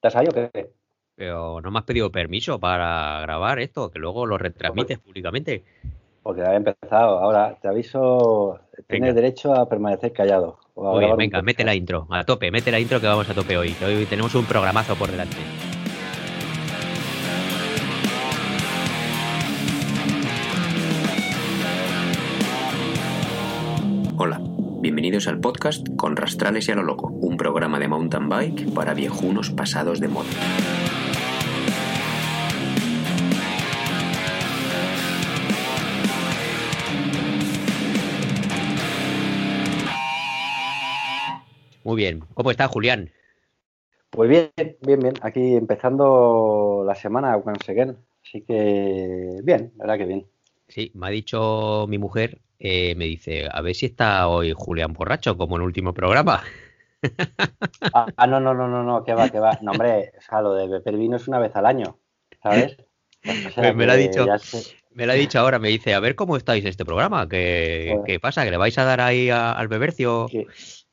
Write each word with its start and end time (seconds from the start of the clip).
¿Te 0.00 0.08
has 0.08 0.14
salido 0.14 0.32
o 0.32 0.34
qué? 0.34 0.70
Pero 1.16 1.60
no 1.60 1.70
me 1.70 1.78
has 1.80 1.84
pedido 1.84 2.12
permiso 2.12 2.60
para 2.60 3.20
grabar 3.22 3.58
esto, 3.58 3.90
que 3.90 3.98
luego 3.98 4.24
lo 4.24 4.38
retransmites 4.38 5.00
públicamente. 5.00 5.64
Porque 6.22 6.42
había 6.42 6.58
empezado. 6.58 7.18
Ahora 7.18 7.58
te 7.60 7.66
aviso, 7.66 8.60
tienes 8.86 9.14
derecho 9.14 9.52
a 9.52 9.68
permanecer 9.68 10.12
callado. 10.12 10.58
Muy 10.76 11.04
venga, 11.16 11.42
mete 11.42 11.64
la 11.64 11.74
intro, 11.74 12.06
a 12.10 12.24
tope, 12.24 12.52
mete 12.52 12.70
la 12.70 12.78
intro 12.78 13.00
que 13.00 13.08
vamos 13.08 13.28
a 13.28 13.34
tope 13.34 13.56
hoy. 13.56 13.74
hoy 13.84 14.06
tenemos 14.06 14.34
un 14.36 14.44
programazo 14.44 14.94
por 14.94 15.10
delante. 15.10 15.36
Bienvenidos 25.18 25.34
al 25.34 25.40
podcast 25.40 25.88
Con 25.96 26.16
Rastrales 26.16 26.68
y 26.68 26.72
a 26.72 26.76
lo 26.76 26.84
Loco, 26.84 27.08
un 27.08 27.36
programa 27.36 27.80
de 27.80 27.88
mountain 27.88 28.28
bike 28.28 28.72
para 28.72 28.94
viejunos 28.94 29.50
pasados 29.50 29.98
de 29.98 30.06
moda. 30.06 30.28
Muy 41.82 41.96
bien. 41.96 42.20
¿Cómo 42.34 42.52
está 42.52 42.68
Julián? 42.68 43.10
Pues 44.10 44.30
bien, 44.30 44.50
bien, 44.82 45.00
bien. 45.00 45.14
Aquí 45.22 45.56
empezando 45.56 46.84
la 46.86 46.94
semana 46.94 47.36
once 47.36 47.72
again. 47.72 47.96
Así 48.24 48.42
que 48.42 49.40
bien, 49.42 49.72
la 49.78 49.84
verdad 49.84 49.98
que 49.98 50.06
bien. 50.06 50.26
Sí, 50.68 50.92
me 50.94 51.08
ha 51.08 51.10
dicho 51.10 51.86
mi 51.88 51.98
mujer, 51.98 52.40
eh, 52.58 52.94
me 52.96 53.04
dice, 53.04 53.48
a 53.50 53.60
ver 53.60 53.74
si 53.74 53.86
está 53.86 54.28
hoy 54.28 54.52
Julián 54.56 54.92
borracho, 54.92 55.36
como 55.36 55.56
en 55.56 55.62
el 55.62 55.66
último 55.66 55.92
programa. 55.94 56.42
Ah, 57.94 58.26
no, 58.26 58.40
no, 58.40 58.54
no, 58.54 58.66
no, 58.66 58.82
no, 58.82 59.04
que 59.04 59.14
va, 59.14 59.28
que 59.30 59.38
va. 59.38 59.56
No, 59.62 59.70
hombre, 59.70 60.10
o 60.18 60.20
sea, 60.20 60.42
lo 60.42 60.54
de 60.54 60.66
beber 60.66 60.96
vino 60.96 61.16
es 61.16 61.28
una 61.28 61.38
vez 61.38 61.54
al 61.54 61.66
año, 61.66 61.96
¿sabes? 62.42 62.76
me, 63.22 63.86
lo 63.86 63.92
ha 63.92 63.94
dicho, 63.94 64.26
me 64.90 65.06
lo 65.06 65.12
ha 65.12 65.14
dicho 65.14 65.38
ahora, 65.38 65.60
me 65.60 65.68
dice, 65.68 65.94
a 65.94 66.00
ver 66.00 66.16
cómo 66.16 66.36
estáis 66.36 66.64
en 66.64 66.70
este 66.70 66.84
programa, 66.84 67.28
¿qué, 67.28 68.00
¿qué 68.04 68.18
pasa? 68.18 68.44
¿Que 68.44 68.50
le 68.50 68.56
vais 68.56 68.76
a 68.78 68.84
dar 68.84 69.00
ahí 69.00 69.30
al 69.30 69.68
bebercio? 69.68 70.28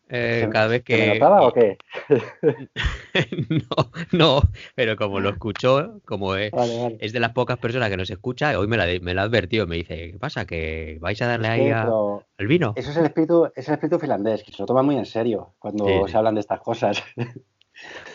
Eh, 0.07 0.47
cada 0.51 0.67
vez 0.67 0.83
que. 0.83 0.97
¿Me 0.97 1.13
notaba 1.15 1.47
o 1.47 1.51
qué? 1.51 1.77
no, 3.49 3.91
no, 4.11 4.41
pero 4.75 4.95
como 4.97 5.19
lo 5.19 5.29
escuchó, 5.29 5.99
como 6.05 6.35
es, 6.35 6.51
es 6.99 7.11
de 7.11 7.19
las 7.19 7.31
pocas 7.31 7.57
personas 7.57 7.89
que 7.89 7.97
nos 7.97 8.09
escucha, 8.09 8.57
hoy 8.59 8.67
me 8.67 8.77
la, 8.77 8.85
me 9.01 9.13
la 9.15 9.23
ha 9.23 9.25
advertido, 9.25 9.65
me 9.65 9.77
dice, 9.77 10.11
¿qué 10.11 10.19
pasa? 10.19 10.45
¿Que 10.45 10.97
vais 11.01 11.19
a 11.21 11.27
darle 11.27 11.47
ahí 11.47 11.71
al 11.71 12.47
vino? 12.47 12.73
Eso 12.75 12.91
es 12.91 12.97
el 12.97 13.05
espíritu, 13.05 13.49
es 13.55 13.67
el 13.67 13.73
espíritu 13.73 13.97
finlandés, 13.97 14.43
que 14.43 14.51
se 14.51 14.61
lo 14.61 14.67
toma 14.67 14.83
muy 14.83 14.95
en 14.95 15.05
serio 15.05 15.55
cuando 15.57 16.07
se 16.07 16.17
hablan 16.17 16.35
de 16.35 16.41
estas 16.41 16.61
cosas. 16.61 17.03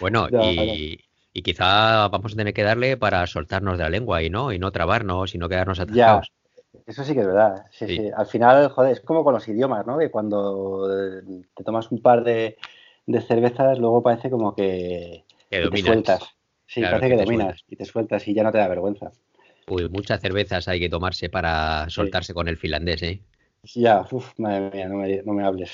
Bueno, 0.01 0.29
y, 0.43 1.01
y, 1.33 1.43
quizá 1.43 2.07
vamos 2.09 2.35
a 2.35 2.37
tener 2.37 2.55
que 2.55 2.63
darle 2.63 2.97
para 2.97 3.27
soltarnos 3.27 3.79
de 3.79 3.85
la 3.85 3.91
lengua 3.91 4.23
y 4.23 4.31
no, 4.31 4.53
y 4.53 4.61
no 4.61 4.71
trabarnos 4.71 5.35
y 5.35 5.39
no 5.39 5.49
quedarnos 5.49 5.81
atrapados. 5.81 6.33
Eso 6.91 7.05
sí 7.05 7.15
que 7.15 7.21
es 7.21 7.27
verdad. 7.27 7.67
Sí, 7.71 7.87
sí. 7.87 8.11
Al 8.17 8.27
final, 8.27 8.69
joder, 8.71 8.93
es 8.93 9.01
como 9.01 9.23
con 9.23 9.33
los 9.33 9.47
idiomas, 9.47 9.87
¿no? 9.87 9.97
Que 9.97 10.11
cuando 10.11 10.89
te 11.55 11.63
tomas 11.63 11.91
un 11.93 12.03
par 12.03 12.25
de, 12.25 12.57
cervezas, 13.29 13.79
luego 13.79 14.03
parece 14.03 14.29
como 14.29 14.57
que, 14.57 15.25
te 15.49 15.83
sueltas. 15.83 16.35
Sí, 16.67 16.81
parece 16.83 17.09
que, 17.09 17.17
dominas 17.17 17.63
y 17.69 17.77
te 17.77 17.85
sueltas 17.85 18.27
y 18.27 18.35
ya 18.35 18.43
no 18.43 18.51
te 18.51 18.59
da 18.59 18.67
vergüenza. 18.67 19.13
Uy, 19.69 19.89
muchas 19.89 20.21
cervezas 20.21 20.67
hay 20.67 20.81
que 20.81 20.89
tomarse 20.89 21.29
para 21.29 21.89
soltarse 21.89 22.35
con 22.35 22.49
el 22.49 22.57
finlandés, 22.57 23.05
¿eh? 23.05 23.21
Ya, 23.75 24.05
uff, 24.11 24.37
madre 24.39 24.71
mía, 24.73 24.89
no 24.89 24.97
me, 24.97 25.23
no 25.23 25.33
me 25.33 25.45
hables. 25.45 25.71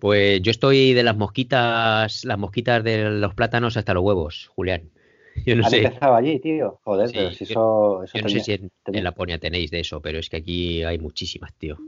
Pues 0.00 0.40
yo 0.42 0.52
estoy 0.52 0.92
de 0.92 1.02
las 1.02 1.16
mosquitas, 1.16 2.24
las 2.24 2.38
mosquitas 2.38 2.84
de 2.84 3.10
los 3.10 3.34
plátanos 3.34 3.76
hasta 3.76 3.94
los 3.94 4.04
huevos, 4.04 4.48
Julián. 4.54 4.90
Yo 5.46 5.56
no 5.56 5.68
sé. 5.68 5.84
empezado 5.84 6.14
allí, 6.14 6.38
tío. 6.38 6.80
Joder, 6.84 7.10
pero 7.12 7.30
si 7.30 7.44
eso, 7.44 8.04
yo 8.04 8.22
no 8.22 8.28
sé 8.28 8.40
si 8.40 8.52
en, 8.52 9.04
Laponia 9.04 9.38
tenéis 9.38 9.70
de 9.70 9.80
eso, 9.80 10.00
pero 10.00 10.18
es 10.18 10.28
que 10.28 10.36
aquí 10.36 10.82
hay 10.82 10.98
muchísimas, 10.98 11.54
tío. 11.54 11.78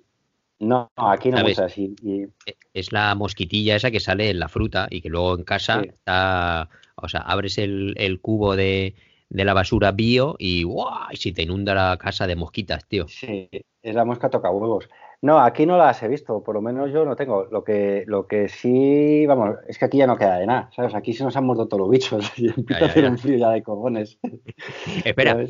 No, 0.60 0.91
aquí 0.97 1.31
no 1.31 1.43
muchas. 1.43 1.59
así. 1.72 1.94
E, 2.04 2.54
es 2.72 2.93
la 2.93 3.15
mosquitilla 3.15 3.77
esa 3.77 3.91
que 3.91 4.00
sale 4.00 4.31
en 4.31 4.38
la 4.38 4.49
fruta 4.49 4.87
y 4.91 5.00
que 5.00 5.09
luego 5.09 5.37
en 5.37 5.44
casa 5.44 5.83
está. 5.83 6.69
O 6.97 7.09
sea, 7.09 7.21
abres 7.21 7.59
el, 7.59 7.94
el 7.97 8.21
cubo 8.21 8.56
de, 8.56 8.94
de, 9.28 9.44
la 9.44 9.53
basura 9.53 9.93
bio 9.93 10.37
y 10.38 10.62
¡guau! 10.62 11.10
Y 11.12 11.16
si 11.16 11.33
te 11.33 11.43
inunda 11.43 11.75
la 11.75 11.97
casa 11.99 12.27
de 12.27 12.37
mosquitas, 12.37 12.87
tío. 12.87 13.09
Sí, 13.09 13.49
es 13.83 13.94
la 13.94 14.04
mosca 14.04 14.31
toca 14.31 14.50
huevos. 14.50 14.88
No, 15.25 15.41
aquí 15.41 15.65
no 15.65 15.79
las 15.79 16.03
he 16.03 16.09
visto, 16.09 16.45
por 16.45 16.55
lo 16.55 16.61
menos 16.61 16.93
yo 16.93 17.07
no 17.07 17.17
tengo. 17.17 17.47
Lo 17.51 17.65
que, 17.65 18.05
lo 18.07 18.27
que 18.27 18.51
sí, 18.51 19.25
vamos, 19.25 19.57
es 19.67 19.79
que 19.79 19.87
aquí 19.87 19.97
ya 19.97 20.07
no 20.07 20.19
queda 20.19 20.37
de 20.37 20.47
nada, 20.47 20.69
¿sabes? 20.77 20.95
Aquí 20.95 21.15
se 21.15 21.25
nos 21.25 21.35
han 21.35 21.47
muerto 21.47 21.67
todos 21.67 21.81
los 21.81 21.89
bichos 21.89 22.31
y 22.37 22.49
empieza 22.49 22.85
a 22.85 22.89
hacer 22.89 23.07
un 23.09 23.17
frío 23.17 23.39
ya 23.39 23.49
de 23.49 23.63
cojones. 23.63 24.19
Espera, 25.07 25.47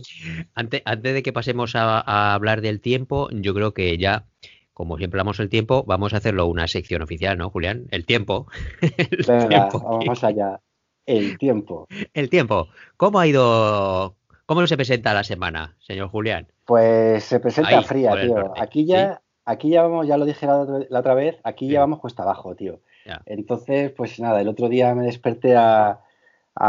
antes, 0.55 0.83
antes 0.84 1.15
de 1.15 1.23
que 1.25 1.33
pasemos 1.33 1.75
a, 1.75 2.34
hablar 2.34 2.61
del 2.61 2.81
tiempo, 2.81 3.29
yo 3.33 3.53
creo 3.53 3.75
que 3.75 3.99
ya, 3.99 4.27
como 4.75 4.97
siempre 4.97 5.19
hablamos 5.19 5.39
del 5.39 5.49
tiempo, 5.49 5.83
vamos 5.89 6.15
a 6.15 6.19
hacerlo 6.19 6.47
una 6.47 6.69
sección 6.69 7.03
oficial, 7.03 7.37
¿no, 7.37 7.51
Julián? 7.51 7.89
El 7.91 8.07
tiempo. 8.07 8.47
Venga, 9.27 9.71
vamos 9.73 10.23
allá. 10.23 10.61
El 11.05 11.37
tiempo. 11.37 11.89
El 12.13 12.31
tiempo. 12.31 12.69
¿Cómo 12.97 13.19
ha 13.19 13.27
ido, 13.27 14.15
cómo 14.47 14.65
se 14.69 14.77
presenta 14.77 15.15
la 15.15 15.25
semana, 15.25 15.75
señor 15.81 16.11
Julián? 16.11 16.47
Pues 16.65 17.25
se 17.25 17.41
presenta 17.41 17.83
fría, 17.83 18.13
tío. 18.23 18.55
Aquí 18.57 18.87
ya 18.87 19.21
aquí 19.44 19.71
ya 19.71 19.82
vamos, 19.82 20.06
ya 20.06 20.16
lo 20.16 20.25
dije 20.25 20.47
la, 20.47 20.99
otra 20.99 21.15
vez, 21.15 21.38
aquí 21.44 21.69
ya 21.69 21.81
vamos 21.81 22.00
cuesta 22.00 22.22
abajo, 22.22 22.55
tío. 22.55 22.81
Entonces, 23.27 23.93
pues 23.93 24.19
nada, 24.19 24.41
el 24.41 24.49
otro 24.49 24.69
día 24.69 24.94
me 24.94 25.05
desperté 25.05 25.55
a, 25.56 26.00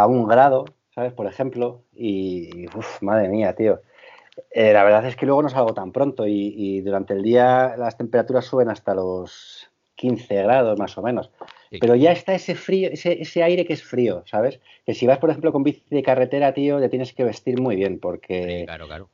un 0.07 0.27
grado, 0.27 0.65
¿sabes? 0.93 1.13
Por 1.13 1.27
ejemplo, 1.27 1.83
y, 1.93 2.67
uff, 2.75 3.01
madre 3.01 3.29
mía, 3.29 3.55
tío. 3.55 3.81
Eh, 4.51 4.73
la 4.73 4.83
verdad 4.83 5.05
es 5.05 5.15
que 5.15 5.25
luego 5.25 5.41
no 5.41 5.49
salgo 5.49 5.73
tan 5.73 5.91
pronto 5.91 6.27
y, 6.27 6.81
durante 6.81 7.13
el 7.13 7.23
día 7.23 7.75
las 7.77 7.97
temperaturas 7.97 8.45
suben 8.45 8.69
hasta 8.69 8.93
los 8.93 9.69
15 9.95 10.43
grados 10.43 10.77
más 10.77 10.97
o 10.97 11.01
menos. 11.01 11.31
Pero 11.79 11.95
ya 11.95 12.11
está 12.11 12.33
ese 12.33 12.55
frío, 12.55 12.89
ese, 12.91 13.21
ese, 13.21 13.43
aire 13.43 13.65
que 13.65 13.73
es 13.73 13.83
frío, 13.83 14.23
¿sabes? 14.25 14.59
Que 14.85 14.93
si 14.93 15.07
vas, 15.07 15.19
por 15.19 15.29
ejemplo, 15.29 15.51
con 15.51 15.63
bici 15.63 15.83
de 15.89 16.03
carretera, 16.03 16.53
tío, 16.53 16.79
te 16.79 16.89
tienes 16.89 17.13
que 17.13 17.23
vestir 17.23 17.61
muy 17.61 17.75
bien 17.75 17.99
porque 17.99 18.63
claro, 18.65 18.87
claro 18.87 19.09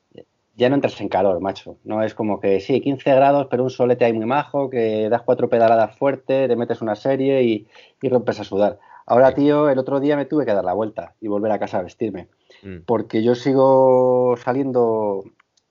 ya 0.56 0.70
no 0.70 0.76
entras 0.76 1.00
en 1.02 1.10
calor, 1.10 1.40
macho. 1.42 1.78
No 1.84 2.04
es 2.04 2.14
como 2.14 2.40
que 2.40 2.60
sí, 2.60 2.82
15 2.82 3.16
grados, 3.16 3.48
pero 3.50 3.64
un 3.64 3.70
solete 3.70 4.06
ahí 4.06 4.14
muy 4.14 4.26
majo, 4.26 4.70
que 4.70 5.10
das 5.10 5.22
cuatro 5.22 5.50
pedaladas 5.50 5.98
fuerte, 5.98 6.48
te 6.48 6.56
metes 6.56 6.82
una 6.82 6.96
serie 6.96 7.44
y, 7.44 7.68
rompes 8.02 8.40
a 8.40 8.44
sudar. 8.44 8.80
Ahora, 9.06 9.34
tío, 9.34 9.70
el 9.70 9.80
otro 9.80 10.00
día 10.00 10.16
me 10.16 10.26
tuve 10.26 10.46
que 10.46 10.54
dar 10.54 10.64
la 10.64 10.74
vuelta 10.74 11.16
y 11.20 11.28
volver 11.28 11.52
a 11.52 11.60
casa 11.60 11.80
a 11.80 11.84
vestirme. 11.84 12.28
Mm. 12.64 12.82
Porque 12.86 13.24
yo 13.24 13.36
sigo 13.36 14.36
saliendo 14.38 15.24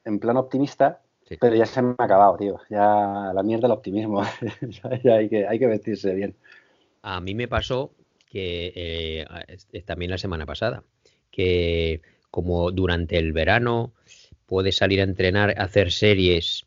en 0.04 0.18
plan 0.18 0.36
optimista, 0.36 1.00
pero 1.40 1.54
ya 1.54 1.66
se 1.66 1.82
me 1.82 1.94
ha 1.98 2.04
acabado, 2.04 2.36
tío. 2.36 2.58
Ya 2.68 3.32
la 3.32 3.42
mierda 3.42 3.68
del 3.68 3.76
optimismo. 3.76 4.22
ya 5.04 5.14
hay 5.14 5.28
que, 5.28 5.46
hay 5.46 5.58
que 5.58 5.66
vestirse 5.66 6.14
bien. 6.14 6.34
A 7.02 7.20
mí 7.20 7.34
me 7.34 7.48
pasó 7.48 7.92
que 8.28 8.72
eh, 8.74 9.82
también 9.84 10.10
la 10.10 10.18
semana 10.18 10.46
pasada, 10.46 10.82
que 11.30 12.02
como 12.30 12.70
durante 12.70 13.18
el 13.18 13.32
verano 13.32 13.92
puedes 14.50 14.76
salir 14.76 15.00
a 15.00 15.04
entrenar, 15.04 15.54
hacer 15.56 15.92
series 15.92 16.66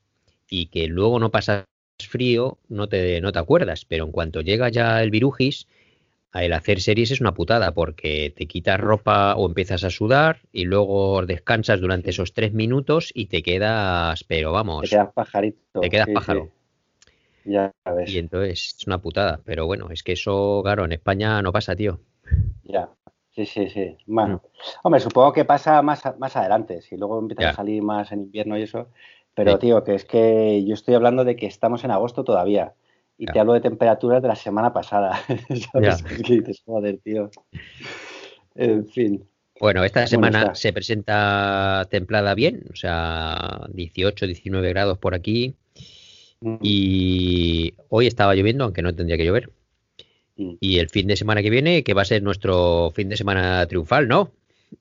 y 0.50 0.68
que 0.68 0.88
luego 0.88 1.20
no 1.20 1.30
pasas 1.32 1.66
frío, 2.00 2.58
no 2.70 2.88
te, 2.88 3.20
no 3.20 3.34
te 3.34 3.40
acuerdas, 3.40 3.86
pero 3.86 4.06
en 4.06 4.12
cuanto 4.12 4.42
llega 4.42 4.70
ya 4.70 5.04
el 5.04 5.12
virujis, 5.12 5.68
el 6.34 6.54
hacer 6.54 6.80
series 6.80 7.12
es 7.12 7.20
una 7.20 7.34
putada 7.34 7.74
porque 7.74 8.34
te 8.36 8.48
quitas 8.48 8.80
ropa 8.80 9.36
o 9.36 9.46
empiezas 9.46 9.84
a 9.84 9.90
sudar 9.90 10.40
y 10.54 10.64
luego 10.64 11.26
descansas 11.26 11.82
durante 11.82 12.12
esos 12.12 12.34
tres 12.34 12.54
minutos 12.54 13.12
y 13.14 13.26
te 13.26 13.44
quedas, 13.44 14.24
pero 14.24 14.54
vamos. 14.54 14.84
Te 14.84 14.96
quedas 14.96 15.14
pajarito. 15.14 15.82
Te 15.82 15.90
quedas 15.90 16.08
pájaro. 16.14 16.50
Ya 17.44 17.74
ves. 17.94 18.10
Y 18.10 18.18
entonces 18.18 18.76
es 18.80 18.88
una 18.88 19.00
putada, 19.00 19.42
pero 19.44 19.66
bueno, 19.66 19.90
es 19.92 20.02
que 20.04 20.14
eso, 20.14 20.62
claro, 20.64 20.86
en 20.86 20.94
España 20.94 21.42
no 21.42 21.52
pasa, 21.52 21.76
tío. 21.76 22.00
Ya. 22.64 22.90
Sí, 23.36 23.46
sí, 23.46 23.70
sí. 23.70 23.98
Bueno, 24.06 24.36
mm. 24.36 24.48
hombre, 24.84 25.02
supongo 25.02 25.34
que 25.34 25.46
pasa 25.46 25.82
más, 25.82 26.04
más 26.20 26.36
adelante, 26.36 26.82
si 26.82 26.98
luego 26.98 27.20
empieza 27.20 27.50
a 27.50 27.54
salir 27.54 27.82
más 27.82 28.12
en 28.12 28.22
invierno 28.22 28.58
y 28.58 28.64
eso. 28.64 28.90
Pero, 29.36 29.58
tío, 29.58 29.84
que 29.84 29.96
es 29.96 30.06
que 30.06 30.64
yo 30.64 30.76
estoy 30.76 30.94
hablando 30.94 31.24
de 31.24 31.36
que 31.36 31.48
estamos 31.48 31.84
en 31.84 31.92
agosto 31.92 32.24
todavía. 32.24 32.74
Y 33.18 33.26
te 33.26 33.40
hablo 33.40 33.54
de 33.54 33.62
temperaturas 33.62 34.22
de 34.22 34.28
la 34.28 34.36
semana 34.36 34.74
pasada. 34.74 35.20
¿Sabes? 35.72 36.04
dices, 36.28 36.62
joder, 36.66 37.00
tío. 37.04 37.32
En 38.56 38.86
fin. 38.88 39.28
Bueno, 39.60 39.84
esta 39.84 40.06
semana 40.08 40.56
se 40.56 40.74
presenta 40.74 41.88
templada 41.90 42.36
bien, 42.36 42.66
o 42.72 42.76
sea, 42.76 43.62
18, 43.70 44.28
19 44.28 44.70
grados 44.70 44.98
por 44.98 45.16
aquí. 45.16 45.56
Mm. 46.42 46.58
Y 46.62 47.74
hoy 47.90 48.08
estaba 48.08 48.36
lloviendo, 48.36 48.66
aunque 48.66 48.82
no 48.82 48.94
tendría 48.94 49.18
que 49.18 49.26
llover. 49.26 49.52
Mm. 50.36 50.54
Y 50.60 50.80
el 50.80 50.90
fin 50.90 51.08
de 51.08 51.16
semana 51.16 51.42
que 51.42 51.50
viene, 51.50 51.84
que 51.84 51.94
va 51.94 52.02
a 52.04 52.06
ser 52.06 52.24
nuestro 52.24 52.92
fin 52.96 53.10
de 53.10 53.18
semana 53.18 53.66
triunfal, 53.68 54.08
¿no? 54.08 54.32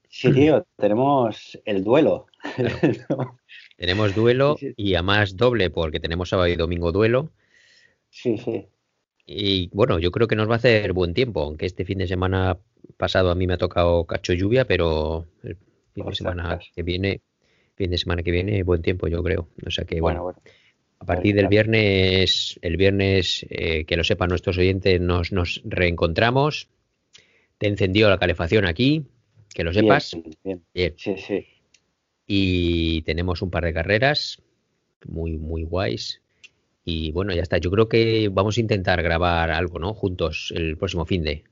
Sí, 0.09 0.33
tío, 0.33 0.67
tenemos 0.77 1.59
el 1.65 1.85
duelo. 1.85 2.27
Tenemos 3.77 4.15
duelo 4.15 4.57
y 4.77 4.95
a 4.95 5.03
más 5.03 5.37
doble 5.37 5.71
porque 5.71 5.99
tenemos 5.99 6.29
sábado 6.29 6.49
y 6.49 6.55
domingo 6.55 6.93
duelo. 6.93 7.31
Sí, 8.11 8.39
sí. 8.39 8.69
Y 9.27 9.71
bueno, 9.73 9.99
yo 9.99 10.13
creo 10.13 10.29
que 10.29 10.37
nos 10.37 10.49
va 10.49 10.55
a 10.55 10.57
hacer 10.57 10.93
buen 10.93 11.15
tiempo, 11.15 11.43
aunque 11.43 11.67
este 11.67 11.85
fin 11.85 11.99
de 11.99 12.07
semana 12.07 12.59
pasado 12.97 13.31
a 13.31 13.35
mí 13.35 13.47
me 13.47 13.55
ha 13.55 13.59
tocado 13.59 14.05
cacho 14.05 14.35
lluvia, 14.35 14.67
pero 14.67 15.27
el 15.43 15.57
fin 15.95 16.07
de 16.07 16.15
semana 16.15 16.61
que 16.75 16.83
viene, 16.83 17.23
fin 17.75 17.91
de 17.91 17.99
semana 17.99 18.23
que 18.23 18.31
viene, 18.31 18.63
buen 18.63 18.83
tiempo, 18.83 19.09
yo 19.09 19.23
creo. 19.23 19.49
O 19.67 19.71
sea 19.71 19.85
que 19.85 20.01
bueno, 20.01 20.35
a 21.03 21.05
partir 21.05 21.35
del 21.35 21.49
viernes, 21.49 22.61
el 22.63 22.77
viernes, 22.77 23.45
eh, 23.51 23.85
que 23.87 23.97
lo 23.97 24.05
sepan 24.05 24.29
nuestros 24.29 24.57
oyentes, 24.57 25.01
nos, 25.01 25.33
nos 25.33 25.61
reencontramos. 25.65 26.69
Te 27.59 27.67
encendió 27.67 28.09
la 28.09 28.19
calefacción 28.19 28.67
aquí, 28.67 29.05
que 29.53 29.65
lo 29.65 29.73
sepas. 29.73 30.17
Bien, 30.45 30.63
bien. 30.73 30.95
Sí, 30.97 31.17
sí. 31.19 31.45
Y 32.25 33.03
tenemos 33.03 33.43
un 33.43 33.51
par 33.51 33.65
de 33.65 33.75
carreras 33.75 34.41
muy, 35.05 35.39
muy 35.39 35.65
guays. 35.65 36.23
Y 36.85 37.11
bueno, 37.11 37.35
ya 37.35 37.43
está. 37.43 37.59
Yo 37.59 37.73
creo 37.73 37.89
que 37.89 38.29
vamos 38.31 38.57
a 38.57 38.61
intentar 38.61 39.03
grabar 39.03 39.51
algo, 39.51 39.81
¿no? 39.81 39.95
Juntos 39.95 40.53
el 40.55 40.77
próximo 40.77 41.05
fin 41.05 41.25
de. 41.25 41.43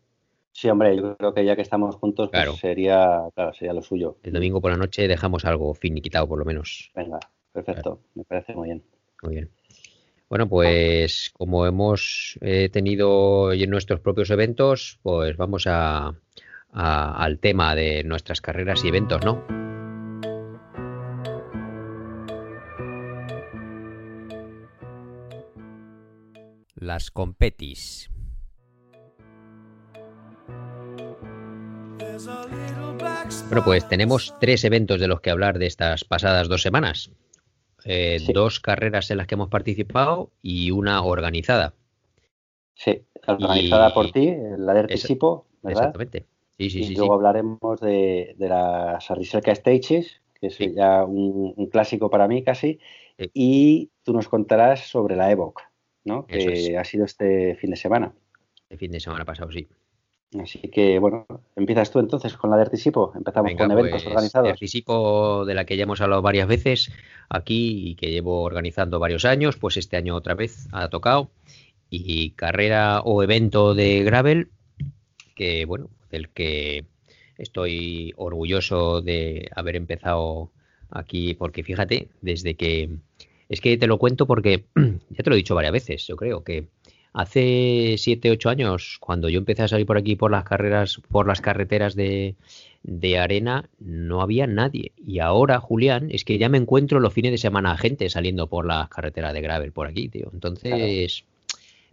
Sí, 0.52 0.68
hombre, 0.68 0.96
yo 0.96 1.16
creo 1.16 1.34
que 1.34 1.44
ya 1.44 1.56
que 1.56 1.62
estamos 1.62 1.96
juntos, 1.96 2.30
pues 2.32 2.56
sería, 2.56 3.22
claro, 3.34 3.52
sería 3.52 3.72
lo 3.72 3.82
suyo. 3.82 4.18
El 4.22 4.32
domingo 4.32 4.60
por 4.60 4.70
la 4.70 4.76
noche 4.76 5.08
dejamos 5.08 5.44
algo 5.44 5.74
finiquitado, 5.74 6.28
por 6.28 6.38
lo 6.38 6.44
menos. 6.44 6.92
Venga, 6.94 7.18
perfecto, 7.52 8.00
me 8.14 8.22
parece 8.22 8.54
muy 8.54 8.68
bien. 8.68 8.84
Muy 9.22 9.34
bien. 9.34 9.50
Bueno, 10.28 10.48
pues 10.48 11.30
como 11.32 11.66
hemos 11.66 12.38
eh, 12.40 12.68
tenido 12.68 13.52
en 13.52 13.68
nuestros 13.68 14.00
propios 14.00 14.30
eventos, 14.30 14.98
pues 15.02 15.36
vamos 15.36 15.66
a, 15.66 16.14
al 16.72 17.38
tema 17.40 17.74
de 17.74 18.04
nuestras 18.04 18.40
carreras 18.40 18.84
y 18.84 18.88
eventos, 18.88 19.24
¿no? 19.24 19.44
Las 26.76 27.10
competis. 27.10 28.08
Bueno, 33.48 33.64
pues 33.64 33.88
tenemos 33.88 34.34
tres 34.40 34.64
eventos 34.64 35.00
de 35.00 35.08
los 35.08 35.20
que 35.20 35.30
hablar 35.30 35.58
de 35.58 35.66
estas 35.66 36.04
pasadas 36.04 36.48
dos 36.48 36.62
semanas. 36.62 37.10
Eh, 37.84 38.18
dos 38.32 38.60
carreras 38.60 39.10
en 39.10 39.18
las 39.18 39.26
que 39.26 39.34
hemos 39.34 39.48
participado 39.48 40.30
y 40.42 40.70
una 40.70 41.02
organizada. 41.02 41.74
Sí, 42.74 43.02
organizada 43.26 43.92
por 43.92 44.10
ti, 44.10 44.34
la 44.58 44.74
de 44.74 44.82
¿verdad? 44.82 44.90
Exactamente. 44.90 46.26
Sí, 46.56 46.70
sí, 46.70 46.82
y 46.82 46.94
luego 46.94 47.14
hablaremos 47.14 47.80
de, 47.80 48.34
de 48.36 48.48
las 48.48 49.10
Arriselka 49.10 49.54
Stages, 49.54 50.20
que 50.40 50.48
es 50.48 50.58
ya 50.58 51.04
un, 51.04 51.66
clásico 51.70 52.10
para 52.10 52.28
mí 52.28 52.42
casi, 52.42 52.80
y 53.34 53.90
tú 54.02 54.12
nos 54.12 54.28
contarás 54.28 54.88
sobre 54.88 55.16
la 55.16 55.30
Evoc, 55.30 55.62
¿no? 56.04 56.26
que 56.26 56.76
ha 56.78 56.84
sido 56.84 57.04
este 57.04 57.54
fin 57.56 57.70
de 57.70 57.76
semana. 57.76 58.14
El 58.68 58.78
fin 58.78 58.90
de 58.90 59.00
semana 59.00 59.24
pasado, 59.24 59.50
sí. 59.50 59.68
Así 60.38 60.60
que, 60.60 60.98
bueno, 61.00 61.26
empiezas 61.56 61.90
tú 61.90 61.98
entonces 61.98 62.36
con 62.36 62.50
la 62.50 62.56
de 62.56 62.62
Anticipo. 62.62 63.12
Empezamos 63.16 63.52
con 63.54 63.70
eventos 63.72 64.02
pues, 64.02 64.06
organizados. 64.06 64.46
De 64.46 64.52
Anticipo, 64.52 65.44
de 65.44 65.54
la 65.54 65.64
que 65.64 65.76
ya 65.76 65.82
hemos 65.82 66.00
hablado 66.00 66.22
varias 66.22 66.46
veces 66.46 66.92
aquí 67.28 67.90
y 67.90 67.94
que 67.96 68.10
llevo 68.10 68.42
organizando 68.42 69.00
varios 69.00 69.24
años, 69.24 69.56
pues 69.56 69.76
este 69.76 69.96
año 69.96 70.14
otra 70.14 70.34
vez 70.34 70.68
ha 70.70 70.88
tocado. 70.88 71.30
Y 71.88 72.30
carrera 72.30 73.00
o 73.00 73.24
evento 73.24 73.74
de 73.74 74.04
Gravel, 74.04 74.50
que, 75.34 75.64
bueno, 75.64 75.90
del 76.10 76.28
que 76.28 76.84
estoy 77.36 78.12
orgulloso 78.16 79.00
de 79.00 79.50
haber 79.56 79.74
empezado 79.74 80.52
aquí, 80.90 81.34
porque 81.34 81.64
fíjate, 81.64 82.08
desde 82.20 82.54
que. 82.54 82.90
Es 83.48 83.60
que 83.60 83.76
te 83.76 83.88
lo 83.88 83.98
cuento 83.98 84.28
porque 84.28 84.66
ya 85.10 85.24
te 85.24 85.30
lo 85.30 85.34
he 85.34 85.38
dicho 85.38 85.56
varias 85.56 85.72
veces, 85.72 86.06
yo 86.06 86.14
creo 86.14 86.44
que 86.44 86.68
Hace 87.12 87.96
7, 87.98 88.30
8 88.30 88.48
años, 88.50 88.98
cuando 89.00 89.28
yo 89.28 89.38
empecé 89.38 89.64
a 89.64 89.68
salir 89.68 89.86
por 89.86 89.98
aquí 89.98 90.14
por 90.14 90.30
las 90.30 90.44
carreras, 90.44 91.00
por 91.10 91.26
las 91.26 91.40
carreteras 91.40 91.96
de, 91.96 92.36
arena, 93.18 93.68
no 93.80 94.22
había 94.22 94.46
nadie. 94.46 94.92
Y 94.96 95.18
ahora, 95.18 95.58
Julián, 95.58 96.08
es 96.12 96.24
que 96.24 96.38
ya 96.38 96.48
me 96.48 96.58
encuentro 96.58 97.00
los 97.00 97.12
fines 97.12 97.32
de 97.32 97.38
semana 97.38 97.76
gente 97.76 98.08
saliendo 98.10 98.46
por 98.46 98.64
las 98.64 98.88
carreteras 98.88 99.34
de 99.34 99.40
gravel 99.40 99.72
por 99.72 99.88
aquí, 99.88 100.08
tío. 100.08 100.30
Entonces, 100.32 101.24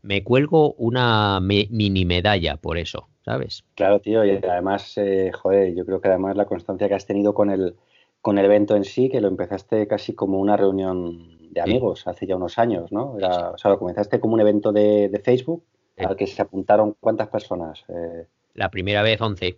me 0.03 0.23
cuelgo 0.23 0.73
una 0.73 1.39
mini 1.39 2.05
medalla 2.05 2.57
por 2.57 2.77
eso, 2.77 3.07
¿sabes? 3.25 3.63
Claro, 3.73 3.99
tío, 3.99 4.23
y 4.23 4.29
además, 4.29 4.97
eh, 4.97 5.31
joder, 5.33 5.73
yo 5.73 5.83
creo 5.83 5.99
que 5.99 6.09
además 6.09 6.37
la 6.37 6.45
constancia 6.45 6.87
que 6.87 6.93
has 6.93 7.07
tenido 7.07 7.33
con 7.33 7.49
el, 7.49 7.75
con 8.21 8.37
el 8.37 8.45
evento 8.45 8.75
en 8.75 8.83
sí, 8.83 9.09
que 9.09 9.19
lo 9.19 9.29
empezaste 9.29 9.87
casi 9.87 10.13
como 10.13 10.39
una 10.39 10.57
reunión 10.57 11.36
de 11.57 11.61
amigos 11.61 12.05
hace 12.05 12.27
ya 12.27 12.35
unos 12.35 12.57
años, 12.59 12.91
¿no? 12.91 13.17
Era, 13.17 13.51
o 13.51 13.57
sea, 13.57 13.71
lo 13.71 13.79
comenzaste 13.79 14.19
como 14.19 14.35
un 14.35 14.41
evento 14.41 14.71
de, 14.71 15.21
Facebook 15.23 15.63
al 15.97 16.15
que 16.15 16.27
se 16.27 16.41
apuntaron 16.41 16.95
cuántas 16.99 17.27
personas. 17.29 17.83
Eh, 17.89 18.27
la 18.53 18.69
primera 18.69 19.01
vez 19.01 19.19
11. 19.19 19.57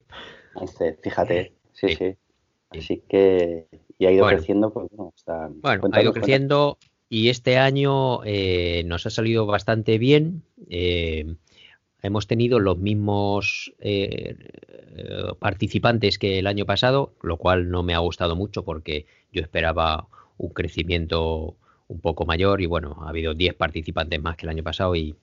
11, 0.56 0.98
fíjate, 1.02 1.54
sí, 1.74 1.96
sí. 1.96 2.16
Así 2.70 3.04
que, 3.10 3.68
y 3.98 4.06
ha 4.06 4.12
ido 4.12 4.26
creciendo, 4.28 4.72
pues 4.72 4.88
bueno, 4.92 5.14
está, 5.16 5.50
bueno 5.50 5.90
ha 5.92 6.02
ido 6.02 6.14
creciendo 6.14 6.78
y 7.10 7.30
este 7.30 7.58
año 7.58 8.24
eh, 8.24 8.84
nos 8.86 9.06
ha 9.06 9.10
salido 9.10 9.46
bastante 9.46 9.98
bien. 9.98 10.44
Eh, 10.70 11.36
hemos 12.02 12.28
tenido 12.28 12.60
los 12.60 12.78
mismos 12.78 13.74
participantes 15.40 16.18
que 16.18 16.40
el 16.40 16.48
año 16.48 16.66
pasado, 16.66 17.12
lo 17.22 17.38
cual 17.38 17.70
no 17.70 17.84
me 17.84 17.94
ha 17.94 18.00
gustado 18.00 18.36
mucho 18.38 18.64
porque 18.64 19.06
yo 19.34 19.42
esperaba 19.42 20.08
un 20.38 20.50
crecimiento 20.52 21.58
un 21.90 22.00
poco 22.00 22.26
mayor 22.26 22.62
y 22.62 22.68
bueno, 22.68 22.98
ha 23.02 23.10
habido 23.10 23.34
10 23.34 23.56
participantes 23.56 24.22
más 24.22 24.38
que 24.38 24.46
el 24.46 24.52
año 24.52 24.64
pasado 24.64 24.96
y 24.96 25.16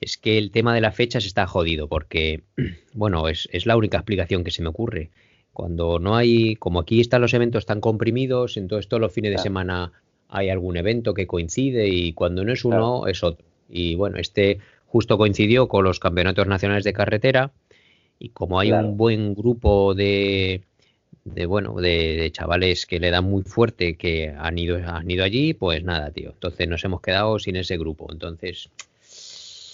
es 0.00 0.16
que 0.16 0.36
el 0.38 0.50
tema 0.50 0.74
de 0.74 0.80
las 0.80 0.94
fechas 0.94 1.24
está 1.24 1.46
jodido 1.46 1.88
porque, 1.88 2.42
bueno, 2.92 3.28
es, 3.28 3.48
es, 3.52 3.66
la 3.66 3.76
única 3.76 3.98
explicación 3.98 4.44
que 4.44 4.50
se 4.50 4.62
me 4.62 4.68
ocurre. 4.68 5.10
Cuando 5.52 5.98
no 5.98 6.16
hay, 6.16 6.56
como 6.56 6.80
aquí 6.80 7.00
están 7.00 7.22
los 7.22 7.32
eventos 7.32 7.64
tan 7.64 7.80
comprimidos, 7.80 8.56
entonces 8.56 8.88
todos 8.88 9.00
los 9.00 9.12
fines 9.12 9.32
de 9.32 9.38
semana 9.38 9.92
hay 10.28 10.50
algún 10.50 10.76
evento 10.76 11.14
que 11.14 11.26
coincide 11.26 11.88
y 11.88 12.12
cuando 12.12 12.44
no 12.44 12.52
es 12.52 12.64
uno 12.64 13.06
es 13.06 13.22
otro. 13.22 13.46
Y 13.68 13.94
bueno, 13.94 14.18
este 14.18 14.58
justo 14.86 15.16
coincidió 15.16 15.68
con 15.68 15.84
los 15.84 15.98
campeonatos 15.98 16.46
nacionales 16.46 16.84
de 16.84 16.92
carretera 16.92 17.52
y 18.18 18.30
como 18.30 18.58
hay 18.60 18.72
un 18.72 18.96
buen 18.96 19.34
grupo 19.34 19.94
de, 19.94 20.62
de 21.34 21.46
bueno, 21.46 21.74
de, 21.74 22.30
chavales 22.32 22.86
que 22.86 23.00
le 23.00 23.10
dan 23.10 23.24
muy 23.24 23.42
fuerte 23.42 23.96
que 23.96 24.34
han 24.36 24.58
ido, 24.58 24.78
han 24.86 25.10
ido 25.10 25.24
allí, 25.24 25.54
pues 25.54 25.82
nada, 25.82 26.10
tío. 26.10 26.30
Entonces 26.30 26.68
nos 26.68 26.84
hemos 26.84 27.00
quedado 27.00 27.38
sin 27.38 27.56
ese 27.56 27.76
grupo. 27.76 28.06
Entonces. 28.10 28.70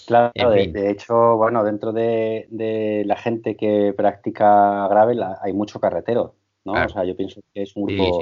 Claro, 0.07 0.31
de, 0.33 0.89
hecho, 0.89 1.37
bueno, 1.37 1.63
dentro 1.63 1.93
de, 1.93 3.03
la 3.05 3.15
gente 3.15 3.55
que 3.55 3.93
practica 3.95 4.87
gravel 4.89 5.21
hay 5.41 5.53
mucho 5.53 5.79
carretero, 5.79 6.35
¿no? 6.65 6.73
O 6.73 6.89
sea, 6.89 7.05
yo 7.05 7.15
pienso 7.15 7.39
que 7.53 7.61
es 7.61 7.75
un 7.77 7.85
grupo 7.85 8.19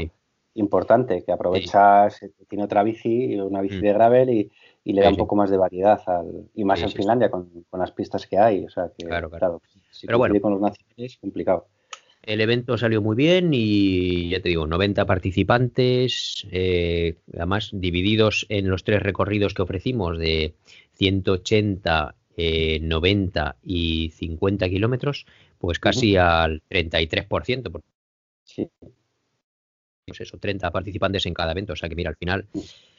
importante 0.53 1.23
que 1.23 1.31
aprovecha, 1.31 2.07
tiene 2.47 2.65
otra 2.65 2.83
bici, 2.83 3.35
una 3.39 3.61
bici 3.61 3.77
mm. 3.77 3.81
de 3.81 3.93
gravel 3.93 4.29
y, 4.29 4.51
le 4.93 5.01
da 5.01 5.09
un 5.09 5.15
poco 5.15 5.35
más 5.35 5.49
de 5.49 5.57
variedad 5.57 6.01
al, 6.05 6.49
y 6.53 6.65
más 6.65 6.81
en 6.83 6.89
Finlandia 6.89 7.31
con, 7.31 7.49
las 7.71 7.91
pistas 7.91 8.27
que 8.27 8.37
hay. 8.37 8.65
O 8.65 8.69
sea, 8.69 8.91
que, 8.95 9.05
claro, 9.05 9.29
claro. 9.31 9.61
Pero 10.05 10.17
bueno, 10.19 10.39
con 10.39 10.51
los 10.51 10.61
nacionales 10.61 11.17
complicado. 11.17 11.65
El 12.23 12.39
evento 12.39 12.77
salió 12.77 13.01
muy 13.01 13.15
bien 13.15 13.51
y 13.53 14.29
ya 14.29 14.41
te 14.41 14.49
digo, 14.49 14.67
90 14.67 15.05
participantes, 15.05 16.47
eh, 16.51 17.15
además 17.33 17.71
divididos 17.73 18.45
en 18.49 18.69
los 18.69 18.83
tres 18.83 19.01
recorridos 19.01 19.55
que 19.55 19.63
ofrecimos 19.63 20.19
de 20.19 20.53
180, 20.93 22.15
90 22.81 23.49
eh, 23.49 23.59
y 23.63 24.09
50 24.09 24.69
kilómetros, 24.69 25.25
pues 25.57 25.79
casi 25.79 26.15
al 26.15 26.61
33%. 26.69 27.81
Sí. 28.43 28.69
Pues 30.05 30.21
eso, 30.21 30.37
30 30.37 30.71
participantes 30.71 31.25
en 31.25 31.33
cada 31.33 31.53
evento. 31.53 31.73
O 31.73 31.75
sea 31.75 31.89
que 31.89 31.95
mira, 31.95 32.09
al 32.09 32.17
final, 32.17 32.47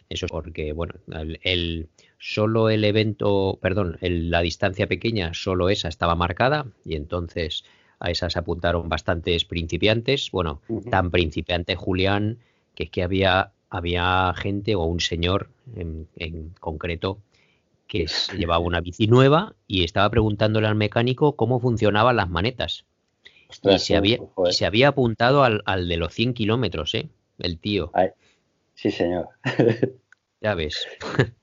eso 0.09 0.27
es 0.27 0.33
porque, 0.33 0.73
bueno, 0.73 0.95
el, 1.43 1.89
solo 2.19 2.71
el 2.71 2.85
evento, 2.85 3.59
perdón, 3.63 3.99
la 4.01 4.41
distancia 4.41 4.87
pequeña, 4.89 5.33
solo 5.35 5.69
esa 5.69 5.89
estaba 5.89 6.17
marcada 6.17 6.67
y 6.85 6.97
entonces 6.97 7.65
a 8.03 8.11
esas 8.11 8.37
apuntaron 8.37 8.89
bastantes 8.89 9.45
principiantes. 9.45 10.31
Bueno, 10.33 10.61
tan 10.91 11.13
principiante 11.13 11.77
Julián, 11.77 12.39
que 12.75 12.85
es 12.85 12.91
que 12.91 13.05
había, 13.05 13.53
había 13.71 14.35
gente 14.37 14.75
o 14.75 14.83
un 14.85 14.99
señor 14.99 15.51
en, 15.77 16.09
concreto 16.59 17.19
que 17.87 18.07
llevaba 18.37 18.59
una 18.59 18.81
bici 18.81 19.07
nueva 19.07 19.55
y 19.69 19.85
estaba 19.85 20.11
preguntándole 20.11 20.67
al 20.67 20.75
mecánico 20.75 21.37
cómo 21.37 21.61
funcionaban 21.61 22.17
las 22.17 22.29
manetas. 22.29 22.87
y 23.63 23.79
se 23.79 23.95
había, 23.95 24.19
se 24.51 24.67
había 24.67 24.89
apuntado 24.89 25.45
al, 25.45 25.89
de 25.89 25.97
los 25.97 26.13
100 26.13 26.35
kilómetros, 26.35 26.95
¿eh? 26.97 27.09
El 27.39 27.59
tío. 27.61 27.93
sí, 28.75 28.91
señor. 28.91 29.29
ya 30.41 30.55
ves. 30.57 30.89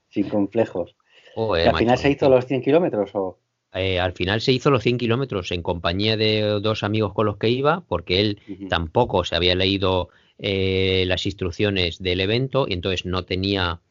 Sin 0.09 0.27
complejos. 0.27 0.93
¿Al 1.37 1.77
final 1.77 1.97
se 1.97 2.11
hizo 2.11 2.27
los 2.27 2.45
100 2.45 2.61
kilómetros 2.63 3.11
o...? 3.13 3.39
Eh, 3.73 3.99
al 3.99 4.13
final 4.13 4.41
se 4.41 4.51
hizo 4.51 4.71
los 4.71 4.83
100 4.83 4.97
kilómetros 4.97 5.51
en 5.51 5.61
compañía 5.61 6.17
de 6.17 6.41
dos 6.61 6.83
amigos 6.83 7.13
con 7.13 7.27
los 7.27 7.37
que 7.37 7.49
iba, 7.49 7.81
porque 7.87 8.19
él 8.19 8.39
tampoco 8.67 9.23
se 9.23 9.35
había 9.35 9.53
leído 9.55 10.09
eh, 10.39 11.03
las 11.07 11.25
instrucciones 11.25 11.99
del 11.99 12.21
evento 12.21 12.65
y 12.67 12.73
entonces 12.73 13.05
no 13.05 13.25
tenía, 13.25 13.81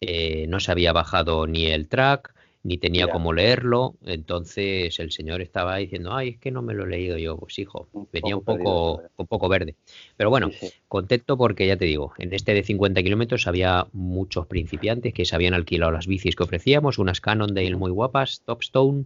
eh, 0.00 0.46
no 0.48 0.58
se 0.58 0.72
había 0.72 0.92
bajado 0.92 1.46
ni 1.46 1.66
el 1.66 1.88
track, 1.88 2.34
ni 2.64 2.76
tenía 2.76 3.08
cómo 3.08 3.32
leerlo, 3.32 3.94
entonces 4.04 4.98
el 4.98 5.12
señor 5.12 5.40
estaba 5.40 5.76
diciendo, 5.76 6.12
ay, 6.12 6.30
es 6.30 6.38
que 6.38 6.50
no 6.50 6.60
me 6.60 6.74
lo 6.74 6.84
he 6.84 6.88
leído 6.88 7.16
yo, 7.16 7.36
pues 7.36 7.58
hijo, 7.60 7.88
venía 8.12 8.36
un 8.36 8.44
poco, 8.44 9.00
un 9.16 9.26
poco 9.26 9.48
verde. 9.48 9.76
Pero 10.16 10.28
bueno, 10.28 10.50
contento 10.88 11.38
porque 11.38 11.66
ya 11.66 11.76
te 11.76 11.84
digo, 11.84 12.12
en 12.18 12.34
este 12.34 12.54
de 12.54 12.64
50 12.64 13.02
kilómetros 13.02 13.46
había 13.46 13.86
muchos 13.92 14.46
principiantes 14.46 15.14
que 15.14 15.24
se 15.24 15.36
habían 15.36 15.54
alquilado 15.54 15.92
las 15.92 16.08
bicis 16.08 16.34
que 16.34 16.42
ofrecíamos, 16.42 16.98
unas 16.98 17.20
Cannondale 17.20 17.76
muy 17.76 17.92
guapas, 17.92 18.42
Topstone, 18.44 19.04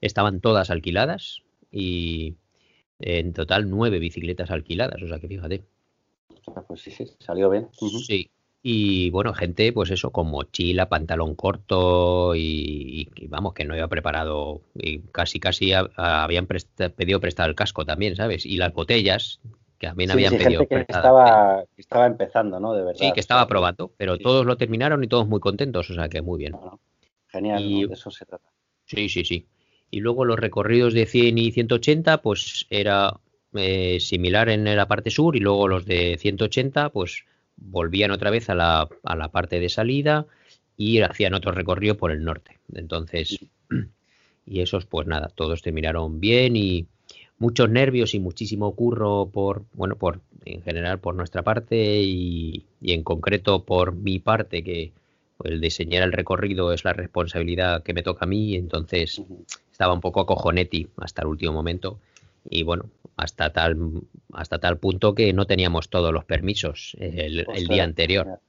estaban 0.00 0.40
todas 0.40 0.70
alquiladas 0.70 1.42
y 1.70 2.34
en 2.98 3.32
total 3.32 3.70
nueve 3.70 3.98
bicicletas 3.98 4.50
alquiladas, 4.50 5.02
o 5.02 5.08
sea 5.08 5.18
que 5.18 5.28
fíjate. 5.28 5.62
Pues 6.66 6.82
sí, 6.82 6.90
sí, 6.90 7.06
salió 7.18 7.50
bien. 7.50 7.68
Sí, 8.06 8.30
y 8.62 9.10
bueno, 9.10 9.32
gente, 9.32 9.72
pues 9.72 9.90
eso, 9.90 10.10
con 10.10 10.30
mochila, 10.30 10.88
pantalón 10.88 11.34
corto 11.34 12.34
y, 12.34 13.08
vamos, 13.28 13.54
que 13.54 13.64
no 13.64 13.72
había 13.72 13.88
preparado 13.88 14.60
y 14.74 14.98
casi, 14.98 15.40
casi 15.40 15.72
habían 15.72 16.46
pedido 16.46 17.20
prestado 17.20 17.48
el 17.48 17.54
casco 17.54 17.86
también, 17.86 18.16
¿sabes? 18.16 18.44
Y 18.44 18.58
las 18.58 18.74
botellas, 18.74 19.40
que 19.78 19.86
también 19.86 20.10
habían 20.10 20.36
pedido 20.36 20.60
gente 20.60 20.84
que 20.86 20.92
estaba, 20.92 21.64
estaba 21.76 22.06
empezando, 22.06 22.60
¿no? 22.60 22.74
De 22.74 22.82
verdad. 22.82 23.00
Sí, 23.00 23.12
que 23.12 23.20
estaba 23.20 23.46
probando, 23.46 23.92
pero 23.96 24.18
todos 24.18 24.44
lo 24.44 24.56
terminaron 24.56 25.02
y 25.04 25.08
todos 25.08 25.26
muy 25.26 25.40
contentos, 25.40 25.88
o 25.88 25.94
sea 25.94 26.10
que 26.10 26.20
muy 26.20 26.38
bien. 26.38 26.54
genial, 27.28 27.88
de 27.88 27.94
eso 27.94 28.10
se 28.10 28.26
trata. 28.26 28.50
Sí, 28.90 29.08
sí, 29.08 29.24
sí. 29.24 29.46
Y 29.90 30.00
luego 30.00 30.24
los 30.24 30.38
recorridos 30.38 30.94
de 30.94 31.06
100 31.06 31.38
y 31.38 31.52
180, 31.52 32.22
pues 32.22 32.66
era 32.70 33.20
eh, 33.54 34.00
similar 34.00 34.48
en 34.48 34.64
la 34.64 34.88
parte 34.88 35.10
sur 35.10 35.36
y 35.36 35.40
luego 35.40 35.68
los 35.68 35.86
de 35.86 36.16
180, 36.18 36.90
pues 36.90 37.24
volvían 37.56 38.10
otra 38.10 38.30
vez 38.30 38.50
a 38.50 38.56
la, 38.56 38.88
a 39.04 39.16
la 39.16 39.30
parte 39.30 39.60
de 39.60 39.68
salida 39.68 40.26
y 40.76 41.00
hacían 41.02 41.34
otro 41.34 41.52
recorrido 41.52 41.96
por 41.96 42.10
el 42.10 42.24
norte. 42.24 42.58
Entonces, 42.74 43.38
y 44.46 44.60
esos, 44.60 44.86
pues 44.86 45.06
nada, 45.06 45.28
todos 45.28 45.62
terminaron 45.62 46.18
bien 46.18 46.56
y 46.56 46.86
muchos 47.38 47.70
nervios 47.70 48.14
y 48.14 48.18
muchísimo 48.18 48.74
curro 48.74 49.30
por, 49.32 49.64
bueno, 49.72 49.96
por 49.96 50.20
en 50.44 50.62
general 50.62 50.98
por 50.98 51.14
nuestra 51.14 51.42
parte 51.42 52.02
y, 52.02 52.66
en 52.82 53.04
concreto 53.04 53.64
por 53.64 53.94
mi 53.94 54.18
parte, 54.18 54.64
que 54.64 54.92
el 55.44 55.60
diseñar 55.60 56.02
el 56.02 56.12
recorrido 56.12 56.72
es 56.72 56.84
la 56.84 56.92
responsabilidad 56.92 57.82
que 57.82 57.94
me 57.94 58.02
toca 58.02 58.24
a 58.24 58.28
mí, 58.28 58.54
entonces 58.54 59.22
estaba 59.70 59.92
un 59.92 60.00
poco 60.00 60.20
acojoneti 60.20 60.88
hasta 60.98 61.22
el 61.22 61.28
último 61.28 61.52
momento 61.52 61.98
y 62.48 62.62
bueno, 62.62 62.90
hasta 63.16 63.52
tal, 63.52 64.02
hasta 64.32 64.58
tal 64.58 64.78
punto 64.78 65.14
que 65.14 65.32
no 65.32 65.46
teníamos 65.46 65.88
todos 65.90 66.12
los 66.12 66.24
permisos 66.24 66.96
el, 66.98 67.46
día 67.68 67.84
anterior. 67.84 68.40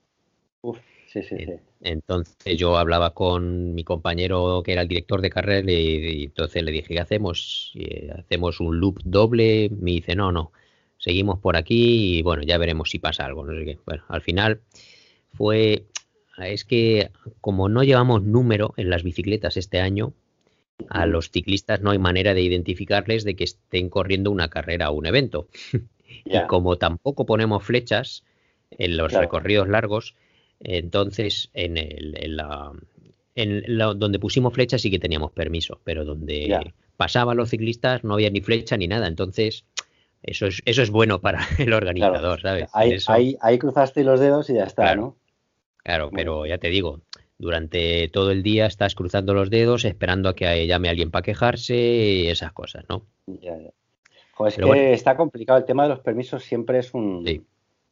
Entonces 1.81 2.57
yo 2.57 2.77
hablaba 2.77 3.13
con 3.13 3.74
mi 3.74 3.83
compañero 3.83 4.62
que 4.63 4.74
era 4.74 4.83
el 4.83 4.88
director 4.88 5.21
de 5.21 5.29
carrera 5.29 5.69
y, 5.71 6.24
entonces 6.24 6.63
le 6.63 6.71
dije, 6.71 6.93
¿qué 6.93 7.00
hacemos? 7.00 7.74
¿Hacemos 8.17 8.60
un 8.60 8.79
loop 8.79 9.01
doble? 9.03 9.69
Me 9.69 9.91
dice, 9.91 10.15
no, 10.15 10.31
no, 10.31 10.51
seguimos 10.98 11.39
por 11.39 11.57
aquí 11.57 12.19
y 12.19 12.21
bueno, 12.21 12.43
ya 12.43 12.57
veremos 12.57 12.89
si 12.89 13.00
pasa 13.00 13.25
algo. 13.25 13.45
No 13.45 13.57
sé 13.57 13.65
qué. 13.65 13.79
Bueno, 13.86 14.03
al 14.07 14.21
final 14.21 14.62
fue, 15.33 15.86
es 16.48 16.65
que 16.65 17.12
como 17.39 17.69
no 17.69 17.83
llevamos 17.83 18.24
número 18.24 18.74
en 18.77 18.89
las 18.89 19.03
bicicletas 19.03 19.57
este 19.57 19.79
año, 19.79 20.13
a 20.89 21.05
los 21.05 21.29
ciclistas 21.29 21.81
no 21.81 21.91
hay 21.91 22.00
manera 22.00 22.33
de 22.33 22.41
identificarles 22.41 23.24
de 23.24 23.36
que 23.36 23.43
estén 23.43 23.89
corriendo 23.89 24.31
una 24.31 24.50
carrera 24.50 24.89
o 24.89 24.93
un 24.93 25.05
evento. 25.05 25.48
y 26.25 26.39
como 26.48 26.77
tampoco 26.77 27.25
ponemos 27.25 27.63
flechas 27.63 28.24
en 28.71 28.98
los 28.98 29.13
recorridos 29.13 29.67
largos, 29.67 30.15
entonces 30.60 31.50
en, 31.53 31.77
el, 31.77 32.15
en, 32.17 32.36
la, 32.38 32.71
en 33.36 33.63
donde 33.77 34.19
pusimos 34.19 34.53
flechas 34.53 34.81
sí 34.81 34.91
que 34.91 35.00
teníamos 35.00 35.31
permiso, 35.31 35.79
pero 35.83 36.05
donde 36.05 36.74
pasaban 36.98 37.38
los 37.38 37.50
ciclistas 37.50 38.03
no 38.03 38.13
había 38.15 38.29
ni 38.29 38.41
flecha 38.41 38.77
ni 38.77 38.88
nada. 38.88 39.07
Entonces 39.07 39.65
eso 40.24 40.45
es, 40.45 40.62
eso 40.65 40.81
es 40.81 40.91
bueno 40.91 41.19
para 41.19 41.39
el 41.57 41.74
organizador, 41.74 42.41
¿sabes? 42.41 42.69
Ahí, 42.74 43.38
ahí, 43.41 43.57
cruzaste 43.57 44.03
los 44.03 44.19
dedos 44.19 44.50
y 44.50 44.55
ya 44.55 44.65
está, 44.65 44.95
¿no? 44.95 45.17
Claro, 45.84 46.10
pero 46.12 46.46
ya 46.46 46.58
te 46.58 46.70
digo, 46.70 47.02
durante 47.38 48.08
todo 48.10 48.32
el 48.32 48.44
día 48.44 48.68
estás 48.68 48.94
cruzando 48.94 49.34
los 49.34 49.50
dedos 49.50 49.84
esperando 49.86 50.30
a 50.30 50.36
que 50.36 50.68
llame 50.68 50.90
alguien 50.90 51.10
para 51.10 51.24
quejarse 51.24 51.76
y 51.76 52.28
esas 52.28 52.54
cosas, 52.54 52.86
¿no? 52.88 53.06
Ya, 53.26 53.58
ya. 53.58 53.72
es 54.48 54.56
que 54.56 54.94
está 54.94 55.18
complicado. 55.18 55.58
El 55.58 55.66
tema 55.66 55.84
de 55.84 55.90
los 55.90 56.00
permisos 56.00 56.44
siempre 56.44 56.80
es 56.80 56.94
un, 56.94 57.26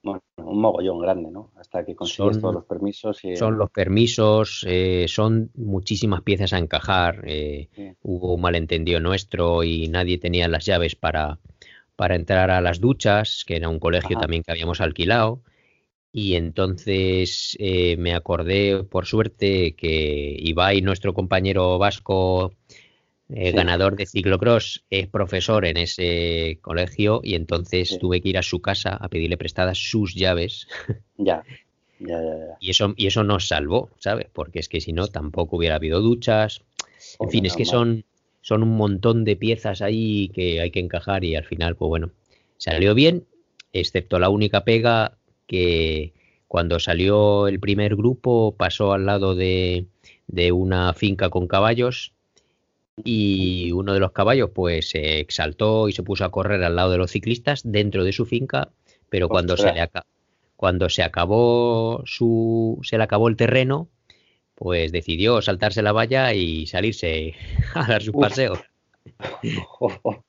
un 0.04 0.62
mogollón 0.62 1.00
grande, 1.00 1.32
¿no? 1.32 1.52
Hasta 1.58 1.84
que 1.84 1.96
consigues 1.96 2.40
todos 2.40 2.54
los 2.54 2.66
permisos. 2.66 3.24
Y... 3.26 3.36
Son 3.36 3.58
los 3.58 3.72
permisos, 3.72 4.66
eh, 4.68 5.06
son 5.08 5.50
muchísimas 5.56 6.22
piezas 6.22 6.54
a 6.54 6.60
encajar. 6.60 7.24
Eh, 7.26 7.70
hubo 8.04 8.36
un 8.36 8.42
malentendido 8.42 9.00
nuestro 9.00 9.64
y 9.64 9.88
nadie 9.88 10.18
tenía 10.18 10.48
las 10.48 10.66
llaves 10.66 10.96
para, 10.96 11.40
para 11.96 12.16
entrar 12.16 12.52
a 12.52 12.62
las 12.62 12.80
duchas, 12.80 13.44
que 13.46 13.56
era 13.56 13.68
un 13.68 13.80
colegio 13.80 14.18
también 14.18 14.44
que 14.44 14.52
habíamos 14.52 14.80
alquilado. 14.80 15.42
Y 16.12 16.36
entonces 16.36 17.56
eh, 17.60 17.96
me 17.98 18.14
acordé, 18.14 18.84
por 18.84 19.06
suerte, 19.06 19.76
que 19.76 20.36
Ibai, 20.40 20.82
nuestro 20.82 21.14
compañero 21.14 21.78
vasco, 21.78 22.54
eh, 23.30 23.52
ganador 23.52 23.96
de 23.96 24.08
ciclocross, 24.08 24.84
es 24.90 25.08
profesor 25.08 25.66
en 25.66 25.78
ese 25.78 26.58
colegio 26.62 27.22
y 27.24 27.36
entonces 27.36 28.00
tuve 28.00 28.22
que 28.22 28.30
ir 28.30 28.38
a 28.40 28.44
su 28.44 28.60
casa 28.60 28.96
a 28.96 29.08
pedirle 29.08 29.38
prestadas 29.38 29.78
sus 29.78 30.16
llaves. 30.16 30.68
Ya. 31.22 31.44
Ya, 32.00 32.16
ya, 32.22 32.58
Y 32.62 32.70
eso, 32.70 32.94
y 32.96 33.08
eso 33.08 33.26
nos 33.26 33.50
salvó, 33.50 33.90
¿sabes? 34.00 34.28
Porque 34.32 34.60
es 34.60 34.70
que 34.70 34.80
si 34.80 34.94
no, 34.94 35.10
tampoco 35.10 35.58
hubiera 35.58 35.76
habido 35.76 36.00
duchas. 36.00 36.62
En 37.20 37.30
fin, 37.30 37.46
es 37.46 37.58
que 37.58 37.66
son, 37.66 38.06
son 38.40 38.64
un 38.64 38.78
montón 38.78 39.26
de 39.26 39.36
piezas 39.36 39.82
ahí 39.82 40.30
que 40.30 40.62
hay 40.62 40.72
que 40.72 40.80
encajar 40.80 41.26
y 41.26 41.36
al 41.36 41.44
final, 41.44 41.76
pues 41.76 41.90
bueno, 41.90 42.12
salió 42.58 42.96
bien, 42.96 43.26
excepto 43.74 44.18
la 44.18 44.30
única 44.30 44.64
pega 44.64 45.19
que 45.50 46.14
cuando 46.48 46.80
salió 46.80 47.48
el 47.48 47.60
primer 47.60 47.96
grupo 47.96 48.56
pasó 48.56 48.94
al 48.94 49.08
lado 49.08 49.36
de, 49.36 49.88
una 50.54 50.94
finca 50.94 51.30
con 51.30 51.48
caballos 51.48 52.14
y 53.04 53.72
uno 53.72 53.94
de 53.94 54.00
los 54.00 54.12
caballos 54.12 54.52
pues 54.54 54.90
se 54.90 55.20
exaltó 55.20 55.90
y 55.90 55.94
se 55.94 56.04
puso 56.04 56.24
a 56.24 56.32
correr 56.32 56.64
al 56.64 56.76
lado 56.76 56.92
de 56.92 57.00
los 57.00 57.12
ciclistas 57.12 57.62
dentro 57.66 58.04
de 58.04 58.14
su 58.14 58.26
finca, 58.26 58.70
pero 59.10 59.28
cuando 59.28 59.58
se 59.58 59.74
le 59.74 59.90
cuando 60.56 60.90
se 60.90 61.02
acabó 61.02 62.04
su 62.06 62.80
se 62.84 62.98
le 62.98 63.04
acabó 63.04 63.28
el 63.28 63.36
terreno, 63.36 63.90
pues 64.54 64.92
decidió 64.92 65.42
saltarse 65.42 65.82
la 65.82 65.94
valla 65.94 66.34
y 66.34 66.68
salirse 66.68 67.34
a 67.74 67.88
dar 67.88 68.04
su 68.04 68.12
paseo. 68.12 68.54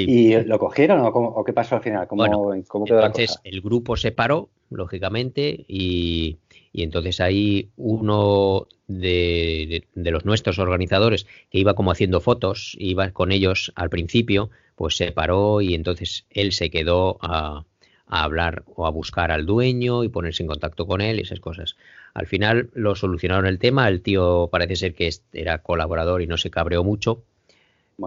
¿Y 0.00 0.44
lo 0.44 0.58
cogieron 0.58 1.00
o, 1.02 1.44
qué 1.44 1.52
pasó 1.52 1.76
al 1.76 1.82
final? 1.82 2.06
¿Cómo, 2.06 2.54
entonces 2.54 3.38
el 3.44 3.60
grupo 3.62 3.96
se 3.96 4.12
paró, 4.12 4.50
lógicamente, 4.70 5.64
y, 5.68 6.38
entonces 6.74 7.20
ahí 7.20 7.70
uno 7.76 8.66
de, 8.86 9.84
los 9.94 10.24
nuestros 10.24 10.58
organizadores 10.58 11.26
que 11.50 11.58
iba 11.58 11.74
como 11.74 11.90
haciendo 11.90 12.20
fotos, 12.20 12.76
iba 12.78 13.10
con 13.12 13.32
ellos 13.32 13.72
al 13.74 13.88
principio, 13.88 14.50
pues 14.74 14.96
se 14.96 15.12
paró 15.12 15.62
y 15.62 15.74
entonces 15.74 16.26
él 16.28 16.52
se 16.52 16.70
quedó 16.70 17.16
a, 17.22 17.64
a 18.06 18.24
hablar 18.24 18.64
o 18.66 18.86
a 18.86 18.90
buscar 18.90 19.30
al 19.30 19.46
dueño 19.46 20.04
y 20.04 20.10
ponerse 20.10 20.42
en 20.42 20.48
contacto 20.48 20.86
con 20.86 21.00
él 21.00 21.18
y 21.18 21.22
esas 21.22 21.40
cosas. 21.40 21.76
Al 22.12 22.26
final 22.26 22.68
lo 22.74 22.94
solucionaron 22.94 23.46
el 23.46 23.58
tema, 23.58 23.88
el 23.88 24.02
tío 24.02 24.50
parece 24.52 24.76
ser 24.76 24.94
que 24.94 25.08
era 25.32 25.62
colaborador 25.62 26.20
y 26.20 26.26
no 26.26 26.36
se 26.36 26.50
cabreó 26.50 26.84
mucho 26.84 27.24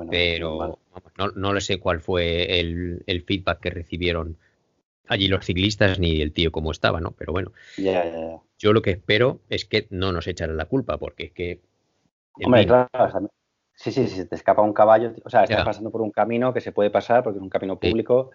pero 0.10 0.80
no, 1.18 1.28
no 1.36 1.54
le 1.54 1.62
sé 1.62 1.80
cuál 1.80 2.02
fue 2.02 2.60
el, 2.60 3.24
feedback 3.26 3.60
que 3.60 3.70
recibieron 3.70 4.38
allí 5.08 5.28
los 5.28 5.46
ciclistas 5.46 6.00
ni 6.00 6.22
el 6.22 6.34
tío 6.34 6.52
cómo 6.52 6.72
estaba, 6.72 7.02
¿no? 7.02 7.12
Pero 7.12 7.34
bueno, 7.34 7.52
yo 8.58 8.74
lo 8.74 8.82
que 8.82 8.92
espero 8.92 9.40
es 9.50 9.66
que 9.66 9.88
no 9.90 10.12
nos 10.12 10.28
echaran 10.28 10.58
la 10.58 10.66
culpa, 10.66 10.98
porque 10.98 11.26
es 11.26 11.32
que... 11.32 11.62
Hombre, 12.44 12.68
claro, 12.68 12.88
sí, 13.74 13.92
sí, 13.92 14.08
si 14.08 14.26
te 14.26 14.36
escapa 14.36 14.62
un 14.62 14.74
caballo, 14.74 15.14
o 15.26 15.30
sea, 15.30 15.44
estás 15.44 15.66
pasando 15.66 15.92
por 15.92 16.02
un 16.02 16.12
camino 16.12 16.54
que 16.54 16.62
se 16.62 16.72
puede 16.72 16.90
pasar 16.90 17.24
porque 17.24 17.38
es 17.38 17.44
un 17.44 17.50
camino 17.50 17.80
público. 17.80 18.32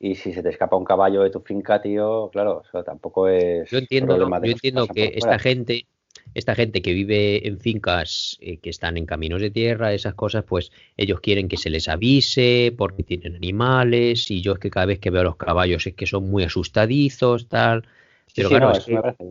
Y 0.00 0.14
si 0.14 0.32
se 0.32 0.44
te 0.44 0.50
escapa 0.50 0.76
un 0.76 0.84
caballo 0.84 1.22
de 1.22 1.30
tu 1.30 1.40
finca, 1.40 1.82
tío, 1.82 2.30
claro, 2.30 2.62
eso 2.64 2.84
tampoco 2.84 3.26
es. 3.26 3.68
Yo 3.68 3.78
entiendo, 3.78 4.16
yo 4.16 4.52
entiendo 4.52 4.86
que 4.86 5.12
esta 5.16 5.40
gente, 5.40 5.87
esta 6.34 6.54
gente 6.54 6.82
que 6.82 6.92
vive 6.92 7.46
en 7.46 7.58
fincas 7.58 8.38
eh, 8.40 8.58
que 8.58 8.70
están 8.70 8.96
en 8.96 9.06
caminos 9.06 9.40
de 9.40 9.50
tierra, 9.50 9.92
esas 9.92 10.14
cosas, 10.14 10.44
pues 10.44 10.70
ellos 10.96 11.20
quieren 11.20 11.48
que 11.48 11.56
se 11.56 11.70
les 11.70 11.88
avise 11.88 12.72
porque 12.76 13.02
tienen 13.02 13.34
animales 13.34 14.30
y 14.30 14.40
yo 14.40 14.52
es 14.52 14.58
que 14.58 14.70
cada 14.70 14.86
vez 14.86 14.98
que 14.98 15.10
veo 15.10 15.22
a 15.22 15.24
los 15.24 15.36
caballos 15.36 15.86
es 15.86 15.94
que 15.94 16.06
son 16.06 16.30
muy 16.30 16.44
asustadizos, 16.44 17.48
tal. 17.48 17.86
Pero 18.34 18.50
claro, 18.50 18.72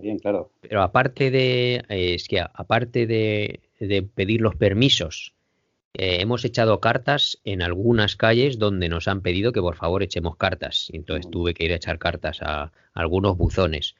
bien, 0.01 0.20
claro. 0.20 0.51
Pero 0.60 0.82
aparte 0.82 1.32
de, 1.32 1.84
es 1.88 2.27
que 2.27 2.42
aparte 2.42 3.06
de, 3.06 3.62
pedir 4.16 4.42
los 4.42 4.56
permisos, 4.56 5.34
eh, 5.94 6.18
hemos 6.20 6.44
echado 6.46 6.80
cartas 6.80 7.39
en 7.44 7.62
algunas 7.62 8.16
calles 8.16 8.58
donde 8.60 8.89
nos 8.89 9.08
han 9.08 9.22
pedido 9.22 9.54
que 9.54 9.62
por 9.62 9.75
favor 9.75 10.04
echemos 10.04 10.36
cartas. 10.36 10.89
Y 10.92 10.98
entonces 10.98 11.30
tuve 11.30 11.54
que 11.54 11.66
ir 11.66 11.74
a 11.74 11.75
echar 11.75 12.00
cartas 12.00 12.42
a 12.42 12.72
algunos 12.94 13.38
buzones 13.38 13.96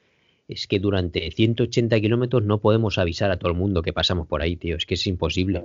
es 0.48 0.68
que 0.68 0.80
durante 0.80 1.30
180 1.32 2.00
kilómetros 2.00 2.44
no 2.44 2.60
podemos 2.60 2.98
avisar 2.98 3.32
a 3.32 3.38
todo 3.38 3.52
el 3.52 3.58
mundo 3.58 3.82
que 3.82 3.94
pasamos 3.94 4.28
por 4.28 4.42
ahí, 4.42 4.56
tío. 4.56 4.78
Es 4.78 4.86
que 4.86 4.94
es 4.94 5.06
imposible. 5.08 5.64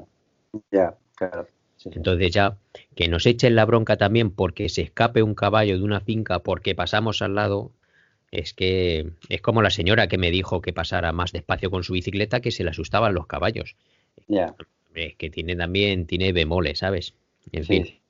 Ya, 0.71 0.97
claro. 1.15 1.47
Entonces 1.85 2.31
ya 2.31 2.57
que 2.95 3.09
nos 3.09 3.27
echen 3.27 3.57
la 3.57 3.65
bronca 3.65 3.97
también 3.97 4.31
porque 4.31 4.69
se 4.69 4.83
escape 4.83 5.23
un 5.23 5.35
caballo 5.35 5.77
de 5.77 5.85
una 5.85 6.01
finca 6.01 6.41
porque 6.41 6.75
pasamos 6.75 7.23
al 7.23 7.35
lado, 7.35 7.73
es 8.31 8.55
que 8.55 9.11
es 9.29 9.41
como 9.41 9.63
la 9.63 9.71
señora 9.71 10.07
que 10.07 10.19
me 10.19 10.31
dijo 10.31 10.61
que 10.61 10.73
pasara 10.73 11.13
más 11.13 11.33
despacio 11.33 11.71
con 11.71 11.83
su 11.83 11.93
bicicleta 11.93 12.41
que 12.41 12.51
se 12.51 12.65
le 12.65 12.71
asustaban 12.71 13.15
los 13.15 13.27
caballos. 13.27 13.77
Ya. 14.29 14.55
Es 14.95 15.17
que 15.17 15.31
tiene 15.31 15.57
también, 15.57 16.07
tiene 16.07 16.33
bemoles, 16.33 16.79
¿sabes? 16.79 17.15
En 17.51 17.65
fin. 17.65 18.01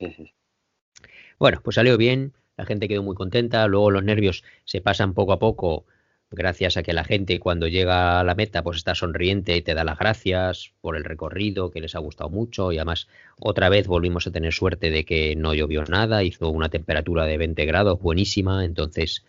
Bueno, 1.39 1.61
pues 1.63 1.77
salió 1.77 1.97
bien, 1.97 2.35
la 2.57 2.67
gente 2.67 2.89
quedó 2.89 3.03
muy 3.03 3.15
contenta, 3.15 3.67
luego 3.67 3.91
los 3.91 4.05
nervios 4.05 4.45
se 4.65 4.81
pasan 4.81 5.15
poco 5.15 5.33
a 5.33 5.39
poco 5.39 5.87
gracias 6.35 6.77
a 6.77 6.83
que 6.83 6.93
la 6.93 7.05
gente 7.05 7.39
cuando 7.39 7.69
llega 7.69 8.21
a 8.21 8.25
la 8.25 8.35
meta 8.35 8.63
pues 8.63 8.79
está 8.79 8.95
sonriente 8.95 9.57
y 9.57 9.63
te 9.63 9.75
da 9.75 9.85
las 9.85 9.99
gracias 9.99 10.73
por 10.81 10.97
el 10.97 11.05
recorrido 11.05 11.71
que 11.71 11.81
les 11.81 11.95
ha 11.95 11.99
gustado 11.99 12.31
mucho 12.31 12.73
y 12.73 12.79
además 12.79 13.09
otra 13.39 13.69
vez 13.69 13.87
volvimos 13.87 14.27
a 14.27 14.31
tener 14.31 14.53
suerte 14.53 14.91
de 14.91 15.05
que 15.05 15.37
no 15.37 15.55
llovió 15.55 15.85
nada, 15.85 16.23
hizo 16.23 16.49
una 16.51 16.69
temperatura 16.69 17.27
de 17.27 17.39
20 17.39 17.65
grados 17.67 18.01
buenísima, 18.01 18.65
entonces 18.65 19.25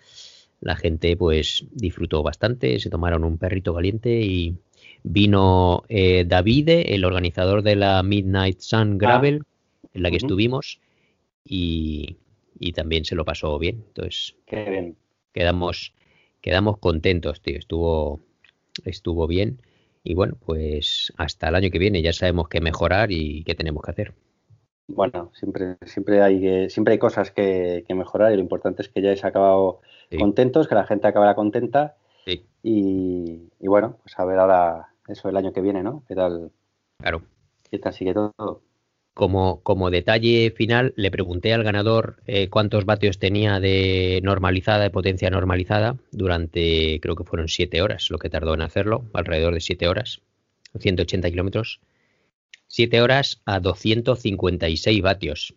la 0.61 0.75
gente 0.75 1.17
pues 1.17 1.65
disfrutó 1.71 2.23
bastante, 2.23 2.79
se 2.79 2.89
tomaron 2.89 3.23
un 3.23 3.37
perrito 3.37 3.73
caliente 3.73 4.21
y 4.21 4.55
vino 5.03 5.83
eh, 5.89 6.23
Davide, 6.25 6.95
el 6.95 7.03
organizador 7.03 7.61
de 7.63 7.75
la 7.75 8.01
Midnight 8.03 8.59
Sun 8.59 8.93
ah. 8.93 8.97
Gravel, 8.97 9.43
en 9.93 10.03
la 10.03 10.09
que 10.09 10.17
estuvimos 10.17 10.79
y, 11.43 12.15
y 12.59 12.71
también 12.71 13.03
se 13.03 13.15
lo 13.15 13.25
pasó 13.25 13.59
bien, 13.59 13.83
entonces 13.87 14.35
Qué 14.45 14.69
bien. 14.69 14.95
quedamos 15.33 15.93
quedamos 16.43 16.77
contentos, 16.77 17.41
tío. 17.41 17.57
Estuvo, 17.57 18.19
estuvo 18.85 19.25
bien. 19.25 19.61
Y 20.03 20.13
bueno, 20.13 20.35
pues 20.45 21.11
hasta 21.17 21.47
el 21.47 21.55
año 21.55 21.71
que 21.71 21.79
viene 21.79 22.03
ya 22.03 22.13
sabemos 22.13 22.49
qué 22.49 22.61
mejorar 22.61 23.11
y 23.11 23.43
qué 23.45 23.55
tenemos 23.55 23.81
que 23.81 23.91
hacer. 23.91 24.13
Bueno, 24.87 25.31
siempre, 25.33 25.77
siempre 25.85 26.21
hay 26.21 26.69
siempre 26.69 26.91
hay 26.91 26.99
cosas 26.99 27.31
que, 27.31 27.85
mejorar 27.89 28.33
y 28.33 28.35
lo 28.35 28.41
importante 28.41 28.81
es 28.81 28.89
que 28.89 29.01
ya 29.01 29.09
hayáis 29.09 29.23
acabado 29.23 29.79
contentos, 30.19 30.67
que 30.67 30.75
la 30.75 30.85
gente 30.85 31.07
acabará 31.07 31.35
contenta. 31.35 31.95
Sí. 32.25 32.45
Y, 32.61 33.49
y, 33.59 33.67
bueno, 33.67 33.97
pues 34.03 34.19
a 34.19 34.25
ver 34.25 34.39
ahora 34.39 34.89
eso 35.07 35.29
el 35.29 35.37
año 35.37 35.53
que 35.53 35.61
viene, 35.61 35.81
¿no? 35.81 36.03
¿Qué 36.07 36.15
tal? 36.15 36.51
Claro. 36.99 37.21
¿Qué 37.71 37.79
tal 37.79 37.93
sigue 37.93 38.13
todo? 38.13 38.61
Como, 39.13 39.61
como 39.61 39.91
detalle 39.91 40.51
final, 40.55 40.93
le 40.95 41.11
pregunté 41.11 41.53
al 41.53 41.63
ganador 41.63 42.17
eh, 42.25 42.49
cuántos 42.49 42.85
vatios 42.85 43.19
tenía 43.19 43.59
de 43.59 44.19
normalizada, 44.23 44.83
de 44.83 44.89
potencia 44.89 45.29
normalizada, 45.29 45.97
durante 46.11 46.99
creo 46.99 47.15
que 47.15 47.23
fueron 47.23 47.47
7 47.47 47.81
horas 47.83 48.09
lo 48.09 48.17
que 48.17 48.31
tardó 48.31 48.55
en 48.55 48.61
hacerlo, 48.61 49.05
alrededor 49.13 49.53
de 49.53 49.59
7 49.59 49.87
horas, 49.87 50.21
180 50.79 51.29
kilómetros. 51.29 51.79
7 52.67 53.01
horas 53.01 53.39
a 53.45 53.59
256 53.59 55.01
vatios. 55.03 55.53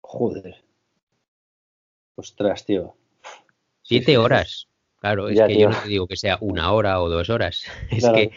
Joder. 0.00 0.56
Ostras, 2.16 2.66
tío. 2.66 2.96
7 3.82 4.18
horas. 4.18 4.66
Claro, 5.00 5.28
es 5.28 5.40
que 5.40 5.56
yo 5.56 5.70
no 5.70 5.76
te 5.80 5.88
digo 5.88 6.08
que 6.08 6.16
sea 6.16 6.38
una 6.40 6.72
hora 6.72 7.00
o 7.00 7.08
dos 7.08 7.30
horas. 7.30 7.62
Es 7.90 8.08
que 8.08 8.32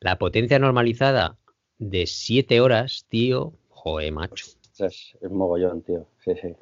la 0.00 0.18
potencia 0.18 0.58
normalizada 0.58 1.38
de 1.78 2.06
7 2.06 2.60
horas, 2.60 3.06
tío, 3.08 3.52
Joder, 3.84 4.12
macho. 4.12 4.46
Es, 4.78 5.14
mogollón, 5.30 5.82
tío. 5.82 6.06
Sí, 6.24 6.32
sí. 6.40 6.54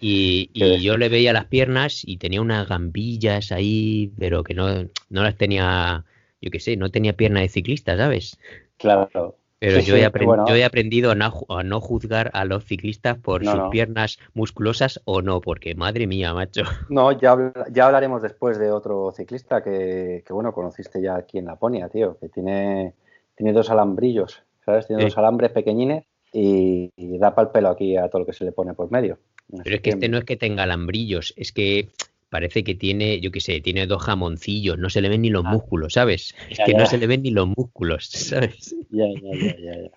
Y, 0.00 0.80
yo 0.80 0.96
le 0.96 1.10
veía 1.10 1.34
las 1.34 1.44
piernas 1.44 2.02
y 2.06 2.16
tenía 2.16 2.40
unas 2.40 2.66
gambillas 2.66 3.52
ahí, 3.52 4.10
pero 4.18 4.42
que 4.42 4.54
no, 4.54 4.66
no 5.10 5.22
las 5.22 5.36
tenía, 5.36 6.06
yo 6.40 6.50
qué 6.50 6.58
sé, 6.58 6.78
no 6.78 6.88
tenía 6.88 7.12
pierna 7.12 7.40
de 7.40 7.50
ciclista, 7.50 7.98
¿sabes? 7.98 8.38
Claro. 8.78 9.36
Pero 9.58 9.80
yo, 9.80 9.94
he 9.94 10.00
yo, 10.00 10.54
he 10.54 10.64
aprendido 10.64 11.10
a 11.10 11.14
no, 11.14 11.80
juzgar 11.82 12.30
a 12.32 12.46
los 12.46 12.64
ciclistas 12.64 13.18
por 13.18 13.44
sus 13.44 13.60
piernas 13.70 14.18
musculosas 14.32 15.02
o 15.04 15.20
no, 15.20 15.42
porque 15.42 15.74
madre 15.74 16.06
mía, 16.06 16.32
macho. 16.32 16.62
No, 16.88 17.12
ya, 17.12 17.52
ya 17.70 17.84
hablaremos 17.84 18.22
después 18.22 18.58
de 18.58 18.72
otro 18.72 19.12
ciclista 19.12 19.62
que, 19.62 20.24
que, 20.26 20.32
bueno, 20.32 20.54
conociste 20.54 21.02
ya 21.02 21.16
aquí 21.16 21.36
en 21.36 21.44
Laponia, 21.44 21.90
tío, 21.90 22.16
que 22.18 22.30
tiene, 22.30 22.94
tiene 23.36 23.52
dos 23.52 23.68
alambrillos, 23.68 24.42
¿sabes? 24.64 24.86
Tiene 24.86 25.04
dos 25.04 25.18
alambres 25.18 25.50
pequeñines 25.50 26.04
y, 26.32 26.90
da 27.18 27.34
pal 27.34 27.50
pelo 27.52 27.68
aquí 27.70 27.96
a 27.96 28.08
todo 28.08 28.20
lo 28.20 28.26
que 28.26 28.32
se 28.32 28.44
le 28.44 28.52
pone 28.52 28.74
por 28.74 28.90
medio. 28.90 29.18
Pero 29.64 29.76
es 29.76 29.82
que, 29.82 29.90
este 29.90 30.08
no 30.08 30.18
es 30.18 30.24
que 30.24 30.36
tenga 30.36 30.62
alambrillos, 30.62 31.34
es 31.36 31.52
que 31.52 31.88
parece 32.28 32.62
que 32.62 32.74
tiene, 32.74 33.20
yo 33.20 33.32
qué 33.32 33.40
sé, 33.40 33.60
tiene 33.60 33.86
dos 33.86 34.02
jamoncillos, 34.04 34.78
no 34.78 34.88
se 34.90 35.00
le 35.00 35.08
ven 35.08 35.22
ni 35.22 35.30
los 35.30 35.44
ah. 35.44 35.50
músculos, 35.50 35.94
¿sabes? 35.94 36.34
Es 36.48 36.60
que 36.64 36.74
no 36.74 36.86
se 36.86 36.98
le 36.98 37.06
ven 37.06 37.22
ni 37.22 37.30
los 37.30 37.48
músculos, 37.48 38.06
¿sabes? 38.10 38.76
Ya, 38.90 39.06
ya, 39.08 39.38
ya, 39.38 39.56
ya. 39.56 39.82
ya. 39.82 39.90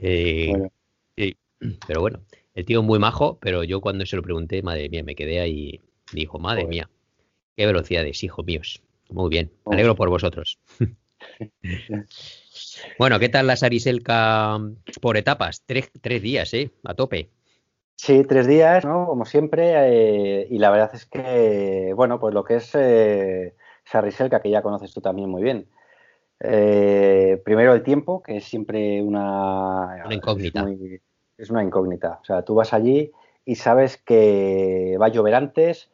Eh. 0.00 0.70
Pero 1.86 2.00
bueno, 2.00 2.20
el 2.54 2.64
tío 2.64 2.80
es 2.80 2.86
muy 2.86 2.98
majo, 2.98 3.38
pero 3.40 3.64
yo 3.64 3.80
cuando 3.80 4.04
se 4.04 4.16
lo 4.16 4.22
pregunté, 4.22 4.62
madre 4.62 4.88
mía, 4.88 5.02
me 5.02 5.14
quedé 5.14 5.40
ahí 5.40 5.80
y 6.12 6.16
dijo, 6.16 6.38
madre 6.38 6.66
mía, 6.66 6.90
qué 7.56 7.66
velocidades, 7.66 8.22
hijo 8.24 8.42
míos. 8.42 8.82
Muy 9.08 9.30
bien, 9.30 9.50
me 9.66 9.74
alegro 9.74 9.94
por 9.94 10.08
vosotros. 10.08 10.58
Bueno, 12.98 13.18
¿qué 13.18 13.28
tal 13.28 13.46
la 13.46 13.56
Sariselka 13.56 14.58
por 15.00 15.16
etapas? 15.16 15.62
Tres, 15.64 15.90
días, 16.22 16.52
¿eh? 16.54 16.70
A 16.84 16.94
tope. 16.94 17.30
Sí, 17.96 18.24
tres 18.24 18.46
días, 18.46 18.84
¿no? 18.84 19.06
Como 19.06 19.24
siempre. 19.24 19.72
Eh, 19.74 20.46
y 20.50 20.58
la 20.58 20.70
verdad 20.70 20.90
es 20.94 21.06
que, 21.06 21.92
bueno, 21.94 22.20
pues 22.20 22.34
lo 22.34 22.44
que 22.44 22.56
es 22.56 22.70
eh, 22.74 23.54
Sariselka, 23.84 24.40
que 24.40 24.50
ya 24.50 24.62
conoces 24.62 24.92
tú 24.92 25.00
también 25.00 25.28
muy 25.28 25.42
bien. 25.42 25.68
Eh, 26.40 27.40
primero 27.44 27.72
el 27.72 27.82
tiempo, 27.82 28.22
que 28.22 28.38
es 28.38 28.44
siempre 28.44 29.02
una... 29.02 30.04
Una 30.04 30.14
incógnita. 30.14 30.66
Es, 31.38 31.50
una 31.50 31.62
incógnita. 31.62 32.18
O 32.22 32.24
sea, 32.24 32.42
tú 32.42 32.54
vas 32.54 32.72
allí 32.72 33.12
y 33.44 33.56
sabes 33.56 33.96
que 33.96 34.96
va 35.00 35.06
a 35.06 35.10
llover 35.10 35.34
antes 35.34 35.90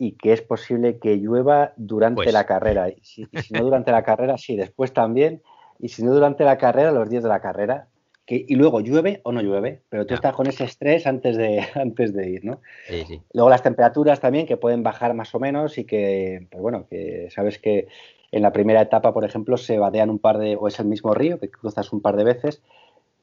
y 0.00 0.12
que 0.12 0.32
es 0.32 0.40
posible 0.40 0.98
que 0.98 1.18
llueva 1.18 1.74
durante 1.76 2.22
pues. 2.22 2.32
la 2.32 2.46
carrera. 2.46 2.88
si, 3.02 3.26
no 3.50 3.62
durante 3.62 3.92
la 3.92 4.02
carrera, 4.02 4.38
sí, 4.38 4.56
después 4.56 4.94
también 4.94 5.42
y 5.78 5.88
si 5.88 6.02
no 6.02 6.14
durante 6.14 6.42
la 6.42 6.56
carrera, 6.56 6.90
los 6.90 7.10
días 7.10 7.22
de 7.22 7.28
la 7.28 7.42
carrera, 7.42 7.88
que, 8.24 8.46
y 8.48 8.54
luego 8.54 8.80
llueve 8.80 9.20
o 9.24 9.32
no 9.32 9.42
llueve, 9.42 9.82
pero 9.90 10.06
tú 10.06 10.14
estás 10.14 10.34
con 10.34 10.46
ese 10.46 10.64
estrés 10.64 11.06
antes 11.06 11.36
de, 11.36 11.60
antes 11.74 12.14
de 12.14 12.30
ir, 12.30 12.46
¿no? 12.46 12.60
Sí, 12.88 13.04
sí. 13.06 13.20
Luego 13.34 13.50
las 13.50 13.62
temperaturas 13.62 14.20
también, 14.20 14.46
que 14.46 14.56
pueden 14.56 14.82
bajar 14.82 15.12
más 15.12 15.34
o 15.34 15.38
menos 15.38 15.76
y 15.76 15.84
que, 15.84 16.46
pues 16.50 16.62
bueno, 16.62 16.86
que 16.88 17.28
sabes 17.30 17.58
que 17.58 17.88
en 18.32 18.40
la 18.40 18.52
primera 18.52 18.80
etapa, 18.80 19.12
por 19.12 19.26
ejemplo, 19.26 19.58
se 19.58 19.78
vadean 19.78 20.08
un 20.08 20.18
par 20.18 20.38
de, 20.38 20.56
o 20.56 20.66
es 20.66 20.80
el 20.80 20.86
mismo 20.86 21.12
río, 21.12 21.38
que 21.38 21.50
cruzas 21.50 21.92
un 21.92 22.00
par 22.00 22.16
de 22.16 22.24
veces 22.24 22.62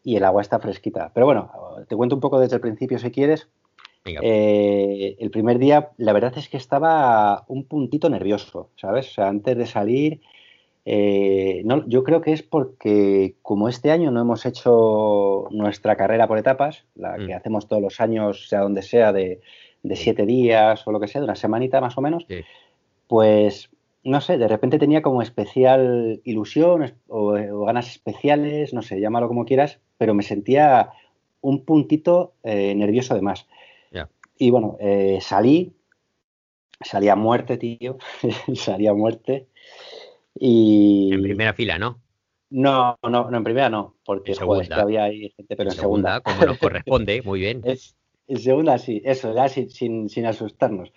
y 0.03 0.15
el 0.15 0.25
agua 0.25 0.43
está 0.43 0.59
fresquita. 0.59 1.09
Pero 1.11 1.25
bueno, 1.25 1.51
te 1.87 1.95
cuento 1.95 2.13
un 2.13 2.21
poco 2.21 2.39
desde 2.39 2.57
el 2.57 2.61
principio 2.61 2.99
si 2.99 3.09
quieres. 3.09 3.49
Eh, 4.21 5.15
el 5.19 5.29
primer 5.31 5.59
día, 5.59 5.91
la 5.97 6.13
verdad 6.13 6.33
es 6.37 6.49
que 6.49 6.57
estaba 6.57 7.43
un 7.47 7.65
puntito 7.65 8.09
nervioso, 8.09 8.69
¿sabes? 8.75 9.09
O 9.09 9.13
sea, 9.13 9.27
antes 9.27 9.57
de 9.57 9.65
salir 9.65 10.21
eh, 10.89 11.63
no, 11.65 11.85
yo 11.85 12.01
creo 12.05 12.21
que 12.21 12.31
es 12.31 12.43
porque 12.43 13.35
como 13.41 13.67
este 13.67 13.91
año 13.91 14.09
no 14.09 14.21
hemos 14.21 14.45
hecho 14.45 15.49
nuestra 15.51 15.97
carrera 15.97 16.29
por 16.29 16.37
etapas, 16.37 16.85
la 16.95 17.17
que 17.17 17.33
mm. 17.33 17.35
hacemos 17.35 17.67
todos 17.67 17.81
los 17.81 17.99
años, 17.99 18.47
sea 18.47 18.61
donde 18.61 18.81
sea, 18.81 19.11
de, 19.11 19.41
siete 19.95 20.25
días 20.25 20.87
o 20.87 20.93
lo 20.93 21.01
que 21.01 21.09
sea, 21.09 21.19
de 21.19 21.25
una 21.25 21.35
semanita 21.35 21.81
más 21.81 21.97
o 21.97 22.01
menos, 22.01 22.25
pues 23.07 23.69
no 24.05 24.21
sé, 24.21 24.37
de 24.37 24.47
repente 24.47 24.79
tenía 24.79 25.01
como 25.01 25.21
especial 25.21 26.21
ilusión 26.23 26.93
o, 27.09 27.33
ganas 27.65 27.89
especiales, 27.89 28.73
no 28.73 28.81
sé, 28.81 29.01
llámalo 29.01 29.27
como 29.27 29.43
quieras, 29.43 29.81
pero 29.97 30.13
me 30.13 30.23
sentía 30.23 30.91
un 31.41 31.65
puntito 31.65 32.31
eh, 32.43 32.73
nervioso 32.75 33.13
de 33.13 33.21
más. 33.21 33.45
Y 34.37 34.49
bueno, 34.51 34.77
eh, 34.79 35.19
salí, 35.21 35.73
salí 36.81 37.09
a 37.09 37.15
muerte, 37.15 37.57
tío, 37.57 37.97
salí 38.55 38.87
a 38.87 38.93
muerte. 38.93 39.47
Y... 40.35 41.09
En 41.13 41.23
primera 41.23 41.53
fila, 41.53 41.79
¿no? 41.79 42.01
No, 42.49 42.97
no, 43.03 43.29
no 43.29 43.37
en 43.37 43.43
primera 43.43 43.69
no, 43.69 43.95
porque 44.05 44.33
había 44.71 45.03
ahí 45.03 45.29
gente, 45.35 45.55
pero 45.57 45.69
en, 45.69 45.75
segunda, 45.75 46.21
Como 46.21 46.45
nos 46.45 46.57
corresponde, 46.59 47.21
muy 47.23 47.41
bien. 47.41 47.61
en 47.65 48.37
segunda 48.37 48.77
sí, 48.77 49.01
eso, 49.03 49.33
ya 49.33 49.49
sin, 49.49 50.09
sin, 50.09 50.25
asustarnos. 50.25 50.93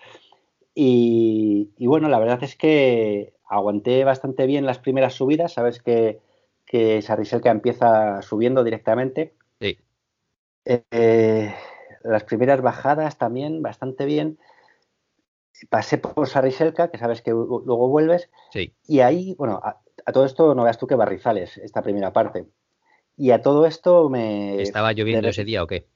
Y, 0.75 1.69
bueno, 1.81 2.09
la 2.09 2.21
verdad 2.21 2.43
es 2.45 2.55
que 2.55 3.35
aguanté 3.49 4.05
bastante 4.05 4.47
bien 4.47 4.65
las 4.65 4.79
primeras 4.79 5.15
subidas, 5.15 5.55
sabes 5.55 5.83
que, 5.83 6.21
que 6.65 7.03
que 7.43 7.49
empieza 7.49 8.23
subiendo 8.23 8.63
directamente. 8.63 9.35
Sí. 9.61 9.77
Eh, 10.65 11.53
las 12.03 12.25
primeras 12.25 12.63
bajadas 12.63 13.19
también 13.19 13.63
bastante 13.63 14.05
bien 14.05 14.39
pasé 15.69 15.99
por 15.99 16.29
Sariselka, 16.29 16.91
que 16.91 16.99
sabes 16.99 17.23
que 17.23 17.33
luego 17.33 17.89
vuelves, 17.89 18.31
sí. 18.53 18.73
y 18.87 19.01
ahí, 19.01 19.35
bueno, 19.37 19.61
a, 19.63 19.81
todo 20.13 20.25
esto 20.25 20.55
no 20.55 20.65
veas 20.65 20.79
tú 20.79 20.87
que 20.87 20.95
barrizales, 20.95 21.59
esta 21.59 21.83
primera 21.83 22.13
parte. 22.13 22.47
Y 23.17 23.33
a 23.33 23.43
todo 23.43 23.67
esto 23.67 24.09
me... 24.09 24.61
¿Estaba 24.63 24.93
lloviendo 24.93 25.29
ese 25.29 25.45
día 25.45 25.63
o 25.63 25.67
qué? 25.67 25.87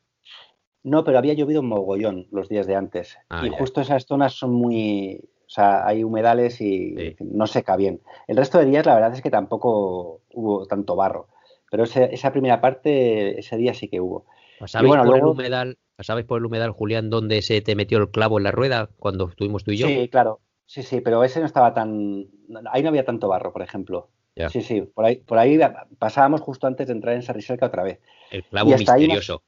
No, 0.83 1.05
pero 1.05 1.17
había 1.17 1.33
llovido 1.33 1.63
un 1.63 1.69
mogollón 1.69 2.27
los 2.31 2.51
días 2.51 2.67
de 2.67 2.77
antes. 2.77 3.17
Ah, 3.31 3.47
y 3.47 3.49
justo 3.49 3.81
esas 3.81 4.05
zonas 4.05 4.35
son 4.35 4.53
muy. 4.53 5.21
O 5.47 5.51
sea, 5.51 5.87
hay 5.87 6.05
humedales 6.05 6.61
y 6.61 7.17
no 7.21 7.47
seca 7.47 7.77
bien. 7.77 8.03
El 8.27 8.37
resto 8.37 8.59
de 8.59 8.67
días, 8.67 8.85
la 8.85 8.95
verdad 8.95 9.15
es 9.15 9.23
que 9.23 9.31
tampoco 9.31 10.21
hubo 10.35 10.67
tanto 10.67 10.95
barro. 10.95 11.29
Pero 11.71 11.85
esa 11.85 12.33
primera 12.33 12.61
parte, 12.61 13.39
ese 13.39 13.57
día 13.57 13.73
sí 13.73 13.89
que 13.89 14.01
hubo. 14.01 14.27
¿Pasabais, 14.59 14.89
bueno, 14.89 15.05
por 15.05 15.17
el 15.17 15.25
humedal, 15.25 15.79
por 16.27 16.39
el 16.39 16.47
humedal, 16.47 16.71
Julián, 16.71 17.11
donde 17.11 17.43
se 17.43 17.61
te 17.61 17.75
metió 17.75 17.99
el 17.99 18.11
clavo 18.11 18.39
en 18.39 18.45
la 18.45 18.51
rueda 18.51 18.89
cuando 18.99 19.29
estuvimos 19.29 19.65
tú 19.65 19.73
y 19.73 19.79
yo? 19.79 19.87
Sí, 19.87 20.09
claro. 20.09 20.41
Sí, 20.67 20.83
sí, 20.83 21.01
pero 21.01 21.23
ese 21.25 21.41
no 21.41 21.47
estaba 21.47 21.75
tan. 21.75 22.27
Ahí 22.71 22.83
no 22.83 22.89
había 22.89 23.05
tanto 23.05 23.29
barro, 23.29 23.53
por 23.53 23.63
ejemplo. 23.63 24.09
Sí, 24.51 24.63
sí, 24.63 24.81
por 24.83 25.05
ahí, 25.05 25.17
por 25.17 25.39
ahí 25.39 25.59
pasábamos 25.99 26.41
justo 26.41 26.67
antes 26.67 26.89
de 26.89 26.93
entrar 26.93 27.15
en 27.15 27.23
Sariselka 27.23 27.67
otra 27.67 27.85
vez. 27.85 28.01
El 28.33 28.43
clavo 28.45 28.71
misterioso. 28.71 29.43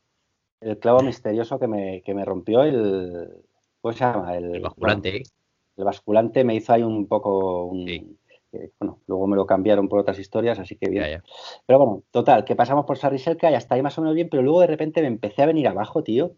el 0.60 0.78
clavo 0.78 1.02
misterioso 1.02 1.58
que 1.58 1.66
me, 1.66 2.02
que 2.02 2.14
me 2.14 2.24
rompió 2.24 2.62
el. 2.62 3.42
¿Cómo 3.80 3.92
se 3.92 4.00
llama? 4.00 4.36
El, 4.36 4.60
basculante. 4.60 5.22
el 5.76 5.84
basculante 5.84 6.44
me 6.44 6.54
hizo 6.54 6.72
ahí 6.72 6.82
un 6.82 7.08
poco. 7.08 7.72
Bueno, 8.78 9.00
luego 9.06 9.26
me 9.26 9.36
lo 9.36 9.46
cambiaron 9.46 9.88
por 9.88 9.98
otras 9.98 10.18
historias, 10.18 10.58
así 10.58 10.76
que 10.76 10.88
bien. 10.88 11.22
Pero 11.66 11.78
bueno, 11.78 12.02
total, 12.10 12.44
que 12.44 12.56
pasamos 12.56 12.84
por 12.84 12.98
Sariselka 12.98 13.50
y 13.50 13.54
hasta 13.54 13.74
ahí 13.74 13.82
más 13.82 13.96
o 13.98 14.02
menos 14.02 14.14
bien, 14.14 14.28
pero 14.28 14.42
luego 14.42 14.60
de 14.60 14.66
repente 14.66 15.00
me 15.00 15.08
empecé 15.08 15.42
a 15.42 15.46
venir 15.46 15.68
abajo, 15.68 16.02
tío. 16.02 16.32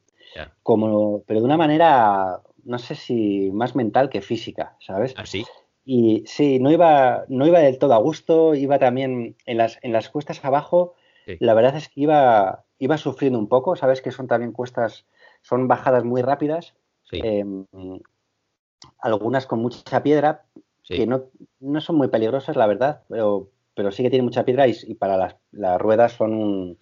Como, 0.63 1.23
pero 1.27 1.41
de 1.41 1.47
una 1.47 1.57
manera, 1.57 2.43
no 2.65 2.79
sé 2.79 2.95
si 2.95 3.51
más 3.53 3.75
mental 3.75 4.09
que 4.11 4.21
física, 4.21 4.77
¿sabes? 4.79 5.15
Así. 5.17 5.45
¿Ah, 5.47 5.69
y 5.91 6.23
sí, 6.27 6.59
no 6.59 6.71
iba, 6.71 7.25
no 7.29 7.47
iba 7.47 7.61
del 7.61 7.79
todo 7.79 7.95
a 7.95 7.99
gusto, 7.99 8.55
iba 8.55 8.79
también 8.79 9.37
en 9.47 9.57
las, 9.57 9.79
en 9.81 9.95
las 9.95 10.11
cuestas 10.11 10.45
abajo, 10.45 10.95
la 11.41 11.55
verdad 11.55 11.77
es 11.77 11.89
que 11.89 12.03
iba, 12.03 12.67
iba 12.79 12.99
sufriendo 12.99 13.39
un 13.39 13.49
poco, 13.49 13.75
sabes 13.75 14.03
que 14.03 14.11
son 14.11 14.27
también 14.27 14.53
cuestas, 14.53 15.07
son 15.41 15.67
bajadas 15.67 16.05
muy 16.05 16.21
rápidas, 16.21 16.75
em, 17.11 17.65
algunas 18.99 19.47
con 19.47 19.61
mucha 19.61 20.03
piedra, 20.03 20.45
que 20.89 21.07
no, 21.07 21.25
no, 21.61 21.81
son 21.81 21.97
muy 21.97 22.09
peligrosas, 22.09 22.57
la 22.57 22.67
verdad, 22.67 23.03
pero, 23.09 23.51
pero 23.75 23.91
sí 23.91 24.03
que 24.03 24.11
tienen 24.11 24.25
mucha 24.25 24.45
piedra 24.45 24.67
y, 24.67 24.95
para 24.95 25.17
las, 25.17 25.37
las 25.53 25.81
ruedas 25.81 26.13
son 26.13 26.33
un, 26.33 26.79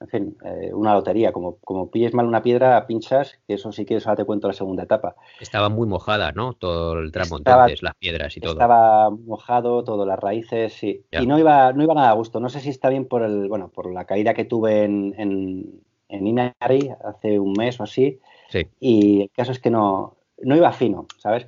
en 0.00 0.08
fin, 0.08 0.36
eh, 0.44 0.72
una 0.72 0.94
lotería. 0.94 1.32
Como, 1.32 1.56
como 1.58 1.90
pilles 1.90 2.14
mal 2.14 2.26
una 2.26 2.42
piedra, 2.42 2.86
pinchas, 2.86 3.38
que 3.46 3.54
eso 3.54 3.70
sí 3.70 3.84
que 3.84 3.96
eso 3.96 4.14
te 4.14 4.24
cuento 4.24 4.48
la 4.48 4.54
segunda 4.54 4.84
etapa. 4.84 5.14
Estaba 5.40 5.68
muy 5.68 5.86
mojada, 5.86 6.32
¿no? 6.32 6.54
Todo 6.54 6.98
el 6.98 7.12
tramo 7.12 7.38
entonces, 7.38 7.82
las 7.82 7.94
piedras 7.96 8.36
y 8.36 8.40
todo. 8.40 8.52
Estaba 8.52 9.10
mojado, 9.10 9.84
todo, 9.84 10.06
las 10.06 10.18
raíces, 10.18 10.72
sí. 10.72 11.04
Y 11.10 11.26
no 11.26 11.38
iba, 11.38 11.72
no 11.72 11.82
iba 11.82 11.94
nada 11.94 12.10
a 12.10 12.14
gusto. 12.14 12.40
No 12.40 12.48
sé 12.48 12.60
si 12.60 12.70
está 12.70 12.88
bien 12.88 13.06
por 13.06 13.22
el, 13.22 13.48
bueno, 13.48 13.68
por 13.68 13.92
la 13.92 14.06
caída 14.06 14.32
que 14.32 14.46
tuve 14.46 14.84
en, 14.84 15.14
en, 15.18 15.82
en 16.08 16.26
Inari 16.26 16.90
hace 17.04 17.38
un 17.38 17.52
mes 17.52 17.78
o 17.78 17.82
así. 17.82 18.20
Sí. 18.48 18.66
Y 18.80 19.22
el 19.22 19.30
caso 19.30 19.52
es 19.52 19.58
que 19.58 19.70
no, 19.70 20.16
no 20.38 20.56
iba 20.56 20.72
fino, 20.72 21.06
¿sabes? 21.18 21.46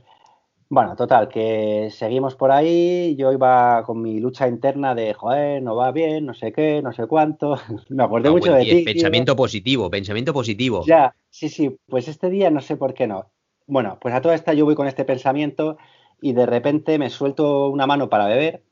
Bueno, 0.72 0.96
total, 0.96 1.28
que 1.28 1.90
seguimos 1.90 2.35
por 2.35 2.50
ahí. 2.50 3.14
Yo 3.16 3.30
iba 3.30 3.82
con 3.85 4.00
mi 4.00 4.20
lucha 4.20 4.48
interna 4.48 4.94
de, 4.94 5.12
joder, 5.12 5.62
no 5.62 5.76
va 5.76 5.92
bien, 5.92 6.24
no 6.24 6.32
sé 6.32 6.50
qué, 6.50 6.80
no 6.80 6.94
sé 6.94 7.06
cuánto. 7.06 7.58
Me 7.90 8.02
acordé 8.02 8.30
mucho 8.30 8.54
de 8.54 8.64
ti. 8.64 8.82
Pensamiento 8.82 9.37
positivo, 9.37 9.90
pensamiento 9.90 10.32
positivo. 10.32 10.82
Ya, 10.87 11.14
sí, 11.28 11.50
sí. 11.50 11.76
Pues 11.90 12.08
este 12.08 12.30
día 12.30 12.50
no 12.50 12.62
sé 12.62 12.78
por 12.78 12.94
qué 12.94 13.06
no. 13.06 13.26
Bueno, 13.66 13.98
pues 14.00 14.14
a 14.14 14.22
toda 14.22 14.35
esta 14.35 14.54
yo 14.54 14.64
voy 14.64 14.74
con 14.74 14.87
este 14.87 15.04
pensamiento 15.04 15.76
y 16.22 16.32
de 16.32 16.46
repente 16.46 16.98
me 16.98 17.11
suelto 17.11 17.68
una 17.68 17.87
mano 17.87 18.08
para 18.08 18.24
beber, 18.24 18.62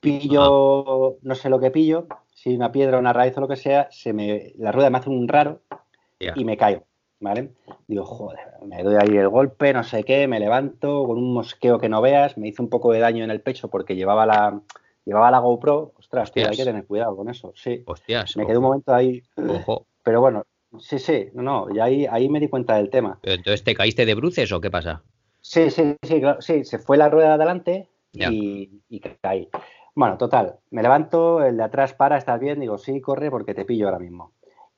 pillo, 0.00 1.16
no 1.22 1.34
sé 1.34 1.48
lo 1.48 1.60
que 1.60 1.70
pillo, 1.70 2.08
si 2.34 2.54
una 2.54 2.72
piedra, 2.72 2.98
una 2.98 3.14
raíz 3.14 3.34
o 3.38 3.40
lo 3.40 3.48
que 3.48 3.56
sea, 3.56 3.88
se 3.90 4.12
me, 4.12 4.52
la 4.58 4.70
rueda 4.70 4.90
me 4.90 4.98
hace 4.98 5.08
un 5.08 5.26
raro 5.26 5.62
y 6.36 6.44
me 6.44 6.58
caigo. 6.58 6.84
¿Vale? 7.22 7.50
Digo, 7.86 8.04
joder, 8.04 8.40
me 8.66 8.82
doy 8.82 8.96
ahí 8.96 9.16
el 9.16 9.28
golpe, 9.28 9.72
no 9.72 9.84
sé 9.84 10.04
qué, 10.04 10.26
me 10.26 10.40
levanto 10.40 11.06
con 11.06 11.16
un 11.16 11.32
mosqueo 11.32 11.78
que 11.78 11.88
no 11.88 12.02
veas, 12.02 12.36
me 12.36 12.48
hizo 12.48 12.62
un 12.62 12.68
poco 12.68 12.92
de 12.92 12.98
daño 12.98 13.24
en 13.24 13.30
el 13.30 13.40
pecho 13.40 13.68
porque 13.68 13.96
llevaba 13.96 14.26
la, 14.26 14.60
llevaba 15.04 15.30
la 15.30 15.38
GoPro, 15.38 15.92
ostras, 15.98 16.32
tío, 16.32 16.48
hay 16.48 16.56
que 16.56 16.64
tener 16.64 16.84
cuidado 16.84 17.16
con 17.16 17.30
eso, 17.30 17.52
sí. 17.54 17.82
Hostias. 17.86 18.36
Me 18.36 18.44
quedé 18.44 18.58
un 18.58 18.64
momento 18.64 18.92
ahí, 18.92 19.22
ojo. 19.36 19.86
pero 20.02 20.20
bueno, 20.20 20.44
sí, 20.80 20.98
sí, 20.98 21.28
no, 21.32 21.42
no, 21.42 21.74
y 21.74 21.78
ahí, 21.78 22.06
ahí 22.06 22.28
me 22.28 22.40
di 22.40 22.48
cuenta 22.48 22.76
del 22.76 22.90
tema. 22.90 23.18
entonces 23.22 23.64
te 23.64 23.74
caíste 23.74 24.04
de 24.04 24.14
bruces 24.14 24.50
o 24.52 24.60
qué 24.60 24.70
pasa? 24.70 25.02
Sí, 25.40 25.70
sí, 25.70 25.96
sí, 26.02 26.20
claro, 26.20 26.42
sí, 26.42 26.64
se 26.64 26.78
fue 26.78 26.96
la 26.96 27.08
rueda 27.08 27.28
de 27.28 27.34
adelante 27.34 27.88
y, 28.12 28.82
y, 28.88 29.00
caí. 29.00 29.48
Bueno, 29.94 30.16
total, 30.18 30.56
me 30.70 30.82
levanto, 30.82 31.44
el 31.44 31.56
de 31.56 31.64
atrás 31.64 31.94
para, 31.94 32.16
¿estás 32.16 32.40
bien? 32.40 32.60
Digo, 32.60 32.78
sí, 32.78 33.00
corre 33.00 33.30
porque 33.30 33.54
te 33.54 33.64
pillo 33.64 33.86
ahora 33.86 33.98
mismo. 33.98 34.32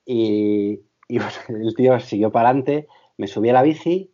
Y, 0.05 0.81
y 1.07 1.17
el 1.49 1.75
tío 1.75 1.99
siguió 1.99 2.31
para 2.31 2.49
adelante, 2.49 2.87
me 3.17 3.27
subí 3.27 3.49
a 3.49 3.53
la 3.53 3.61
bici, 3.61 4.11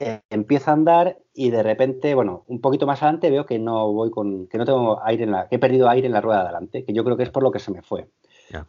eh, 0.00 0.20
empiezo 0.30 0.70
a 0.70 0.74
andar 0.74 1.18
y 1.32 1.50
de 1.50 1.62
repente, 1.62 2.14
bueno, 2.14 2.44
un 2.48 2.60
poquito 2.60 2.86
más 2.86 3.02
adelante 3.02 3.30
veo 3.30 3.46
que 3.46 3.58
no 3.58 3.92
voy 3.92 4.10
con, 4.10 4.48
que 4.48 4.58
no 4.58 4.64
tengo 4.64 5.00
aire 5.04 5.24
en 5.24 5.32
la, 5.32 5.48
que 5.48 5.56
he 5.56 5.58
perdido 5.58 5.88
aire 5.88 6.06
en 6.06 6.12
la 6.12 6.20
rueda 6.20 6.40
de 6.40 6.44
adelante, 6.48 6.84
que 6.84 6.92
yo 6.92 7.04
creo 7.04 7.16
que 7.16 7.22
es 7.22 7.30
por 7.30 7.42
lo 7.42 7.50
que 7.50 7.58
se 7.58 7.70
me 7.70 7.82
fue. 7.82 8.08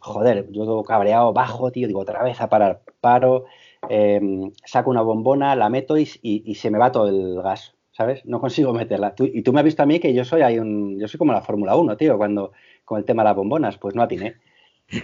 Joder, 0.00 0.50
yo 0.50 0.64
todo 0.64 0.82
cabreado, 0.82 1.32
bajo, 1.32 1.70
tío, 1.70 1.86
digo, 1.86 2.00
otra 2.00 2.22
vez 2.22 2.40
a 2.40 2.48
parar, 2.48 2.82
paro, 3.00 3.44
em, 3.88 4.50
saco 4.64 4.90
una 4.90 5.02
bombona, 5.02 5.54
la 5.54 5.68
meto 5.68 5.98
y, 5.98 6.08
y, 6.22 6.54
se 6.54 6.70
me 6.70 6.78
va 6.78 6.90
todo 6.90 7.08
el 7.08 7.42
gas, 7.42 7.74
¿sabes? 7.92 8.24
No 8.24 8.40
consigo 8.40 8.72
meterla. 8.72 9.14
y 9.18 9.42
tú 9.42 9.52
me 9.52 9.60
has 9.60 9.64
visto 9.64 9.82
a 9.82 9.86
mí 9.86 10.00
que 10.00 10.14
yo 10.14 10.24
soy 10.24 10.40
hay 10.42 10.58
un, 10.58 10.98
yo 10.98 11.06
soy 11.08 11.18
como 11.18 11.32
la 11.32 11.42
Fórmula 11.42 11.76
1, 11.76 11.96
tío, 11.98 12.16
cuando 12.16 12.52
con 12.84 12.98
el 12.98 13.04
tema 13.04 13.22
de 13.22 13.28
las 13.28 13.36
bombonas, 13.36 13.76
pues 13.78 13.94
no 13.94 14.02
atiné 14.02 14.36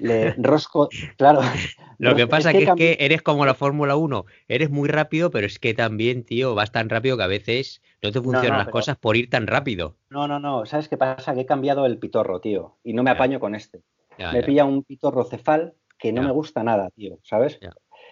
le 0.01 0.33
rosco, 0.39 0.89
claro. 1.17 1.41
Lo 1.99 2.17
que 2.17 2.27
pasa 2.27 2.51
es 2.51 2.69
que, 2.75 2.97
eres 3.01 3.23
como 3.23 3.47
la 3.47 3.55
Fórmula 3.55 3.95
1, 3.95 4.25
eres 4.49 4.71
muy 4.71 4.89
rápido, 4.89 5.31
pero 5.31 5.47
es 5.47 5.61
que 5.61 5.73
también, 5.73 6.25
tío, 6.25 6.55
vas 6.55 6.73
tan 6.73 6.89
rápido 6.89 7.17
que 7.17 7.23
a 7.23 7.29
veces 7.29 7.81
no 8.03 8.11
te 8.11 8.21
funcionan 8.21 8.59
las 8.59 8.69
cosas 8.69 8.97
por 8.97 9.17
ir 9.17 9.31
tan 9.31 9.47
rápido. 9.47 9.97
No, 10.11 10.27
no, 10.27 10.41
no, 10.41 10.67
¿sabes 10.67 10.89
qué 10.89 10.97
pasa? 10.97 11.35
Que 11.35 11.43
he 11.43 11.47
cambiado 11.47 11.87
el 11.87 11.99
pitorro, 11.99 12.41
tío, 12.41 12.77
y 12.83 12.93
no 12.93 13.05
me 13.05 13.11
apaño 13.11 13.39
con 13.39 13.55
este. 13.55 13.83
me 14.19 14.43
pilla 14.43 14.65
un 14.65 14.83
pitorro 14.83 15.25
cefal 15.25 15.75
que 15.97 16.13
no 16.13 16.23
me 16.23 16.33
gusta 16.33 16.65
nada, 16.65 16.91
tío, 16.91 17.19
¿sabes? 17.23 17.61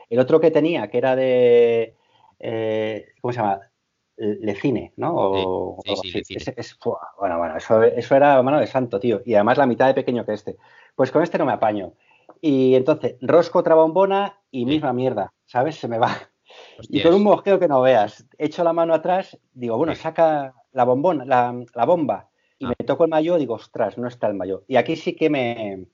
El 0.09 0.20
otro 0.20 0.40
que 0.40 0.50
tenía, 0.50 0.88
que 0.88 0.98
era 0.98 1.16
de... 1.16 1.96
Eh, 2.38 3.09
¿Cómo 3.20 3.33
se 3.33 3.40
llama? 3.40 3.61
Lecine, 4.16 4.92
¿no? 4.96 5.76
sí, 6.02 6.22
sí, 6.22 6.38
sí, 6.38 6.52
bueno, 7.18 7.38
bueno, 7.38 7.56
eso, 7.56 7.83
eso 7.83 8.14
era 8.14 8.42
mano 8.42 8.61
de 8.61 8.66
santo, 8.66 9.00
tío. 9.00 9.22
Y 9.24 9.35
además 9.35 9.56
la 9.56 9.66
mitad 9.66 9.87
de 9.87 9.94
pequeño 9.94 10.26
que 10.26 10.35
este. 10.35 10.59
Pues 11.01 11.13
con 11.13 11.23
este 11.23 11.39
no 11.39 11.47
me 11.47 11.53
apaño. 11.53 11.95
Y 12.43 12.75
entonces, 12.75 13.17
rosco 13.23 13.61
otra 13.61 13.75
bombona 13.75 14.39
y 14.51 14.67
misma 14.67 14.93
mierda, 14.93 15.33
¿sabes? 15.47 15.77
Se 15.77 15.89
me 15.89 15.97
va. 15.97 16.15
Y 16.91 17.01
con 17.01 17.15
un 17.15 17.23
mosqueo 17.23 17.59
que 17.59 17.69
no 17.69 17.81
veas. 17.81 18.29
Echo 18.37 18.63
la 18.65 18.75
mano 18.75 18.93
atrás, 18.93 19.39
digo, 19.55 19.79
bueno, 19.79 19.95
saca 19.95 20.53
la 20.73 20.85
bombona, 20.85 21.25
la, 21.25 21.85
bomba. 21.87 22.29
Y 22.59 22.67
me 22.67 22.75
ah. 22.79 22.85
toco 22.85 23.05
el 23.05 23.11
mayo, 23.11 23.39
digo, 23.39 23.55
ostras, 23.55 23.97
no 23.97 24.09
está 24.09 24.27
el 24.27 24.35
mayo. 24.35 24.65
Y 24.69 24.77
aquí 24.77 24.95
sí 24.95 25.17
que 25.17 25.31
me. 25.31 25.87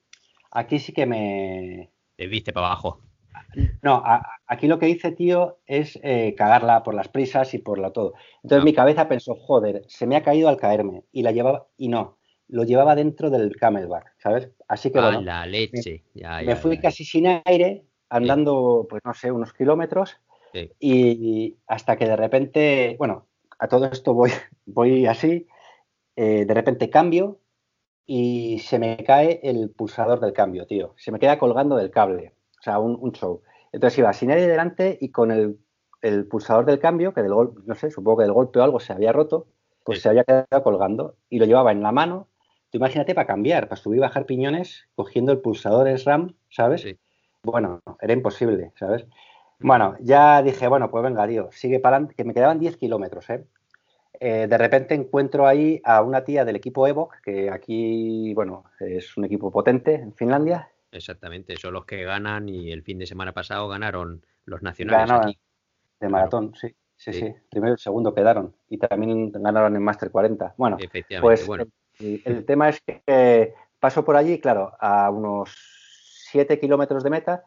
Aquí 0.50 0.80
sí 0.80 0.92
que 0.92 1.06
me. 1.06 1.92
Te 2.16 2.26
viste 2.26 2.52
para 2.52 2.66
abajo. 2.66 3.00
No, 3.82 4.02
aquí 4.48 4.66
lo 4.66 4.80
que 4.80 4.88
hice, 4.88 5.12
tío, 5.12 5.60
es 5.66 6.00
eh, 6.02 6.34
cagarla 6.36 6.82
por 6.82 6.94
las 6.94 7.06
prisas 7.06 7.54
y 7.54 7.58
por 7.58 7.78
lo 7.78 7.92
todo. 7.92 8.14
Entonces 8.42 8.62
ah. 8.62 8.64
mi 8.64 8.72
cabeza 8.72 9.06
pensó, 9.06 9.36
joder, 9.36 9.84
se 9.86 10.08
me 10.08 10.16
ha 10.16 10.24
caído 10.24 10.48
al 10.48 10.56
caerme. 10.56 11.04
Y 11.12 11.22
la 11.22 11.30
llevaba, 11.30 11.68
y 11.76 11.86
no, 11.86 12.18
lo 12.48 12.64
llevaba 12.64 12.94
dentro 12.94 13.30
del 13.30 13.56
camelback, 13.56 14.14
¿sabes? 14.18 14.50
Así 14.68 14.90
que 14.90 15.00
bueno. 15.00 15.22
la 15.22 15.46
leche. 15.46 16.04
Me, 16.14 16.56
fui 16.56 16.78
casi 16.78 17.04
sin 17.04 17.26
aire, 17.44 17.84
andando, 18.08 18.86
pues 18.88 19.02
no 19.04 19.14
sé, 19.14 19.32
unos 19.32 19.52
kilómetros. 19.52 20.16
Y 20.80 21.58
hasta 21.66 21.96
que 21.96 22.06
de 22.06 22.16
repente, 22.16 22.96
bueno, 22.98 23.26
a 23.58 23.68
todo 23.68 23.86
esto 23.86 24.14
voy, 24.14 24.30
voy 24.66 25.06
así, 25.06 25.46
eh, 26.16 26.46
de 26.46 26.54
repente 26.54 26.88
cambio 26.88 27.40
y 28.06 28.60
se 28.60 28.78
me 28.78 28.96
cae 29.04 29.40
el 29.42 29.70
pulsador 29.70 30.20
del 30.20 30.32
cambio, 30.32 30.66
tío. 30.66 30.94
Se 30.96 31.12
me 31.12 31.18
queda 31.18 31.38
colgando 31.38 31.76
del 31.76 31.90
cable. 31.90 32.32
O 32.58 32.62
sea, 32.62 32.78
un, 32.78 33.12
show. 33.12 33.42
Entonces 33.72 33.98
iba 33.98 34.12
sin 34.12 34.30
aire 34.30 34.46
delante 34.46 34.96
y 35.00 35.10
con 35.10 35.30
el, 35.30 35.58
pulsador 36.26 36.64
del 36.64 36.78
cambio, 36.78 37.12
que 37.12 37.22
del 37.22 37.34
golpe, 37.34 37.60
no 37.66 37.74
sé, 37.74 37.90
supongo 37.90 38.18
que 38.18 38.24
del 38.24 38.32
golpe 38.32 38.60
o 38.60 38.62
algo 38.62 38.80
se 38.80 38.92
había 38.92 39.12
roto, 39.12 39.48
pues 39.84 40.00
se 40.00 40.08
había 40.08 40.24
quedado 40.24 40.62
colgando 40.62 41.16
y 41.28 41.38
lo 41.38 41.46
llevaba 41.46 41.72
en 41.72 41.82
la 41.82 41.92
mano 41.92 42.28
Tú 42.76 42.80
imagínate 42.80 43.14
para 43.14 43.26
cambiar, 43.26 43.68
para 43.68 43.80
subir 43.80 43.96
y 43.96 44.00
bajar 44.00 44.26
piñones, 44.26 44.86
cogiendo 44.96 45.32
el 45.32 45.38
pulsador 45.38 45.88
SRAM, 45.98 46.34
¿sabes? 46.50 46.86
Bueno, 47.42 47.80
era 48.02 48.12
imposible, 48.12 48.72
¿sabes? 48.74 49.06
Bueno, 49.58 49.96
ya 50.00 50.42
dije, 50.42 50.68
bueno, 50.68 50.90
pues 50.90 51.02
venga, 51.02 51.26
tío, 51.26 51.48
sigue 51.52 51.80
para 51.80 51.96
adelante, 51.96 52.14
que 52.14 52.24
me 52.24 52.34
quedaban 52.34 52.58
10 52.58 52.76
kilómetros, 52.76 53.30
¿eh? 53.30 53.46
¿eh? 54.20 54.46
De 54.46 54.58
repente 54.58 54.94
encuentro 54.94 55.46
ahí 55.46 55.80
a 55.84 56.02
una 56.02 56.22
tía 56.22 56.44
del 56.44 56.56
equipo 56.56 56.86
Evoc, 56.86 57.18
que 57.22 57.50
aquí, 57.50 58.34
bueno, 58.34 58.64
es 58.78 59.16
un 59.16 59.24
equipo 59.24 59.50
potente 59.50 59.94
en 59.94 60.12
Finlandia. 60.12 60.68
Exactamente, 60.92 61.56
son 61.56 61.72
los 61.72 61.86
que 61.86 62.04
ganan 62.04 62.46
y 62.46 62.72
el 62.72 62.82
fin 62.82 62.98
de 62.98 63.06
semana 63.06 63.32
pasado 63.32 63.68
ganaron 63.68 64.22
los 64.44 64.60
nacionales 64.60 65.10
aquí. 65.10 65.38
De 65.98 66.10
maratón, 66.10 66.54
sí, 66.54 66.76
sí, 66.94 67.14
sí, 67.14 67.34
Primero 67.50 67.72
y 67.72 67.78
segundo 67.78 68.12
quedaron 68.12 68.54
y 68.68 68.76
también 68.76 69.32
ganaron 69.32 69.74
en 69.74 69.82
Master 69.82 70.10
40. 70.10 70.56
Bueno, 70.58 70.76
pues 71.22 71.46
bueno. 71.46 71.64
El, 71.98 72.44
tema 72.44 72.68
es 72.68 72.80
que 72.80 73.54
paso 73.80 74.04
por 74.04 74.16
allí, 74.16 74.38
claro, 74.40 74.72
a 74.80 75.10
unos 75.10 75.50
7 76.30 76.58
kilómetros 76.58 77.02
de 77.02 77.10
meta, 77.10 77.44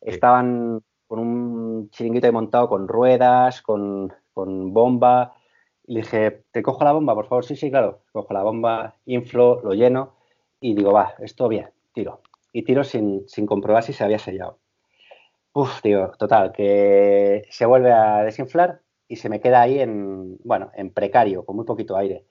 estaban 0.00 0.82
con 1.06 1.18
un 1.18 1.90
chiringuito 1.90 2.26
ahí 2.26 2.32
montado 2.32 2.68
con 2.68 2.88
ruedas, 2.88 3.62
con, 3.62 4.12
con 4.32 4.72
bomba. 4.72 5.34
Y 5.86 5.94
le 5.94 6.00
dije, 6.02 6.44
¿te 6.52 6.62
cojo 6.62 6.84
la 6.84 6.92
bomba, 6.92 7.14
por 7.14 7.26
favor? 7.26 7.44
Sí, 7.44 7.56
sí, 7.56 7.70
claro. 7.70 8.02
Cojo 8.12 8.32
la 8.32 8.42
bomba, 8.42 8.94
inflo, 9.06 9.60
lo 9.62 9.74
lleno 9.74 10.14
y 10.60 10.74
digo, 10.74 10.92
va, 10.92 11.14
esto 11.18 11.48
bien, 11.48 11.70
tiro. 11.92 12.20
Y 12.52 12.62
tiro 12.62 12.84
sin, 12.84 13.28
sin 13.28 13.46
comprobar 13.46 13.82
si 13.82 13.92
se 13.92 14.04
había 14.04 14.18
sellado. 14.18 14.58
Uf, 15.52 15.82
tío, 15.82 16.12
total, 16.18 16.52
que 16.52 17.42
se 17.50 17.66
vuelve 17.66 17.92
a 17.92 18.22
desinflar 18.22 18.82
y 19.08 19.16
se 19.16 19.28
me 19.28 19.40
queda 19.40 19.62
ahí 19.62 19.80
en, 19.80 20.38
bueno, 20.44 20.70
en 20.74 20.92
precario, 20.92 21.44
con 21.44 21.56
muy 21.56 21.64
poquito 21.64 21.96
aire. 21.96 22.24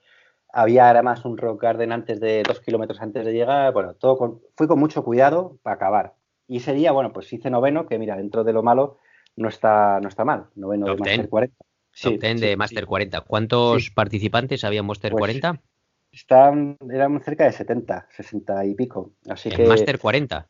Había 0.51 0.89
además 0.89 1.25
un 1.25 1.37
rock 1.37 1.61
garden 1.61 1.91
antes 1.91 2.19
de 2.19 2.43
dos 2.43 2.59
kilómetros 2.59 3.01
antes 3.01 3.25
de 3.25 3.33
llegar, 3.33 3.71
bueno, 3.71 3.93
todo 3.93 4.17
con, 4.17 4.41
fui 4.55 4.67
con 4.67 4.79
mucho 4.79 5.03
cuidado 5.03 5.57
para 5.61 5.75
acabar. 5.75 6.13
Y 6.47 6.57
ese 6.57 6.73
día, 6.73 6.91
bueno, 6.91 7.13
pues 7.13 7.31
hice 7.31 7.49
noveno, 7.51 7.85
que 7.85 7.99
mira, 7.99 8.17
dentro 8.17 8.43
de 8.43 8.53
lo 8.53 8.63
malo 8.63 8.97
no 9.35 9.47
está, 9.49 9.99
no 10.01 10.09
está 10.09 10.25
mal, 10.25 10.47
noveno 10.55 10.87
de 10.87 10.97
Master 10.97 11.29
40. 11.29 11.55
Sí, 11.91 12.17
de 12.17 12.55
Master 12.57 12.85
40. 12.85 13.21
¿Cuántos 13.21 13.91
participantes 13.91 14.63
había 14.63 14.79
en 14.79 14.85
Master 14.85 15.11
40? 15.11 15.53
Pues 15.53 15.63
están, 16.11 16.77
eran 16.91 17.21
cerca 17.21 17.45
de 17.45 17.51
70, 17.51 18.07
60 18.15 18.65
y 18.65 18.75
pico. 18.75 19.11
Así 19.29 19.49
que, 19.49 19.67
Master 19.67 19.99
40. 19.99 20.47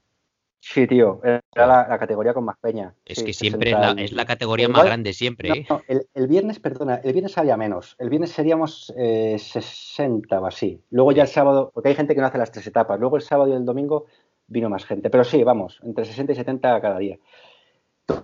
Sí, 0.62 0.88
tío, 0.88 1.22
era 1.24 1.41
la, 1.56 1.98
categoría 1.98 2.34
con 2.34 2.43
más 2.43 2.58
peña. 2.58 2.93
Es 3.06 3.24
que 3.24 3.34
siempre 3.34 3.72
es 3.98 4.12
la, 4.12 4.26
categoría 4.26 4.67
más 4.67 4.84
grande, 4.84 5.13
siempre. 5.13 5.50
¿eh? 5.50 5.67
el, 6.13 6.28
viernes, 6.28 6.60
perdona, 6.60 6.95
el 6.95 7.13
viernes 7.13 7.38
había 7.38 7.56
menos. 7.56 7.95
El 7.98 8.10
viernes 8.10 8.32
seríamos 8.32 8.93
60 8.95 10.36
eh, 10.36 10.39
o 10.39 10.45
así. 10.45 10.84
Luego 10.91 11.13
ya 11.13 11.24
el 11.24 11.30
sábado, 11.30 11.72
porque 11.74 11.89
hay 11.89 11.95
gente 11.95 12.13
que 12.13 12.22
no 12.22 12.28
hace 12.28 12.38
las 12.38 12.52
tres 12.52 12.67
etapas. 12.67 13.00
Luego 13.00 13.15
el 13.15 13.22
sábado 13.22 13.52
y 13.52 13.56
el 13.56 13.63
domingo 13.63 14.06
vino 14.48 14.69
más 14.69 14.86
gente. 14.86 15.10
Pero 15.10 15.24
sí, 15.24 15.43
vamos, 15.43 15.80
entre 15.84 16.04
60 16.04 16.34
y 16.34 16.36
70 16.36 16.82
cada 16.82 17.00
día. 17.00 17.17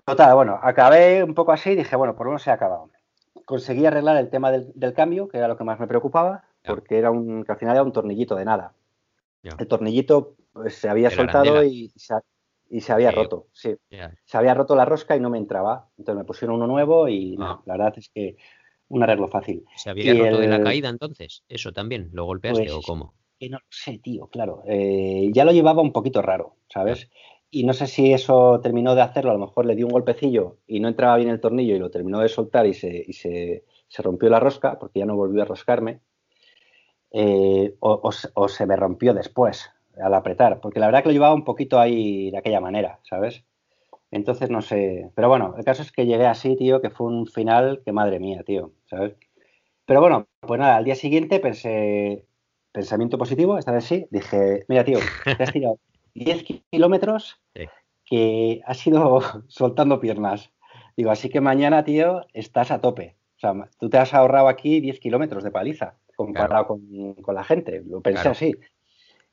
Total, 0.05 0.35
bueno, 0.35 0.59
acabé 0.61 1.23
un 1.23 1.35
poco 1.35 1.51
así 1.51 1.71
y 1.71 1.75
dije, 1.75 1.95
bueno, 1.95 2.15
por 2.15 2.25
lo 2.25 2.31
menos 2.31 2.43
se 2.43 2.51
ha 2.51 2.55
acabado. 2.55 2.89
Conseguí 3.45 3.85
arreglar 3.85 4.17
el 4.17 4.29
tema 4.29 4.51
del, 4.51 4.93
cambio, 4.93 5.27
que 5.27 5.37
era 5.37 5.47
lo 5.47 5.57
que 5.57 5.63
más 5.63 5.79
me 5.79 5.87
preocupaba, 5.87 6.43
porque 6.65 6.97
era 6.97 7.11
un, 7.11 7.43
que 7.43 7.51
al 7.51 7.59
final 7.59 7.75
era 7.75 7.83
un 7.83 7.91
tornillito 7.91 8.35
de 8.35 8.45
nada. 8.45 8.73
El 9.57 9.67
tornillito 9.67 10.35
pues 10.53 10.75
se 10.75 10.89
había 10.89 11.09
soltado 11.09 11.63
y 11.63 11.89
se, 11.95 12.15
y 12.69 12.81
se, 12.81 12.93
había 12.93 13.11
roto, 13.11 13.47
sí. 13.51 13.75
Se 14.23 14.37
había 14.37 14.53
roto 14.53 14.75
la 14.75 14.85
rosca 14.85 15.15
y 15.15 15.19
no 15.19 15.29
me 15.29 15.37
entraba. 15.37 15.89
Entonces 15.97 16.19
me 16.19 16.25
pusieron 16.25 16.55
uno 16.55 16.67
nuevo 16.67 17.07
y 17.07 17.35
ah. 17.39 17.61
la 17.65 17.77
verdad 17.77 17.93
es 17.97 18.09
que 18.09 18.37
un 18.87 19.03
arreglo 19.03 19.27
fácil. 19.27 19.65
¿Se 19.75 19.89
había 19.89 20.13
roto 20.13 20.39
de 20.39 20.47
la 20.47 20.61
caída 20.61 20.89
entonces? 20.89 21.43
¿Eso 21.49 21.73
también? 21.73 22.09
¿Lo 22.13 22.25
golpeaste 22.25 22.71
o 22.71 22.75
pues, 22.75 22.85
cómo? 22.85 23.13
Que 23.39 23.49
no 23.49 23.59
sé, 23.69 23.99
tío, 23.99 24.27
claro. 24.27 24.63
Eh, 24.65 25.29
ya 25.33 25.45
lo 25.45 25.51
llevaba 25.51 25.81
un 25.81 25.91
poquito 25.91 26.21
raro, 26.21 26.55
¿sabes? 26.69 27.09
Y 27.51 27.63
no 27.63 27.73
sé 27.73 27.87
si 27.87 28.11
eso 28.11 28.59
terminó 28.61 28.95
de 28.95 29.01
hacerlo, 29.01 29.31
a 29.31 29.35
lo 29.35 29.39
mejor 29.39 29.65
le 29.65 29.75
dio 29.75 29.85
un 29.85 29.91
golpecillo 29.91 30.57
y 30.67 30.79
no 30.79 30.87
entraba 30.87 31.17
bien 31.17 31.29
el 31.29 31.39
tornillo 31.39 31.75
y 31.75 31.79
lo 31.79 31.91
terminó 31.91 32.19
de 32.19 32.29
soltar 32.29 32.65
y 32.65 32.73
se, 32.73 33.03
y 33.07 33.13
se, 33.13 33.63
se 33.87 34.01
rompió 34.01 34.29
la 34.29 34.39
rosca 34.39 34.77
porque 34.79 34.99
ya 34.99 35.05
no 35.05 35.15
volvió 35.15 35.41
a 35.41 35.45
roscarme. 35.45 36.01
Eh, 37.17 37.77
o, 37.79 38.11
o, 38.33 38.47
se 38.49 38.65
me 38.65 38.75
rompió 38.75 39.13
después, 39.13 39.71
al 40.03 40.13
apretar, 40.13 40.59
porque 40.59 40.81
la 40.81 40.87
verdad 40.87 41.01
que 41.01 41.07
lo 41.07 41.13
llevaba 41.13 41.33
un 41.33 41.45
poquito 41.45 41.79
ahí 41.79 42.29
de 42.29 42.37
aquella 42.37 42.59
manera, 42.59 42.99
¿sabes? 43.03 43.45
Entonces 44.11 44.49
no 44.49 44.61
sé, 44.61 45.11
pero 45.15 45.29
bueno, 45.29 45.55
el 45.57 45.63
caso 45.63 45.81
es 45.81 45.93
que 45.93 46.05
llegué 46.05 46.25
así, 46.25 46.57
tío, 46.57 46.81
que 46.81 46.89
fue 46.89 47.07
un 47.07 47.25
final 47.25 47.81
que 47.85 47.93
madre 47.93 48.19
mía, 48.19 48.43
tío, 48.43 48.73
¿sabes? 48.89 49.15
Pero 49.85 50.01
bueno, 50.01 50.27
pues 50.41 50.59
nada, 50.59 50.75
al 50.75 50.83
día 50.83 50.95
siguiente 50.95 51.39
pensé, 51.39 52.25
pensamiento 52.73 53.17
positivo, 53.17 53.57
esta 53.57 53.71
vez 53.71 53.85
sí, 53.85 54.07
dije, 54.11 54.65
mira, 54.67 54.83
tío, 54.83 54.99
te 55.23 55.41
has 55.41 55.53
tirado 55.53 55.79
10 56.15 56.43
kilómetros 56.69 57.39
que 58.03 58.61
has 58.65 58.85
ido 58.85 59.21
soltando 59.47 60.01
piernas. 60.01 60.51
Digo, 60.97 61.11
así 61.11 61.29
que 61.29 61.39
mañana, 61.39 61.85
tío, 61.85 62.25
estás 62.33 62.71
a 62.71 62.81
tope. 62.81 63.15
O 63.37 63.39
sea, 63.39 63.53
tú 63.79 63.89
te 63.89 63.99
has 63.99 64.13
ahorrado 64.13 64.49
aquí 64.49 64.81
10 64.81 64.99
kilómetros 64.99 65.45
de 65.45 65.51
paliza 65.51 65.95
comparado 66.15 66.67
con, 66.67 67.35
la 67.35 67.43
gente. 67.43 67.83
Lo 67.85 68.01
pensé 68.01 68.29
así. 68.29 68.55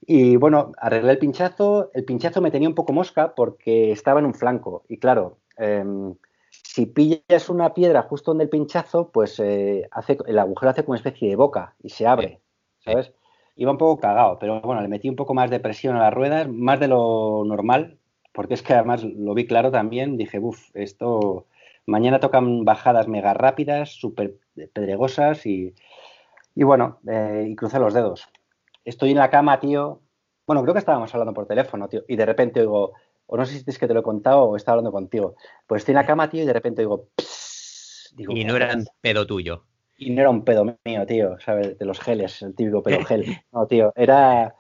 Y 0.04 0.36
bueno, 0.36 0.72
arreglé 0.78 1.12
el 1.12 1.18
pinchazo. 1.18 1.90
El 1.94 2.04
pinchazo 2.04 2.40
me 2.40 2.50
tenía 2.50 2.68
un 2.68 2.74
poco 2.74 2.92
mosca 2.92 3.34
porque 3.34 3.92
estaba 3.92 4.20
en 4.20 4.26
un 4.26 4.34
flanco. 4.34 4.84
Y 4.88 4.98
claro, 4.98 5.38
em, 5.56 6.14
si 6.50 6.86
pillas 6.86 7.48
una 7.48 7.72
piedra 7.74 8.02
justo 8.02 8.32
donde 8.32 8.44
el 8.44 8.50
pinchazo, 8.50 9.10
pues 9.10 9.38
eh, 9.40 9.88
hace, 9.90 10.18
el 10.26 10.38
agujero 10.38 10.70
hace 10.70 10.84
como 10.84 10.92
una 10.92 10.98
especie 10.98 11.28
de 11.28 11.36
boca 11.36 11.74
y 11.82 11.90
se 11.90 12.06
abre, 12.06 12.40
¿sabes? 12.80 13.12
Iba 13.56 13.72
un 13.72 13.78
poco 13.78 14.00
cagado, 14.00 14.38
pero 14.38 14.60
bueno, 14.62 14.80
le 14.80 14.88
metí 14.88 15.08
un 15.08 15.16
poco 15.16 15.34
más 15.34 15.50
de 15.50 15.60
presión 15.60 15.96
a 15.96 16.00
las 16.00 16.14
ruedas, 16.14 16.48
más 16.48 16.80
de 16.80 16.88
lo 16.88 17.44
normal, 17.44 17.98
porque 18.32 18.54
es 18.54 18.62
que 18.62 18.72
además 18.72 19.04
lo 19.04 19.34
vi 19.34 19.46
claro 19.46 19.70
también. 19.70 20.16
Dije, 20.16 20.38
uff, 20.38 20.70
esto. 20.74 21.46
Mañana 21.84 22.20
tocan 22.20 22.64
bajadas 22.64 23.08
mega 23.08 23.34
rápidas, 23.34 23.90
súper 23.90 24.36
pedregosas 24.72 25.44
y, 25.46 25.74
y 26.54 26.62
bueno, 26.62 27.00
eh, 27.08 27.46
y 27.48 27.56
crucé 27.56 27.78
los 27.78 27.94
dedos 27.94 28.28
estoy 28.84 29.10
en 29.10 29.18
la 29.18 29.30
cama, 29.30 29.60
tío. 29.60 30.00
Bueno, 30.46 30.62
creo 30.62 30.74
que 30.74 30.80
estábamos 30.80 31.12
hablando 31.14 31.34
por 31.34 31.46
teléfono, 31.46 31.88
tío, 31.88 32.04
y 32.08 32.16
de 32.16 32.26
repente 32.26 32.60
oigo, 32.60 32.92
o 33.26 33.36
no 33.36 33.46
sé 33.46 33.58
si 33.58 33.64
es 33.66 33.78
que 33.78 33.86
te 33.86 33.94
lo 33.94 34.00
he 34.00 34.04
contado 34.04 34.44
o 34.44 34.56
estaba 34.56 34.74
hablando 34.74 34.92
contigo. 34.92 35.36
Pues 35.66 35.82
estoy 35.82 35.92
en 35.92 35.96
la 35.96 36.06
cama, 36.06 36.28
tío, 36.28 36.42
y 36.42 36.46
de 36.46 36.52
repente 36.52 36.82
digo, 36.82 37.08
digo 38.14 38.32
y 38.32 38.44
no 38.44 38.56
era 38.56 38.74
un 38.74 38.86
pedo 39.00 39.26
tuyo. 39.26 39.64
Y 39.96 40.10
no 40.10 40.20
era 40.20 40.30
un 40.30 40.44
pedo 40.44 40.64
mío, 40.84 41.06
tío, 41.06 41.38
¿sabes? 41.38 41.78
De 41.78 41.84
los 41.84 42.00
geles, 42.00 42.42
el 42.42 42.54
típico 42.54 42.82
pedo 42.82 43.04
gel. 43.06 43.24
No, 43.52 43.66
tío, 43.66 43.92
era, 43.94 44.56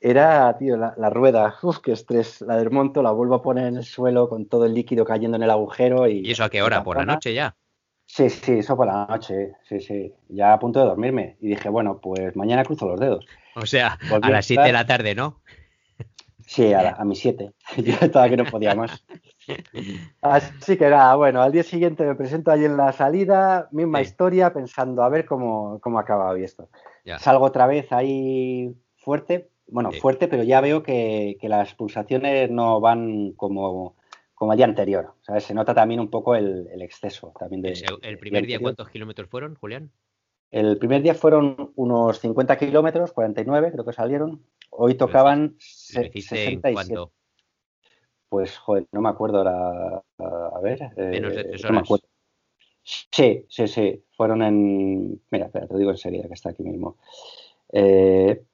era, 0.00 0.56
tío, 0.56 0.76
la, 0.76 1.10
rueda. 1.10 1.54
Uf, 1.62 1.80
qué 1.80 1.92
estrés. 1.92 2.40
La 2.40 2.56
del 2.56 2.70
monto 2.70 3.02
la 3.02 3.10
vuelvo 3.10 3.34
a 3.34 3.42
poner 3.42 3.66
en 3.66 3.76
el 3.76 3.84
suelo 3.84 4.28
con 4.28 4.46
todo 4.46 4.64
el 4.64 4.72
líquido 4.72 5.04
cayendo 5.04 5.36
en 5.36 5.42
el 5.42 5.50
agujero. 5.50 6.08
¿Y, 6.08 6.26
¿Y 6.26 6.30
eso 6.30 6.44
a 6.44 6.48
qué 6.48 6.62
hora? 6.62 6.82
¿Por 6.82 6.96
la 6.96 7.04
noche 7.04 7.34
ya? 7.34 7.54
Sí, 8.14 8.30
sí, 8.30 8.52
eso 8.52 8.76
por 8.76 8.86
la 8.86 9.06
noche, 9.06 9.54
sí, 9.68 9.80
sí. 9.80 10.14
Ya 10.28 10.52
a 10.52 10.58
punto 10.60 10.78
de 10.78 10.86
dormirme. 10.86 11.36
Y 11.40 11.48
dije, 11.48 11.68
bueno, 11.68 11.98
pues 12.00 12.36
mañana 12.36 12.62
cruzo 12.62 12.86
los 12.86 13.00
dedos. 13.00 13.26
O 13.56 13.66
sea, 13.66 13.98
a 14.22 14.30
las 14.30 14.46
7 14.46 14.62
de 14.62 14.72
la 14.72 14.86
tarde, 14.86 15.16
¿no? 15.16 15.40
Sí, 16.46 16.72
a, 16.72 16.96
mis 17.04 17.18
7. 17.18 17.50
Yo 17.78 17.94
estaba 18.00 18.28
que 18.28 18.36
no 18.36 18.44
podía 18.44 18.76
más. 18.76 19.04
Así 20.20 20.76
que 20.76 20.90
nada, 20.90 21.16
bueno, 21.16 21.42
al 21.42 21.50
día 21.50 21.64
siguiente 21.64 22.04
me 22.04 22.14
presento 22.14 22.52
allí 22.52 22.66
en 22.66 22.76
la 22.76 22.92
salida, 22.92 23.66
misma 23.72 24.00
historia, 24.00 24.52
pensando 24.52 25.02
a 25.02 25.08
ver 25.08 25.26
cómo, 25.26 25.80
cómo 25.80 25.98
acaba 25.98 26.30
hoy 26.30 26.44
esto. 26.44 26.68
Salgo 27.18 27.44
otra 27.44 27.66
vez 27.66 27.90
ahí 27.90 28.76
fuerte, 28.96 29.50
bueno, 29.66 29.90
fuerte, 29.90 30.28
pero 30.28 30.44
ya 30.44 30.60
veo 30.60 30.84
que, 30.84 31.36
que 31.40 31.48
las 31.48 31.74
pulsaciones 31.74 32.48
no 32.48 32.80
van 32.80 33.32
como 33.32 33.96
como 34.44 34.52
el 34.52 34.58
día 34.58 34.66
anterior. 34.66 35.14
¿sabes? 35.22 35.44
Se 35.44 35.54
nota 35.54 35.74
también 35.74 36.00
un 36.00 36.10
poco 36.10 36.34
el, 36.34 36.68
exceso. 36.82 37.32
También 37.38 37.62
de, 37.62 37.82
¿El 38.02 38.18
primer 38.18 38.46
día 38.46 38.60
cuántos 38.60 38.90
kilómetros 38.90 39.30
fueron, 39.30 39.54
Julián? 39.54 39.90
El 40.50 40.76
primer 40.76 41.00
día 41.00 41.14
fueron 41.14 41.72
unos 41.76 42.20
50 42.20 42.58
kilómetros, 42.58 43.12
49 43.12 43.72
creo 43.72 43.84
que 43.86 43.94
salieron. 43.94 44.44
Hoy 44.68 44.96
tocaban 44.96 45.56
67. 45.58 46.60
Pues, 48.28 48.58
joder, 48.58 48.86
no 48.92 49.00
me 49.00 49.08
acuerdo 49.08 49.38
ahora. 49.38 50.02
A 50.18 50.60
ver. 50.60 50.90
Menos 50.96 51.34
de 51.34 51.40
eh, 51.40 51.44
tres 51.44 51.64
horas. 51.64 51.88
Sí, 52.82 53.46
sí, 53.48 53.66
sí. 53.66 54.04
Fueron 54.14 54.42
en. 54.42 55.22
Mira, 55.30 55.46
espera, 55.46 55.66
te 55.66 55.78
digo 55.78 55.90
enseguida 55.90 56.28
que 56.28 56.34
está 56.34 56.50
aquí 56.50 56.62
mismo. 56.62 56.98
Eh, 57.72 58.44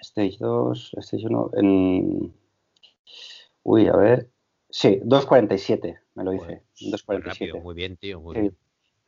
stage 0.00 0.36
2, 0.38 0.94
Stage 0.98 1.26
1. 1.26 1.50
En... 1.54 2.32
Uy, 3.64 3.88
a 3.88 3.96
ver. 3.96 4.30
Sí, 4.74 5.00
2.47 5.04 6.00
me 6.16 6.24
lo 6.24 6.32
dice. 6.32 6.64
2.47. 6.80 7.62
Muy 7.62 7.76
bien, 7.76 7.96
tío. 7.96 8.20
Muy 8.20 8.34
bien. 8.34 8.56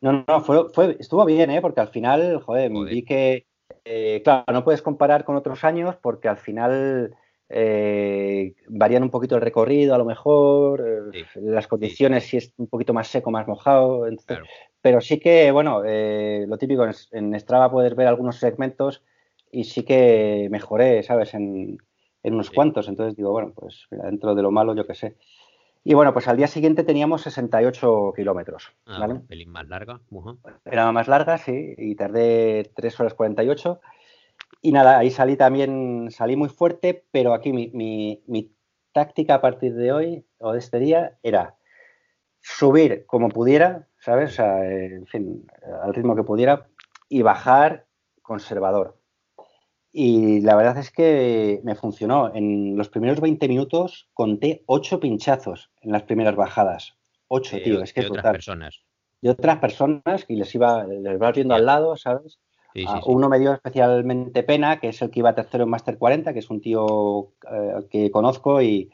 No, 0.00 0.24
no, 0.24 0.40
fue, 0.40 0.68
fue, 0.72 0.96
estuvo 1.00 1.24
bien, 1.24 1.50
¿eh? 1.50 1.61
Porque 1.61 1.81
al 1.81 1.88
final, 1.88 2.40
joder, 2.40 2.70
vi 2.70 3.02
que, 3.02 3.46
eh, 3.85 4.20
claro, 4.22 4.44
no 4.52 4.62
puedes 4.62 4.81
comparar 4.81 5.24
con 5.24 5.35
otros 5.35 5.64
años 5.64 5.96
porque 6.00 6.29
al 6.29 6.37
final 6.37 7.16
eh, 7.48 8.55
varían 8.68 9.02
un 9.02 9.11
poquito 9.11 9.35
el 9.35 9.40
recorrido, 9.40 9.96
a 9.96 9.98
lo 9.98 10.05
mejor, 10.05 11.12
eh, 11.12 11.24
las 11.35 11.66
condiciones, 11.66 12.29
si 12.29 12.37
es 12.37 12.55
un 12.59 12.68
poquito 12.68 12.94
más 12.94 13.09
seco, 13.09 13.33
más 13.33 13.48
mojado. 13.48 14.07
Pero 14.81 15.00
sí 15.00 15.18
que, 15.18 15.50
bueno, 15.50 15.83
lo 15.83 16.59
típico, 16.59 16.85
en, 16.85 16.94
en, 17.11 17.40
Strava 17.40 17.72
puedes 17.72 17.96
ver 17.96 18.07
algunos 18.07 18.37
segmentos 18.37 19.02
y 19.50 19.64
sí 19.64 19.83
que 19.83 20.46
mejoré, 20.48 21.02
¿sabes? 21.02 21.35
En, 21.35 21.79
en 22.22 22.35
unos 22.35 22.50
cuantos. 22.50 22.87
Entonces 22.87 23.16
digo, 23.16 23.33
bueno, 23.33 23.52
pues 23.55 23.87
dentro 23.90 24.37
de 24.37 24.42
lo 24.42 24.52
malo, 24.52 24.76
yo 24.76 24.87
qué 24.87 24.94
sé. 24.94 25.16
Y 25.88 25.94
bueno, 25.94 26.12
pues 26.12 26.27
al 26.27 26.37
día 26.37 26.49
siguiente 26.49 26.83
teníamos 26.83 27.22
68 27.22 28.12
kilómetros. 28.16 28.72
Ah, 28.87 28.99
¿vale? 28.99 29.14
Un 29.14 29.27
pelín 29.29 29.51
más 29.51 29.68
larga. 29.68 30.01
Era 30.64 30.90
más 30.90 31.07
larga, 31.07 31.38
sí, 31.38 31.77
y 31.79 31.94
tardé 31.94 32.72
3 32.75 32.99
horas 32.99 33.14
48. 33.14 33.81
Y 34.62 34.72
nada, 34.72 34.99
ahí 34.99 35.12
salí 35.12 35.37
también, 35.37 36.09
salí 36.11 36.35
muy 36.35 36.49
fuerte, 36.49 37.05
pero 37.12 37.35
aquí 37.35 37.53
mi, 37.53 38.53
táctica 38.90 39.37
a 39.37 39.40
partir 39.40 39.77
de 39.77 39.92
hoy 39.92 40.27
o 40.38 40.55
de 40.55 40.59
este 40.59 40.81
día 40.81 41.18
era 41.22 41.55
subir 42.40 43.07
como 43.07 43.29
pudiera, 43.29 43.87
¿sabes? 44.01 44.33
O 44.33 44.35
sea, 44.35 44.68
en 44.68 45.07
fin, 45.07 45.46
al 45.85 45.94
ritmo 45.94 46.16
que 46.16 46.25
pudiera, 46.25 46.66
y 47.09 47.22
bajar 47.22 47.87
conservador. 48.22 48.99
Y 49.98 50.42
la 50.42 50.54
verdad 50.56 50.76
es 50.76 50.90
que 50.90 51.62
me 51.64 51.74
funcionó. 51.74 52.30
En 52.35 52.76
los 52.76 52.90
primeros 52.90 53.18
20 53.18 53.48
minutos 53.48 54.11
conté 54.12 54.62
8 54.66 55.00
pinchazos 55.00 55.70
en 55.80 55.90
las 55.90 56.02
primeras 56.02 56.37
bajadas. 56.37 56.98
8, 57.28 57.56
tío. 57.64 57.82
Es 57.82 57.94
que 57.94 58.02
de 58.02 58.09
otras 58.09 58.24
personas. 58.24 58.82
De 59.22 59.30
otras 59.30 59.56
personas 59.56 60.26
que 60.28 60.35
les 60.35 60.54
iba, 60.54 60.85
les 60.85 61.14
iba 61.14 61.32
viendo 61.32 61.54
al 61.54 61.64
lado, 61.64 61.96
¿sabes? 61.96 62.38
Ah, 62.87 63.00
uno 63.06 63.30
me 63.30 63.38
dio 63.38 63.54
especialmente 63.54 64.42
pena, 64.42 64.80
que 64.80 64.90
es 64.90 65.00
el 65.00 65.09
que 65.09 65.20
iba 65.20 65.35
tercero 65.35 65.64
en 65.64 65.70
Master 65.70 65.96
40, 65.96 66.35
que 66.35 66.40
es 66.40 66.50
un 66.50 66.61
tío 66.61 67.32
eh, 67.50 67.87
que 67.88 68.11
conozco 68.11 68.61
y, 68.61 68.90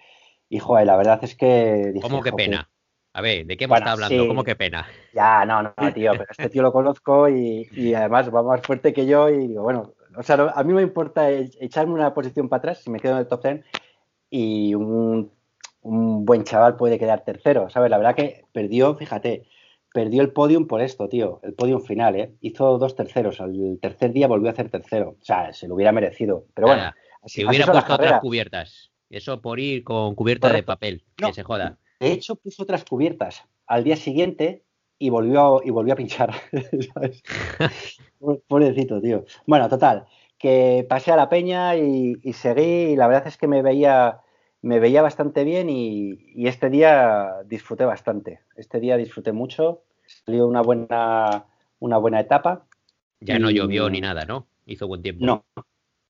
y, 0.49 0.61
joder, 0.61 0.87
la 0.87 0.97
verdad 0.97 1.19
es 1.23 1.35
que... 1.35 1.95
¿Cómo 2.01 2.23
que 2.23 2.33
pena? 2.33 2.71
A 3.13 3.21
ver, 3.23 3.45
¿de 3.45 3.57
qué 3.57 3.67
me 3.67 3.75
está 3.75 3.91
hablando? 3.91 4.29
¿Cómo 4.29 4.45
que 4.45 4.55
pena? 4.55 4.87
Ya, 5.13 5.45
no, 5.45 5.65
no, 5.65 5.75
tío, 5.93 6.13
pero 6.13 6.27
este 6.31 6.49
tío 6.49 6.63
lo 6.63 6.73
conozco 6.73 7.29
y, 7.29 7.69
y, 7.73 7.93
además 7.93 8.33
va 8.33 8.45
más 8.45 8.63
fuerte 8.63 8.93
que 8.93 9.05
yo 9.05 9.29
y 9.29 9.49
digo, 9.49 9.65
bueno, 9.65 9.95
o 10.17 10.23
sea, 10.23 10.53
a 10.55 10.65
mí 10.65 10.73
me 10.73 10.83
importa 10.83 11.31
echarme 11.31 11.95
una 11.95 12.15
posición 12.15 12.49
para 12.49 12.59
atrás 12.59 12.83
si 12.83 12.91
me 12.91 13.01
quedo 13.01 13.13
en 13.13 13.19
el 13.19 13.29
top 13.29 13.43
10 13.43 13.65
y 14.31 14.75
un, 14.75 15.31
un 15.83 16.25
buen 16.25 16.45
chaval 16.45 16.77
puede 16.77 16.99
quedar 16.99 17.25
tercero, 17.25 17.69
¿sabes? 17.71 17.91
La 17.91 17.99
verdad 17.99 18.15
que 18.15 18.45
perdió, 18.53 18.95
fíjate, 18.95 19.47
perdió 19.93 20.23
el 20.23 20.33
podium 20.33 20.67
por 20.67 20.81
esto, 20.81 21.09
tío, 21.09 21.41
el 21.43 21.55
podium 21.55 21.83
final, 21.83 22.17
¿eh? 22.17 22.33
Hizo 22.41 22.79
dos 22.79 22.97
terceros, 22.97 23.41
al 23.41 23.79
tercer 23.81 24.13
día 24.13 24.27
volvió 24.27 24.49
a 24.49 24.53
hacer 24.53 24.71
tercero, 24.71 25.17
o 25.21 25.25
sea, 25.25 25.53
se 25.53 25.69
lo 25.69 25.75
hubiera 25.75 25.93
merecido, 25.93 26.47
pero 26.55 26.69
bueno. 26.69 26.93
si 27.27 27.45
hubiera 27.45 27.67
puesto 27.67 27.95
otras 27.95 28.21
cubiertas, 28.21 28.91
eso 29.11 29.43
por 29.43 29.61
ir 29.61 29.85
con 29.85 30.15
cubierta 30.15 30.51
de 30.53 30.63
papel, 30.63 31.05
que 31.17 31.33
se 31.33 31.43
joda. 31.43 31.79
De 32.01 32.13
hecho, 32.13 32.37
puso 32.37 32.63
otras 32.63 32.85
cubiertas 32.85 33.45
al 33.67 33.85
día 33.85 33.97
siguiente 33.97 34.65
y 35.03 35.11
volvió, 35.11 35.61
y 35.65 35.71
volvió 35.71 35.95
a 35.95 35.97
pinchar, 35.97 36.33
¿sabes? 36.95 37.23
Pobrecito, 38.47 39.01
tío. 39.01 39.25
Bueno, 39.47 39.69
total, 39.69 40.07
que 40.39 40.87
pasé 40.89 41.11
a 41.11 41.17
la 41.17 41.29
peña 41.29 41.77
y, 41.77 42.19
y 42.23 42.33
seguí 42.35 42.93
y 42.93 42.97
la 42.97 43.09
verdad 43.09 43.27
es 43.27 43.37
que 43.37 43.49
me 43.49 43.63
veía 43.63 44.21
me 44.63 44.79
veía 44.79 45.03
bastante 45.03 45.45
bien 45.45 45.69
y, 45.69 46.47
este 46.47 46.71
día 46.71 47.43
disfruté 47.47 47.85
bastante. 47.85 48.41
Este 48.57 48.79
día 48.79 48.97
disfruté 48.97 49.33
mucho, 49.33 49.83
salió 50.07 50.47
una 50.47 50.63
buena, 50.63 51.47
una 51.81 51.99
buena 51.99 52.21
etapa. 52.21 52.67
Ya 53.21 53.39
no 53.39 53.51
llovió 53.51 53.91
ni 53.91 54.01
nada, 54.01 54.25
¿no? 54.25 54.47
Hizo 54.67 54.87
buen 54.87 55.03
tiempo. 55.03 55.27
No, 55.27 55.45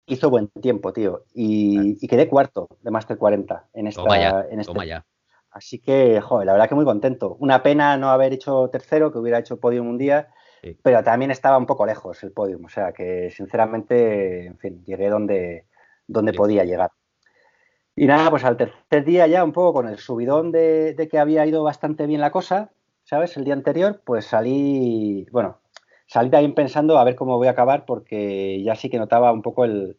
hizo 0.06 0.28
buen 0.28 0.48
tiempo, 0.48 0.92
tío. 0.92 1.24
Y, 1.34 2.06
quedé 2.06 2.28
cuarto 2.28 2.68
de 2.82 2.90
Master 2.90 3.16
40 3.16 3.70
en 3.72 3.86
esta. 3.86 4.02
Toma 4.02 4.20
ya, 4.20 4.46
en 4.50 4.60
este. 4.60 4.72
toma 4.72 4.84
ya. 4.84 5.06
Así 5.52 5.78
que, 5.78 6.20
joder, 6.20 6.46
la 6.46 6.52
verdad 6.52 6.68
que 6.68 6.74
muy 6.74 6.84
contento. 6.84 7.36
Una 7.38 7.62
pena 7.62 7.96
no 7.96 8.10
haber 8.10 8.32
hecho 8.32 8.68
tercero, 8.70 9.12
que 9.12 9.18
hubiera 9.18 9.38
hecho 9.38 9.60
podium 9.60 9.88
un 9.88 9.98
día, 9.98 10.28
pero 10.82 11.02
también 11.04 11.30
estaba 11.30 11.58
un 11.58 11.66
poco 11.66 11.86
lejos 11.86 12.22
el 12.22 12.32
podium. 12.32 12.64
O 12.64 12.68
sea 12.68 12.92
que, 12.92 13.30
sinceramente, 13.30 14.46
en 14.46 14.58
fin, 14.58 14.84
llegué 14.84 15.08
donde, 15.10 15.66
donde 16.06 16.32
podía 16.32 16.64
llegar. 16.64 16.90
Y 17.94 18.06
nada, 18.06 18.30
pues 18.30 18.44
al 18.44 18.56
tercer 18.56 19.04
día 19.04 19.26
ya 19.26 19.44
un 19.44 19.52
poco 19.52 19.74
con 19.74 19.88
el 19.88 19.98
subidón 19.98 20.50
de, 20.50 21.08
que 21.10 21.18
había 21.18 21.44
ido 21.46 21.62
bastante 21.62 22.06
bien 22.06 22.22
la 22.22 22.30
cosa, 22.30 22.72
¿sabes? 23.04 23.36
El 23.36 23.44
día 23.44 23.54
anterior, 23.54 24.00
pues 24.04 24.24
salí, 24.24 25.26
bueno, 25.30 25.60
salí 26.06 26.30
también 26.30 26.54
pensando 26.54 26.98
a 26.98 27.04
ver 27.04 27.16
cómo 27.16 27.36
voy 27.36 27.48
a 27.48 27.50
acabar 27.50 27.84
porque 27.84 28.62
ya 28.62 28.76
sí 28.76 28.88
que 28.88 28.98
notaba 28.98 29.32
un 29.32 29.42
poco 29.42 29.64
el, 29.64 29.98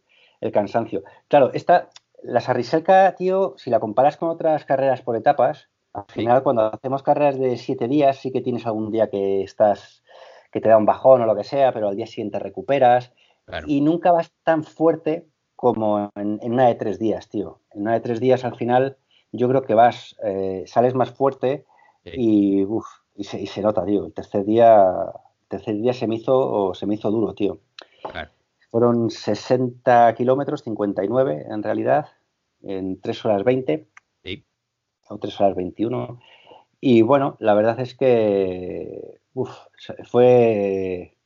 cansancio. 0.52 1.04
Claro, 1.30 1.52
esta, 1.54 1.90
la 2.24 2.42
Sarriselca, 2.42 3.16
tío, 3.16 3.56
si 3.58 3.70
la 3.70 3.80
comparas 3.80 4.18
con 4.18 4.30
otras 4.30 4.66
carreras 4.66 5.02
por 5.02 5.16
etapas, 5.16 5.70
al 5.94 6.06
final 6.08 6.44
cuando 6.44 6.64
hacemos 6.64 7.04
carreras 7.04 7.38
de 7.38 7.58
siete 7.58 7.88
días 7.88 8.18
sí 8.18 8.32
que 8.32 8.42
tienes 8.42 8.66
algún 8.66 8.92
día 8.92 9.10
que 9.10 9.44
estás, 9.44 10.04
que 10.52 10.60
te 10.60 10.70
da 10.70 10.78
un 10.78 10.86
bajón 10.86 11.22
o 11.22 11.26
lo 11.26 11.36
que 11.36 11.44
sea, 11.44 11.72
pero 11.72 11.90
al 11.90 11.96
día 11.96 12.08
siguiente 12.08 12.40
recuperas 12.40 13.14
y 13.68 13.82
nunca 13.82 14.12
vas 14.12 14.32
tan 14.44 14.64
fuerte 14.64 15.28
como 15.56 16.10
en, 16.16 16.40
una 16.42 16.68
de 16.68 16.76
tres 16.76 16.98
días, 16.98 17.30
tío. 17.30 17.60
En 17.72 17.82
una 17.82 17.94
de 17.94 18.00
tres 18.00 18.20
días 18.20 18.44
al 18.44 18.56
final 18.56 18.98
yo 19.32 19.48
creo 19.50 19.64
que 19.64 19.74
vas, 19.74 20.16
eh, 20.24 20.64
sales 20.66 20.96
más 20.96 21.12
fuerte 21.12 21.66
y, 22.04 22.66
y, 23.16 23.24
se, 23.24 23.62
nota, 23.62 23.86
tío. 23.86 24.06
El 24.06 24.14
tercer 24.14 24.46
día, 24.46 25.12
tercer 25.48 25.76
día 25.76 25.94
se 25.94 26.08
me 26.08 26.16
hizo, 26.16 26.74
se 26.74 26.86
me 26.86 26.96
hizo 26.96 27.12
duro, 27.12 27.34
tío. 27.34 27.60
Fueron 28.74 29.12
60 29.12 30.16
kilómetros, 30.16 30.64
59 30.64 31.46
en 31.48 31.62
realidad, 31.62 32.08
en 32.64 33.00
3 33.00 33.26
horas 33.26 33.44
20. 33.44 33.88
Sí. 34.24 34.44
O 35.10 35.20
3 35.20 35.42
horas 35.42 35.56
21. 35.56 36.20
Y 36.82 37.04
bueno, 37.04 37.38
la 37.40 37.54
verdad 37.54 37.80
es 37.80 37.94
que 37.94 39.20
fue, 39.32 39.46
fue, 40.06 41.18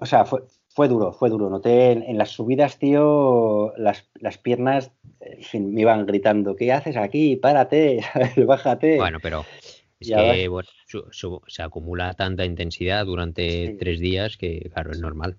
o 0.00 0.04
sea, 0.04 0.24
fue, 0.24 0.42
fue 0.70 0.88
duro, 0.88 1.12
fue 1.12 1.30
duro. 1.30 1.48
Noté 1.48 1.92
en, 1.92 2.18
las 2.18 2.30
subidas, 2.30 2.80
tío, 2.80 3.72
las, 3.76 4.02
piernas 4.42 4.90
me 5.52 5.82
iban 5.82 6.04
gritando, 6.04 6.56
¿qué 6.56 6.72
haces 6.72 6.96
aquí? 6.96 7.36
Párate, 7.36 8.00
bájate. 8.44 8.96
Bueno, 8.96 9.18
pero 9.22 9.44
es 10.00 10.08
que 10.08 10.50
se 11.46 11.62
acumula 11.62 12.12
tanta 12.14 12.44
intensidad 12.44 13.06
durante 13.06 13.76
tres 13.78 14.00
días 14.00 14.36
que, 14.36 14.68
claro, 14.74 14.90
es 14.90 14.98
normal. 14.98 15.38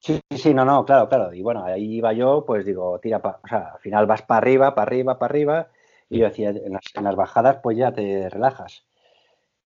Sí, 0.00 0.18
sí, 0.30 0.54
no, 0.54 0.64
no, 0.64 0.84
claro, 0.86 1.08
claro. 1.08 1.34
Y 1.34 1.42
bueno, 1.42 1.62
ahí 1.64 1.96
iba 1.96 2.12
yo, 2.14 2.44
pues 2.46 2.64
digo, 2.64 2.98
tira, 3.00 3.18
o 3.18 3.48
sea, 3.48 3.72
al 3.74 3.80
final 3.80 4.06
vas 4.06 4.22
para 4.22 4.38
arriba, 4.38 4.74
para 4.74 4.86
arriba, 4.88 5.18
para 5.18 5.30
arriba. 5.30 5.68
Y 6.08 6.18
yo 6.20 6.24
decía, 6.26 6.50
en 6.50 6.72
las, 7.04 7.16
bajadas, 7.16 7.58
pues 7.62 7.76
ya 7.76 7.92
te 7.92 8.28
relajas. 8.30 8.84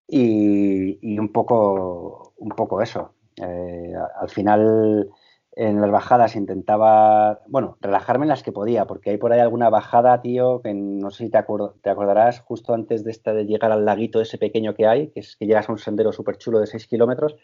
Y, 0.08 0.98
y, 1.02 1.18
un 1.18 1.32
poco, 1.32 2.34
un 2.38 2.50
poco 2.50 2.82
eso. 2.82 3.14
Eh, 3.36 3.94
al 4.20 4.28
final, 4.30 5.10
en 5.52 5.80
las 5.80 5.90
bajadas 5.90 6.36
intentaba, 6.36 7.40
bueno, 7.46 7.78
relajarme 7.80 8.24
en 8.24 8.30
las 8.30 8.42
que 8.42 8.52
podía, 8.52 8.86
porque 8.86 9.10
hay 9.10 9.18
por 9.18 9.32
ahí 9.32 9.40
alguna 9.40 9.70
bajada, 9.70 10.20
tío, 10.20 10.60
que 10.62 10.74
no 10.74 11.10
sé 11.10 11.24
si 11.24 11.30
te, 11.30 11.44
te 11.82 11.90
acordarás, 11.90 12.40
justo 12.40 12.74
antes 12.74 13.04
de 13.04 13.12
esta 13.12 13.32
de 13.32 13.46
llegar 13.46 13.72
al 13.72 13.84
laguito 13.84 14.20
ese 14.20 14.38
pequeño 14.38 14.74
que 14.74 14.86
hay, 14.86 15.08
que 15.10 15.20
es 15.20 15.36
que 15.36 15.46
llegas 15.46 15.68
a 15.68 15.72
un 15.72 15.78
sendero 15.78 16.12
súper 16.12 16.38
chulo 16.38 16.58
de 16.60 16.66
6 16.66 16.86
kilómetros, 16.88 17.36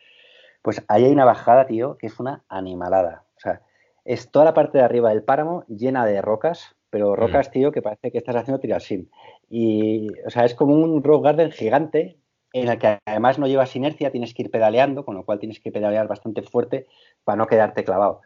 pues 0.62 0.82
ahí 0.88 1.04
hay 1.04 1.12
una 1.12 1.24
bajada, 1.24 1.66
tío, 1.66 1.96
que 1.98 2.06
es 2.06 2.20
una 2.20 2.44
animalada. 2.48 3.24
O 3.36 3.40
sea, 3.40 3.62
es 4.04 4.30
toda 4.30 4.44
la 4.44 4.54
parte 4.54 4.78
de 4.78 4.84
arriba 4.84 5.10
del 5.10 5.22
páramo 5.22 5.64
llena 5.68 6.04
de 6.06 6.20
rocas, 6.22 6.76
pero 6.90 7.12
mm. 7.12 7.16
rocas, 7.16 7.50
tío, 7.50 7.72
que 7.72 7.82
parece 7.82 8.10
que 8.10 8.18
estás 8.18 8.36
haciendo 8.36 8.60
tirasín. 8.60 9.10
Y, 9.48 10.08
o 10.26 10.30
sea, 10.30 10.44
es 10.44 10.54
como 10.54 10.74
un 10.74 11.02
rock 11.02 11.24
garden 11.24 11.50
gigante 11.50 12.18
en 12.52 12.68
el 12.68 12.78
que 12.78 12.98
además 13.06 13.38
no 13.38 13.46
llevas 13.46 13.76
inercia, 13.76 14.10
tienes 14.10 14.34
que 14.34 14.42
ir 14.42 14.50
pedaleando, 14.50 15.04
con 15.04 15.14
lo 15.14 15.24
cual 15.24 15.38
tienes 15.38 15.60
que 15.60 15.70
pedalear 15.70 16.08
bastante 16.08 16.42
fuerte 16.42 16.86
para 17.22 17.36
no 17.36 17.46
quedarte 17.46 17.84
clavado. 17.84 18.22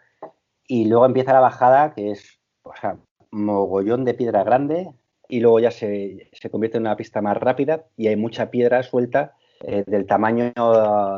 Y 0.67 0.87
luego 0.87 1.05
empieza 1.05 1.35
la 1.35 1.41
bajada, 1.41 1.93
que 1.93 2.11
es 2.11 2.41
o 2.63 2.73
sea, 2.81 2.97
mogollón 3.31 4.05
de 4.05 4.15
piedra 4.15 4.43
grande, 4.43 4.95
y 5.29 5.41
luego 5.41 5.61
ya 5.61 5.71
se, 5.71 6.31
convierte 6.51 6.79
en 6.79 6.85
una 6.85 6.97
pista 6.97 7.23
más 7.23 7.37
rápida 7.37 7.87
y 7.97 8.09
hay 8.09 8.17
mucha 8.17 8.51
piedra 8.51 8.83
suelta 8.83 9.35
eh, 9.67 9.85
del 9.87 10.07
tamaño 10.07 10.53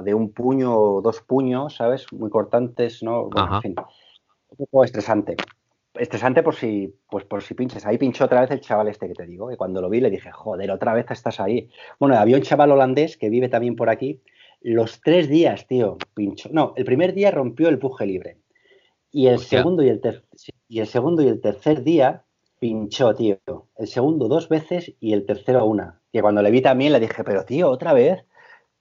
de 0.03 0.15
un 0.15 0.33
puño 0.33 0.77
o 0.77 1.03
dos 1.03 1.21
puños, 1.21 1.77
¿sabes? 1.77 2.07
Muy 2.13 2.31
cortantes, 2.31 3.03
¿no? 3.03 3.29
Bueno, 3.29 3.57
en 3.57 3.63
fin, 3.63 3.75
un 4.51 4.57
poco 4.57 4.85
estresante 4.85 5.37
estresante 5.99 6.43
por 6.43 6.55
si, 6.55 6.95
pues 7.11 7.25
por 7.25 7.43
si 7.43 7.55
pinches. 7.55 7.87
Ahí 7.87 7.99
pinchó 7.99 8.25
otra 8.25 8.41
vez 8.41 8.51
el 8.51 8.61
chaval 8.61 8.89
este 8.89 9.09
que 9.09 9.15
te 9.15 9.27
digo, 9.27 9.49
que 9.49 9.57
cuando 9.57 9.81
lo 9.81 9.89
vi 9.89 10.01
le 10.01 10.11
dije, 10.11 10.31
joder, 10.31 10.71
otra 10.71 10.95
vez 10.95 11.11
estás 11.11 11.41
ahí. 11.41 11.69
Bueno, 11.99 12.17
había 12.17 12.37
un 12.37 12.43
chaval 12.43 12.73
holandés 12.73 13.17
que 13.17 13.31
vive 13.31 13.49
también 13.49 13.77
por 13.77 13.91
aquí. 13.91 14.21
Los 14.61 15.01
tres 15.01 15.29
días, 15.29 15.67
tío, 15.67 15.99
pinchó. 16.15 16.49
No, 16.53 16.73
el 16.77 16.85
primer 16.85 17.15
día 17.15 17.31
rompió 17.31 17.69
el 17.69 17.79
puje 17.79 18.07
libre. 18.07 18.39
Y 19.13 19.29
el 19.29 19.39
segundo 19.39 19.83
y 19.83 19.89
el, 19.89 20.01
y 20.69 20.81
el 20.81 20.87
segundo 20.87 21.23
y 21.23 21.29
el 21.29 21.41
tercer 21.41 21.83
día 21.83 22.25
pinchó, 22.59 23.15
tío. 23.15 23.39
El 23.77 23.87
segundo 23.87 24.29
dos 24.29 24.49
veces 24.49 24.93
y 25.01 25.13
el 25.13 25.25
tercero 25.25 25.65
una. 25.65 26.01
Y 26.13 26.21
cuando 26.21 26.43
le 26.43 26.51
vi 26.51 26.61
también 26.63 26.93
le 26.93 27.01
dije, 27.01 27.25
pero 27.25 27.45
tío, 27.45 27.71
otra 27.71 27.93
vez. 27.93 28.25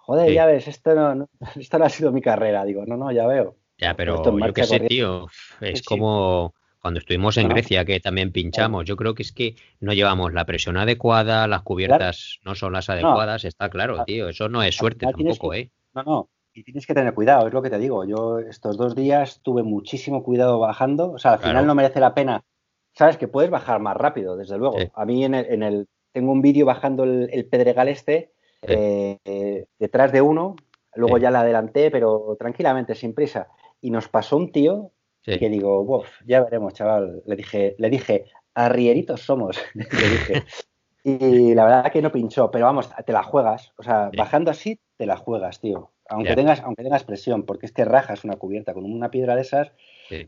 Joder, 0.05 0.31
ya 0.31 0.45
ves, 0.45 0.67
esto 0.67 0.93
no, 0.93 1.27
esto 1.55 1.79
no 1.79 1.85
ha 1.85 1.89
sido 1.89 2.11
mi 2.11 2.21
carrera. 2.21 2.63
Digo, 2.63 2.85
no, 2.85 2.95
no, 2.95 3.11
ya 3.11 3.25
veo. 3.25 3.55
Ya, 3.77 3.95
pero 3.95 4.23
yo 4.23 4.53
qué 4.53 4.63
sé, 4.63 4.79
tío. 4.81 5.27
Es 5.59 5.81
como 5.81 6.53
cuando 6.79 6.99
estuvimos 6.99 7.35
en 7.37 7.49
Grecia, 7.49 7.83
que 7.83 7.99
también 7.99 8.31
pinchamos, 8.31 8.85
yo 8.85 8.95
creo 8.95 9.15
que 9.15 9.23
es 9.23 9.31
que 9.31 9.55
no 9.79 9.91
llevamos 9.93 10.33
la 10.33 10.45
presión 10.45 10.77
adecuada, 10.77 11.47
las 11.47 11.63
cubiertas 11.63 12.39
no 12.45 12.53
son 12.53 12.73
las 12.73 12.89
adecuadas, 12.91 13.43
está 13.43 13.69
claro, 13.69 14.03
tío. 14.05 14.29
Eso 14.29 14.47
no 14.49 14.61
es 14.61 14.75
suerte 14.75 15.07
tampoco, 15.07 15.55
¿eh? 15.55 15.71
No, 15.95 16.03
no. 16.03 16.29
Y 16.53 16.63
tienes 16.63 16.85
que 16.85 16.93
tener 16.93 17.13
cuidado, 17.13 17.47
es 17.47 17.53
lo 17.53 17.63
que 17.63 17.71
te 17.71 17.79
digo. 17.79 18.05
Yo 18.05 18.37
estos 18.37 18.77
dos 18.77 18.95
días 18.95 19.41
tuve 19.41 19.63
muchísimo 19.63 20.23
cuidado 20.23 20.59
bajando. 20.59 21.11
O 21.11 21.17
sea, 21.17 21.33
al 21.33 21.39
final 21.39 21.65
no 21.65 21.73
merece 21.73 21.99
la 21.99 22.13
pena. 22.13 22.43
Sabes 22.93 23.17
que 23.17 23.27
puedes 23.27 23.49
bajar 23.49 23.81
más 23.81 23.97
rápido, 23.97 24.37
desde 24.37 24.57
luego. 24.57 24.77
A 24.93 25.05
mí 25.05 25.25
en 25.25 25.33
el, 25.33 25.87
tengo 26.13 26.31
un 26.31 26.41
vídeo 26.41 26.65
bajando 26.65 27.03
el, 27.03 27.45
pedregal 27.47 27.89
este 27.89 28.31
eh, 28.67 29.65
detrás 29.79 30.11
de 30.11 30.21
uno, 30.21 30.55
luego 30.95 31.17
ya 31.17 31.31
la 31.31 31.41
adelanté, 31.41 31.91
pero 31.91 32.35
tranquilamente, 32.39 32.95
sin 32.95 33.13
prisa. 33.13 33.47
Y 33.81 33.91
nos 33.91 34.07
pasó 34.07 34.37
un 34.37 34.51
tío 34.51 34.91
que 35.25 35.49
digo, 35.49 36.03
ya 36.25 36.43
veremos, 36.43 36.73
chaval. 36.73 37.23
Le 37.25 37.35
dije, 37.35 37.75
le 37.79 37.89
dije, 37.89 38.25
arrieritos 38.53 39.21
somos. 39.21 39.57
le 39.73 39.83
dije. 39.83 40.43
Y 41.03 41.53
la 41.53 41.65
verdad 41.65 41.91
que 41.91 42.01
no 42.01 42.11
pinchó, 42.11 42.49
pero 42.49 42.65
vamos, 42.65 42.89
te 43.05 43.13
la 43.13 43.23
juegas. 43.23 43.73
O 43.77 43.83
sea, 43.83 44.09
bajando 44.15 44.51
así, 44.51 44.79
te 44.97 45.05
la 45.05 45.17
juegas, 45.17 45.59
tío. 45.59 45.91
aunque, 46.09 46.35
tengas, 46.35 46.61
aunque 46.61 46.83
tengas 46.83 47.03
presión, 47.03 47.43
porque 47.43 47.65
es 47.65 47.71
que 47.71 47.85
rajas 47.85 48.23
una 48.23 48.37
cubierta 48.37 48.73
con 48.73 48.85
una 48.85 49.11
piedra 49.11 49.35
de 49.35 49.41
esas, 49.41 49.71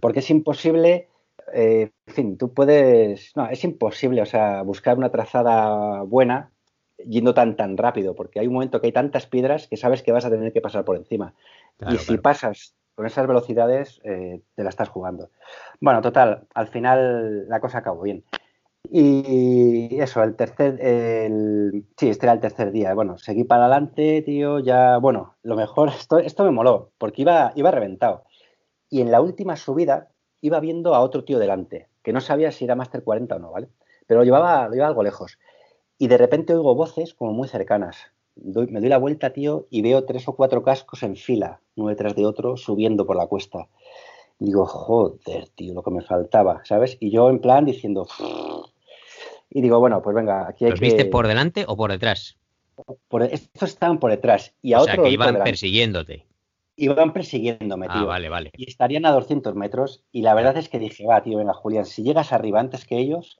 porque 0.01 0.19
es 0.19 0.29
imposible, 0.29 1.07
eh, 1.53 1.91
en 2.07 2.13
fin, 2.13 2.38
tú 2.38 2.53
puedes, 2.53 3.35
no, 3.35 3.47
es 3.49 3.63
imposible, 3.63 4.21
o 4.21 4.25
sea, 4.25 4.61
buscar 4.63 4.97
una 4.97 5.11
trazada 5.11 6.01
buena 6.03 6.51
yendo 7.07 7.33
tan 7.33 7.55
tan 7.55 7.77
rápido, 7.77 8.15
porque 8.15 8.39
hay 8.39 8.47
un 8.47 8.53
momento 8.53 8.79
que 8.79 8.87
hay 8.87 8.93
tantas 8.93 9.25
piedras 9.27 9.67
que 9.67 9.77
sabes 9.77 10.03
que 10.03 10.11
vas 10.11 10.25
a 10.25 10.29
tener 10.29 10.53
que 10.53 10.61
pasar 10.61 10.85
por 10.85 10.97
encima. 10.97 11.33
y 11.89 11.97
si 11.97 12.17
pasas 12.17 12.75
con 12.95 13.05
esas 13.05 13.27
velocidades, 13.27 14.01
eh, 14.03 14.41
te 14.55 14.63
la 14.63 14.69
estás 14.69 14.89
jugando. 14.89 15.29
Bueno, 15.79 16.01
total, 16.01 16.47
al 16.53 16.67
final 16.67 17.47
la 17.47 17.59
cosa 17.59 17.77
acabó 17.79 18.01
bien. 18.01 18.23
Y 18.89 19.99
eso, 19.99 20.23
el 20.23 20.35
tercer, 20.35 20.79
el, 20.81 21.85
sí, 21.97 22.09
este 22.09 22.25
era 22.25 22.33
el 22.33 22.39
tercer 22.39 22.71
día. 22.71 22.93
Bueno, 22.93 23.17
seguí 23.17 23.43
para 23.43 23.65
adelante, 23.65 24.21
tío, 24.21 24.59
ya, 24.59 24.97
bueno, 24.97 25.35
lo 25.43 25.55
mejor, 25.55 25.89
esto, 25.97 26.19
esto 26.19 26.43
me 26.43 26.51
moló, 26.51 26.91
porque 26.97 27.21
iba, 27.21 27.51
iba 27.55 27.71
reventado. 27.71 28.23
Y 28.89 29.01
en 29.01 29.11
la 29.11 29.21
última 29.21 29.55
subida 29.57 30.09
iba 30.41 30.59
viendo 30.59 30.95
a 30.95 31.01
otro 31.01 31.23
tío 31.23 31.39
delante, 31.39 31.89
que 32.03 32.13
no 32.13 32.21
sabía 32.21 32.51
si 32.51 32.65
era 32.65 32.75
Master 32.75 33.03
40 33.03 33.35
o 33.35 33.39
no, 33.39 33.51
¿vale? 33.51 33.69
Pero 34.07 34.21
lo 34.21 34.23
llevaba, 34.23 34.65
lo 34.67 34.71
llevaba 34.71 34.89
algo 34.89 35.03
lejos. 35.03 35.37
Y 35.97 36.07
de 36.07 36.17
repente 36.17 36.53
oigo 36.53 36.75
voces 36.75 37.13
como 37.13 37.33
muy 37.33 37.47
cercanas. 37.47 37.97
me 38.35 38.79
doy 38.79 38.89
la 38.89 38.97
vuelta, 38.97 39.31
tío, 39.31 39.67
y 39.69 39.81
veo 39.81 40.05
tres 40.05 40.27
o 40.27 40.35
cuatro 40.35 40.63
cascos 40.63 41.03
en 41.03 41.15
fila, 41.15 41.59
uno 41.75 41.89
detrás 41.89 42.15
de 42.15 42.25
otro, 42.25 42.57
subiendo 42.57 43.05
por 43.05 43.15
la 43.15 43.27
cuesta. 43.27 43.67
Y 44.39 44.45
digo, 44.45 44.65
joder, 44.65 45.47
tío, 45.55 45.73
lo 45.73 45.81
que 45.81 45.91
me 45.91 46.01
faltaba, 46.01 46.61
¿sabes? 46.63 46.97
Y 46.99 47.09
yo 47.09 47.29
en 47.29 47.39
plan 47.39 47.65
diciendo, 47.65 48.07
y 49.49 49.61
digo, 49.61 49.79
bueno, 49.79 50.01
pues 50.01 50.15
venga, 50.15 50.47
aquí 50.47 50.65
hay 50.65 50.71
¿Los 50.71 50.79
viste 50.79 51.05
por 51.05 51.27
delante 51.27 51.65
o 51.67 51.75
por 51.75 51.91
detrás? 51.91 52.37
Por, 53.07 53.23
estos 53.23 53.69
estaban 53.69 53.99
por 53.99 54.11
detrás. 54.11 54.53
Y 54.61 54.73
a 54.73 54.81
o 54.81 54.83
sea, 54.83 54.97
que 54.97 55.09
iban 55.09 55.43
persiguiéndote. 55.43 56.25
Iban 56.75 57.11
persiguiéndome, 57.11 57.87
ah, 57.89 57.93
tío. 57.93 58.01
Ah, 58.01 58.05
vale, 58.05 58.29
vale. 58.29 58.51
Y 58.55 58.69
estarían 58.69 59.05
a 59.07 59.11
200 59.11 59.55
metros. 59.55 60.03
Y 60.11 60.21
la 60.21 60.35
verdad 60.35 60.57
es 60.57 60.69
que 60.69 60.77
dije, 60.77 61.07
va, 61.07 61.23
tío, 61.23 61.39
venga, 61.39 61.53
Julián, 61.53 61.85
si 61.85 62.03
llegas 62.03 62.33
arriba 62.33 62.59
antes 62.59 62.85
que 62.85 62.99
ellos, 62.99 63.39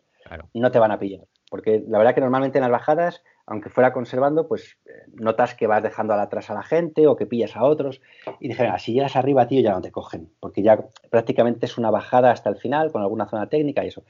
no 0.56 0.72
te 0.72 0.80
van 0.80 0.92
a 0.92 0.98
pillar. 0.98 1.28
Porque 1.50 1.84
la 1.88 1.98
verdad 1.98 2.14
que 2.14 2.22
normalmente 2.22 2.58
en 2.58 2.64
las 2.64 2.72
bajadas, 2.72 3.24
aunque 3.46 3.70
fuera 3.70 3.94
conservando, 3.94 4.48
pues 4.48 4.78
eh, 4.86 4.92
notas 5.14 5.56
que 5.56 5.68
vas 5.68 5.82
dejando 5.82 6.14
atrás 6.14 6.50
a 6.50 6.54
la 6.54 6.64
gente 6.64 7.08
o 7.08 7.16
que 7.16 7.26
pillas 7.26 7.56
a 7.56 7.64
otros. 7.64 8.02
Y 8.40 8.50
dije, 8.50 8.68
si 8.80 8.94
llegas 8.94 9.16
arriba, 9.16 9.48
tío, 9.48 9.62
ya 9.62 9.72
no 9.72 9.82
te 9.82 9.92
cogen. 9.92 10.30
Porque 10.40 10.62
ya 10.62 10.86
prácticamente 11.10 11.66
es 11.66 11.78
una 11.78 11.90
bajada 11.90 12.32
hasta 12.32 12.50
el 12.50 12.58
final, 12.58 12.92
con 12.92 13.02
alguna 13.02 13.28
zona 13.28 13.48
técnica 13.48 13.86
y 13.86 13.88
eso. 13.88 14.04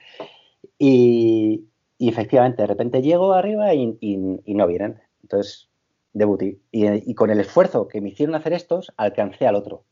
Y, 0.79 1.65
y 1.97 2.09
efectivamente, 2.09 2.61
de 2.61 2.67
repente 2.67 3.01
llego 3.01 3.33
arriba 3.33 3.73
y, 3.73 3.97
no 4.45 4.67
vienen. 4.67 4.99
Entonces, 5.23 5.69
debutí. 6.13 6.59
Y, 6.71 7.13
con 7.15 7.29
el 7.31 7.39
esfuerzo 7.39 7.87
que 7.87 8.01
me 8.01 8.09
hicieron 8.09 8.35
hacer 8.35 8.53
estos, 8.53 8.93
alcancé 8.97 9.47
al 9.47 9.55
otro. 9.55 9.83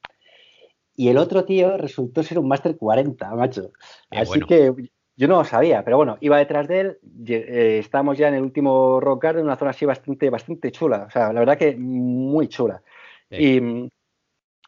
Y 0.96 1.10
el 1.10 1.18
otro 1.18 1.46
tío 1.46 1.78
resultó 1.78 2.24
ser 2.24 2.39
un 2.39 2.48
Master 2.48 2.78
40, 2.78 3.36
macho. 3.36 3.72
Así 4.12 4.39
que 4.41 4.74
yo 5.18 5.28
no 5.28 5.38
lo 5.38 5.45
sabía, 5.45 5.84
pero 5.84 5.97
bueno, 5.97 6.18
iba 6.20 6.38
detrás 6.38 6.68
de 6.68 6.80
él. 6.80 6.99
Eh, 7.28 7.80
estábamos 7.80 8.18
ya 8.18 8.28
en 8.28 8.36
el 8.36 8.43
último 8.43 8.99
rock 8.99 9.26
en 9.26 9.45
una 9.45 9.55
zona 9.55 9.72
así 9.72 9.86
bastante, 9.86 10.30
bastante 10.30 10.72
chula. 10.72 11.05
O 11.07 11.09
sea, 11.09 11.32
la 11.32 11.39
verdad 11.39 11.57
que 11.57 11.76
muy 11.76 12.47
chula. 12.49 12.82
Y 13.30 13.61
mm, 13.61 13.89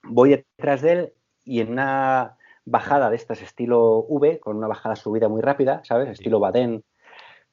voy 0.04 0.30
detrás 0.30 0.82
de 0.82 0.92
él 0.92 1.14
y 1.44 1.62
en 1.62 1.72
una 1.72 2.38
bajada 2.66 3.10
de 3.10 3.16
estas 3.16 3.42
estilo 3.42 4.06
V, 4.10 4.40
con 4.40 4.58
una 4.58 4.68
bajada 4.68 4.96
subida 4.96 5.30
muy 5.30 5.42
rápida, 5.42 5.82
¿sabes? 5.84 6.10
Estilo 6.10 6.40
Baden, 6.40 6.84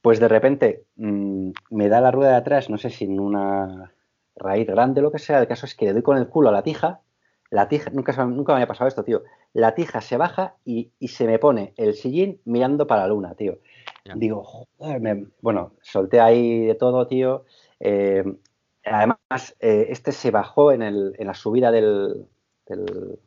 pues 0.01 0.21
de 0.21 0.29
repente 0.29 0.85
mm, 0.97 1.51
me 1.71 1.89
da 1.89 2.01
la 2.01 2.11
rueda 2.11 2.33
de 2.33 2.37
atrás, 2.37 2.71
no 2.71 2.79
sé 2.79 2.91
si 2.91 3.05
en 3.05 3.21
una 3.21 3.93
raíz 4.37 4.67
grande 4.67 5.01
o 5.01 5.05
lo 5.05 5.13
que 5.13 5.19
sea, 5.19 5.41
el 5.41 5.47
caso 5.47 5.67
es 5.67 5.75
que 5.75 5.87
le 5.87 5.93
doy 5.93 6.03
con 6.03 6.19
el 6.19 6.29
culo 6.29 6.49
a 6.49 6.53
la 6.53 6.63
tija, 6.63 7.01
la 7.51 7.69
tija, 7.69 7.91
nunca, 7.91 8.13
nunca 8.27 8.53
me 8.53 8.57
había 8.57 8.67
pasado 8.67 8.89
esto, 8.89 9.05
tío, 9.05 9.23
la 9.55 9.75
tija 9.75 10.01
se 10.01 10.17
baja 10.17 10.57
y, 10.65 10.91
se 11.09 11.27
me 11.27 11.39
pone 11.39 11.73
el 11.77 11.95
sillín 11.95 12.41
mirando 12.45 12.87
para 12.87 13.03
la 13.03 13.09
luna, 13.09 13.35
tío. 13.35 13.59
Digo, 14.17 14.43
joder, 14.43 15.29
bueno, 15.41 15.73
solté 15.81 16.21
ahí 16.21 16.67
de 16.67 16.75
todo, 16.75 17.07
tío. 17.07 17.45
Eh, 17.81 18.25
además, 18.85 19.57
eh, 19.61 19.87
este 19.89 20.13
se 20.13 20.31
bajó 20.31 20.73
en, 20.73 20.83
el, 20.83 21.15
en 21.19 21.29
la 21.29 21.35
subida 21.35 21.71
del, 21.71 22.27
del 22.67 23.19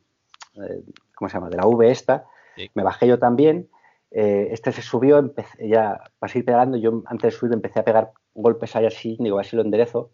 eh, 0.54 0.82
¿cómo 1.16 1.28
se 1.28 1.34
llama? 1.34 1.48
De 1.48 1.56
la 1.56 1.66
V 1.66 1.90
esta. 1.90 2.26
Me 2.74 2.82
bajé 2.82 3.08
yo 3.08 3.18
también 3.18 3.68
este 4.10 4.72
se 4.72 4.80
subió, 4.80 5.18
empecé, 5.18 5.68
ya 5.68 6.00
para 6.18 6.32
seguir 6.32 6.46
pedalando, 6.46 6.78
yo 6.78 7.02
antes 7.06 7.34
de 7.34 7.38
subir 7.38 7.52
empecé 7.52 7.80
a 7.80 7.84
pegar 7.84 8.12
golpes 8.34 8.74
ahí 8.74 8.86
así, 8.86 9.18
digo, 9.20 9.36
a 9.36 9.40
ver 9.40 9.46
si 9.46 9.54
lo 9.54 9.62
enderezo. 9.62 10.10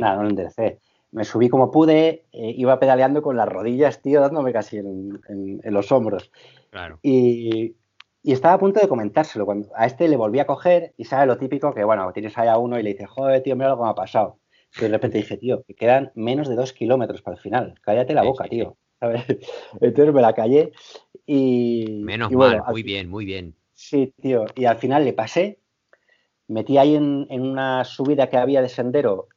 Nada, 0.00 0.16
no 0.16 0.22
lo 0.22 0.30
enderecé. 0.30 0.80
Me 1.14 1.24
subí 1.24 1.48
como 1.48 1.70
pude, 1.70 2.26
eh, 2.32 2.54
iba 2.56 2.80
pedaleando 2.80 3.22
con 3.22 3.36
las 3.36 3.48
rodillas, 3.48 4.02
tío, 4.02 4.20
dándome 4.20 4.52
casi 4.52 4.78
en, 4.78 5.60
los 5.64 5.92
hombros. 5.92 6.32
Claro. 6.70 6.98
Y, 7.02 7.76
estaba 8.24 8.54
a 8.54 8.58
punto 8.58 8.80
de 8.80 8.88
comentárselo. 8.88 9.46
Cuando 9.46 9.68
a 9.76 9.86
este 9.86 10.08
le 10.08 10.16
volví 10.16 10.40
a 10.40 10.46
coger 10.46 10.92
y 10.96 11.04
sabe 11.04 11.26
lo 11.26 11.38
típico 11.38 11.72
que, 11.72 11.84
bueno, 11.84 12.12
tienes 12.12 12.36
ahí 12.36 12.48
a 12.48 12.58
uno 12.58 12.78
y 12.78 12.82
le 12.82 12.90
dices, 12.90 13.08
joder, 13.08 13.42
tío, 13.42 13.54
mira 13.54 13.68
lo 13.68 13.76
que 13.76 13.84
me 13.84 13.90
ha 13.90 13.94
pasado. 13.94 14.38
Y 14.76 14.80
de 14.80 14.88
repente 14.88 15.18
dije, 15.18 15.36
tío, 15.36 15.62
que 15.62 15.74
quedan 15.74 16.10
menos 16.16 16.48
de 16.48 16.56
dos 16.56 16.72
kilómetros 16.72 17.22
para 17.22 17.36
el 17.36 17.42
final. 17.42 17.74
Cállate 17.80 18.12
la 18.12 18.24
boca, 18.24 18.44
tío. 18.48 18.76
Entonces 19.80 20.14
me 20.14 20.20
la 20.20 20.32
callé 20.32 20.72
y. 21.26 22.02
Menos 22.02 22.32
mal, 22.32 22.62
muy 22.68 22.82
bien, 22.82 23.08
muy 23.08 23.24
bien. 23.24 23.54
Sí, 23.74 24.12
tío. 24.20 24.46
Y 24.56 24.64
al 24.64 24.78
final 24.78 25.04
le 25.04 25.12
pasé, 25.12 25.60
metí 26.48 26.78
ahí 26.78 26.94
en, 26.94 27.26
una 27.30 27.84
subida 27.84 28.28
que 28.28 28.36
había 28.36 28.62
de 28.62 28.68
sendero 28.68 29.28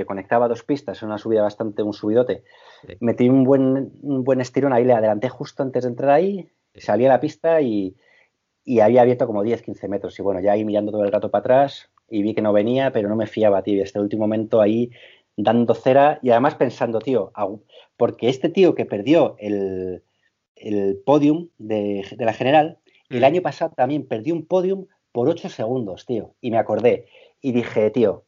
que 0.00 0.06
conectaba 0.06 0.48
dos 0.48 0.64
pistas, 0.64 1.02
una 1.02 1.18
subida 1.18 1.42
bastante, 1.42 1.82
un 1.82 1.92
subidote. 1.92 2.44
Metí 3.00 3.28
un 3.28 3.44
buen, 3.44 3.92
un 4.02 4.24
buen 4.24 4.40
estirón 4.40 4.72
ahí, 4.72 4.84
le 4.84 4.92
adelanté 4.92 5.28
justo 5.28 5.62
antes 5.62 5.84
de 5.84 5.90
entrar 5.90 6.10
ahí, 6.10 6.48
salí 6.74 7.06
a 7.06 7.10
la 7.10 7.20
pista 7.20 7.60
y, 7.60 7.96
y 8.64 8.80
había 8.80 9.02
abierto 9.02 9.26
como 9.26 9.42
10, 9.42 9.62
15 9.62 9.88
metros. 9.88 10.18
Y 10.18 10.22
bueno, 10.22 10.40
ya 10.40 10.52
ahí 10.52 10.64
mirando 10.64 10.92
todo 10.92 11.04
el 11.04 11.12
rato 11.12 11.30
para 11.30 11.40
atrás 11.40 11.90
y 12.08 12.22
vi 12.22 12.34
que 12.34 12.42
no 12.42 12.52
venía, 12.52 12.92
pero 12.92 13.08
no 13.08 13.16
me 13.16 13.26
fiaba, 13.26 13.62
tío. 13.62 13.74
Y 13.74 13.82
hasta 13.82 13.98
el 13.98 14.04
último 14.04 14.22
momento 14.22 14.60
ahí 14.60 14.90
dando 15.36 15.74
cera 15.74 16.18
y 16.22 16.30
además 16.30 16.54
pensando, 16.54 16.98
tío, 16.98 17.32
porque 17.96 18.28
este 18.28 18.48
tío 18.48 18.74
que 18.74 18.86
perdió 18.86 19.36
el, 19.38 20.02
el 20.56 21.00
podium 21.04 21.48
de, 21.58 22.04
la 22.18 22.32
general, 22.32 22.78
el 23.08 23.24
año 23.24 23.42
pasado 23.42 23.72
también 23.74 24.06
perdió 24.06 24.34
un 24.34 24.46
podium 24.46 24.86
por 25.12 25.28
8 25.28 25.48
segundos, 25.48 26.06
tío. 26.06 26.34
Y 26.40 26.50
me 26.50 26.58
acordé 26.58 27.06
y 27.40 27.52
dije, 27.52 27.90
tío, 27.90 28.24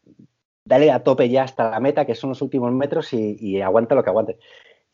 dale 0.65 0.91
a 0.91 1.03
tope 1.03 1.29
ya 1.29 1.43
hasta 1.45 1.71
la 1.71 1.81
meta, 1.81 2.05
que 2.05 2.15
son 2.15 2.31
los 2.31 2.43
últimos 2.43 2.73
metros, 2.73 3.13
y, 3.13 3.61
aguanta 3.61 3.95
lo 3.95 4.03
que 4.03 4.11
aguante. 4.11 4.39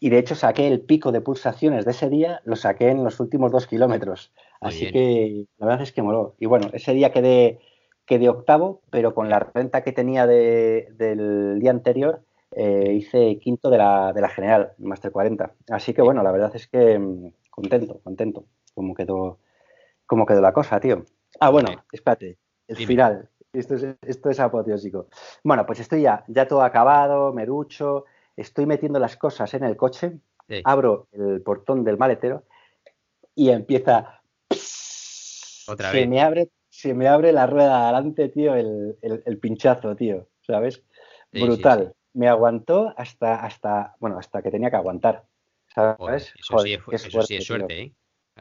Y 0.00 0.10
de 0.10 0.18
hecho 0.18 0.34
saqué 0.34 0.68
el 0.68 0.80
pico 0.80 1.10
de 1.10 1.20
pulsaciones 1.20 1.84
de 1.84 1.90
ese 1.90 2.08
día, 2.08 2.40
lo 2.44 2.56
saqué 2.56 2.88
en 2.88 3.02
los 3.02 3.18
últimos 3.18 3.50
dos 3.50 3.66
kilómetros. 3.66 4.32
Así 4.60 4.92
que 4.92 5.46
la 5.58 5.66
verdad 5.66 5.82
es 5.82 5.92
que 5.92 6.02
moló. 6.02 6.36
Y 6.38 6.46
bueno, 6.46 6.68
ese 6.72 6.94
día 6.94 7.10
quedé, 7.10 7.58
quedé 8.06 8.28
octavo, 8.28 8.80
pero 8.90 9.12
con 9.14 9.28
la 9.28 9.40
renta 9.40 9.82
que 9.82 9.92
tenía 9.92 10.26
del 10.26 11.58
día 11.58 11.70
anterior, 11.70 12.22
eh, 12.52 12.94
hice 12.94 13.38
quinto 13.38 13.70
de 13.70 13.78
la, 13.78 14.12
de 14.12 14.20
la 14.20 14.28
general, 14.28 14.72
Master 14.78 15.10
40. 15.10 15.52
Así 15.70 15.92
que 15.92 16.02
bueno, 16.02 16.22
la 16.22 16.32
verdad 16.32 16.52
es 16.54 16.66
que 16.68 16.98
mm, 16.98 17.32
contento, 17.50 18.00
contento, 18.02 18.44
como 18.74 18.94
quedó, 18.94 19.38
como 20.06 20.26
quedó 20.26 20.40
la 20.40 20.52
cosa, 20.52 20.80
tío. 20.80 21.04
Ah, 21.40 21.50
bueno, 21.50 21.84
espérate, 21.92 22.38
el 22.68 22.76
final. 22.76 23.28
Esto 23.58 23.74
es, 23.74 23.86
esto 24.02 24.30
es 24.30 24.40
apoteósico. 24.40 25.08
Bueno, 25.44 25.66
pues 25.66 25.80
estoy 25.80 26.02
ya, 26.02 26.24
ya 26.28 26.46
todo 26.46 26.62
acabado, 26.62 27.32
me 27.32 27.46
ducho, 27.46 28.04
estoy 28.36 28.66
metiendo 28.66 28.98
las 28.98 29.16
cosas 29.16 29.52
en 29.54 29.64
el 29.64 29.76
coche, 29.76 30.18
abro 30.64 31.08
el 31.12 31.42
portón 31.42 31.84
del 31.84 31.98
maletero 31.98 32.44
y 33.34 33.50
empieza. 33.50 34.20
Otra 35.68 35.90
se 35.90 36.06
Me 36.06 36.22
abre, 36.22 36.48
se 36.68 36.94
me 36.94 37.08
abre 37.08 37.32
la 37.32 37.46
rueda 37.46 37.84
adelante, 37.84 38.28
tío, 38.28 38.54
el, 38.54 38.96
el, 39.02 39.38
pinchazo, 39.38 39.94
tío. 39.94 40.28
¿Sabes? 40.40 40.82
Brutal 41.30 41.94
me 42.18 42.28
aguantó 42.28 42.92
hasta, 42.96 43.36
hasta, 43.36 43.94
bueno, 44.00 44.18
hasta 44.18 44.42
que 44.42 44.50
tenía 44.50 44.70
que 44.70 44.76
aguantar. 44.76 45.24
¿Sabes? 45.72 46.34
eso, 46.36 46.58
sí, 46.58 46.74
es, 46.90 47.44
suerte, 47.44 47.80
¿eh? 47.80 47.92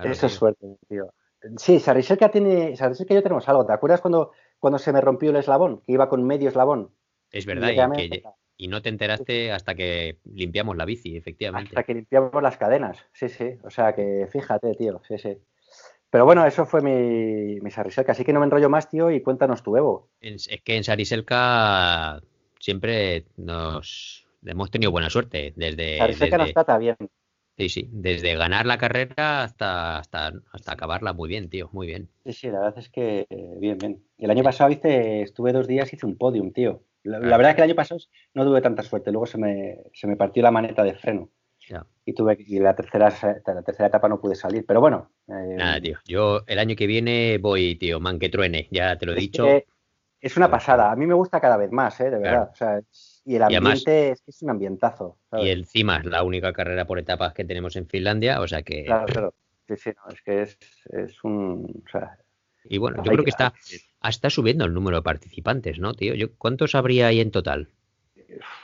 eso 0.03 0.26
es 0.26 0.34
suerte, 0.34 0.78
tío. 0.88 1.13
Sí, 1.57 1.80
Sariselka 1.80 2.32
tiene, 2.32 2.76
Sariselka 2.76 3.13
yo 3.13 3.22
tenemos 3.22 3.47
algo. 3.47 3.65
¿Te 3.68 3.74
acuerdas 3.74 4.01
cuando, 4.01 4.32
cuando 4.59 4.79
se 4.79 4.93
me 4.93 5.01
rompió 5.01 5.29
el 5.29 5.35
eslabón? 5.37 5.81
Que 5.85 5.93
iba 5.93 6.09
con 6.09 6.23
medio 6.23 6.49
eslabón. 6.49 6.91
Es 7.31 7.45
verdad, 7.45 7.71
y, 8.59 8.67
no 8.69 8.81
te 8.81 8.89
enteraste 8.89 9.51
hasta 9.51 9.75
que 9.75 10.17
limpiamos 10.23 10.75
la 10.75 10.85
bici, 10.85 11.15
efectivamente. 11.15 11.69
Hasta 11.69 11.83
que 11.83 11.93
limpiamos 11.93 12.41
las 12.41 12.57
cadenas, 12.57 13.05
sí, 13.13 13.29
sí. 13.29 13.59
O 13.63 13.69
sea 13.69 13.93
que 13.93 14.27
fíjate, 14.31 14.73
tío, 14.73 14.99
sí, 15.07 15.19
sí. 15.19 15.37
Pero 16.09 16.25
bueno, 16.25 16.45
eso 16.45 16.65
fue 16.65 16.81
mi, 16.81 17.59
mi 17.59 17.69
Sariselka. 17.69 18.13
Así 18.13 18.23
que 18.23 18.33
no 18.33 18.39
me 18.39 18.45
enrollo 18.45 18.69
más, 18.69 18.89
tío, 18.89 19.11
y 19.11 19.21
cuéntanos 19.21 19.61
tu 19.61 19.75
Evo. 19.77 20.09
Es 20.21 20.47
que 20.63 20.75
en 20.75 20.83
Sariselka 20.83 22.21
siempre 22.59 23.25
nos 23.35 24.25
hemos 24.45 24.71
tenido 24.71 24.91
buena 24.91 25.09
suerte 25.09 25.53
desde. 25.55 25.97
Que 26.17 26.37
nos 26.37 26.53
trata 26.53 26.77
bien. 26.77 26.95
Sí, 27.57 27.69
sí, 27.69 27.89
desde 27.91 28.35
ganar 28.35 28.67
la 28.67 28.77
carrera 28.77 29.41
hasta, 29.41 29.97
hasta, 29.97 30.31
hasta 30.51 30.73
acabarla 30.73 31.13
muy 31.13 31.27
bien, 31.27 31.49
tío, 31.49 31.69
muy 31.73 31.87
bien. 31.87 32.07
Sí, 32.25 32.33
sí, 32.33 32.47
la 32.51 32.59
verdad 32.59 32.77
es 32.77 32.89
que 32.89 33.25
bien, 33.59 33.79
bien. 33.79 34.03
El 34.19 34.29
año 34.29 34.43
pasado 34.43 34.69
hice, 34.69 35.23
estuve 35.23 35.53
dos 35.53 35.67
días, 35.67 35.91
hice 35.91 36.05
un 36.05 36.17
podium, 36.17 36.51
tío. 36.51 36.83
La, 37.01 37.19
verdad 37.19 37.49
es 37.49 37.55
que 37.55 37.61
el 37.61 37.69
año 37.69 37.75
pasado 37.75 37.99
no 38.33 38.45
tuve 38.45 38.61
tanta 38.61 38.83
suerte, 38.83 39.11
luego 39.11 39.25
se 39.25 39.39
me, 39.39 39.77
se 39.93 40.05
me 40.05 40.17
partió 40.17 40.43
la 40.43 40.51
maneta 40.51 40.83
de 40.83 40.93
freno. 40.93 41.29
Y 42.05 42.13
tuve 42.13 42.37
y 42.39 42.59
la 42.59 42.75
tercera 42.75 43.09
la 43.45 43.61
tercera 43.61 43.87
etapa 43.87 44.07
no 44.07 44.21
pude 44.21 44.35
salir, 44.35 44.65
pero 44.65 44.79
bueno. 44.79 45.11
Eh, 45.27 45.55
Nada, 45.57 45.81
tío. 45.81 45.97
Yo 46.05 46.43
el 46.47 46.59
año 46.59 46.75
que 46.75 46.87
viene 46.87 47.37
voy, 47.39 47.75
tío, 47.75 47.99
man 47.99 48.19
que 48.19 48.29
truene, 48.29 48.69
ya 48.71 48.97
te 48.97 49.05
lo 49.05 49.11
he 49.11 49.15
dicho. 49.15 49.45
Es 50.19 50.37
una 50.37 50.49
pasada. 50.49 50.91
A 50.91 50.95
mí 50.95 51.05
me 51.05 51.13
gusta 51.13 51.41
cada 51.41 51.57
vez 51.57 51.71
más, 51.71 51.99
¿eh? 51.99 52.09
de 52.09 52.19
verdad. 52.19 52.49
O 52.51 52.55
sea, 52.55 52.81
y 53.28 53.36
el 53.36 53.43
ambiente 53.43 54.11
es, 54.11 54.23
es 54.25 54.41
un 54.41 54.51
ambientazo. 54.51 55.17
Y 55.34 55.49
encima 55.49 55.97
es 55.97 56.05
la 56.05 56.23
única 56.23 56.53
carrera 56.53 56.86
por 56.86 56.97
etapas 56.97 57.34
que 57.34 57.43
tenemos 57.43 57.75
en 57.75 57.86
Finlandia, 57.86 58.39
o 58.39 58.47
sea 58.47 58.61
que. 58.61 58.86
Claro, 58.86 59.05
claro. 59.05 59.34
Sí, 59.67 59.75
sí, 59.75 59.89
no, 59.89 60.13
es 60.13 60.21
que 60.21 60.41
es, 60.43 60.57
es 60.93 61.23
un. 61.25 61.84
O 61.86 61.89
sea, 61.89 62.17
y 62.69 62.78
bueno, 62.78 63.03
yo 63.03 63.11
creo 63.11 63.23
que 63.23 63.30
está, 63.30 63.53
está 64.03 64.30
subiendo 64.30 64.65
el 64.65 64.73
número 64.73 64.97
de 64.97 65.03
participantes, 65.03 65.80
¿no, 65.80 65.93
tío? 65.93 66.13
Yo, 66.15 66.34
¿Cuántos 66.38 66.75
habría 66.75 67.07
ahí 67.07 67.19
en 67.19 67.32
total? 67.32 67.69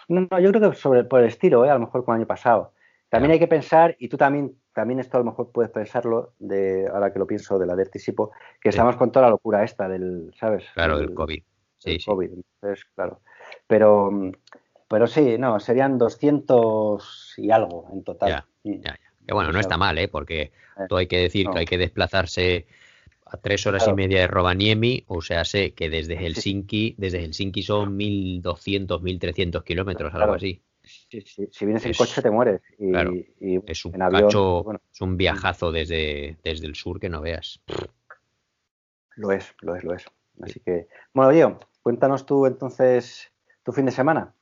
No, 0.07 0.27
no, 0.29 0.39
yo 0.39 0.51
creo 0.51 0.71
que 0.71 0.77
sobre, 0.77 1.03
por 1.03 1.21
el 1.21 1.27
estilo, 1.27 1.65
¿eh? 1.65 1.69
a 1.69 1.73
lo 1.73 1.81
mejor 1.81 2.03
con 2.03 2.15
el 2.15 2.21
año 2.21 2.27
pasado. 2.27 2.73
También 3.09 3.31
hay 3.31 3.39
que 3.39 3.47
pensar, 3.47 3.95
y 3.99 4.07
tú 4.07 4.17
también, 4.17 4.55
también 4.73 4.99
esto 4.99 5.17
a 5.17 5.19
lo 5.19 5.25
mejor 5.25 5.51
puedes 5.51 5.71
pensarlo, 5.71 6.33
de 6.39 6.87
ahora 6.91 7.13
que 7.13 7.19
lo 7.19 7.27
pienso, 7.27 7.59
de 7.59 7.67
la 7.67 7.75
de 7.75 7.87
que 7.89 8.69
estamos 8.69 8.95
con 8.95 9.11
toda 9.11 9.27
la 9.27 9.31
locura 9.31 9.63
esta 9.63 9.87
del, 9.87 10.33
¿sabes? 10.39 10.63
Claro, 10.73 10.97
del, 10.97 11.13
COVID. 11.13 11.43
Sí, 11.77 11.99
sí. 11.99 12.05
COVID. 12.05 12.31
Entonces, 12.31 12.85
claro. 12.95 13.21
Pero, 13.73 14.11
pero 14.87 15.07
sí, 15.07 15.35
no, 15.39 15.59
serían 15.59 15.97
200 15.97 17.33
y 17.37 17.49
algo 17.49 17.89
en 17.91 18.03
total. 18.03 18.29
Ya, 18.29 18.45
mm. 18.61 18.81
ya, 18.81 18.91
ya. 18.91 19.25
Que 19.25 19.33
bueno, 19.33 19.51
no 19.51 19.59
está 19.59 19.77
mal, 19.77 19.97
¿eh? 19.97 20.07
Porque 20.07 20.41
eh, 20.41 20.51
todo 20.87 20.99
hay 20.99 21.07
que 21.07 21.17
decir 21.17 21.49
que 21.49 21.57
hay 21.57 21.65
que 21.65 21.79
desplazarse 21.79 22.67
a 23.25 23.37
tres 23.37 23.65
horas 23.65 23.87
y 23.87 23.93
media 23.93 24.19
de 24.19 24.27
Rovaniemi, 24.27 25.05
o 25.07 25.23
sea, 25.23 25.43
sé 25.43 25.73
que 25.73 25.89
desde 25.89 26.17
Helsinki, 26.17 26.93
desde 26.99 27.21
Helsinki 27.23 27.63
son 27.63 27.97
1.200, 27.97 29.01
1.300 29.01 29.63
kilómetros, 29.63 30.13
algo 30.13 30.33
así. 30.33 30.61
Si 30.83 31.65
vienes 31.65 31.83
en 31.87 31.93
coche 31.95 32.21
te 32.21 32.29
mueres. 32.29 32.61
Y, 32.77 32.91
es 33.65 33.85
un 33.85 33.99
avión, 34.03 34.79
es 34.93 35.01
un 35.01 35.17
viajazo 35.17 35.71
desde, 35.71 36.37
desde 36.43 36.67
el 36.67 36.75
sur 36.75 36.99
que 36.99 37.09
no 37.09 37.21
veas. 37.21 37.59
Lo 39.15 39.31
es, 39.31 39.55
lo 39.61 39.75
es, 39.75 39.83
lo 39.83 39.95
es. 39.95 40.05
Así 40.43 40.59
que, 40.59 40.87
bueno, 41.11 41.31
Diego, 41.31 41.59
cuéntanos 41.81 42.27
tú 42.27 42.45
entonces 42.45 43.32
tu 43.63 43.71
fin 43.71 43.85
de 43.85 43.91
semana. 43.91 44.33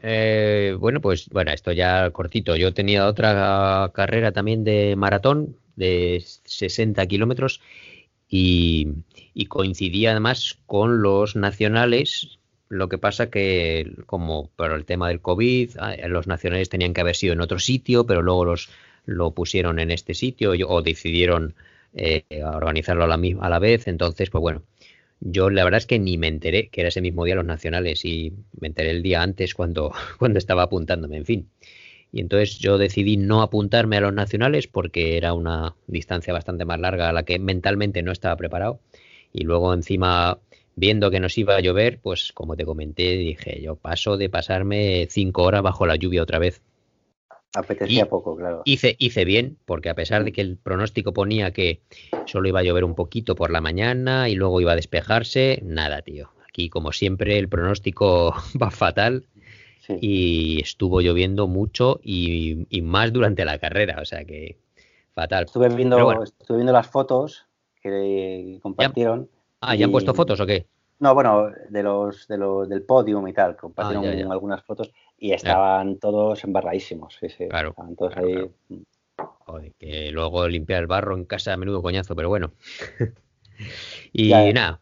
Eh, 0.00 0.76
bueno, 0.78 1.00
pues 1.00 1.28
bueno, 1.30 1.50
esto 1.50 1.72
ya 1.72 2.10
cortito. 2.10 2.56
Yo 2.56 2.74
tenía 2.74 3.06
otra 3.06 3.90
carrera 3.94 4.32
también 4.32 4.64
de 4.64 4.94
maratón 4.96 5.56
de 5.76 6.22
60 6.44 7.06
kilómetros 7.06 7.60
y, 8.28 8.88
y 9.34 9.46
coincidía 9.46 10.10
además 10.10 10.58
con 10.66 11.02
los 11.02 11.36
nacionales 11.36 12.38
lo 12.68 12.88
que 12.88 12.98
pasa 12.98 13.30
que, 13.30 13.92
como 14.06 14.50
por 14.54 14.72
el 14.72 14.84
tema 14.84 15.08
del 15.08 15.20
COVID, 15.20 15.70
ah, 15.78 15.96
los 16.08 16.26
nacionales 16.26 16.68
tenían 16.68 16.92
que 16.92 17.00
haber 17.00 17.16
sido 17.16 17.32
en 17.32 17.40
otro 17.40 17.58
sitio, 17.58 18.06
pero 18.06 18.22
luego 18.22 18.44
los 18.44 18.68
lo 19.06 19.30
pusieron 19.30 19.78
en 19.78 19.90
este 19.90 20.12
sitio 20.12 20.52
o 20.68 20.82
decidieron 20.82 21.54
eh, 21.94 22.24
organizarlo 22.44 23.04
a 23.04 23.06
la, 23.06 23.18
a 23.40 23.48
la 23.48 23.58
vez. 23.58 23.88
Entonces, 23.88 24.28
pues 24.28 24.42
bueno, 24.42 24.62
yo 25.20 25.50
la 25.50 25.64
verdad 25.64 25.78
es 25.78 25.86
que 25.86 25.98
ni 25.98 26.18
me 26.18 26.28
enteré 26.28 26.68
que 26.68 26.80
era 26.80 26.88
ese 26.88 27.00
mismo 27.00 27.24
día 27.24 27.34
los 27.34 27.44
nacionales 27.44 28.04
y 28.04 28.32
me 28.60 28.68
enteré 28.68 28.90
el 28.90 29.02
día 29.02 29.22
antes 29.22 29.54
cuando, 29.54 29.92
cuando 30.18 30.38
estaba 30.38 30.64
apuntándome, 30.64 31.16
en 31.16 31.26
fin. 31.26 31.50
Y 32.10 32.20
entonces 32.20 32.58
yo 32.58 32.78
decidí 32.78 33.16
no 33.16 33.42
apuntarme 33.42 33.98
a 33.98 34.00
los 34.00 34.14
nacionales 34.14 34.66
porque 34.66 35.16
era 35.16 35.34
una 35.34 35.74
distancia 35.86 36.32
bastante 36.32 36.64
más 36.64 36.80
larga 36.80 37.08
a 37.08 37.12
la 37.12 37.24
que 37.24 37.38
mentalmente 37.38 38.02
no 38.02 38.12
estaba 38.12 38.36
preparado. 38.36 38.80
Y 39.32 39.44
luego 39.44 39.74
encima 39.74 40.40
viendo 40.74 41.10
que 41.10 41.20
nos 41.20 41.36
iba 41.36 41.56
a 41.56 41.60
llover, 41.60 42.00
pues 42.00 42.32
como 42.32 42.56
te 42.56 42.64
comenté, 42.64 43.16
dije, 43.16 43.60
yo 43.60 43.76
paso 43.76 44.16
de 44.16 44.30
pasarme 44.30 45.06
cinco 45.10 45.42
horas 45.42 45.62
bajo 45.62 45.86
la 45.86 45.96
lluvia 45.96 46.22
otra 46.22 46.38
vez. 46.38 46.62
Apetecía 47.54 48.06
poco, 48.06 48.36
claro. 48.36 48.62
Hice, 48.64 48.96
hice 48.98 49.24
bien, 49.24 49.58
porque 49.64 49.88
a 49.88 49.94
pesar 49.94 50.24
de 50.24 50.32
que 50.32 50.42
el 50.42 50.58
pronóstico 50.58 51.12
ponía 51.12 51.52
que 51.52 51.80
solo 52.26 52.48
iba 52.48 52.60
a 52.60 52.62
llover 52.62 52.84
un 52.84 52.94
poquito 52.94 53.34
por 53.34 53.50
la 53.50 53.60
mañana 53.60 54.28
y 54.28 54.34
luego 54.34 54.60
iba 54.60 54.72
a 54.72 54.76
despejarse, 54.76 55.60
nada, 55.62 56.02
tío. 56.02 56.30
Aquí, 56.46 56.68
como 56.68 56.92
siempre, 56.92 57.38
el 57.38 57.48
pronóstico 57.48 58.34
va 58.62 58.70
fatal 58.70 59.24
y 60.00 60.60
estuvo 60.60 61.00
lloviendo 61.00 61.46
mucho 61.48 61.98
y, 62.02 62.66
más 62.82 63.12
durante 63.12 63.44
la 63.44 63.58
carrera, 63.58 64.00
o 64.02 64.04
sea 64.04 64.24
que 64.24 64.58
fatal. 65.14 65.44
Estuve 65.44 65.68
viendo, 65.70 66.22
estuve 66.22 66.58
viendo 66.58 66.72
las 66.72 66.88
fotos 66.88 67.46
que 67.82 68.58
compartieron. 68.62 69.30
Ah, 69.60 69.74
¿ya 69.74 69.86
han 69.86 69.92
puesto 69.92 70.14
fotos 70.14 70.40
o 70.40 70.46
qué? 70.46 70.66
No, 71.00 71.14
bueno, 71.14 71.50
de 71.68 71.82
los, 71.82 72.26
de 72.26 72.36
los 72.36 72.68
del 72.68 72.82
podium 72.82 73.26
y 73.28 73.32
tal, 73.32 73.56
compartieron 73.56 74.04
ah, 74.04 74.32
algunas 74.32 74.62
fotos 74.64 74.90
y 75.18 75.32
estaban 75.32 75.98
todos 75.98 76.44
embarradísimos, 76.44 77.16
sí, 77.20 77.28
sí. 77.28 77.48
Claro. 77.48 77.70
Estaban 77.70 77.96
todos 77.96 78.16
ahí. 78.16 78.48
Joder, 79.16 79.72
que 79.78 80.12
luego 80.12 80.46
limpiar 80.46 80.80
el 80.80 80.86
barro 80.86 81.16
en 81.16 81.24
casa 81.24 81.52
a 81.52 81.56
menudo 81.56 81.82
coñazo, 81.82 82.14
pero 82.14 82.28
bueno. 82.28 82.52
y 84.12 84.30
nada, 84.30 84.80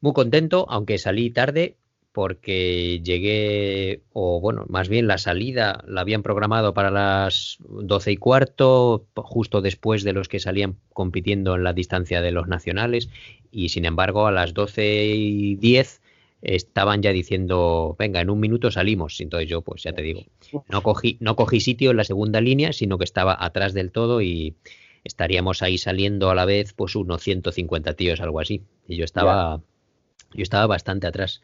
muy 0.00 0.12
contento, 0.12 0.66
aunque 0.68 0.98
salí 0.98 1.30
tarde, 1.30 1.76
porque 2.12 3.00
llegué, 3.02 4.02
o 4.12 4.40
bueno, 4.40 4.64
más 4.68 4.88
bien 4.88 5.06
la 5.06 5.16
salida 5.16 5.82
la 5.86 6.02
habían 6.02 6.22
programado 6.22 6.74
para 6.74 6.90
las 6.90 7.58
doce 7.68 8.12
y 8.12 8.16
cuarto, 8.16 9.06
justo 9.14 9.62
después 9.62 10.04
de 10.04 10.12
los 10.12 10.28
que 10.28 10.40
salían 10.40 10.76
compitiendo 10.92 11.54
en 11.54 11.64
la 11.64 11.72
distancia 11.72 12.20
de 12.20 12.32
los 12.32 12.48
nacionales, 12.48 13.08
y 13.50 13.70
sin 13.70 13.86
embargo 13.86 14.26
a 14.26 14.32
las 14.32 14.52
doce 14.52 15.06
y 15.06 15.54
diez 15.54 16.01
estaban 16.42 17.02
ya 17.02 17.12
diciendo, 17.12 17.96
venga, 17.98 18.20
en 18.20 18.28
un 18.28 18.40
minuto 18.40 18.70
salimos. 18.70 19.20
Entonces 19.20 19.48
yo, 19.48 19.62
pues 19.62 19.82
ya 19.84 19.92
te 19.92 20.02
digo, 20.02 20.22
no 20.68 20.82
cogí, 20.82 21.16
no 21.20 21.36
cogí 21.36 21.60
sitio 21.60 21.92
en 21.92 21.96
la 21.96 22.04
segunda 22.04 22.40
línea, 22.40 22.72
sino 22.72 22.98
que 22.98 23.04
estaba 23.04 23.36
atrás 23.38 23.72
del 23.72 23.92
todo 23.92 24.20
y 24.20 24.56
estaríamos 25.04 25.62
ahí 25.62 25.78
saliendo 25.78 26.30
a 26.30 26.34
la 26.34 26.44
vez, 26.44 26.74
pues 26.74 26.96
unos 26.96 27.22
150 27.22 27.94
tíos, 27.94 28.20
algo 28.20 28.40
así. 28.40 28.62
Y 28.88 28.96
yo 28.96 29.04
estaba, 29.04 29.62
yo 30.34 30.42
estaba 30.42 30.66
bastante 30.66 31.06
atrás. 31.06 31.42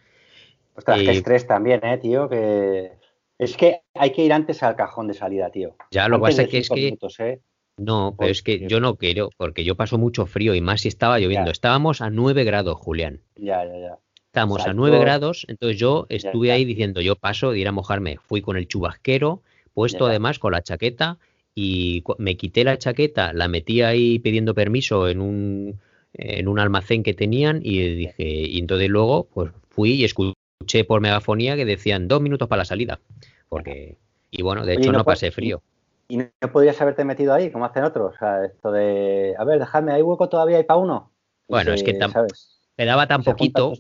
Ostras, 0.75 1.01
qué 1.01 1.11
estrés 1.11 1.47
también, 1.47 1.85
¿eh, 1.85 1.99
tío? 1.99 2.29
Que... 2.29 2.93
Es 3.39 3.57
que 3.57 3.83
hay 3.95 4.11
que 4.11 4.25
ir 4.25 4.33
antes 4.33 4.65
al 4.65 4.75
cajón 4.75 5.07
de 5.07 5.15
salida, 5.15 5.51
tío. 5.51 5.77
Ya, 5.93 6.09
lo 6.09 6.19
que 6.19 6.23
pasa 6.23 6.43
es 6.43 6.69
que... 6.69 6.99
¿eh? 7.21 7.41
No, 7.77 8.17
pero 8.19 8.33
es 8.33 8.43
que 8.43 8.67
yo 8.67 8.81
no 8.81 8.97
quiero, 8.97 9.31
porque 9.37 9.63
yo 9.63 9.77
paso 9.77 9.99
mucho 9.99 10.27
frío 10.27 10.57
y 10.57 10.61
más 10.61 10.81
si 10.81 10.89
estaba 10.89 11.21
lloviendo. 11.21 11.53
Estábamos 11.53 12.01
a 12.01 12.11
9 12.11 12.43
grados, 12.43 12.77
Julián. 12.77 13.21
Ya, 13.37 13.65
ya, 13.65 13.79
ya. 13.79 13.99
Estamos 14.29 14.67
a 14.67 14.75
9 14.75 14.99
grados, 15.01 15.47
entonces 15.49 15.79
yo 15.79 16.07
estuve 16.11 16.53
ahí 16.53 16.67
diciendo, 16.67 17.01
yo 17.01 17.17
paso 17.17 17.51
de 17.51 17.61
ir 17.61 17.69
a 17.69 17.73
mojarme. 17.73 18.19
Fui 18.19 18.43
con 18.43 18.59
el 18.59 18.69
chubasquero, 18.69 19.41
puesto 19.73 20.07
además 20.07 20.39
con 20.39 20.53
la 20.53 20.63
chaqueta, 20.63 21.19
y 21.55 22.05
me 22.19 22.37
quité 22.37 22.63
la 22.63 22.79
chaqueta, 22.79 23.33
la 23.33 23.49
metí 23.49 23.81
ahí 23.81 24.19
pidiendo 24.19 24.55
permiso 24.55 25.09
en 25.09 25.23
un, 25.23 25.81
en 26.13 26.47
un 26.47 26.59
almacén 26.59 27.03
que 27.03 27.15
tenían, 27.15 27.61
y 27.63 27.95
dije, 27.95 28.25
y 28.29 28.59
entonces 28.59 28.91
luego, 28.91 29.25
pues 29.33 29.51
fui 29.71 29.93
y 29.93 30.05
escuché 30.05 30.85
por 30.87 31.01
megafonía 31.01 31.57
que 31.57 31.65
decían 31.65 32.07
dos 32.07 32.21
minutos 32.21 32.49
para 32.49 32.61
la 32.61 32.65
salida. 32.67 33.01
Porque, 33.49 33.97
y 34.31 34.43
bueno, 34.43 34.67
de 34.67 34.75
hecho 34.75 34.93
no, 34.93 35.05
pasé 35.05 35.31
frío. 35.31 35.63
¿Y 36.07 36.19
no 36.19 36.53
podrías 36.53 36.81
haberte 36.83 37.03
metido 37.05 37.33
ahí, 37.33 37.51
como 37.51 37.65
hacen 37.65 37.85
otros? 37.85 38.15
O 38.15 38.19
sea, 38.19 38.45
esto 38.45 38.71
de, 38.73 39.35
a 39.39 39.45
ver, 39.45 39.59
dejadme, 39.59 39.93
¿hay 39.93 40.03
hueco 40.03 40.29
todavía 40.29 40.59
hay 40.59 40.65
para 40.65 40.79
uno? 40.79 41.11
Bueno, 41.49 41.73
es 41.73 41.83
que 41.83 41.93
quedaba 42.79 43.09
tan 43.09 43.25
poquito, 43.25 43.73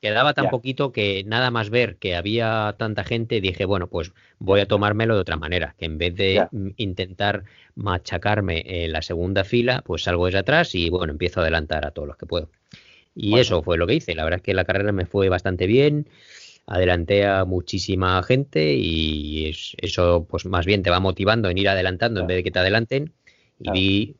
quedaba 0.00 0.32
tan 0.32 0.48
poquito 0.48 0.90
que 0.90 1.22
nada 1.24 1.50
más 1.50 1.68
ver 1.68 1.96
que 1.96 2.16
había 2.16 2.74
tanta 2.78 3.04
gente, 3.04 3.42
dije, 3.42 3.66
bueno, 3.66 3.88
pues 3.88 4.12
voy 4.38 4.60
a 4.60 4.66
tomármelo 4.66 5.16
de 5.16 5.20
otra 5.20 5.36
manera, 5.36 5.74
que 5.78 5.84
en 5.84 5.98
vez 5.98 6.14
de 6.16 6.48
intentar 6.78 7.44
machacarme 7.74 8.62
en 8.64 8.92
la 8.92 9.02
segunda 9.02 9.44
fila, 9.44 9.82
pues 9.84 10.04
salgo 10.04 10.24
desde 10.24 10.38
atrás 10.38 10.74
y 10.74 10.88
bueno, 10.88 11.12
empiezo 11.12 11.40
a 11.40 11.42
adelantar 11.42 11.84
a 11.84 11.90
todos 11.90 12.08
los 12.08 12.16
que 12.16 12.24
puedo. 12.24 12.48
Y 13.14 13.38
eso 13.38 13.62
fue 13.62 13.76
lo 13.76 13.86
que 13.86 13.96
hice. 13.96 14.14
La 14.14 14.24
verdad 14.24 14.38
es 14.38 14.44
que 14.44 14.54
la 14.54 14.64
carrera 14.64 14.92
me 14.92 15.04
fue 15.04 15.28
bastante 15.28 15.66
bien. 15.66 16.08
Adelanté 16.66 17.26
a 17.26 17.44
muchísima 17.44 18.22
gente 18.22 18.74
y 18.74 19.52
eso 19.76 20.26
pues 20.28 20.46
más 20.46 20.64
bien 20.64 20.82
te 20.82 20.88
va 20.88 21.00
motivando 21.00 21.50
en 21.50 21.58
ir 21.58 21.68
adelantando 21.68 22.20
en 22.20 22.26
vez 22.26 22.38
de 22.38 22.44
que 22.44 22.50
te 22.50 22.60
adelanten. 22.60 23.12
Y 23.60 23.70
vi, 23.72 24.16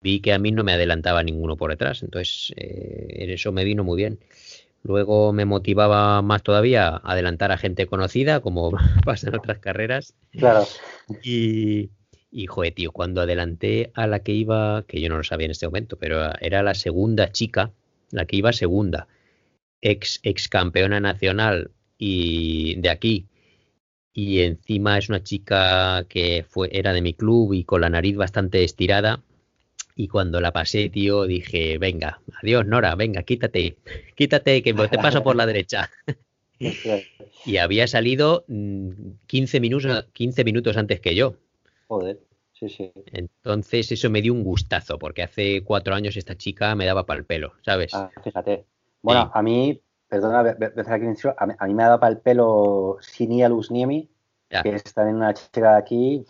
vi 0.00 0.20
que 0.20 0.32
a 0.32 0.38
mí 0.38 0.52
no 0.52 0.64
me 0.64 0.72
adelantaba 0.72 1.22
ninguno 1.22 1.56
por 1.56 1.70
detrás. 1.70 2.02
Entonces 2.02 2.52
eh, 2.56 3.26
eso 3.28 3.52
me 3.52 3.64
vino 3.64 3.84
muy 3.84 3.96
bien. 3.96 4.18
Luego 4.82 5.32
me 5.32 5.44
motivaba 5.44 6.22
más 6.22 6.42
todavía 6.42 7.00
adelantar 7.04 7.52
a 7.52 7.58
gente 7.58 7.86
conocida, 7.86 8.40
como 8.40 8.70
pasa 9.04 9.28
en 9.28 9.36
otras 9.36 9.58
carreras. 9.58 10.14
Claro. 10.30 10.66
Y, 11.22 11.90
y 12.30 12.46
joder, 12.46 12.74
tío, 12.74 12.92
cuando 12.92 13.20
adelanté 13.20 13.90
a 13.94 14.06
la 14.06 14.20
que 14.20 14.32
iba, 14.32 14.84
que 14.86 15.00
yo 15.00 15.08
no 15.08 15.16
lo 15.16 15.24
sabía 15.24 15.46
en 15.46 15.50
este 15.52 15.66
momento, 15.66 15.98
pero 15.98 16.32
era 16.40 16.62
la 16.62 16.74
segunda 16.74 17.32
chica 17.32 17.72
la 18.10 18.26
que 18.26 18.36
iba 18.36 18.52
segunda, 18.52 19.08
ex, 19.80 20.20
ex 20.22 20.48
campeona 20.48 21.00
nacional 21.00 21.72
y 21.98 22.80
de 22.80 22.90
aquí, 22.90 23.26
y 24.12 24.40
encima 24.40 24.98
es 24.98 25.08
una 25.08 25.22
chica 25.22 26.04
que 26.08 26.44
fue, 26.48 26.68
era 26.72 26.92
de 26.92 27.02
mi 27.02 27.14
club 27.14 27.52
y 27.52 27.64
con 27.64 27.82
la 27.82 27.90
nariz 27.90 28.16
bastante 28.16 28.64
estirada. 28.64 29.22
Y 30.00 30.06
cuando 30.06 30.40
la 30.40 30.52
pasé, 30.52 30.88
tío, 30.90 31.24
dije, 31.24 31.76
venga, 31.76 32.20
adiós, 32.40 32.64
Nora, 32.64 32.94
venga, 32.94 33.24
quítate, 33.24 33.78
quítate, 34.14 34.62
que 34.62 34.72
te 34.72 34.96
paso 34.96 35.24
por 35.24 35.34
la 35.34 35.44
derecha. 35.44 35.90
y 37.44 37.56
había 37.56 37.88
salido 37.88 38.44
15 38.46 39.58
mm, 39.58 39.60
minutos, 39.60 40.06
15 40.12 40.44
minutos 40.44 40.76
antes 40.76 41.00
que 41.00 41.16
yo. 41.16 41.34
Joder, 41.88 42.20
sí, 42.52 42.68
sí. 42.68 42.92
Entonces 43.06 43.90
eso 43.90 44.08
me 44.08 44.22
dio 44.22 44.32
un 44.34 44.44
gustazo, 44.44 45.00
porque 45.00 45.24
hace 45.24 45.64
cuatro 45.64 45.96
años 45.96 46.16
esta 46.16 46.36
chica 46.36 46.76
me 46.76 46.86
daba 46.86 47.04
para 47.04 47.18
el 47.18 47.26
pelo, 47.26 47.54
¿sabes? 47.62 47.92
Ah, 47.92 48.08
fíjate. 48.22 48.66
Bueno, 49.02 49.32
a 49.34 49.42
mí, 49.42 49.82
perdona, 50.06 50.38
a 50.38 51.66
mí, 51.66 51.74
me 51.74 51.82
ha 51.82 51.86
dado 51.86 51.98
para 51.98 52.12
el 52.12 52.20
pelo 52.20 52.98
Sinia 53.00 53.48
Niemi, 53.48 54.08
que 54.48 54.76
es 54.76 54.94
también 54.94 55.16
una 55.16 55.34
chica 55.34 55.72
de 55.72 55.78
aquí. 55.78 56.24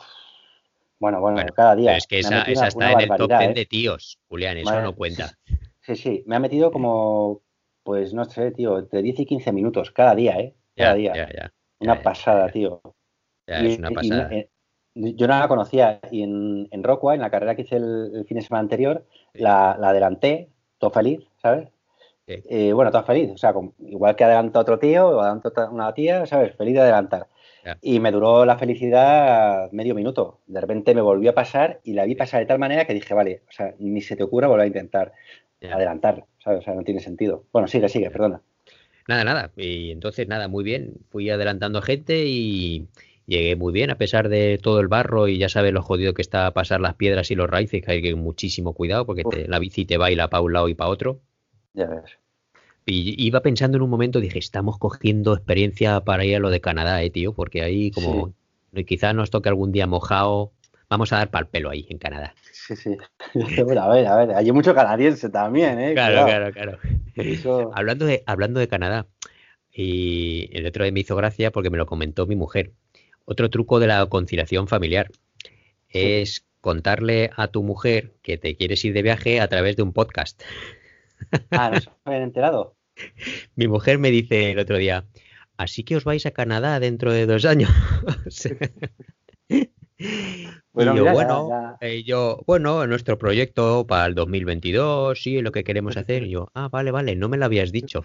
Bueno, 1.01 1.21
bueno, 1.21 1.45
cada 1.55 1.77
día. 1.77 1.91
Pero 1.91 1.99
es 1.99 2.07
que 2.07 2.19
esa, 2.21 2.43
está 2.43 2.93
en 2.93 3.01
el 3.01 3.09
top 3.17 3.29
10 3.29 3.41
¿eh? 3.41 3.55
de 3.55 3.67
tíos, 3.67 4.19
Julián, 4.29 4.59
eso 4.59 4.81
no 4.83 4.95
cuenta. 4.95 5.39
Sí, 5.81 5.97
sí, 5.97 6.25
me 6.27 6.37
ha 6.37 6.41
metido 6.41 6.71
como, 6.73 7.43
pues 7.83 8.13
no 8.13 8.25
sé, 8.25 8.51
tío, 8.51 8.79
entre 8.79 9.03
10 9.03 9.21
y 9.21 9.27
15 9.27 9.53
minutos 9.53 9.91
cada 9.93 10.15
día, 10.15 10.39
¿eh? 10.39 10.55
Cada 10.77 10.95
día. 10.95 11.53
una 11.81 12.03
pasada, 12.03 12.51
tío. 12.51 12.81
es 13.47 13.79
una 13.79 13.91
pasada. 13.91 14.29
Eh, 14.33 14.51
yo 14.95 15.29
no 15.29 15.39
la 15.39 15.47
conocía 15.47 16.01
y 16.11 16.23
en, 16.23 16.69
en 16.71 16.83
Rockwell, 16.83 17.17
en 17.17 17.23
la 17.23 17.31
carrera 17.31 17.55
que 17.55 17.63
hice 17.63 17.77
el, 17.77 18.25
fin 18.27 18.37
de 18.37 18.43
semana 18.43 18.63
anterior, 18.63 19.07
la, 19.33 19.77
la, 19.79 19.91
adelanté, 19.91 20.51
todo 20.79 20.91
feliz, 20.91 21.21
¿sabes? 21.41 21.69
Eh, 22.27 22.73
bueno, 22.75 22.91
todo 22.91 23.05
feliz, 23.05 23.31
o 23.31 23.39
sea, 23.39 23.55
igual 23.87 24.15
que 24.15 24.25
adelantó 24.25 24.61
otro 24.61 24.79
tío 24.79 25.09
o 25.09 25.21
adelantó 25.21 25.51
una 25.71 25.95
tía, 25.95 26.27
¿sabes? 26.27 26.55
Feliz 26.57 26.75
de 26.75 26.81
adelantar. 26.81 27.29
Y 27.83 28.01
me 28.01 28.11
duró 28.11 28.45
la 28.45 28.59
felicidad 28.59 29.71
medio 29.73 29.95
minuto. 29.95 30.41
De 30.47 30.61
repente 30.61 30.95
me 30.95 31.01
volvió 31.01 31.31
a 31.31 31.35
pasar 31.35 31.81
y 31.85 31.93
la 31.93 32.05
vi 32.05 32.15
pasar 32.15 32.41
de 32.41 32.47
tal 32.47 32.59
manera 32.59 32.87
que 32.87 32.95
dije, 32.95 33.15
vale, 33.15 33.43
o 33.49 33.53
sea, 33.53 33.75
ni 33.79 34.01
se 34.01 34.17
te 34.17 34.23
ocurra 34.23 34.49
volver 34.49 34.65
a 34.65 34.67
intentar 34.69 35.13
adelantar, 35.63 36.25
¿sabes? 36.43 36.61
O 36.61 36.63
sea, 36.63 36.75
no 36.75 36.83
tiene 36.83 37.01
sentido. 37.01 37.45
Bueno, 37.53 37.69
sigue, 37.69 37.89
sigue, 37.89 38.11
perdona. 38.11 38.41
Nada, 39.09 39.25
nada. 39.25 39.51
Y 39.57 39.91
entonces, 39.91 40.29
nada, 40.29 40.49
muy 40.49 40.65
bien. 40.65 40.95
Fui 41.11 41.31
adelantando 41.31 41.81
gente 41.81 42.27
y 42.27 42.89
llegué 43.27 43.57
muy 43.57 43.73
bien, 43.73 43.91
a 43.91 43.99
pesar 43.99 44.29
de 44.29 44.59
todo 44.63 44.81
el 44.81 44.89
barro 44.89 45.29
y 45.29 45.39
ya 45.39 45.49
sabes 45.49 45.73
lo 45.73 45.83
jodido 45.83 46.15
que 46.15 46.23
está 46.23 46.51
pasar 46.53 46.81
las 46.81 46.95
piedras 46.95 47.31
y 47.31 47.35
los 47.35 47.49
raíces, 47.49 47.83
que 47.85 47.93
hay 47.93 48.03
que 48.03 48.15
muchísimo 48.15 48.73
cuidado 48.73 49.07
porque 49.07 49.47
la 49.49 49.59
bici 49.59 49.85
te 49.85 49.97
baila 49.97 50.29
para 50.29 50.43
un 50.43 50.53
lado 50.53 50.69
y 50.69 50.75
para 50.75 50.91
otro. 50.91 51.21
Ya 51.75 51.87
ves. 51.87 52.19
Y 52.91 53.15
iba 53.23 53.43
pensando 53.43 53.77
en 53.77 53.83
un 53.83 53.91
momento, 53.91 54.19
dije, 54.19 54.39
estamos 54.39 54.79
cogiendo 54.79 55.35
experiencia 55.35 56.01
para 56.01 56.25
ir 56.25 56.37
a 56.37 56.39
lo 56.39 56.49
de 56.49 56.63
Canadá, 56.63 57.03
eh, 57.03 57.11
tío, 57.11 57.35
porque 57.35 57.63
ahí 57.63 57.91
como 57.91 58.33
quizás 58.87 59.15
nos 59.15 59.29
toque 59.29 59.51
algún 59.51 59.73
día 59.73 59.87
mojado, 59.87 60.53
vamos 60.89 61.13
a 61.13 61.19
dar 61.19 61.31
para 61.31 61.45
el 61.45 61.51
pelo 61.51 61.69
ahí 61.69 61.87
en 61.91 61.99
Canadá. 61.99 62.35
Sí, 62.51 62.77
sí. 62.77 62.97
a 63.79 63.89
ver, 63.89 64.07
a 64.07 64.17
ver, 64.17 64.31
hay 64.35 64.51
mucho 64.53 64.75
canadiense 64.75 65.29
también, 65.29 65.79
¿eh? 65.79 65.93
Claro, 65.93 66.25
claro, 66.25 66.51
claro. 66.51 67.73
hablando, 67.75 68.07
de, 68.07 68.23
hablando 68.25 68.59
de 68.59 68.69
Canadá, 68.69 69.07
y 69.71 70.49
el 70.57 70.67
otro 70.67 70.85
día 70.85 70.93
me 70.93 71.01
hizo 71.01 71.15
gracia 71.15 71.53
porque 71.53 71.69
me 71.69 71.77
lo 71.77 71.85
comentó 71.85 72.27
mi 72.27 72.37
mujer. 72.37 72.73
Otro 73.27 73.51
truco 73.51 73.81
de 73.81 73.89
la 73.89 74.07
conciliación 74.07 74.67
familiar 74.67 75.11
es 75.91 76.47
contarle 76.63 77.31
a 77.37 77.49
tu 77.49 77.63
mujer 77.63 78.15
que 78.23 78.39
te 78.39 78.57
quieres 78.57 78.83
ir 78.87 78.95
de 78.95 79.03
viaje 79.03 79.41
a 79.41 79.49
través 79.49 79.77
de 79.77 79.83
un 79.83 79.93
podcast. 79.93 80.43
Ah, 81.51 81.71
¿no 81.71 81.81
se 81.81 81.91
habían 82.05 82.23
enterado? 82.23 82.78
Mi 83.57 83.69
mujer 83.69 83.99
me 83.99 84.11
dice 84.11 84.53
el 84.53 84.59
otro 84.59 84.77
día, 84.79 85.05
así 85.57 85.85
que 85.85 85.97
os 85.97 86.05
vais 86.05 86.25
a 86.27 86.31
Canadá 86.31 86.81
dentro 86.81 87.13
de 87.13 87.27
dos 87.27 87.45
años. 87.45 87.71
bueno, 90.73 90.95
yo, 90.97 91.13
bueno, 91.13 91.77
eh, 91.81 92.03
yo, 92.05 92.43
bueno, 92.47 92.87
nuestro 92.87 93.19
proyecto 93.19 93.87
para 93.87 94.07
el 94.07 94.15
2022, 94.15 95.21
sí, 95.21 95.41
lo 95.43 95.53
que 95.53 95.65
queremos 95.65 95.97
hacer. 95.97 96.25
Y 96.25 96.31
yo, 96.31 96.51
ah, 96.55 96.69
vale, 96.69 96.91
vale, 96.91 97.17
no 97.17 97.29
me 97.29 97.37
lo 97.37 97.45
habías 97.45 97.73
dicho. 97.73 98.05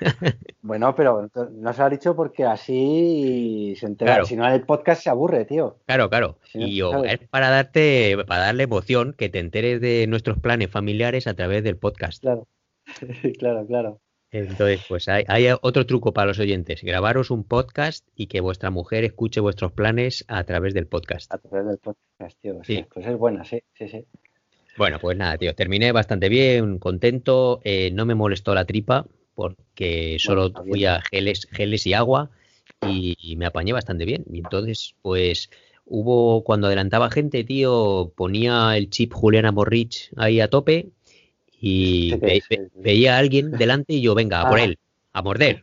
bueno, 0.62 0.94
pero 0.94 1.30
no 1.52 1.72
se 1.72 1.78
lo 1.78 1.84
ha 1.84 1.90
dicho 1.90 2.16
porque 2.16 2.44
así 2.44 3.74
se 3.78 3.86
entera. 3.86 4.24
Si 4.24 4.36
no, 4.36 4.48
el 4.48 4.62
podcast 4.62 5.02
se 5.02 5.10
aburre, 5.10 5.44
tío. 5.44 5.76
Claro, 5.86 6.08
claro. 6.08 6.38
y 6.54 6.76
yo, 6.76 7.04
es 7.04 7.20
para 7.28 7.50
darte, 7.50 8.16
para 8.26 8.46
darle 8.46 8.64
emoción 8.64 9.14
que 9.16 9.28
te 9.28 9.38
enteres 9.38 9.80
de 9.80 10.06
nuestros 10.08 10.38
planes 10.38 10.70
familiares 10.70 11.26
a 11.26 11.34
través 11.34 11.62
del 11.62 11.76
podcast. 11.76 12.22
Claro, 12.22 12.46
claro, 13.38 13.66
claro. 13.66 14.00
Entonces, 14.32 14.80
pues 14.88 15.08
hay, 15.08 15.48
otro 15.60 15.86
truco 15.86 16.12
para 16.12 16.28
los 16.28 16.38
oyentes, 16.38 16.82
grabaros 16.82 17.30
un 17.30 17.42
podcast 17.42 18.06
y 18.14 18.28
que 18.28 18.40
vuestra 18.40 18.70
mujer 18.70 19.04
escuche 19.04 19.40
vuestros 19.40 19.72
planes 19.72 20.24
a 20.28 20.44
través 20.44 20.72
del 20.72 20.86
podcast. 20.86 21.32
A 21.32 21.38
través 21.38 21.66
del 21.66 21.78
podcast, 21.78 22.38
tío. 22.40 22.60
Sí, 22.62 22.86
pues 22.92 23.06
es 23.06 23.16
buena, 23.16 23.44
sí, 23.44 23.62
sí, 23.74 23.88
sí. 23.88 24.04
Bueno, 24.78 24.98
pues 25.00 25.16
nada, 25.16 25.36
tío, 25.36 25.54
terminé 25.54 25.90
bastante 25.90 26.28
bien, 26.28 26.78
contento, 26.78 27.60
eh, 27.64 27.90
no 27.92 28.06
me 28.06 28.14
molestó 28.14 28.54
la 28.54 28.64
tripa 28.64 29.06
porque 29.34 30.16
solo 30.20 30.52
fui 30.52 30.84
a 30.84 31.00
geles, 31.10 31.48
geles 31.50 31.86
y 31.86 31.94
agua 31.94 32.30
y, 32.86 33.36
me 33.36 33.46
apañé 33.46 33.72
bastante 33.72 34.04
bien. 34.04 34.24
Y 34.30 34.38
entonces, 34.38 34.94
pues 35.02 35.50
hubo, 35.86 36.44
cuando 36.44 36.66
adelantaba 36.66 37.10
gente, 37.10 37.42
tío, 37.42 38.12
ponía 38.14 38.76
el 38.76 38.90
chip 38.90 39.12
Juliana 39.12 39.50
Morrich 39.50 40.10
ahí 40.16 40.40
a 40.40 40.48
tope 40.48 40.90
y 41.60 42.14
veía 42.74 43.16
a 43.16 43.18
alguien 43.18 43.52
delante 43.52 43.92
y 43.92 44.00
yo, 44.00 44.14
venga, 44.14 44.40
a 44.40 44.48
por 44.48 44.58
ah. 44.58 44.64
él, 44.64 44.78
a 45.12 45.22
morder. 45.22 45.60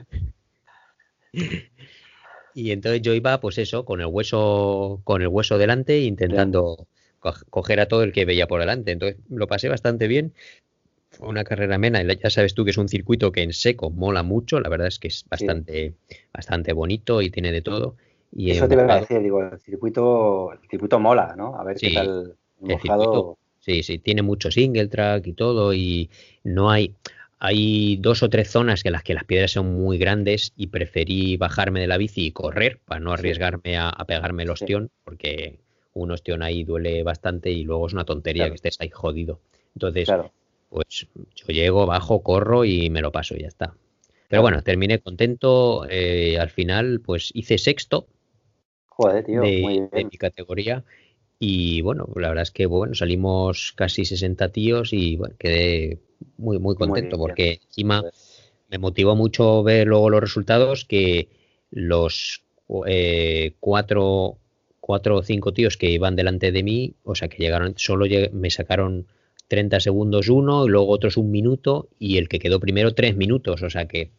y 2.53 2.71
entonces 2.71 3.01
yo 3.01 3.13
iba, 3.13 3.39
pues 3.39 3.57
eso, 3.57 3.83
con 3.83 3.99
el 4.01 4.07
hueso, 4.07 5.01
con 5.03 5.21
el 5.21 5.27
hueso 5.27 5.57
delante, 5.57 5.99
intentando 6.01 6.87
coger 7.49 7.79
a 7.79 7.87
todo 7.87 8.03
el 8.03 8.13
que 8.13 8.25
veía 8.25 8.47
por 8.47 8.59
delante. 8.59 8.91
Entonces 8.91 9.19
lo 9.29 9.47
pasé 9.47 9.69
bastante 9.69 10.07
bien. 10.07 10.33
Fue 11.09 11.27
una 11.27 11.43
carrera 11.43 11.77
mena, 11.77 12.03
ya 12.03 12.29
sabes 12.29 12.53
tú 12.53 12.63
que 12.63 12.71
es 12.71 12.77
un 12.77 12.89
circuito 12.89 13.31
que 13.31 13.41
en 13.41 13.53
seco 13.53 13.89
mola 13.89 14.23
mucho, 14.23 14.59
la 14.59 14.69
verdad 14.69 14.87
es 14.87 14.99
que 14.99 15.07
es 15.07 15.25
bastante, 15.27 15.93
bastante 16.31 16.73
bonito 16.73 17.21
y 17.21 17.31
tiene 17.31 17.51
de 17.51 17.61
todo. 17.61 17.95
Y 18.31 18.51
Eso 18.51 18.67
te 18.67 18.75
iba 18.75 18.93
a 18.93 18.99
decir, 18.99 19.21
digo, 19.21 19.41
el 19.41 19.57
circuito, 19.59 20.51
el 20.51 20.59
circuito 20.69 20.99
mola, 20.99 21.33
¿no? 21.35 21.55
A 21.55 21.63
ver 21.63 21.77
qué 21.77 21.93
tal 21.93 22.35
mojado. 22.59 23.37
Sí, 23.67 23.83
sí, 23.83 23.97
tiene 23.97 24.21
mucho 24.21 24.49
single 24.49 24.87
track 24.87 25.27
y 25.27 25.33
todo 25.33 25.73
y 25.73 26.09
no 26.43 26.71
hay... 26.71 26.95
Hay 27.39 27.97
dos 27.97 28.23
o 28.23 28.29
tres 28.31 28.49
zonas 28.49 28.83
en 28.83 28.93
las 28.93 29.03
que 29.03 29.13
las 29.13 29.23
piedras 29.23 29.51
son 29.51 29.71
muy 29.71 29.99
grandes 29.99 30.53
y 30.57 30.67
preferí 30.67 31.37
bajarme 31.37 31.81
de 31.81 31.85
la 31.85 31.97
bici 31.97 32.25
y 32.25 32.31
correr 32.31 32.79
para 32.83 32.99
no 32.99 33.13
arriesgarme 33.13 33.77
a, 33.77 33.91
pegarme 34.07 34.41
el 34.41 34.49
ostión, 34.49 34.89
porque 35.03 35.59
un 35.93 36.09
ostión 36.09 36.41
ahí 36.41 36.63
duele 36.63 37.03
bastante 37.03 37.51
y 37.51 37.63
luego 37.63 37.85
es 37.85 37.93
una 37.93 38.05
tontería 38.05 38.49
que 38.49 38.55
estés 38.55 38.77
ahí 38.79 38.89
jodido. 38.89 39.39
Entonces, 39.75 40.09
pues 40.69 41.07
yo 41.35 41.45
llego, 41.49 41.85
bajo, 41.85 42.23
corro 42.23 42.65
y 42.65 42.89
me 42.89 43.01
lo 43.01 43.11
paso 43.11 43.35
y 43.35 43.41
ya 43.41 43.49
está. 43.49 43.75
Pero 44.29 44.41
bueno, 44.41 44.63
terminé 44.63 44.97
contento. 44.97 45.85
Eh, 45.87 46.39
al 46.39 46.49
final, 46.49 47.01
pues 47.01 47.29
hice 47.35 47.59
sexto 47.59 48.07
Joder, 48.87 49.23
tío, 49.23 49.41
de, 49.41 49.89
de 49.91 50.05
mi 50.05 50.17
categoría 50.17 50.83
y 51.39 51.81
bueno, 51.81 52.07
la 52.15 52.29
verdad 52.29 52.43
es 52.43 52.51
que 52.51 52.65
bueno, 52.65 52.95
salimos 52.95 53.73
casi 53.75 54.05
60 54.05 54.49
tíos 54.49 54.93
y 54.93 55.17
bueno, 55.17 55.35
quedé 55.37 55.99
muy, 56.37 56.59
muy 56.59 56.75
contento 56.75 57.17
porque 57.17 57.61
encima 57.67 58.03
me 58.69 58.77
motivó 58.79 59.15
mucho 59.15 59.63
ver 59.63 59.87
luego 59.87 60.09
los 60.09 60.21
resultados 60.21 60.85
que 60.85 61.29
los 61.69 62.43
eh, 62.87 63.53
cuatro, 63.59 64.37
cuatro 64.79 65.17
o 65.17 65.23
cinco 65.23 65.53
tíos 65.53 65.77
que 65.77 65.89
iban 65.89 66.15
delante 66.15 66.51
de 66.51 66.63
mí, 66.63 66.95
o 67.03 67.13
sea, 67.13 67.27
que 67.27 67.37
llegaron, 67.37 67.75
solo 67.77 68.05
me 68.31 68.49
sacaron 68.49 69.07
30 69.47 69.79
segundos 69.79 70.29
uno 70.29 70.65
y 70.65 70.69
luego 70.69 70.89
otros 70.89 71.17
un 71.17 71.31
minuto 71.31 71.89
y 71.99 72.17
el 72.17 72.27
que 72.29 72.39
quedó 72.39 72.59
primero 72.59 72.93
tres 72.93 73.15
minutos, 73.15 73.61
o 73.61 73.69
sea 73.69 73.87
que 73.87 74.11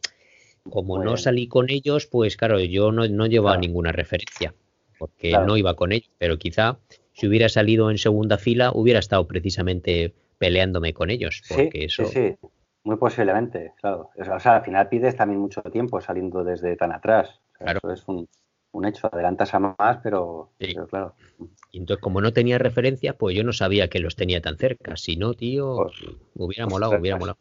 como 0.70 1.02
no 1.02 1.16
salí 1.16 1.48
con 1.48 1.70
ellos, 1.70 2.06
pues 2.06 2.36
claro, 2.36 2.60
yo 2.60 2.92
no, 2.92 3.08
no 3.08 3.26
llevaba 3.26 3.56
ninguna 3.56 3.90
referencia 3.90 4.54
porque 4.98 5.32
no 5.32 5.56
iba 5.56 5.74
con 5.74 5.92
ellos, 5.92 6.10
pero 6.18 6.38
quizá 6.38 6.78
si 7.18 7.26
hubiera 7.26 7.48
salido 7.48 7.90
en 7.90 7.98
segunda 7.98 8.38
fila, 8.38 8.70
hubiera 8.72 9.00
estado 9.00 9.26
precisamente 9.26 10.14
peleándome 10.38 10.94
con 10.94 11.10
ellos. 11.10 11.42
Porque 11.48 11.86
eso... 11.86 12.04
sí, 12.04 12.36
sí, 12.40 12.48
muy 12.84 12.96
posiblemente, 12.96 13.72
claro. 13.80 14.10
O 14.16 14.38
sea, 14.38 14.56
al 14.56 14.64
final 14.64 14.88
pides 14.88 15.16
también 15.16 15.40
mucho 15.40 15.60
tiempo 15.62 16.00
saliendo 16.00 16.44
desde 16.44 16.76
tan 16.76 16.92
atrás. 16.92 17.40
claro. 17.54 17.80
Eso 17.82 17.92
es 17.92 18.04
un, 18.06 18.86
hecho, 18.86 19.08
adelantas 19.12 19.52
a 19.52 19.58
más, 19.58 19.98
pero, 20.00 20.52
claro. 20.88 21.16
Y 21.72 21.78
entonces, 21.78 22.00
como 22.00 22.20
no 22.20 22.32
tenía 22.32 22.56
referencia, 22.56 23.18
pues 23.18 23.34
yo 23.34 23.42
no 23.42 23.52
sabía 23.52 23.88
que 23.88 23.98
los 23.98 24.14
tenía 24.14 24.40
tan 24.40 24.56
cerca. 24.56 24.96
Si 24.96 25.16
no, 25.16 25.34
tío, 25.34 25.74
pues, 25.74 25.96
hubiera 26.36 26.66
pues 26.66 26.72
molado, 26.72 27.00
hubiera 27.00 27.16
molado. 27.16 27.38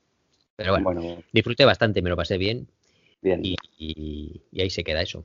Pero 0.56 0.72
bueno, 0.82 1.18
disfruté 1.32 1.66
bastante, 1.66 2.02
me 2.02 2.10
lo 2.10 2.16
pasé 2.16 2.40
bien. 2.40 2.68
Bien. 3.22 3.42
y 3.44 4.42
ahí 4.60 4.72
se 4.72 4.84
queda 4.84 5.04
eso. 5.04 5.24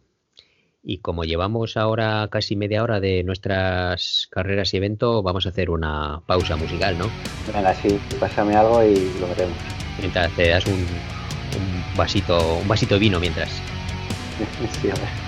Y 0.85 0.99
como 0.99 1.25
llevamos 1.25 1.77
ahora 1.77 2.29
casi 2.31 2.57
media 2.57 2.83
hora 2.83 2.99
de 2.99 3.23
nuestras 3.23 4.27
carreras 4.31 4.75
y 4.75 4.79
eventos, 4.79 5.23
vamos 5.23 5.47
a 5.47 5.51
hacer 5.51 5.71
una 5.71 6.23
pausa 6.27 6.57
musical, 6.57 6.99
¿no? 6.99 7.07
Venga, 7.55 7.73
sí, 7.75 8.01
pásame 8.19 8.57
algo 8.57 8.83
y 8.83 8.97
lo 9.21 9.29
metemos. 9.29 9.57
Mientras 10.01 10.31
te 10.33 10.49
das 10.49 10.67
un, 10.67 10.73
un 10.75 11.97
vasito, 11.97 12.57
un 12.57 12.67
vasito 12.67 12.95
de 12.95 13.01
vino 13.01 13.21
mientras. 13.21 13.51
sí, 14.81 14.91
a 14.91 14.95
ver. 14.95 15.22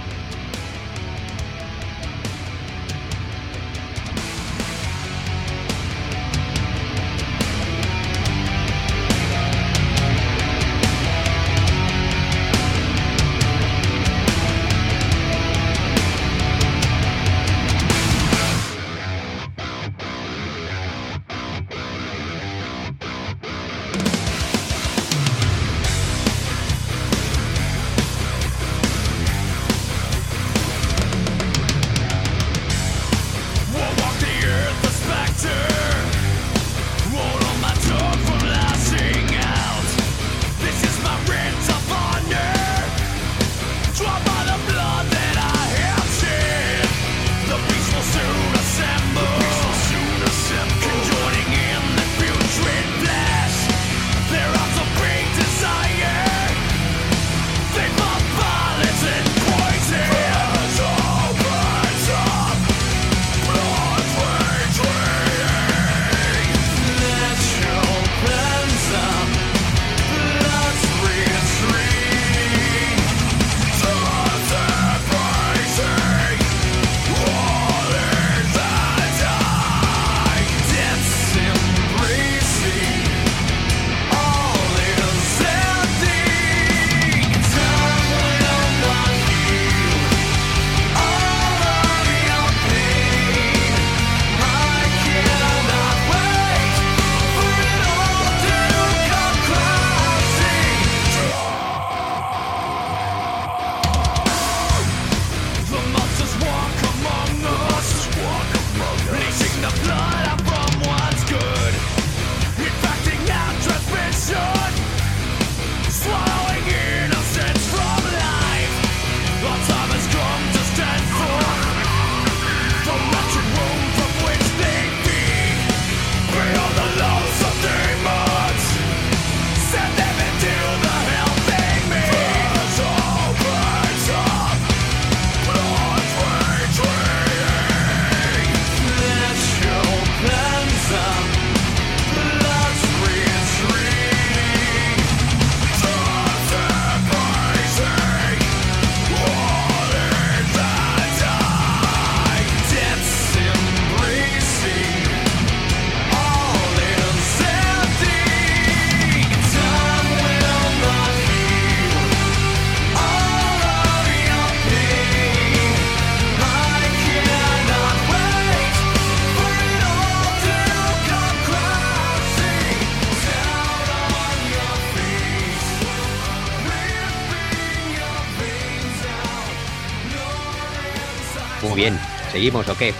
¿Seguimos 182.44 182.68
o 182.68 182.76
qué? 182.76 182.92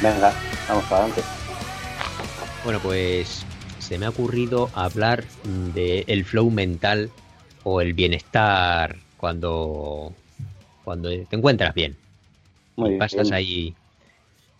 Venga, 0.00 0.32
vamos 0.66 0.84
para 0.84 1.04
adelante. 1.04 1.22
Bueno, 2.64 2.80
pues 2.82 3.44
se 3.78 3.98
me 3.98 4.06
ha 4.06 4.08
ocurrido 4.08 4.70
hablar 4.72 5.22
de 5.74 6.04
el 6.06 6.24
flow 6.24 6.50
mental 6.50 7.10
o 7.62 7.82
el 7.82 7.92
bienestar 7.92 8.96
cuando, 9.18 10.14
cuando 10.82 11.10
te 11.10 11.36
encuentras 11.36 11.74
bien. 11.74 11.94
Muy 12.76 12.96
pasas 12.96 13.30
ahí. 13.32 13.74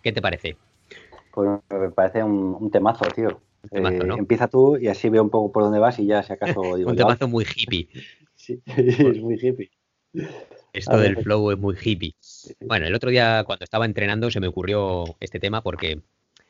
¿Qué 0.03 0.11
te 0.11 0.21
parece? 0.21 0.55
Pues 1.33 1.49
me 1.71 1.89
parece 1.89 2.23
un, 2.23 2.69
temazo, 2.69 3.05
tío. 3.15 3.41
Eh, 3.71 3.99
empieza 4.19 4.47
tú 4.47 4.77
y 4.77 4.87
así 4.87 5.09
veo 5.09 5.23
un 5.23 5.31
poco 5.31 5.51
por 5.51 5.63
dónde 5.63 5.79
vas 5.79 5.97
y 5.97 6.05
ya 6.05 6.21
si 6.21 6.31
acaso 6.31 6.61
digo. 6.75 6.91
un 6.91 6.95
temazo 6.95 7.27
muy 7.27 7.43
hippie. 7.43 7.87
sí, 8.35 8.61
es 8.67 9.19
muy 9.19 9.39
hippie. 9.41 9.71
Esto 10.73 10.97
del 10.97 11.17
flow 11.17 11.49
es 11.49 11.57
muy 11.57 11.75
hippie. 11.75 12.13
Bueno, 12.59 12.87
el 12.87 12.95
otro 12.95 13.09
día 13.09 13.43
cuando 13.45 13.63
estaba 13.63 13.85
entrenando 13.85 14.31
se 14.31 14.39
me 14.39 14.47
ocurrió 14.47 15.15
este 15.19 15.39
tema 15.39 15.61
porque 15.61 16.01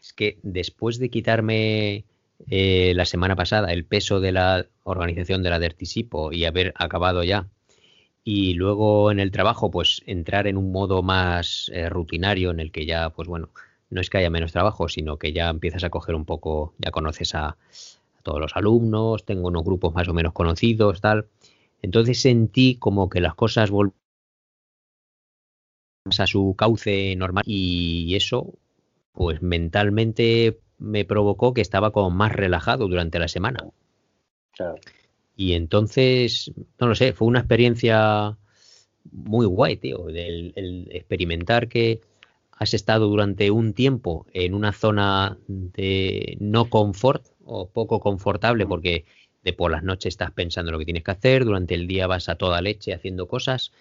es 0.02 0.14
que 0.14 0.38
después 0.44 1.00
de 1.00 1.10
quitarme 1.10 2.06
eh, 2.50 2.94
la 2.96 3.06
semana 3.06 3.36
pasada 3.36 3.72
el 3.72 3.86
peso 3.86 4.20
de 4.20 4.32
la 4.32 4.66
organización 4.84 5.44
de 5.44 5.50
la 5.50 5.60
Dertisipo 5.60 6.32
y 6.32 6.46
haber 6.46 6.74
acabado 6.76 7.24
ya 7.24 7.48
y 8.24 8.54
luego 8.54 9.12
en 9.12 9.20
el 9.20 9.32
trabajo 9.32 9.72
pues 9.72 10.02
entrar 10.06 10.48
en 10.48 10.58
un 10.58 10.72
modo 10.72 11.02
más 11.04 11.72
eh, 11.74 11.90
rutinario 11.90 12.52
en 12.52 12.60
el 12.60 12.72
que 12.72 12.86
ya 12.86 13.10
pues 13.10 13.28
bueno 13.28 13.50
no 13.90 14.02
es 14.02 14.10
que 14.10 14.18
haya 14.18 14.30
menos 14.30 14.52
trabajo 14.52 14.88
sino 14.90 15.18
que 15.18 15.34
ya 15.34 15.50
empiezas 15.50 15.84
a 15.84 15.90
coger 15.90 16.16
un 16.16 16.26
poco 16.26 16.74
ya 16.78 16.92
conoces 16.92 17.36
a, 17.36 17.58
todos 18.22 18.40
los 18.40 18.56
alumnos 18.56 19.26
tengo 19.26 19.48
unos 19.48 19.64
grupos 19.64 19.94
más 19.94 20.08
o 20.08 20.14
menos 20.14 20.34
conocidos 20.34 21.02
tal. 21.02 21.28
Entonces 21.82 22.22
sentí 22.22 22.76
como 22.76 23.10
que 23.10 23.22
las 23.22 23.36
cosas 23.36 23.72
volvían 23.72 24.01
a 26.18 26.28
su 26.28 26.56
cauce 26.58 27.16
normal. 27.16 27.44
Y 27.46 28.16
eso 28.16 28.54
pues 29.14 29.42
mentalmente 29.42 30.60
me 30.78 31.06
provocó 31.06 31.54
que 31.54 31.62
estaba 31.62 31.92
como 31.92 32.10
más 32.10 32.32
relajado 32.32 32.88
durante 32.88 33.20
la 33.20 33.28
semana. 33.28 33.60
Y 35.36 35.54
entonces, 35.54 36.52
no 36.80 36.88
lo 36.88 36.96
sé, 36.96 37.14
fue 37.14 37.28
una 37.28 37.40
experiencia 37.40 38.38
muy 39.12 39.46
guay, 39.46 39.78
tío, 39.78 40.10
el, 40.10 40.88
experimentar 40.92 41.68
que 41.68 42.02
has 42.52 42.74
estado 42.74 43.08
durante 43.08 43.50
un 43.50 43.74
tiempo 43.74 44.28
en 44.34 44.54
una 44.54 44.72
zona 44.72 45.38
de 45.48 46.38
no 46.40 46.70
confort 46.70 47.26
o 47.44 47.70
poco 47.70 48.00
confortable 48.00 48.68
porque 48.68 49.06
de 49.44 49.54
por 49.54 49.72
las 49.72 49.84
noches 49.84 50.14
estás 50.14 50.32
pensando 50.32 50.72
lo 50.72 50.78
que 50.78 50.86
tienes 50.86 51.04
que 51.04 51.12
hacer, 51.12 51.44
durante 51.44 51.74
el 51.74 51.88
día 51.88 52.06
vas 52.06 52.30
a 52.30 52.36
toda 52.36 52.62
leche 52.62 52.94
haciendo 52.94 53.28
cosas 53.28 53.72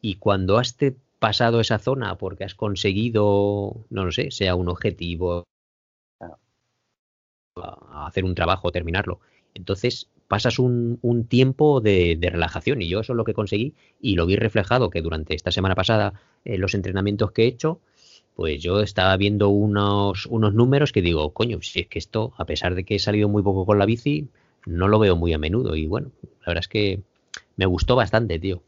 y 0.00 0.16
cuando 0.16 0.58
has 0.58 0.76
pasado 1.20 1.60
esa 1.60 1.78
zona 1.78 2.16
porque 2.18 2.44
has 2.44 2.56
conseguido, 2.56 3.86
no 3.90 4.04
lo 4.04 4.10
sé, 4.10 4.32
sea 4.32 4.56
un 4.56 4.68
objetivo, 4.68 5.44
a 7.56 8.06
hacer 8.06 8.24
un 8.24 8.34
trabajo, 8.34 8.72
terminarlo. 8.72 9.20
Entonces 9.54 10.08
pasas 10.28 10.58
un, 10.58 10.98
tiempo 11.28 11.80
de, 11.80 12.18
relajación 12.20 12.82
y 12.82 12.88
yo 12.88 13.00
eso 13.00 13.12
es 13.12 13.16
lo 13.16 13.24
que 13.24 13.34
conseguí 13.34 13.74
y 14.00 14.14
lo 14.14 14.26
vi 14.26 14.36
reflejado 14.36 14.88
que 14.90 15.02
durante 15.02 15.34
esta 15.34 15.50
semana 15.50 15.74
pasada 15.74 16.14
en 16.44 16.60
los 16.60 16.74
entrenamientos 16.74 17.32
que 17.32 17.44
he 17.44 17.46
hecho, 17.46 17.80
pues 18.34 18.62
yo 18.62 18.80
estaba 18.80 19.16
viendo 19.16 19.48
unos, 19.48 20.26
unos 20.26 20.54
números 20.54 20.92
que 20.92 21.02
digo, 21.02 21.32
coño, 21.32 21.60
si 21.62 21.80
es 21.80 21.88
que 21.88 21.98
esto, 21.98 22.32
a 22.38 22.44
pesar 22.44 22.74
de 22.74 22.84
que 22.84 22.94
he 22.94 22.98
salido 22.98 23.28
muy 23.28 23.42
poco 23.42 23.66
con 23.66 23.78
la 23.78 23.86
bici, 23.86 24.28
no 24.66 24.88
lo 24.88 24.98
veo 24.98 25.16
muy 25.16 25.32
a 25.32 25.38
menudo 25.38 25.76
y 25.76 25.86
bueno, 25.86 26.12
la 26.22 26.46
verdad 26.46 26.60
es 26.60 26.68
que 26.68 27.02
me 27.56 27.66
gustó 27.66 27.96
bastante, 27.96 28.38
tío. 28.38 28.62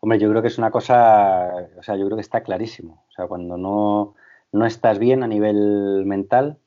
Hombre, 0.00 0.18
yo 0.18 0.30
creo 0.30 0.42
que 0.42 0.48
es 0.48 0.58
una 0.58 0.70
cosa, 0.70 1.68
o 1.78 1.82
sea, 1.82 1.96
yo 1.96 2.06
creo 2.06 2.16
que 2.16 2.22
está 2.22 2.42
clarísimo. 2.42 3.04
O 3.08 3.12
sea, 3.12 3.26
cuando 3.26 3.56
no, 3.56 4.14
no 4.52 4.66
estás 4.66 4.98
bien 4.98 5.22
a 5.22 5.28
nivel 5.28 6.04
mental, 6.06 6.58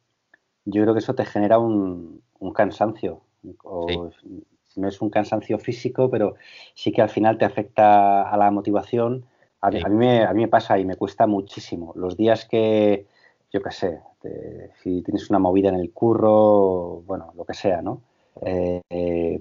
yo 0.66 0.82
creo 0.84 0.94
que 0.94 1.00
eso 1.00 1.16
te 1.16 1.26
genera 1.26 1.58
un, 1.58 2.22
un 2.40 2.54
cansancio. 2.54 3.22
O 3.64 4.10
no 4.76 4.88
es 4.88 5.02
un 5.02 5.10
cansancio 5.10 5.60
físico, 5.60 6.10
pero 6.10 6.36
sí 6.74 6.92
que 6.92 7.02
al 7.02 7.10
final 7.10 7.38
te 7.38 7.46
afecta 7.46 8.30
a 8.30 8.38
la 8.38 8.52
motivación. 8.52 9.26
A, 9.62 9.70
mí, 9.70 9.82
me, 9.90 10.26
a 10.26 10.34
mí 10.34 10.42
me 10.42 10.48
pasa 10.48 10.78
y 10.78 10.86
me 10.86 10.96
cuesta 10.96 11.26
muchísimo. 11.26 11.94
Los 11.96 12.18
días 12.18 12.46
que, 12.46 13.06
yo 13.52 13.62
qué 13.62 13.72
sé, 13.72 14.02
si 14.82 15.02
tienes 15.04 15.30
una 15.30 15.40
movida 15.40 15.70
en 15.70 15.76
el 15.76 15.92
curro, 15.92 17.02
bueno, 17.06 17.32
lo 17.36 17.46
que 17.46 17.54
sea, 17.54 17.82
¿no? 17.82 18.02
Eh, 18.42 18.82
eh 18.90 19.40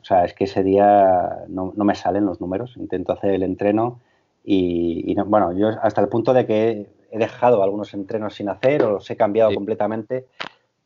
o 0.00 0.04
sea, 0.04 0.24
es 0.24 0.34
que 0.34 0.44
ese 0.44 0.62
día 0.62 1.44
no, 1.48 1.72
me 1.76 1.94
salen 1.94 2.26
los 2.26 2.40
números. 2.40 2.76
Intento 2.76 3.12
hacer 3.12 3.32
el 3.32 3.42
entreno 3.42 4.00
y, 4.44 5.14
bueno, 5.26 5.52
yo 5.52 5.68
hasta 5.82 6.00
el 6.00 6.08
punto 6.08 6.32
de 6.32 6.46
que 6.46 6.86
he 7.10 7.18
dejado 7.18 7.62
algunos 7.62 7.92
entrenos 7.94 8.34
sin 8.34 8.48
hacer 8.48 8.82
o 8.82 8.92
los 8.92 9.10
he 9.10 9.16
cambiado 9.16 9.52
completamente 9.54 10.26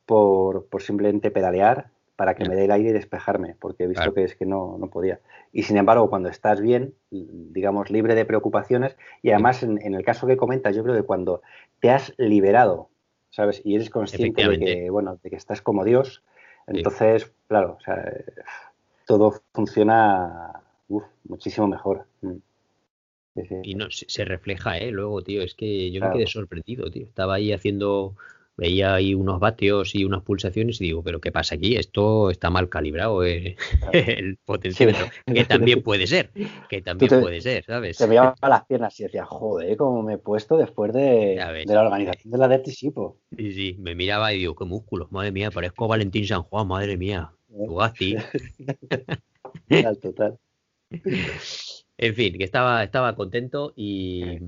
por, 0.06 0.66
simplemente 0.80 1.30
pedalear 1.30 1.90
para 2.16 2.34
que 2.34 2.48
me 2.48 2.54
dé 2.54 2.66
el 2.66 2.70
aire 2.70 2.90
y 2.90 2.92
despejarme, 2.92 3.56
porque 3.58 3.84
he 3.84 3.86
visto 3.86 4.12
que 4.12 4.24
es 4.24 4.36
que 4.36 4.46
no, 4.46 4.76
no, 4.78 4.88
podía. 4.88 5.20
Y 5.52 5.64
sin 5.64 5.76
embargo, 5.76 6.08
cuando 6.08 6.28
estás 6.28 6.60
bien, 6.60 6.94
digamos, 7.10 7.90
libre 7.90 8.14
de 8.14 8.24
preocupaciones, 8.24 8.96
y 9.22 9.30
además 9.30 9.62
en, 9.62 9.78
el 9.94 10.04
caso 10.04 10.26
que 10.26 10.36
comentas, 10.36 10.76
yo 10.76 10.82
creo 10.84 10.94
que 10.94 11.02
cuando 11.02 11.42
te 11.80 11.90
has 11.90 12.14
liberado, 12.18 12.90
¿sabes? 13.30 13.60
Y 13.64 13.74
eres 13.74 13.90
consciente 13.90 14.46
de 14.48 14.58
que, 14.58 14.90
bueno, 14.90 15.18
de 15.22 15.30
que 15.30 15.36
estás 15.36 15.62
como 15.62 15.84
Dios, 15.84 16.22
entonces, 16.66 17.32
claro, 17.48 17.76
o 17.78 17.80
sea, 17.80 18.04
todo 19.06 19.42
funciona 19.52 20.62
muchísimo 21.24 21.66
mejor. 21.68 22.06
Mm. 22.20 22.38
Y 23.62 23.74
no, 23.74 23.86
se 23.90 24.24
refleja, 24.24 24.76
¿eh? 24.76 24.90
Luego, 24.90 25.22
tío, 25.22 25.42
es 25.42 25.54
que 25.54 25.90
yo 25.90 26.02
me 26.02 26.12
quedé 26.12 26.26
sorprendido, 26.26 26.90
tío. 26.90 27.06
Estaba 27.06 27.36
ahí 27.36 27.54
haciendo, 27.54 28.14
veía 28.58 28.92
ahí 28.92 29.14
unos 29.14 29.40
vatios 29.40 29.94
y 29.94 30.04
unas 30.04 30.22
pulsaciones 30.22 30.78
y 30.82 30.84
digo, 30.84 31.02
pero 31.02 31.18
¿qué 31.18 31.32
pasa 31.32 31.54
aquí? 31.54 31.76
Esto 31.76 32.30
está 32.30 32.50
mal 32.50 32.68
calibrado, 32.68 33.24
eh, 33.24 33.56
el 33.92 34.36
potenciómetro. 34.44 35.06
Que 35.26 35.44
también 35.46 35.82
puede 35.82 36.06
ser, 36.06 36.30
que 36.68 36.82
también 36.82 37.22
puede 37.22 37.40
ser, 37.40 37.64
¿sabes? 37.64 37.96
Se 37.96 38.06
me 38.06 38.18
a 38.18 38.34
las 38.42 38.66
piernas 38.66 39.00
y 39.00 39.04
decía, 39.04 39.24
joder, 39.24 39.78
cómo 39.78 40.02
me 40.02 40.14
he 40.14 40.18
puesto 40.18 40.58
después 40.58 40.92
de, 40.92 41.36
la 41.64 41.80
organización 41.80 42.32
de 42.32 42.38
la 42.38 42.48
Dertisipo. 42.48 43.16
Sí, 43.34 43.52
sí, 43.52 43.76
me 43.78 43.94
miraba 43.94 44.34
y 44.34 44.40
digo, 44.40 44.54
qué 44.54 44.66
músculos, 44.66 45.10
madre 45.10 45.32
mía, 45.32 45.50
parezco 45.50 45.88
Valentín 45.88 46.26
San 46.26 46.42
Juan, 46.42 46.68
madre 46.68 46.98
mía. 46.98 47.32
Bugatti. 47.52 48.16
total, 49.68 49.98
total. 49.98 50.38
En 51.98 52.14
fin, 52.14 52.36
que 52.36 52.44
estaba, 52.44 52.82
estaba 52.82 53.14
contento 53.14 53.72
y, 53.76 54.38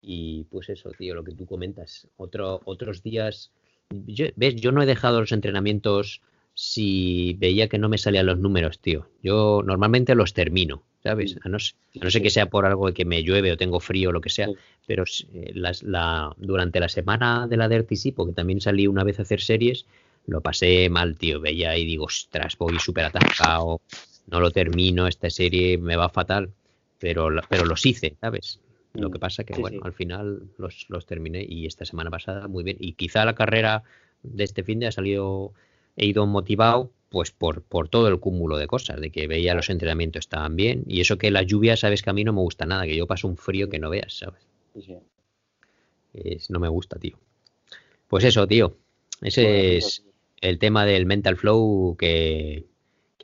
y 0.00 0.44
pues 0.44 0.68
eso, 0.68 0.90
tío, 0.96 1.14
lo 1.14 1.24
que 1.24 1.32
tú 1.32 1.46
comentas. 1.46 2.06
Otro, 2.16 2.60
otros 2.64 3.02
días, 3.02 3.50
ves, 3.90 4.54
yo 4.56 4.72
no 4.72 4.82
he 4.82 4.86
dejado 4.86 5.20
los 5.20 5.32
entrenamientos 5.32 6.20
si 6.54 7.34
veía 7.38 7.68
que 7.68 7.78
no 7.78 7.88
me 7.88 7.98
salían 7.98 8.26
los 8.26 8.38
números, 8.38 8.78
tío. 8.78 9.08
Yo 9.22 9.62
normalmente 9.64 10.14
los 10.14 10.34
termino, 10.34 10.84
¿sabes? 11.02 11.36
A 11.42 11.48
no, 11.48 11.58
ser 11.58 12.22
que 12.22 12.30
sea 12.30 12.46
por 12.46 12.64
algo 12.64 12.86
de 12.86 12.94
que 12.94 13.04
me 13.04 13.24
llueve 13.24 13.50
o 13.50 13.56
tengo 13.56 13.80
frío 13.80 14.10
o 14.10 14.12
lo 14.12 14.20
que 14.20 14.30
sea, 14.30 14.48
pero 14.86 15.04
eh, 15.32 15.50
las, 15.54 15.82
la, 15.82 16.32
durante 16.38 16.78
la 16.78 16.88
semana 16.88 17.48
de 17.48 17.56
la 17.56 17.84
sí, 17.96 18.12
porque 18.12 18.34
también 18.34 18.60
salí 18.60 18.86
una 18.86 19.02
vez 19.02 19.18
a 19.18 19.22
hacer 19.22 19.40
series, 19.40 19.86
lo 20.26 20.40
pasé 20.40 20.88
mal, 20.88 21.16
tío. 21.16 21.40
Veía 21.40 21.76
y 21.76 21.84
digo, 21.84 22.04
ostras, 22.04 22.56
voy 22.58 22.78
súper 22.78 23.04
atascado, 23.04 23.80
no 24.26 24.40
lo 24.40 24.50
termino, 24.50 25.06
esta 25.06 25.30
serie 25.30 25.78
me 25.78 25.96
va 25.96 26.08
fatal, 26.08 26.52
pero, 26.98 27.28
pero 27.48 27.64
los 27.64 27.84
hice, 27.84 28.16
¿sabes? 28.20 28.60
Lo 28.94 29.10
que 29.10 29.18
mm, 29.18 29.20
pasa 29.20 29.44
que, 29.44 29.60
bueno, 29.60 29.80
al 29.84 29.92
final 29.92 30.42
los, 30.56 30.86
los 30.88 31.06
terminé 31.06 31.44
y 31.46 31.66
esta 31.66 31.84
semana 31.84 32.10
pasada 32.10 32.48
muy 32.48 32.64
bien. 32.64 32.76
Y 32.80 32.92
quizá 32.92 33.24
la 33.24 33.34
carrera 33.34 33.82
de 34.22 34.44
este 34.44 34.62
fin 34.62 34.78
de 34.78 34.86
ha 34.86 34.92
salido, 34.92 35.52
he 35.96 36.06
ido 36.06 36.26
motivado 36.26 36.90
pues 37.10 37.30
por, 37.30 37.62
por 37.62 37.88
todo 37.88 38.08
el 38.08 38.18
cúmulo 38.18 38.56
de 38.56 38.66
cosas, 38.66 39.00
de 39.00 39.10
que 39.10 39.28
veía 39.28 39.54
los 39.54 39.70
entrenamientos 39.70 40.20
estaban 40.20 40.56
bien 40.56 40.82
y 40.88 41.00
eso 41.00 41.16
que 41.16 41.30
la 41.30 41.42
lluvia, 41.42 41.76
sabes 41.76 42.02
que 42.02 42.10
a 42.10 42.12
mí 42.12 42.24
no 42.24 42.32
me 42.32 42.40
gusta 42.40 42.66
nada, 42.66 42.86
que 42.86 42.96
yo 42.96 43.06
paso 43.06 43.28
un 43.28 43.36
frío 43.36 43.68
que 43.68 43.78
no 43.78 43.88
veas, 43.88 44.18
¿sabes? 44.18 44.42
Es, 46.12 46.50
no 46.50 46.58
me 46.58 46.68
gusta, 46.68 46.98
tío. 46.98 47.16
Pues 48.08 48.24
eso, 48.24 48.48
tío. 48.48 48.76
Ese 49.20 49.76
es 49.76 50.02
el 50.44 50.58
tema 50.58 50.84
del 50.84 51.06
mental 51.06 51.36
flow 51.36 51.96
que, 51.98 52.66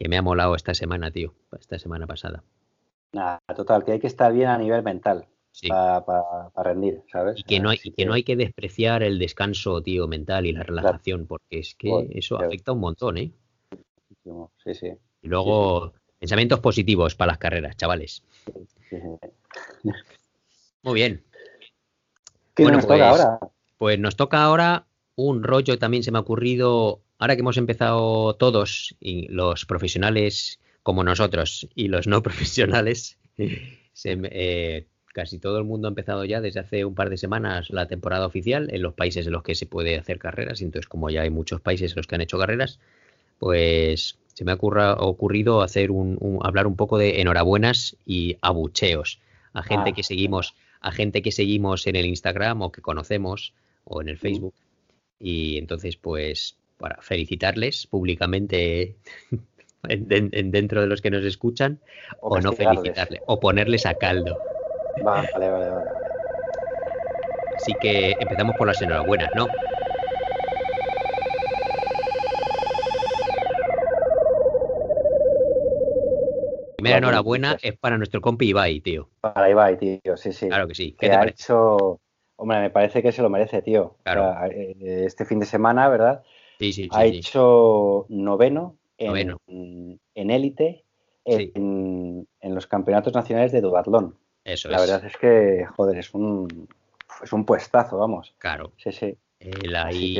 me 0.08 0.16
ha 0.16 0.22
molado 0.22 0.54
esta 0.54 0.72
semana, 0.72 1.10
tío, 1.10 1.34
esta 1.58 1.78
semana 1.78 2.06
pasada. 2.06 2.42
Nada, 3.12 3.38
total, 3.54 3.84
que 3.84 3.92
hay 3.92 4.00
que 4.00 4.06
estar 4.06 4.32
bien 4.32 4.48
a 4.48 4.56
nivel 4.56 4.82
mental 4.82 5.26
para 5.68 6.50
rendir, 6.64 7.02
¿sabes? 7.12 7.38
Y 7.38 7.42
que, 7.42 7.60
no 7.60 7.68
hay, 7.68 7.78
que, 7.78 8.06
no 8.06 8.14
hay 8.14 8.22
que 8.22 8.36
despreciar 8.36 9.02
el 9.02 9.18
descanso, 9.18 9.82
tío, 9.82 10.08
mental 10.08 10.46
y 10.46 10.52
la 10.52 10.62
relajación, 10.62 11.26
porque 11.26 11.58
es 11.58 11.74
que 11.74 12.08
eso 12.12 12.38
afecta 12.38 12.72
un 12.72 12.80
montón, 12.80 13.18
¿eh? 13.18 13.32
Sí, 14.64 14.74
sí. 14.74 14.92
Y 15.22 15.28
luego, 15.28 15.92
pensamientos 16.18 16.60
positivos 16.60 17.14
para 17.14 17.32
las 17.32 17.38
carreras, 17.38 17.76
chavales. 17.76 18.22
Muy 20.82 20.94
bien. 20.94 21.22
¿Qué 22.54 22.64
nos 22.64 22.86
toca 22.86 23.10
pues, 23.10 23.20
ahora? 23.20 23.38
Pues 23.76 23.98
nos 23.98 24.16
toca 24.16 24.42
ahora 24.42 24.86
un 25.16 25.42
rollo 25.42 25.78
también 25.78 26.02
se 26.02 26.10
me 26.10 26.18
ha 26.18 26.22
ocurrido 26.22 27.02
ahora 27.20 27.36
que 27.36 27.40
hemos 27.40 27.58
empezado 27.58 28.34
todos, 28.34 28.96
y 28.98 29.28
los 29.28 29.66
profesionales 29.66 30.58
como 30.82 31.04
nosotros 31.04 31.68
y 31.74 31.88
los 31.88 32.06
no 32.06 32.22
profesionales, 32.24 33.18
eh, 33.36 34.86
casi 35.12 35.38
todo 35.38 35.58
el 35.58 35.64
mundo 35.64 35.86
ha 35.86 35.90
empezado 35.90 36.24
ya 36.24 36.40
desde 36.40 36.60
hace 36.60 36.84
un 36.84 36.94
par 36.94 37.10
de 37.10 37.18
semanas 37.18 37.68
la 37.70 37.86
temporada 37.86 38.26
oficial 38.26 38.68
en 38.72 38.82
los 38.82 38.94
países 38.94 39.26
en 39.26 39.32
los 39.32 39.42
que 39.42 39.54
se 39.54 39.66
puede 39.66 39.98
hacer 39.98 40.18
carreras. 40.18 40.62
Entonces, 40.62 40.88
como 40.88 41.10
ya 41.10 41.20
hay 41.22 41.30
muchos 41.30 41.60
países 41.60 41.92
en 41.92 41.96
los 41.96 42.06
que 42.06 42.14
han 42.14 42.22
hecho 42.22 42.38
carreras, 42.38 42.80
pues 43.38 44.18
se 44.32 44.44
me 44.44 44.52
ha 44.52 44.54
ocurrido 44.54 45.60
hacer 45.60 45.90
un, 45.90 46.40
hablar 46.42 46.66
un 46.66 46.76
poco 46.76 46.96
de 46.96 47.20
enhorabuenas 47.20 47.96
y 48.06 48.38
abucheos 48.40 49.20
a 49.52 49.62
gente 49.62 49.90
ah, 49.90 49.92
que 49.92 50.02
seguimos, 50.02 50.54
a 50.80 50.92
gente 50.92 51.20
que 51.20 51.32
seguimos 51.32 51.86
en 51.86 51.96
el 51.96 52.06
Instagram 52.06 52.62
o 52.62 52.72
que 52.72 52.80
conocemos 52.80 53.52
o 53.84 54.00
en 54.00 54.08
el 54.08 54.16
Facebook. 54.16 54.54
Y 55.18 55.58
entonces, 55.58 55.96
pues, 55.96 56.56
para 56.81 57.01
felicitarles 57.03 57.87
públicamente 57.87 58.97
dentro 59.83 60.81
de 60.81 60.87
los 60.87 61.01
que 61.01 61.11
nos 61.11 61.24
escuchan, 61.24 61.78
o, 62.20 62.41
no 62.41 62.53
felicitarles, 62.53 63.20
o 63.26 63.39
ponerles 63.39 63.87
a 63.87 63.95
caldo. 63.95 64.39
Vale, 65.05 65.28
vale, 65.33 65.49
vale. 65.51 65.91
Así 67.57 67.72
que 67.81 68.16
empezamos 68.18 68.57
por 68.57 68.66
las 68.66 68.81
enhorabuenas, 68.81 69.31
¿no? 69.35 69.47
Primera 76.78 76.97
enhorabuena 76.97 77.59
es 77.61 77.76
para 77.76 77.99
nuestro 77.99 78.22
compi 78.22 78.49
Ibai, 78.49 78.81
tío. 78.81 79.11
Para 79.20 79.51
Ibai, 79.51 79.76
tío, 79.76 80.16
sí, 80.16 80.33
sí. 80.33 80.49
Claro 80.49 80.66
que 80.66 80.74
sí. 80.74 80.97
¿Qué 80.99 81.11
que 81.11 81.14
ha 81.14 81.26
hecho, 81.26 82.01
hombre, 82.37 82.61
me 82.61 82.70
parece 82.70 83.03
que 83.03 83.12
se 83.12 83.20
lo 83.20 83.28
merece, 83.28 83.61
tío. 83.61 83.97
Claro. 84.03 84.35
Eh, 84.51 85.05
este 85.05 85.26
fin 85.26 85.41
de 85.41 85.45
semana, 85.45 85.91
¿verdad? 85.91 86.22
Sí, 86.61 86.74
sí, 86.74 86.88
Ha 86.92 87.06
hecho 87.06 88.04
noveno 88.11 88.76
en, 88.98 89.34
en 90.14 90.30
élite 90.30 90.84
en, 91.24 92.26
los 92.42 92.66
campeonatos 92.66 93.14
nacionales 93.14 93.50
de 93.50 93.62
duatlón. 93.62 94.14
Eso 94.44 94.68
La 94.68 94.78
verdad 94.78 95.02
es 95.06 95.16
que, 95.16 95.64
joder, 95.74 95.96
es 95.96 96.12
un, 96.12 96.68
es 97.22 97.32
un 97.32 97.46
puestazo, 97.46 97.96
vamos. 97.96 98.34
Claro. 98.36 98.72
Sí, 98.76 98.92
sí. 98.92 99.16
Él 99.38 99.74
ahí 99.74 100.18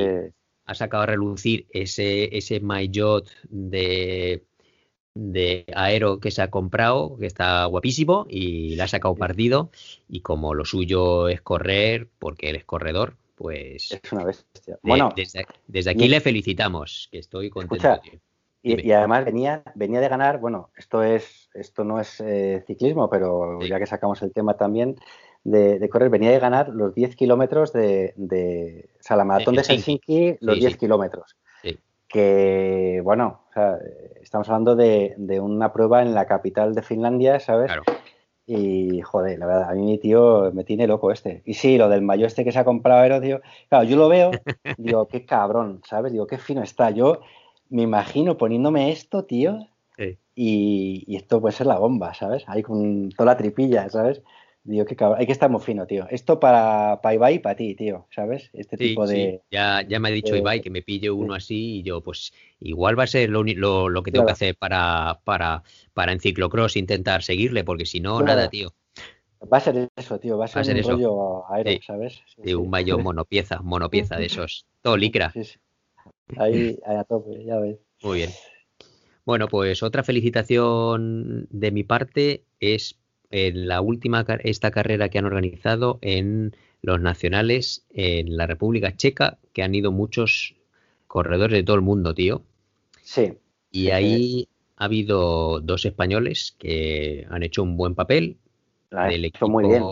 ha 0.65 0.75
sacado 0.75 1.03
a 1.03 1.07
relucir 1.07 1.67
ese, 1.73 2.35
ese 2.35 2.61
Maillot 2.61 3.31
de 3.51 4.43
de 5.15 5.67
Aero 5.75 6.21
que 6.21 6.31
se 6.31 6.41
ha 6.41 6.51
comprado, 6.51 7.19
que 7.19 7.27
está 7.27 7.65
guapísimo 7.67 8.27
y 8.31 8.77
le 8.77 8.83
ha 8.83 8.89
sacado 8.89 9.15
partido. 9.15 9.71
Y 10.09 10.21
como 10.21 10.55
lo 10.55 10.65
suyo 10.65 11.29
es 11.29 11.43
correr, 11.43 12.09
porque 12.19 12.49
él 12.49 12.57
es 12.57 12.65
corredor, 12.65 13.17
pues. 13.41 13.91
Es 13.91 14.13
una 14.13 14.25
bestia. 14.25 14.79
Bueno, 14.83 15.09
desde, 15.17 15.91
aquí 15.91 16.09
le 16.09 16.21
felicitamos, 16.21 17.09
que 17.11 17.21
estoy 17.21 17.49
contento. 17.49 18.03
y, 18.63 18.93
además 18.93 19.25
venía, 19.25 19.63
venía 19.75 20.01
de 20.01 20.09
ganar, 20.09 20.39
bueno, 20.41 20.71
esto 20.77 21.03
es, 21.03 21.49
esto 21.55 21.83
no 21.83 21.99
es 21.99 22.21
eh, 22.21 22.63
ciclismo, 22.67 23.09
pero 23.09 23.59
ya 23.63 23.79
que 23.79 23.87
sacamos 23.87 24.21
el 24.21 24.35
tema 24.35 24.59
también 24.59 24.97
de, 25.43 25.89
correr, 25.89 26.11
venía 26.11 26.31
de 26.31 26.39
ganar 26.39 26.69
los 26.69 26.95
10 26.95 27.17
kilómetros 27.17 27.73
de, 27.73 28.13
de, 28.17 28.91
o 29.01 29.03
sea, 29.03 29.17
la 29.17 29.25
maratón 29.25 29.55
de, 29.55 29.65
Helsinki, 29.65 30.37
los 30.41 30.59
10 30.59 30.77
kilómetros 30.77 31.35
que, 32.11 33.01
bueno, 33.05 33.45
estamos 34.21 34.49
hablando 34.49 34.75
de, 34.75 35.15
una 35.41 35.73
prueba 35.73 36.03
en 36.03 36.13
la 36.13 36.27
capital 36.27 36.75
de 36.75 36.83
Finlandia, 36.83 37.39
¿sabes? 37.39 37.71
Y, 38.53 39.01
joder, 39.03 39.39
la 39.39 39.47
verdad, 39.47 39.71
a 39.71 39.75
mí 39.75 39.83
mi 39.83 39.99
tío 39.99 40.51
me 40.53 40.65
tiene 40.65 40.89
loco 40.89 41.13
este. 41.13 41.41
Y 41.45 41.55
sí, 41.55 41.79
lo 41.79 41.89
del 41.89 42.03
mayo 42.03 42.27
este 42.27 42.43
que 42.43 42.51
se 42.51 42.59
ha 42.59 42.65
comprado 42.65 43.01
Aero, 43.01 43.21
tío, 43.21 43.41
claro, 43.69 43.85
yo 43.85 43.97
lo 43.97 44.09
veo, 44.09 44.33
digo, 44.77 45.07
qué 45.07 45.25
cabrón, 45.25 45.83
¿sabes? 45.89 46.11
Digo, 46.11 46.27
qué 46.27 46.37
fino 46.37 46.61
está. 46.61 46.91
Yo 46.91 47.21
me 47.69 47.83
imagino 47.83 48.37
poniéndome 48.37 48.91
esto, 48.91 49.25
tío, 49.25 49.69
y, 50.35 51.05
y, 51.07 51.15
esto 51.15 51.41
puede 51.41 51.55
ser 51.55 51.69
la 51.69 51.79
bomba, 51.79 52.13
¿sabes? 52.13 52.43
Ahí 52.49 52.65
con 52.65 53.11
toda 53.11 53.27
la 53.27 53.37
tripilla, 53.37 53.89
¿sabes? 53.89 54.21
Digo, 54.63 54.85
qué 54.85 54.95
cabrón. 54.95 55.21
Hay 55.21 55.27
que 55.27 55.33
estar 55.33 55.51
muy 55.51 55.61
fino, 55.61 55.87
tío. 55.87 56.07
Esto 56.11 56.39
para, 56.39 57.01
para 57.03 57.15
Ibai 57.15 57.37
y 57.37 57.39
para 57.39 57.57
ti, 57.57 57.75
tío, 57.75 58.07
¿sabes? 58.11 58.51
Este 58.53 58.77
tipo 58.77 59.07
de. 59.07 59.41
Ya, 59.51 59.83
ya 59.83 59.99
me 59.99 60.09
ha 60.09 60.13
dicho 60.13 60.37
Ibai 60.37 60.61
que 60.61 60.69
me 60.71 60.83
pille 60.83 61.11
uno 61.11 61.35
así 61.35 61.79
y 61.79 61.83
yo, 61.83 62.03
pues, 62.03 62.33
igual 62.61 62.99
va 62.99 63.05
a 63.05 63.07
ser 63.07 63.31
lo, 63.31 63.43
lo, 63.43 64.03
que 64.03 64.13
tengo 64.13 64.27
que 64.27 64.33
hacer 64.33 64.57
para, 64.57 65.21
para, 65.25 65.63
para 65.95 66.13
en 66.13 66.21
ciclocross 66.21 66.77
intentar 66.77 67.23
seguirle, 67.23 67.65
porque 67.65 67.87
si 67.87 68.01
no, 68.01 68.21
nada, 68.21 68.51
tío. 68.51 68.75
Va 69.51 69.57
a 69.57 69.61
ser 69.61 69.89
eso, 69.97 70.19
tío. 70.19 70.37
Va 70.37 70.45
a 70.45 70.49
ser, 70.49 70.77
un 70.77 70.83
rollo 70.83 71.51
aéreo, 71.51 71.81
¿sabes? 71.87 72.21
Sí, 72.45 72.53
un 72.53 72.69
mayo 72.69 72.99
monopieza, 72.99 73.61
monopieza 73.63 74.17
de 74.17 74.27
esos. 74.27 74.67
Todo 74.83 74.99
licra. 74.99 75.33
Ahí, 76.37 76.79
ahí 76.87 76.97
a 76.97 77.05
tope, 77.05 77.43
ya 77.45 77.59
ves. 77.59 77.79
Muy 78.03 78.19
bien. 78.19 78.31
Bueno, 79.25 79.49
pues 79.49 79.83
otra 79.83 80.03
felicitación 80.03 81.47
de 81.51 81.71
mi 81.71 81.85
parte 81.85 82.45
es 82.59 83.00
en 83.31 83.69
la 83.69 83.81
última 83.81 84.27
esta 84.43 84.71
carrera 84.71 85.09
que 85.09 85.19
han 85.19 85.25
organizado 85.25 85.99
en 86.03 86.57
los 86.83 87.01
nacionales 87.01 87.85
en 87.91 88.37
la 88.37 88.47
República 88.47 88.97
Checa, 88.97 89.39
que 89.53 89.63
han 89.63 89.75
ido 89.75 89.93
muchos 89.93 90.55
corredores 91.07 91.59
de 91.59 91.63
todo 91.63 91.77
el 91.77 91.83
mundo, 91.83 92.15
tío. 92.15 92.43
Sí. 93.03 93.35
Y 93.71 93.91
ahí 93.91 94.49
ha 94.77 94.85
habido 94.87 95.61
dos 95.61 95.85
españoles 95.85 96.55
que 96.59 97.27
han 97.31 97.43
hecho 97.43 97.63
un 97.63 97.77
buen 97.77 97.95
papel. 97.95 98.37
del 98.91 99.25
equipo, 99.25 99.49
muy 99.49 99.67
bien. 99.67 99.83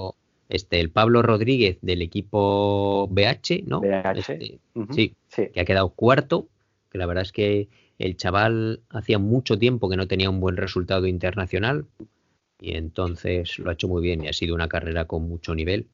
Este, 0.49 0.81
el 0.81 0.91
Pablo 0.91 1.21
Rodríguez 1.23 1.79
del 1.83 2.01
equipo 2.01 3.07
BH, 3.09 3.65
¿no? 3.67 3.81
BH. 3.81 4.19
Este, 4.19 4.59
sí, 4.91 5.15
que 5.53 5.61
ha 5.61 5.65
quedado 5.65 5.91
cuarto, 5.91 6.49
que 6.91 6.97
la 6.97 7.07
verdad 7.07 7.23
es 7.23 7.33
que 7.33 7.69
el 7.99 8.17
chaval 8.17 8.81
hacía 8.89 9.19
mucho 9.19 9.59
tiempo 9.59 9.91
que 9.91 9.97
no 9.97 10.09
tenía 10.09 10.31
un 10.31 10.41
buen 10.41 10.57
resultado 10.57 11.07
internacional, 11.07 11.85
y 12.61 12.77
entonces 12.77 13.59
lo 13.59 13.71
ha 13.71 13.75
hecho 13.75 13.89
muy 13.89 14.03
bien 14.03 14.25
y 14.25 14.29
ha 14.29 14.33
sido 14.33 14.55
una 14.55 14.69
carrera 14.69 15.05
con 15.05 15.29
mucho 15.29 15.55
nivel. 15.55 15.87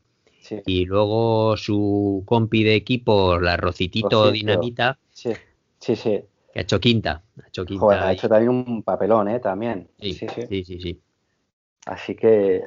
Y 0.67 0.85
luego 0.85 1.57
su 1.57 2.23
compi 2.27 2.65
de 2.65 2.75
equipo, 2.75 3.39
la 3.39 3.57
Rocitito 3.57 4.31
Dinamita, 4.31 4.99
sí. 5.11 5.33
sí, 5.79 5.97
sí. 5.97 6.21
que 6.53 6.59
ha 6.59 6.63
hecho 6.63 6.79
quinta. 6.79 7.23
Ha 7.43 7.49
hecho, 7.49 7.65
quinta 7.65 8.09
ha 8.09 8.13
hecho 8.13 8.29
también 8.29 8.51
un 8.51 8.83
papelón, 8.83 9.29
¿eh? 9.29 9.41
También. 9.41 9.89
Sí, 9.99 10.13
sí, 10.13 10.27
sí. 10.65 10.65
sí, 10.65 11.01
Así 11.87 12.15
que. 12.15 12.63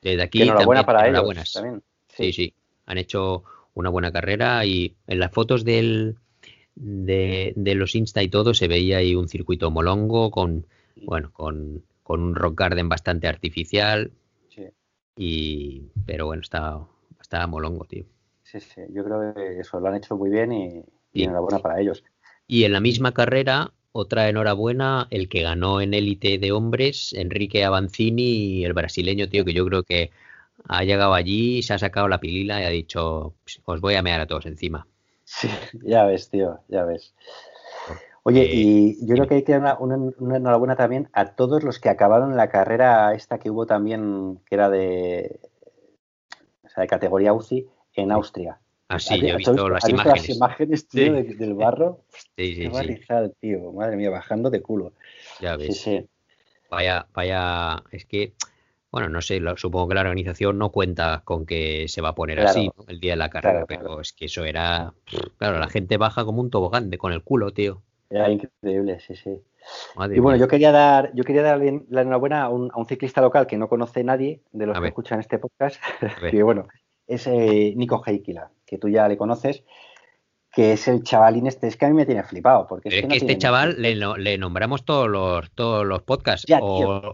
Desde 0.00 0.22
aquí. 0.22 0.42
enhorabuena 0.42 0.86
para 0.86 1.08
ellos. 1.08 1.52
También. 1.52 1.82
Sí. 2.08 2.32
sí, 2.32 2.54
Han 2.86 2.98
hecho 2.98 3.42
una 3.74 3.90
buena 3.90 4.12
carrera 4.12 4.64
y 4.64 4.94
en 5.08 5.18
las 5.18 5.32
fotos 5.32 5.64
del, 5.64 6.18
de, 6.76 7.52
de 7.56 7.74
los 7.74 7.96
Insta 7.96 8.22
y 8.22 8.28
todo 8.28 8.54
se 8.54 8.68
veía 8.68 8.98
ahí 8.98 9.16
un 9.16 9.28
circuito 9.28 9.70
molongo 9.72 10.30
con, 10.30 10.66
bueno, 10.96 11.32
con 11.32 11.82
con 12.02 12.20
un 12.20 12.34
rock 12.34 12.58
garden 12.58 12.88
bastante 12.88 13.28
artificial. 13.28 14.12
Sí. 14.48 14.68
Y, 15.16 15.90
pero 16.06 16.26
bueno, 16.26 16.42
está, 16.42 16.80
está 17.20 17.46
molongo, 17.46 17.84
tío. 17.84 18.04
Sí, 18.42 18.60
sí, 18.60 18.82
yo 18.90 19.04
creo 19.04 19.34
que 19.34 19.60
eso 19.60 19.80
lo 19.80 19.88
han 19.88 19.94
hecho 19.94 20.16
muy 20.16 20.30
bien 20.30 20.52
y, 20.52 20.84
enhorabuena 21.14 21.58
para 21.60 21.80
ellos. 21.80 22.04
Y 22.46 22.64
en 22.64 22.72
la 22.72 22.80
misma 22.80 23.12
carrera, 23.12 23.72
otra 23.92 24.28
enhorabuena, 24.28 25.06
el 25.10 25.28
que 25.28 25.42
ganó 25.42 25.80
en 25.80 25.94
élite 25.94 26.38
de 26.38 26.52
hombres, 26.52 27.12
Enrique 27.14 27.64
Avancini, 27.64 28.64
el 28.64 28.72
brasileño, 28.72 29.28
tío, 29.28 29.44
que 29.44 29.54
yo 29.54 29.64
creo 29.66 29.82
que 29.84 30.10
ha 30.68 30.84
llegado 30.84 31.14
allí, 31.14 31.62
se 31.62 31.74
ha 31.74 31.78
sacado 31.78 32.08
la 32.08 32.20
pilila 32.20 32.60
y 32.60 32.64
ha 32.64 32.70
dicho, 32.70 33.34
os 33.64 33.80
voy 33.80 33.94
a 33.94 34.02
mear 34.02 34.20
a 34.20 34.26
todos 34.26 34.46
encima. 34.46 34.86
Sí, 35.24 35.48
ya 35.82 36.04
ves, 36.04 36.28
tío, 36.28 36.60
ya 36.68 36.84
ves. 36.84 37.14
Oye, 38.24 38.42
eh, 38.42 38.50
y 38.54 39.06
yo 39.06 39.14
creo 39.14 39.26
que 39.26 39.34
hay 39.34 39.42
que 39.42 39.58
dar 39.58 39.78
una, 39.80 39.96
enhorabuena 40.36 40.76
también 40.76 41.08
a 41.12 41.34
todos 41.34 41.64
los 41.64 41.80
que 41.80 41.88
acabaron 41.88 42.36
la 42.36 42.48
carrera 42.50 43.14
esta 43.14 43.38
que 43.38 43.50
hubo 43.50 43.66
también, 43.66 44.38
que 44.46 44.54
era 44.54 44.70
de, 44.70 45.40
o 46.62 46.68
sea, 46.68 46.82
de 46.82 46.86
categoría 46.86 47.32
UCI 47.32 47.66
en 47.94 48.12
Austria. 48.12 48.60
Ah, 48.88 49.00
sí, 49.00 49.18
yo 49.20 49.28
he 49.28 49.36
visto 49.36 49.68
las 49.68 49.88
imágenes. 49.88 50.28
las 50.28 50.36
imágenes, 50.36 50.88
tío, 50.88 51.14
del 51.14 51.54
barro? 51.54 52.04
Sí, 52.36 52.54
sí, 52.54 52.70
sí. 52.70 53.00
tío. 53.40 53.72
Madre 53.72 53.96
mía, 53.96 54.10
bajando 54.10 54.50
de 54.50 54.60
culo. 54.60 54.92
Ya 55.40 55.56
ves. 55.56 55.68
Sí, 55.68 55.72
sí. 55.72 56.08
Vaya, 56.70 57.06
vaya, 57.14 57.82
es 57.90 58.04
que, 58.04 58.34
bueno, 58.90 59.08
no 59.08 59.20
sé, 59.20 59.40
supongo 59.56 59.88
que 59.88 59.94
la 59.94 60.02
organización 60.02 60.58
no 60.58 60.70
cuenta 60.70 61.22
con 61.24 61.44
que 61.44 61.88
se 61.88 62.00
va 62.00 62.10
a 62.10 62.14
poner 62.14 62.40
así 62.40 62.70
el 62.86 63.00
día 63.00 63.12
de 63.12 63.16
la 63.16 63.30
carrera, 63.30 63.66
pero 63.66 64.00
es 64.00 64.12
que 64.12 64.26
eso 64.26 64.44
era, 64.44 64.94
claro, 65.38 65.58
la 65.58 65.68
gente 65.68 65.96
baja 65.96 66.24
como 66.24 66.40
un 66.40 66.50
tobogán 66.50 66.88
de 66.88 66.98
con 66.98 67.12
el 67.12 67.22
culo, 67.22 67.52
tío. 67.52 67.82
Era 68.12 68.30
increíble, 68.30 69.00
sí, 69.00 69.16
sí. 69.16 69.30
y 70.10 70.20
bueno, 70.20 70.36
yo 70.36 70.46
quería 70.46 70.70
dar, 70.70 71.10
yo 71.14 71.24
quería 71.24 71.42
darle 71.42 71.82
la 71.88 72.02
enhorabuena 72.02 72.42
a 72.42 72.48
un, 72.50 72.70
a 72.70 72.78
un, 72.78 72.86
ciclista 72.86 73.22
local 73.22 73.46
que 73.46 73.56
no 73.56 73.68
conoce 73.68 74.04
nadie 74.04 74.42
de 74.52 74.66
los 74.66 74.78
que 74.78 74.88
escuchan 74.88 75.18
este 75.20 75.38
podcast, 75.38 75.80
que 76.30 76.42
bueno, 76.42 76.68
es 77.06 77.26
eh, 77.26 77.72
Nico 77.74 78.02
Heikila, 78.04 78.50
que 78.66 78.76
tú 78.76 78.90
ya 78.90 79.08
le 79.08 79.16
conoces, 79.16 79.64
que 80.52 80.74
es 80.74 80.86
el 80.88 81.02
chavalín 81.02 81.46
este, 81.46 81.68
es 81.68 81.78
que 81.78 81.86
a 81.86 81.88
mí 81.88 81.94
me 81.94 82.04
tiene 82.04 82.22
flipado. 82.22 82.66
Porque 82.66 82.90
es, 82.90 83.06
que, 83.06 83.16
este 83.16 83.38
chaval 83.38 83.80
le, 83.80 83.94
le, 83.96 84.36
nombramos 84.36 84.84
todos 84.84 85.08
los, 85.08 85.50
todos 85.52 85.86
los 85.86 86.02
podcasts 86.02 86.46
o, 86.60 87.12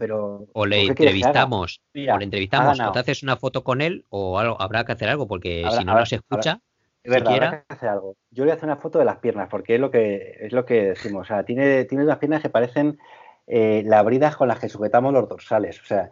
o, 0.53 0.67
le 0.67 0.87
entrevistamos, 0.87 1.81
o 1.95 2.19
le 2.19 2.25
entrevistamos, 2.25 2.81
o 2.81 2.91
te 2.91 2.99
haces 2.99 3.23
una 3.23 3.37
foto 3.37 3.63
con 3.63 3.81
él 3.81 4.05
o 4.09 4.41
algo, 4.41 4.61
habrá 4.61 4.85
que 4.85 4.93
hacer 4.93 5.09
algo 5.09 5.29
porque 5.29 5.65
si 5.79 5.85
no 5.85 5.95
nos 5.95 6.13
escucha. 6.13 6.61
Es 7.09 7.23
verdad, 7.23 7.65
que 7.67 7.75
hacer 7.75 7.89
algo. 7.89 8.17
Yo 8.31 8.45
le 8.45 8.51
voy 8.51 8.51
a 8.51 8.55
hacer 8.57 8.69
una 8.69 8.77
foto 8.77 8.99
de 8.99 9.05
las 9.07 9.17
piernas, 9.17 9.49
porque 9.51 9.77
es 9.77 9.81
lo 9.81 9.91
que, 9.91 10.37
es 10.41 10.53
lo 10.53 10.67
que 10.67 10.89
decimos. 10.91 11.23
O 11.23 11.29
sea, 11.29 11.43
tiene, 11.43 11.85
tiene 11.87 12.05
unas 12.05 12.19
piernas 12.19 12.43
que 12.43 12.51
parecen 12.51 12.99
eh, 13.47 13.83
las 13.87 14.05
bridas 14.05 14.37
con 14.37 14.49
las 14.49 14.59
que 14.59 14.69
sujetamos 14.69 15.13
los 15.13 15.29
dorsales. 15.29 15.81
O 15.81 15.87
sea, 15.87 16.11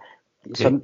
son, 0.55 0.83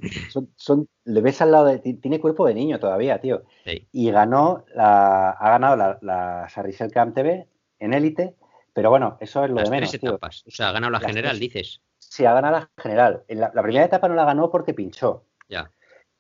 son, 0.57 0.89
le 1.05 1.21
ves 1.23 1.41
al 1.41 1.53
lado 1.53 1.67
de. 1.67 1.79
Tiene 1.79 2.21
cuerpo 2.21 2.47
de 2.47 2.55
niño 2.55 2.79
todavía, 2.79 3.21
tío. 3.21 3.45
Y 3.91 4.11
ganó 4.11 4.65
la, 4.75 5.31
ha 5.31 5.51
ganado 5.51 5.77
la, 5.77 5.99
la 6.03 6.49
Sarrisel 6.51 6.93
Camp 6.93 7.15
TV 7.15 7.47
en 7.79 7.95
élite, 7.95 8.35
pero 8.75 8.91
bueno, 8.91 9.17
eso 9.21 9.45
es 9.45 9.51
lo 9.51 9.63
de 9.63 9.71
menos. 9.71 9.95
etapas. 9.95 10.45
O 10.47 10.51
sea, 10.51 10.69
ha 10.69 10.73
ganado 10.73 10.91
la 10.91 11.01
general, 11.01 11.39
dices. 11.39 11.81
Sí, 11.99 12.27
ha 12.27 12.35
ganado 12.35 12.59
la 12.59 12.71
general. 12.83 13.23
En 13.29 13.41
la, 13.41 13.51
primera 13.51 13.85
etapa 13.85 14.09
no 14.09 14.15
la 14.15 14.25
ganó 14.25 14.51
porque 14.51 14.75
pinchó. 14.75 15.25
Ya. 15.49 15.71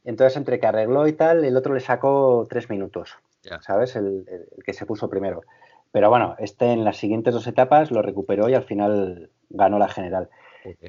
Entonces, 0.04 0.36
entre 0.36 0.58
que 0.58 0.66
arregló 0.66 1.06
y 1.06 1.12
tal, 1.12 1.44
el 1.44 1.56
otro 1.56 1.74
le 1.74 1.80
sacó 1.80 2.46
tres 2.48 2.70
minutos. 2.70 3.16
¿Sabes? 3.60 3.96
El, 3.96 4.24
el, 4.28 4.64
que 4.64 4.72
se 4.72 4.86
puso 4.86 5.08
primero. 5.08 5.42
Pero 5.90 6.08
bueno, 6.08 6.36
este 6.38 6.72
en 6.72 6.84
las 6.84 6.96
siguientes 6.96 7.34
dos 7.34 7.46
etapas 7.46 7.90
lo 7.90 8.02
recuperó 8.02 8.48
y 8.48 8.54
al 8.54 8.64
final 8.64 9.30
ganó 9.50 9.78
la 9.78 9.88
general. 9.88 10.28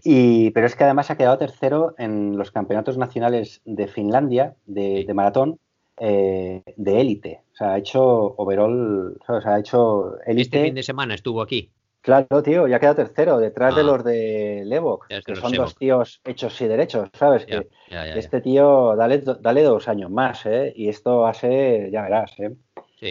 Y, 0.03 0.51
pero 0.51 0.67
es 0.67 0.75
que 0.75 0.83
además 0.83 1.09
ha 1.09 1.17
quedado 1.17 1.37
tercero 1.37 1.95
en 1.97 2.37
los 2.37 2.51
campeonatos 2.51 2.97
nacionales 2.97 3.61
de 3.65 3.87
Finlandia 3.87 4.55
de, 4.65 5.11
maratón 5.13 5.59
eh, 5.97 6.63
de 6.77 7.01
élite. 7.01 7.41
O 7.53 7.55
sea, 7.55 7.73
ha 7.73 7.77
hecho 7.77 8.03
overall, 8.37 9.17
o 9.27 9.41
sea, 9.41 9.55
ha 9.55 9.59
hecho 9.59 10.15
élite. 10.25 10.57
Este 10.57 10.63
fin 10.65 10.75
de 10.75 10.83
semana 10.83 11.15
estuvo 11.15 11.41
aquí. 11.41 11.71
Claro, 12.03 12.43
tío, 12.43 12.67
ya 12.67 12.75
ha 12.75 12.79
quedado 12.79 12.97
tercero, 12.97 13.37
detrás 13.39 13.75
de 13.75 13.81
ah. 13.81 13.83
los 13.85 14.03
de 14.03 14.63
Levok, 14.65 15.07
que 15.07 15.35
son 15.35 15.53
dos 15.53 15.75
tíos 15.75 16.21
hechos 16.25 16.59
y 16.61 16.67
derechos, 16.67 17.09
¿sabes? 17.13 17.45
que 17.45 17.69
este 17.89 18.41
tío, 18.41 18.95
dale, 18.95 19.23
dale 19.39 19.63
dos 19.63 19.87
años 19.87 20.11
más, 20.11 20.45
¿eh? 20.45 20.73
Y 20.75 20.89
esto 20.89 21.19
va 21.19 21.29
a 21.29 21.33
ser, 21.33 21.89
ya 21.91 22.01
verás, 22.03 22.37
¿eh? 22.39 22.53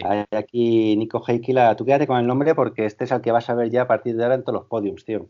Hay 0.03 0.25
aquí 0.31 0.95
Nico 0.95 1.23
Heikila, 1.27 1.75
tú 1.75 1.85
quédate 1.85 2.07
con 2.07 2.19
el 2.19 2.27
nombre 2.27 2.55
porque 2.55 2.85
este 2.85 3.03
es 3.03 3.11
el 3.11 3.21
que 3.21 3.31
vas 3.31 3.49
a 3.49 3.55
ver 3.55 3.69
ya 3.69 3.83
a 3.83 3.87
partir 3.87 4.15
de 4.15 4.23
ahora 4.23 4.35
en 4.35 4.43
todos 4.43 4.59
los 4.59 4.67
podiums, 4.67 5.05
tío 5.05 5.27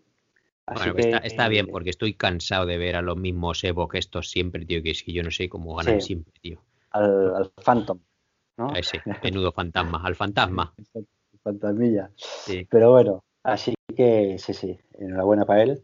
bueno, 0.65 1.19
está, 1.23 1.47
bien, 1.49 1.67
porque 1.67 1.89
estoy 1.89 2.13
cansado 2.13 2.65
de 2.65 2.77
ver 2.77 2.95
a 2.95 3.01
los 3.01 3.17
mismos 3.17 3.63
Evo 3.63 3.87
que 3.87 3.97
estos 3.97 4.29
siempre, 4.29 4.65
tío, 4.65 4.81
que 4.81 4.91
es 4.91 5.03
que 5.03 5.11
yo 5.11 5.23
no 5.23 5.31
sé 5.31 5.49
cómo 5.49 5.75
ganan 5.75 6.01
siempre, 6.01 6.33
tío. 6.41 6.61
Al, 6.91 7.51
Phantom, 7.63 7.99
¿no? 8.57 8.69
A 8.69 8.79
ese, 8.79 9.01
menudo 9.21 9.51
fantasma, 9.51 10.01
al 10.03 10.15
fantasma. 10.15 10.73
Fantasmilla. 11.43 12.09
Sí. 12.15 12.65
Pero 12.69 12.91
bueno, 12.91 13.25
así 13.43 13.73
que 13.95 14.37
sí, 14.39 14.53
sí, 14.53 14.79
enhorabuena 14.93 15.45
para 15.45 15.63
él. 15.63 15.83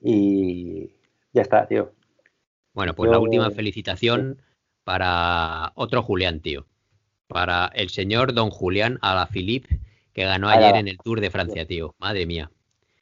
Y 0.00 0.90
ya 1.32 1.42
está, 1.42 1.66
tío. 1.66 1.92
Bueno, 2.72 2.94
pues 2.94 3.10
la 3.10 3.18
última 3.18 3.50
felicitación 3.50 4.40
para 4.84 5.72
otro 5.74 6.02
Julián, 6.02 6.40
tío. 6.40 6.66
Para 7.26 7.70
el 7.74 7.90
señor 7.90 8.34
don 8.34 8.50
Julián 8.50 8.98
Alaphilippe, 9.02 9.78
que 10.12 10.24
ganó 10.24 10.48
ayer 10.48 10.76
en 10.76 10.88
el 10.88 10.98
Tour 10.98 11.20
de 11.20 11.30
Francia, 11.30 11.66
tío. 11.66 11.94
Madre 11.98 12.26
mía. 12.26 12.50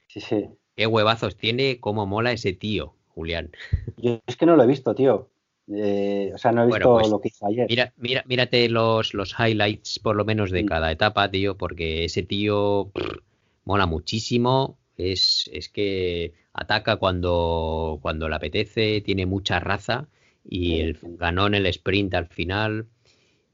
Sí, 0.06 0.20
sí. 0.20 0.48
Qué 0.76 0.86
huevazos 0.86 1.36
tiene, 1.36 1.80
cómo 1.80 2.06
mola 2.06 2.32
ese 2.32 2.52
tío, 2.52 2.94
Julián. 3.08 3.50
Yo 3.96 4.20
es 4.26 4.36
que 4.36 4.46
no 4.46 4.56
lo 4.56 4.62
he 4.62 4.66
visto, 4.66 4.94
tío. 4.94 5.30
Eh, 5.70 6.30
o 6.34 6.38
sea, 6.38 6.52
no 6.52 6.62
he 6.62 6.66
visto 6.66 6.94
pues 6.94 7.10
lo 7.10 7.20
que 7.20 7.28
hizo 7.28 7.46
ayer. 7.46 7.66
Mira, 7.68 7.92
mira, 7.96 8.24
mírate 8.26 8.68
los, 8.68 9.12
los 9.12 9.34
highlights, 9.38 9.98
por 9.98 10.16
lo 10.16 10.24
menos, 10.24 10.50
de 10.50 10.62
mm. 10.62 10.66
cada 10.66 10.90
etapa, 10.92 11.30
tío, 11.30 11.56
porque 11.56 12.04
ese 12.04 12.22
tío 12.22 12.90
mola 13.68 13.84
muchísimo. 13.86 14.78
Es, 14.96 15.48
es 15.52 15.68
que 15.68 16.32
ataca 16.54 16.96
cuando, 16.96 17.98
cuando 18.00 18.28
le 18.28 18.34
apetece, 18.34 19.02
tiene 19.02 19.26
mucha 19.26 19.60
raza 19.60 20.08
y 20.42 20.80
el, 20.80 20.98
ganó 21.02 21.46
en 21.46 21.54
el 21.54 21.66
sprint 21.66 22.14
al 22.14 22.28
final. 22.28 22.86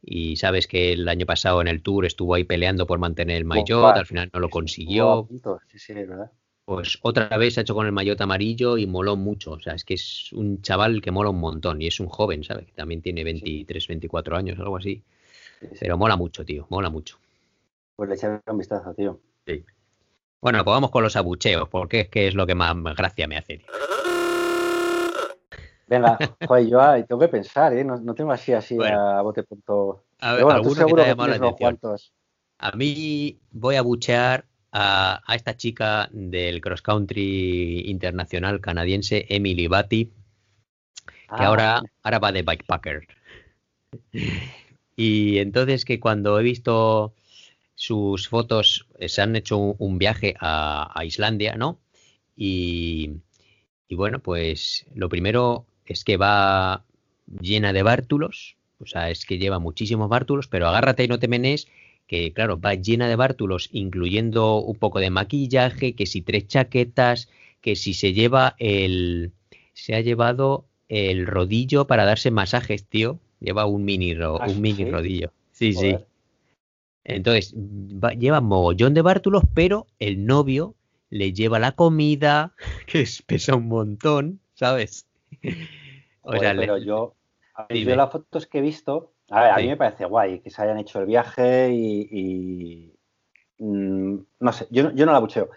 Y 0.01 0.37
sabes 0.37 0.69
que 0.69 0.93
el 0.93 1.09
año 1.09 1.27
pasado 1.27 1.61
en 1.61 1.69
el 1.69 1.83
Tour 1.83 2.07
estuvo 2.07 2.35
ahí 2.35 2.45
peleando 2.45 2.87
por 2.87 2.99
mantener 3.01 3.39
el 3.39 3.45
maillot, 3.45 3.97
al 3.97 4.07
final 4.07 4.31
no 4.33 4.39
lo 4.39 4.49
consiguió. 4.51 5.29
Sí, 5.67 5.79
sí, 5.79 5.95
¿verdad? 5.95 6.31
pues 6.65 6.99
otra 7.03 7.37
vez 7.37 7.59
ha 7.59 7.61
hecho 7.61 7.75
con 7.75 7.85
el 7.85 7.93
maillot 7.93 8.21
amarillo 8.21 8.79
y 8.79 8.87
moló 8.87 9.17
mucho. 9.17 9.53
O 9.53 9.61
sea, 9.61 9.75
es 9.75 9.85
que 9.85 9.95
es 9.95 10.33
un 10.33 10.63
chaval 10.63 11.03
que 11.03 11.11
mola 11.11 11.31
un 11.31 11.41
montón 11.41 11.83
y 11.83 11.89
es 11.89 11.99
un 12.01 12.09
joven, 12.09 12.45
¿sabes? 12.45 12.67
Que 12.67 12.73
también 12.73 13.03
tiene 13.03 13.25
23, 13.25 13.89
24 13.89 14.37
años, 14.37 14.59
algo 14.61 14.77
así. 14.77 15.03
Pero 15.81 15.99
mola 15.99 16.17
mucho, 16.17 16.45
tío, 16.45 16.67
mola 16.71 16.89
mucho. 16.89 17.19
Pues 17.97 18.09
le 18.09 18.15
echaré 18.15 18.41
un 18.47 18.59
vistazo, 18.59 18.95
tío. 18.95 19.21
Sí. 19.47 19.65
Bueno, 20.45 20.63
pues 20.63 20.75
vamos 20.75 20.91
con 20.91 21.03
los 21.03 21.17
abucheos, 21.17 21.71
porque 21.71 22.01
es 22.01 22.09
que 22.11 22.29
es 22.29 22.35
lo 22.35 22.47
que 22.47 22.55
más 22.55 22.77
gracia 22.95 23.27
me 23.27 23.39
hace. 23.39 23.65
Venga, 25.87 26.19
joder, 26.47 26.67
yo 26.69 27.07
tengo 27.07 27.19
que 27.19 27.29
pensar, 27.29 27.73
¿eh? 27.73 27.83
No, 27.83 28.15
tengo 28.15 28.31
así, 28.31 28.53
así 28.53 28.77
a 28.79 29.23
bote 29.23 29.43
punto. 29.43 30.05
A 30.21 30.35
ver, 30.35 30.45
bueno, 30.45 30.63
seguro 30.63 31.03
que, 31.03 31.55
que 31.59 31.77
A 32.59 32.73
mí 32.73 33.39
voy 33.53 33.77
a 33.77 33.81
buchear 33.81 34.45
a, 34.71 35.23
esta 35.35 35.57
chica 35.57 36.11
del 36.13 36.61
cross 36.61 36.83
country 36.83 37.89
internacional 37.89 38.61
canadiense, 38.61 39.25
Emily 39.31 39.67
Batty, 39.67 40.05
que 40.05 40.13
ah. 41.29 41.47
ahora, 41.47 41.83
ahora 42.03 42.19
va 42.19 42.33
de 42.33 42.43
bikepacker. 42.43 43.09
Y 44.97 45.39
entonces 45.39 45.85
que 45.85 45.99
cuando 45.99 46.39
he 46.39 46.45
visto 46.45 47.15
sus 47.75 48.29
fotos, 48.29 48.87
eh, 48.99 49.09
se 49.09 49.23
han 49.23 49.37
hecho 49.37 49.59
un, 49.59 49.99
viaje 49.99 50.35
a, 50.41 51.03
Islandia, 51.05 51.57
¿no? 51.57 51.79
Y, 52.37 53.13
y, 53.89 53.95
bueno, 53.95 54.21
pues 54.21 54.87
lo 54.95 55.09
primero 55.09 55.67
es 55.87 56.05
que 56.05 56.17
va 56.17 56.85
llena 57.41 57.73
de 57.73 57.83
bártulos, 57.83 58.57
o 58.79 58.87
sea, 58.87 59.11
es 59.11 59.25
que 59.25 59.39
lleva 59.39 59.59
muchísimos 59.59 60.09
bártulos, 60.09 60.49
pero 60.49 60.69
agárrate 60.69 61.05
y 61.05 61.09
no 61.09 61.19
te 61.19 61.29
menes 61.29 61.69
que 62.07 62.33
claro, 62.33 62.61
va 62.61 62.75
llena 62.75 63.09
de 63.09 63.17
bártulos, 63.17 63.69
incluyendo 63.73 64.59
un 64.59 64.77
poco 64.77 65.01
de 65.01 65.11
maquillaje, 65.11 65.95
que 65.95 66.07
si 66.07 66.23
tres 66.23 66.47
chaquetas, 66.47 67.29
que 67.61 67.77
si 67.77 67.95
se 67.95 68.13
lleva 68.13 68.57
el... 68.59 69.33
se 69.73 69.95
ha 69.95 70.01
llevado 70.01 70.67
el 70.89 71.27
rodillo 71.27 71.87
para 71.87 72.05
darse 72.05 72.31
masajes, 72.31 72.85
tío. 72.87 73.19
Lleva 73.41 73.67
un 73.67 73.85
mini, 73.85 74.13
ah, 74.21 74.47
un 74.47 74.61
mini 74.61 74.91
rodillo. 74.91 75.33
Sí, 75.53 75.73
sí. 75.73 75.97
Entonces, 77.05 77.55
lleva 78.19 78.41
mogollón 78.41 78.95
de 78.95 79.03
bártulos, 79.03 79.45
pero 79.55 79.87
el 79.99 80.27
novio 80.27 80.75
le 81.11 81.33
lleva 81.33 81.59
la 81.59 81.73
comida, 81.73 82.53
que 82.87 83.05
pesa 83.27 83.55
un 83.55 83.69
montón, 83.69 84.41
¿sabes? 84.55 85.07
o 86.23 86.37
sea, 86.37 86.55
pero 86.57 86.79
yo, 86.79 87.15
yo 87.69 87.97
las 87.97 88.11
fotos 88.11 88.47
que 88.47 88.59
he 88.59 88.63
visto, 88.63 89.13
a 89.31 89.43
ver, 89.43 89.51
a 89.51 89.57
mí 89.57 89.69
me 89.69 89.77
parece 89.77 90.07
guay 90.07 90.41
que 90.41 90.51
se 90.51 90.63
hayan 90.63 90.79
hecho 90.79 91.01
el 91.01 91.07
viaje 91.07 91.71
y, 91.73 92.93
mm, 93.59 94.17
no 94.41 94.53
sé, 94.53 94.67
yo, 94.71 94.91
yo 94.93 95.07
no 95.07 95.13
la 95.13 95.19
bucheo, 95.19 95.51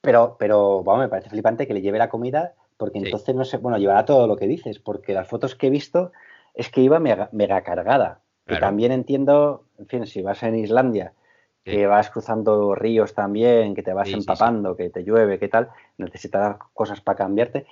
pero, 0.00 0.36
pero 0.38 0.82
vamos, 0.82 1.02
me 1.02 1.08
parece 1.08 1.30
flipante 1.30 1.66
que 1.66 1.74
le 1.74 1.80
lleve 1.80 1.98
la 1.98 2.10
comida 2.10 2.54
porque 2.80 2.98
entonces 2.98 3.34
no 3.34 3.44
sé, 3.44 3.58
bueno, 3.58 3.76
llevará 3.76 4.06
todo 4.06 4.26
lo 4.26 4.36
que 4.36 4.46
dices, 4.46 4.78
porque 4.78 5.12
las 5.12 5.28
fotos 5.28 5.54
que 5.54 5.66
he 5.66 5.70
visto 5.70 6.12
es 6.54 6.70
que 6.70 6.80
iba 6.80 6.98
mega, 6.98 7.60
cargada. 7.62 8.22
Y 8.50 8.58
también 8.58 8.92
entiendo, 8.92 9.64
en 9.78 9.86
fin, 9.86 10.06
si 10.06 10.22
vas 10.22 10.42
en 10.42 10.56
Islandia, 10.56 11.12
que 11.62 11.86
vas 11.86 12.10
cruzando 12.10 12.74
ríos 12.74 13.14
también, 13.14 13.74
que 13.74 13.82
te 13.82 13.92
vas 13.92 14.08
empapando, 14.08 14.76
que 14.76 14.90
te 14.90 15.04
llueve, 15.04 15.38
que 15.38 15.48
tal, 15.48 15.68
necesitas 15.98 16.56
cosas 16.74 17.00
para 17.00 17.18
cambiarte. 17.18 17.66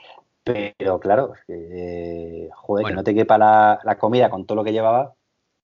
Pero 0.44 1.00
claro, 1.00 1.32
que, 1.46 2.48
joder, 2.54 2.86
que 2.86 2.94
no 2.94 3.04
te 3.04 3.14
quepa 3.14 3.36
la, 3.36 3.80
la, 3.84 3.98
comida 3.98 4.30
con 4.30 4.46
todo 4.46 4.56
lo 4.56 4.64
que 4.64 4.72
llevaba. 4.72 5.14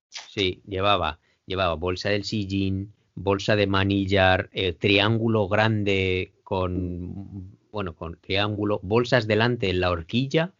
Sí, 0.09 0.63
llevaba, 0.67 1.19
llevaba 1.47 1.75
bolsa 1.75 2.11
del 2.11 2.25
sillín, 2.25 2.93
bolsa 3.15 3.57
de 3.57 3.67
manillar, 3.67 4.51
eh, 4.53 4.73
triángulo 4.73 5.49
grande 5.49 6.35
con 6.43 7.54
bueno, 7.75 7.97
con 7.97 8.17
triángulo, 8.21 8.79
bolsas 8.85 9.27
delante 9.27 9.69
en 9.69 9.81
la 9.81 9.91
horquilla 9.91 10.53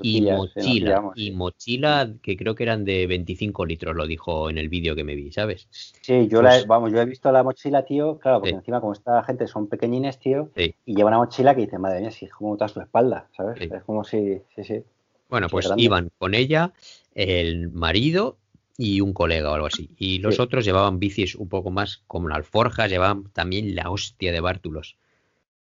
y 0.00 0.22
mochila, 0.22 1.12
y 1.16 1.32
mochila 1.32 2.14
que 2.22 2.36
creo 2.36 2.54
que 2.54 2.62
eran 2.62 2.84
de 2.84 3.08
25 3.08 3.66
litros, 3.66 3.96
lo 3.96 4.06
dijo 4.06 4.48
en 4.48 4.58
el 4.58 4.68
vídeo 4.68 4.94
que 4.94 5.02
me 5.02 5.16
vi, 5.16 5.32
¿sabes? 5.32 5.66
Sí, 5.72 6.28
yo 6.28 6.40
la, 6.40 6.50
pues 6.50 6.66
vamos, 6.68 6.92
yo 6.92 7.00
he 7.00 7.04
visto 7.04 7.32
la 7.32 7.42
mochila, 7.42 7.84
tío, 7.84 8.16
claro, 8.20 8.40
porque 8.40 8.54
encima 8.54 8.80
como 8.80 8.92
esta 8.92 9.24
gente 9.24 9.48
son 9.48 9.66
pequeñines, 9.66 10.20
tío, 10.20 10.50
y 10.56 10.94
lleva 10.94 11.08
una 11.08 11.18
mochila 11.18 11.52
que 11.56 11.62
dice, 11.62 11.78
madre 11.78 12.00
mía, 12.00 12.12
si 12.12 12.26
es 12.26 12.32
como 12.32 12.56
toda 12.56 12.68
su 12.68 12.80
espalda, 12.80 13.26
¿sabes? 13.36 13.60
Es 13.60 13.82
como 13.82 14.04
si, 14.04 14.40
sí, 14.54 14.62
sí. 14.62 14.84
Bueno, 15.28 15.48
pues 15.48 15.68
iban 15.76 16.10
con 16.16 16.34
ella, 16.34 16.72
el 17.14 17.70
marido 17.72 18.38
y 18.78 19.00
un 19.00 19.12
colega 19.12 19.50
o 19.50 19.54
algo 19.54 19.66
así. 19.66 19.90
Y 19.96 20.20
los 20.20 20.38
otros 20.38 20.64
llevaban 20.64 21.00
bicis 21.00 21.34
un 21.34 21.48
poco 21.48 21.72
más 21.72 22.04
como 22.06 22.28
alforjas, 22.28 22.88
llevaban 22.88 23.24
también 23.32 23.74
la 23.74 23.90
hostia 23.90 24.30
de 24.30 24.40
bártulos. 24.40 24.96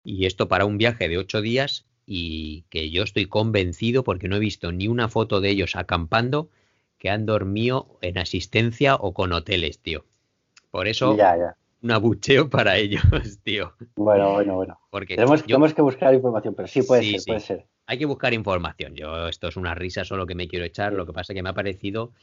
Y 0.05 0.25
esto 0.25 0.47
para 0.47 0.65
un 0.65 0.77
viaje 0.77 1.09
de 1.09 1.17
ocho 1.17 1.41
días 1.41 1.85
y 2.05 2.63
que 2.69 2.91
yo 2.91 3.03
estoy 3.03 3.25
convencido 3.25 4.03
porque 4.03 4.29
no 4.29 4.37
he 4.37 4.39
visto 4.39 4.71
ni 4.71 4.87
una 4.87 5.09
foto 5.09 5.41
de 5.41 5.49
ellos 5.49 5.75
acampando 5.75 6.49
que 6.97 7.09
han 7.09 7.25
dormido 7.25 7.97
en 8.01 8.17
asistencia 8.17 8.95
o 8.95 9.13
con 9.13 9.33
hoteles, 9.33 9.79
tío. 9.79 10.05
Por 10.71 10.87
eso, 10.87 11.17
un 11.81 11.91
abucheo 11.91 12.49
para 12.49 12.77
ellos, 12.77 13.03
tío. 13.43 13.73
Bueno, 13.95 14.33
bueno, 14.33 14.55
bueno. 14.55 14.79
Porque 14.91 15.15
tenemos, 15.15 15.73
que 15.73 15.81
buscar 15.81 16.13
información, 16.13 16.53
pero 16.55 16.67
sí 16.67 16.83
puede 16.83 17.03
ser, 17.03 17.21
puede 17.25 17.39
ser. 17.39 17.65
Hay 17.87 17.97
que 17.97 18.05
buscar 18.05 18.33
información. 18.33 18.95
Yo, 18.95 19.27
esto 19.27 19.47
es 19.47 19.57
una 19.57 19.75
risa 19.75 20.05
solo 20.05 20.25
que 20.25 20.35
me 20.35 20.47
quiero 20.47 20.65
echar. 20.65 20.93
Lo 20.93 21.05
que 21.05 21.13
pasa 21.13 21.33
es 21.33 21.35
que 21.35 21.43
me 21.43 21.49
ha 21.49 21.53
parecido 21.53 22.13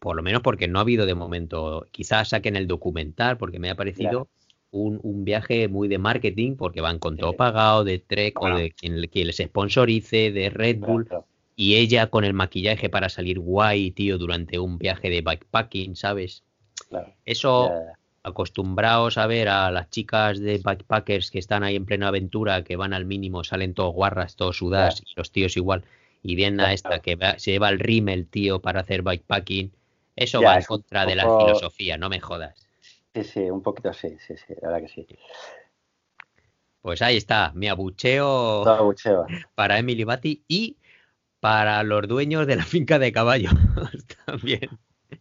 por 0.00 0.16
lo 0.16 0.22
menos 0.22 0.42
porque 0.42 0.66
no 0.66 0.78
ha 0.78 0.82
habido 0.82 1.06
de 1.06 1.14
momento, 1.14 1.86
quizás 1.92 2.30
saquen 2.30 2.56
el 2.56 2.66
documental, 2.66 3.36
porque 3.36 3.58
me 3.58 3.70
ha 3.70 3.76
parecido 3.76 4.28
un, 4.72 5.24
viaje 5.24 5.68
muy 5.68 5.88
de 5.88 5.98
marketing, 5.98 6.56
porque 6.56 6.80
van 6.80 6.98
con 6.98 7.16
todo 7.16 7.32
pagado, 7.34 7.84
de 7.84 7.98
Trek 7.98 8.40
o 8.40 8.48
de 8.48 8.70
quien, 8.70 9.00
les 9.00 9.36
sponsorice, 9.36 10.30
de 10.30 10.50
Red 10.50 10.78
Bull. 10.78 11.08
y 11.56 11.76
ella 11.76 12.08
con 12.08 12.24
el 12.24 12.32
maquillaje 12.32 12.88
para 12.88 13.08
salir 13.08 13.38
guay, 13.38 13.90
tío, 13.90 14.18
durante 14.18 14.58
un 14.58 14.78
viaje 14.78 15.10
de 15.10 15.22
bikepacking, 15.22 15.96
¿sabes? 15.96 16.44
Eso, 17.24 17.70
acostumbrados 18.22 19.18
a 19.18 19.26
ver 19.26 19.48
a 19.48 19.70
las 19.70 19.90
chicas 19.90 20.40
de 20.40 20.60
bikepackers 20.64 21.30
que 21.30 21.38
están 21.38 21.62
ahí 21.62 21.76
en 21.76 21.86
plena 21.86 22.08
aventura, 22.08 22.64
que 22.64 22.76
van 22.76 22.92
al 22.92 23.06
mínimo, 23.06 23.44
salen 23.44 23.74
todos 23.74 23.94
guarras, 23.94 24.36
todos 24.36 24.58
sudas, 24.58 25.02
y 25.04 25.12
los 25.16 25.32
tíos 25.32 25.56
igual, 25.56 25.84
y 26.22 26.34
vienen 26.34 26.60
a 26.60 26.72
esta 26.72 27.00
que 27.00 27.18
se 27.38 27.52
lleva 27.52 27.68
el 27.70 27.78
rímel, 27.78 28.26
tío, 28.26 28.60
para 28.60 28.80
hacer 28.80 29.02
bikepacking, 29.02 29.72
eso 30.16 30.42
va 30.42 30.56
en 30.56 30.64
contra 30.64 31.06
de 31.06 31.16
la 31.16 31.22
filosofía, 31.22 31.96
no 31.96 32.08
me 32.08 32.20
jodas. 32.20 32.69
Sí, 33.14 33.24
sí, 33.24 33.50
un 33.50 33.62
poquito 33.62 33.92
sí, 33.92 34.16
sí, 34.18 34.36
sí, 34.36 34.54
la 34.60 34.68
verdad 34.68 34.86
que 34.86 34.88
sí. 34.88 35.06
Pues 36.82 37.02
ahí 37.02 37.16
está, 37.16 37.52
mi 37.54 37.68
abucheo, 37.68 38.64
para 39.54 39.78
Emily 39.78 40.04
Bati 40.04 40.44
y 40.48 40.76
para 41.40 41.82
los 41.82 42.06
dueños 42.06 42.46
de 42.46 42.56
la 42.56 42.64
finca 42.64 42.98
de 42.98 43.12
caballos 43.12 43.52
también. 44.26 44.70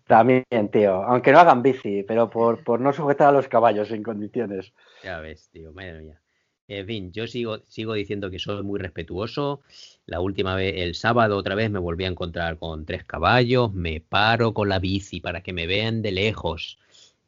También, 0.05 0.45
tío, 0.71 1.03
aunque 1.03 1.31
no 1.31 1.39
hagan 1.39 1.61
bici, 1.61 2.03
pero 2.03 2.29
por, 2.29 2.63
por 2.63 2.79
no 2.79 2.93
sujetar 2.93 3.29
a 3.29 3.31
los 3.31 3.47
caballos 3.47 3.91
en 3.91 4.03
condiciones. 4.03 4.73
Ya 5.03 5.19
ves, 5.19 5.49
tío, 5.51 5.71
madre 5.73 6.01
mía. 6.01 6.21
En 6.67 6.85
fin, 6.85 7.11
yo 7.11 7.25
sigo, 7.25 7.59
sigo 7.67 7.93
diciendo 7.93 8.29
que 8.29 8.37
soy 8.37 8.61
muy 8.63 8.79
respetuoso. 8.79 9.61
La 10.05 10.19
última 10.19 10.55
vez, 10.55 10.75
el 10.77 10.93
sábado 10.93 11.35
otra 11.37 11.55
vez, 11.55 11.71
me 11.71 11.79
volví 11.79 12.05
a 12.05 12.07
encontrar 12.09 12.59
con 12.59 12.85
tres 12.85 13.03
caballos. 13.05 13.73
Me 13.73 14.01
paro 14.01 14.53
con 14.53 14.69
la 14.69 14.77
bici 14.77 15.19
para 15.19 15.41
que 15.41 15.51
me 15.51 15.65
vean 15.65 16.03
de 16.03 16.11
lejos. 16.11 16.77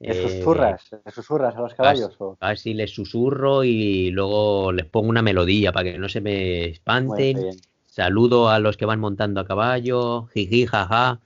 ¿Le 0.02 0.14
susurras? 0.16 0.90
¿Le 1.06 1.12
susurras 1.12 1.56
a 1.56 1.62
los 1.62 1.74
caballos? 1.76 2.18
Así 2.40 2.74
les 2.74 2.92
susurro 2.92 3.64
y 3.64 4.10
luego 4.12 4.72
les 4.72 4.86
pongo 4.86 5.10
una 5.10 5.22
melodía 5.22 5.72
para 5.72 5.92
que 5.92 5.98
no 6.00 6.10
se 6.10 6.22
me 6.22 6.66
espanten. 6.66 7.38
Saludo 7.86 8.50
a 8.50 8.60
los 8.60 8.78
que 8.78 8.86
van 8.86 9.00
montando 9.00 9.42
a 9.42 9.46
caballo, 9.46 10.28
jiji, 10.34 10.66
jaja, 10.66 11.20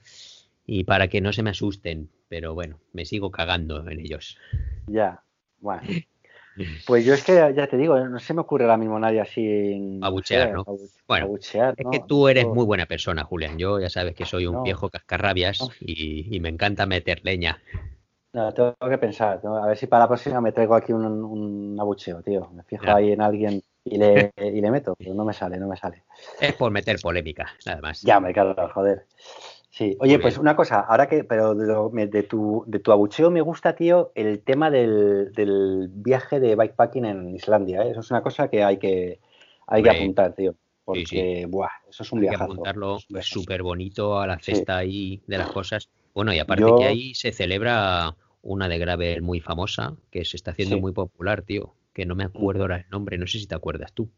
y 0.65 0.83
para 0.83 1.07
que 1.07 1.21
no 1.21 1.31
se 1.31 1.43
me 1.43 1.51
asusten. 1.51 2.09
Pero 2.27 2.53
bueno, 2.53 2.79
me 2.91 3.05
sigo 3.05 3.31
cagando 3.31 3.87
en 3.87 3.99
ellos. 3.99 4.37
Ya, 4.87 5.23
bueno. 5.59 5.83
Pues 6.85 7.05
yo 7.05 7.13
es 7.13 7.23
que 7.23 7.53
ya 7.55 7.67
te 7.67 7.75
digo, 7.75 7.99
no 7.99 8.17
se 8.19 8.33
me 8.33 8.41
ocurre 8.41 8.63
ahora 8.63 8.77
mismo 8.77 8.97
nadie 8.97 9.19
así. 9.19 9.99
Abuchear, 10.01 10.53
¿no? 10.53 10.65
bueno, 11.07 11.35
es 11.37 11.51
que 11.91 11.99
tú 12.07 12.29
eres 12.29 12.45
muy 12.45 12.65
buena 12.65 12.85
persona, 12.85 13.25
Julián. 13.25 13.57
Yo 13.57 13.79
ya 13.79 13.89
sabes 13.89 14.15
que 14.15 14.25
soy 14.25 14.45
un 14.45 14.63
viejo 14.63 14.89
cascarrabias 14.89 15.59
y, 15.81 16.39
me 16.39 16.49
encanta 16.49 16.85
meter 16.85 17.21
leña. 17.23 17.61
No, 18.35 18.53
tengo 18.53 18.75
que 18.89 18.97
pensar. 18.97 19.39
A 19.45 19.67
ver 19.67 19.77
si 19.77 19.87
para 19.87 20.03
la 20.03 20.07
próxima 20.09 20.41
me 20.41 20.51
traigo 20.51 20.75
aquí 20.75 20.91
un, 20.91 21.77
abucheo, 21.79 22.21
tío. 22.21 22.49
Me 22.53 22.63
fijo 22.63 22.83
ahí 22.93 23.13
en 23.13 23.21
alguien 23.21 23.63
y 23.85 23.97
le, 23.97 24.33
y 24.35 24.59
le 24.59 24.71
meto, 24.71 24.93
pero 24.97 25.13
no 25.13 25.23
me 25.23 25.31
sale, 25.31 25.57
no 25.57 25.69
me 25.69 25.77
sale. 25.77 26.03
Es 26.41 26.51
por 26.51 26.69
meter 26.69 26.99
polémica, 27.01 27.47
nada 27.65 27.79
más. 27.79 28.01
Ya, 28.01 28.19
me 28.19 28.33
cago, 28.33 28.53
joder. 28.73 29.05
Sí, 29.69 29.95
oye, 30.01 30.19
pues 30.19 30.37
una 30.37 30.53
cosa, 30.53 30.81
ahora 30.81 31.07
que, 31.07 31.23
pero 31.23 31.55
de, 31.55 32.23
tu, 32.23 32.65
de 32.67 32.79
tu 32.79 32.91
abucheo 32.91 33.31
me 33.31 33.39
gusta, 33.39 33.73
tío, 33.73 34.11
el 34.15 34.41
tema 34.41 34.69
del, 34.69 35.31
del 35.31 35.87
viaje 35.93 36.41
de 36.41 36.57
bikepacking 36.57 37.05
en 37.05 37.29
Islandia. 37.35 37.83
¿eh? 37.83 37.91
Eso 37.91 38.01
es 38.01 38.11
una 38.11 38.21
cosa 38.21 38.49
que 38.49 38.65
hay 38.65 38.77
que, 38.77 39.21
hay 39.65 39.81
que 39.81 39.89
apuntar, 39.91 40.33
tío. 40.33 40.55
Porque, 40.83 41.45
buah, 41.47 41.69
eso 41.89 42.03
es 42.03 42.11
un 42.11 42.19
viaje. 42.19 42.35
Hay 42.35 42.39
que 42.39 42.51
apuntarlo, 42.51 42.97
súper 43.21 43.63
bonito 43.63 44.19
a 44.19 44.27
la 44.27 44.37
cesta 44.39 44.75
ahí 44.75 45.21
de 45.25 45.37
las 45.37 45.51
cosas. 45.51 45.89
Bueno, 46.13 46.33
y 46.33 46.39
aparte 46.39 46.65
que 46.77 46.85
ahí 46.85 47.13
se 47.13 47.31
celebra 47.31 48.15
una 48.45 48.69
de 48.69 48.77
Gravel 48.77 49.21
muy 49.21 49.41
famosa, 49.41 49.95
que 50.11 50.23
se 50.23 50.37
está 50.37 50.51
haciendo 50.51 50.79
muy 50.79 50.93
popular, 50.93 51.41
tío, 51.41 51.73
que 51.93 52.05
no 52.05 52.15
me 52.15 52.23
acuerdo 52.23 52.61
ahora 52.61 52.77
el 52.77 52.85
nombre, 52.89 53.17
no 53.17 53.27
sé 53.27 53.39
si 53.39 53.47
te 53.47 53.55
acuerdas 53.55 53.91
tú. 53.91 54.09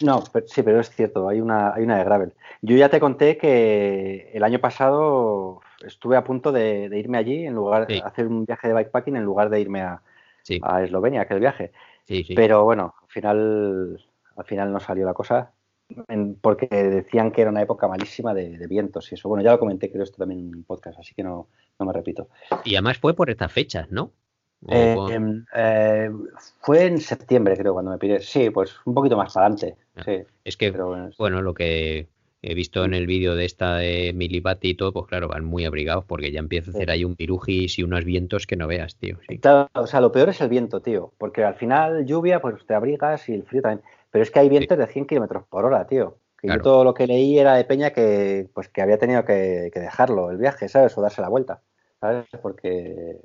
No, 0.00 0.22
sí, 0.46 0.62
pero 0.62 0.80
es 0.80 0.88
cierto, 0.90 1.28
hay 1.28 1.40
una, 1.40 1.74
hay 1.74 1.82
una 1.82 1.98
de 1.98 2.04
Gravel. 2.04 2.32
Yo 2.62 2.76
ya 2.76 2.88
te 2.88 3.00
conté 3.00 3.36
que 3.36 4.30
el 4.32 4.44
año 4.44 4.60
pasado 4.60 5.60
estuve 5.84 6.16
a 6.16 6.24
punto 6.24 6.52
de, 6.52 6.88
irme 6.96 7.18
allí 7.18 7.44
en 7.44 7.54
lugar 7.54 7.86
de 7.88 8.00
hacer 8.00 8.28
un 8.28 8.46
viaje 8.46 8.68
de 8.68 8.74
bikepacking 8.74 9.16
en 9.16 9.24
lugar 9.24 9.50
de 9.50 9.60
irme 9.60 9.82
a, 9.82 10.02
a 10.62 10.82
Eslovenia, 10.84 11.22
aquel 11.22 11.40
viaje. 11.40 11.72
pero 12.36 12.64
bueno, 12.64 12.94
al 13.02 13.08
final, 13.08 14.06
al 14.36 14.44
final 14.44 14.72
no 14.72 14.78
salió 14.78 15.04
la 15.04 15.14
cosa 15.14 15.52
porque 16.40 16.66
decían 16.66 17.30
que 17.30 17.42
era 17.42 17.50
una 17.50 17.62
época 17.62 17.88
malísima 17.88 18.34
de, 18.34 18.66
vientos 18.66 19.10
y 19.10 19.14
eso. 19.14 19.28
Bueno, 19.28 19.44
ya 19.44 19.52
lo 19.52 19.58
comenté, 19.58 19.90
creo, 19.90 20.04
esto 20.04 20.18
también 20.18 20.40
en 20.40 20.56
un 20.56 20.64
podcast, 20.64 20.98
así 20.98 21.14
que 21.14 21.22
no, 21.22 21.48
no 21.78 21.86
me 21.86 21.92
repito. 21.92 22.28
Y 22.64 22.74
además 22.74 22.98
fue 22.98 23.14
por 23.14 23.30
estas 23.30 23.52
fechas, 23.52 23.90
¿no? 23.90 24.12
Eh, 24.66 24.96
em, 25.10 25.44
eh, 25.54 26.10
fue 26.60 26.86
en 26.86 26.98
septiembre, 26.98 27.56
creo, 27.56 27.74
cuando 27.74 27.92
me 27.92 27.98
pide. 27.98 28.20
Sí, 28.20 28.50
pues 28.50 28.74
un 28.84 28.94
poquito 28.94 29.16
más 29.16 29.36
adelante. 29.36 29.76
Ah, 29.94 30.02
sí, 30.04 30.22
es 30.44 30.56
que, 30.56 30.72
bueno, 31.16 31.42
lo 31.42 31.54
que 31.54 32.08
he 32.42 32.54
visto 32.54 32.84
en 32.84 32.94
el 32.94 33.06
vídeo 33.06 33.34
de 33.34 33.44
esta 33.44 33.76
de 33.76 34.12
Milibati 34.14 34.70
y 34.70 34.74
todo, 34.74 34.92
pues 34.92 35.06
claro, 35.06 35.28
van 35.28 35.44
muy 35.44 35.64
abrigados 35.64 36.04
porque 36.04 36.30
ya 36.30 36.38
empieza 36.38 36.70
a 36.70 36.74
hacer 36.74 36.90
ahí 36.90 37.04
un 37.04 37.16
pirujis 37.16 37.78
y 37.78 37.82
unos 37.82 38.04
vientos 38.04 38.46
que 38.46 38.56
no 38.56 38.66
veas, 38.66 38.96
tío. 38.96 39.18
o 39.74 39.86
sea, 39.86 40.00
lo 40.00 40.12
peor 40.12 40.28
es 40.28 40.40
el 40.40 40.48
viento, 40.48 40.80
tío, 40.80 41.12
porque 41.18 41.44
al 41.44 41.54
final 41.54 42.04
lluvia, 42.06 42.40
pues 42.40 42.64
te 42.66 42.74
abrigas 42.74 43.28
y 43.28 43.34
el 43.34 43.42
frío 43.44 43.62
también. 43.62 43.84
Pero 44.10 44.22
es 44.22 44.30
que 44.30 44.38
hay 44.38 44.48
vientos 44.48 44.78
de 44.78 44.86
100 44.86 45.06
kilómetros 45.06 45.44
por 45.44 45.64
hora, 45.64 45.86
tío. 45.86 46.18
Que 46.40 46.48
yo 46.48 46.60
todo 46.60 46.84
lo 46.84 46.94
que 46.94 47.06
leí 47.06 47.38
era 47.38 47.56
de 47.56 47.64
Peña 47.64 47.90
que, 47.90 48.48
pues, 48.54 48.68
que 48.68 48.80
había 48.80 48.98
tenido 48.98 49.24
que, 49.24 49.70
dejarlo 49.74 50.30
el 50.30 50.36
viaje, 50.36 50.68
¿sabes? 50.68 50.96
O 50.96 51.02
darse 51.02 51.20
la 51.20 51.28
vuelta, 51.28 51.62
¿sabes? 52.00 52.26
Porque 52.40 53.16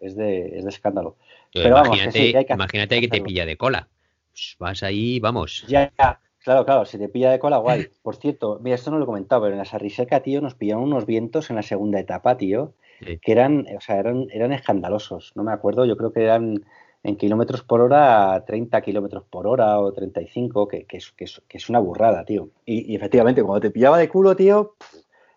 es 0.00 0.14
de, 0.16 0.58
es 0.58 0.64
de 0.64 0.70
escándalo. 0.70 1.16
Pero, 1.52 1.68
imagínate, 1.68 2.32
vamos, 2.32 2.46
que 2.46 2.54
imagínate 2.54 3.00
que 3.00 3.08
te 3.08 3.20
pilla 3.22 3.46
de 3.46 3.56
cola. 3.56 3.88
Pues 4.32 4.56
vas 4.58 4.82
ahí, 4.82 5.18
vamos. 5.18 5.64
Ya, 5.66 5.90
Claro, 6.48 6.64
claro, 6.64 6.84
si 6.86 6.96
te 6.96 7.10
pilla 7.10 7.30
de 7.30 7.38
cola, 7.38 7.58
guay. 7.58 7.88
Por 8.02 8.16
cierto, 8.16 8.58
mira, 8.62 8.76
esto 8.76 8.90
no 8.90 8.96
lo 8.96 9.04
he 9.04 9.06
comentado, 9.06 9.42
pero 9.42 9.52
en 9.52 9.58
la 9.58 9.66
Sarriseca, 9.66 10.20
tío, 10.20 10.40
nos 10.40 10.54
pillaron 10.54 10.84
unos 10.84 11.04
vientos 11.04 11.50
en 11.50 11.56
la 11.56 11.62
segunda 11.62 12.00
etapa, 12.00 12.38
tío, 12.38 12.72
que 13.00 13.32
eran, 13.32 13.66
o 13.76 13.80
sea, 13.82 13.98
eran, 13.98 14.28
eran 14.32 14.52
escandalosos. 14.52 15.32
No 15.34 15.42
me 15.42 15.52
acuerdo, 15.52 15.84
yo 15.84 15.98
creo 15.98 16.12
que 16.12 16.22
eran 16.22 16.64
en 17.02 17.16
kilómetros 17.16 17.62
por 17.62 17.80
hora, 17.80 18.44
30 18.46 18.80
kilómetros 18.80 19.24
por 19.24 19.46
hora 19.46 19.78
o 19.78 19.92
35, 19.92 20.68
que, 20.68 20.84
que, 20.84 20.96
es, 20.96 21.12
que, 21.12 21.24
es, 21.24 21.42
que 21.48 21.58
es 21.58 21.68
una 21.68 21.78
burrada, 21.78 22.24
tío. 22.24 22.50
Y, 22.64 22.94
efectivamente, 22.94 23.42
cuando 23.42 23.60
te 23.60 23.70
pillaba 23.70 23.98
de 23.98 24.08
culo, 24.08 24.34
tío, 24.36 24.74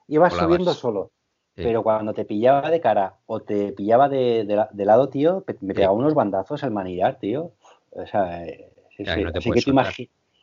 ibas 0.08 0.34
subiendo 0.34 0.74
solo. 0.74 1.12
Pero 1.54 1.84
cuando 1.84 2.14
te 2.14 2.26
pillaba 2.26 2.72
de 2.72 2.82
cara 2.82 3.18
o 3.28 3.42
te 3.42 3.74
pillaba 3.74 4.10
de, 4.10 4.46
de, 4.72 4.86
lado, 4.86 5.10
tío, 5.10 5.44
me 5.60 5.74
pegaba 5.76 5.94
unos 5.94 6.16
bandazos 6.16 6.64
al 6.64 6.72
manillar, 6.72 7.20
tío. 7.20 7.52
O 7.92 8.06
sea, 8.08 8.46
eh, 8.46 8.72
sí, 8.98 9.06
sí. 9.06 9.26
Así 9.36 9.52
que 9.52 9.62
tú, 9.62 9.76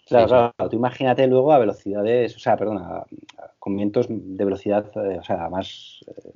claro, 0.06 0.52
tú 0.70 0.76
imagínate 0.76 1.26
luego 1.26 1.52
a 1.52 1.58
velocidades, 1.58 2.36
o 2.36 2.38
sea, 2.38 2.56
perdona, 2.56 3.04
con 3.58 3.76
vientos 3.76 4.06
de 4.08 4.44
velocidad, 4.44 4.86
eh, 4.96 5.18
o 5.18 5.24
sea, 5.24 5.48
más 5.48 6.00
eh, 6.06 6.30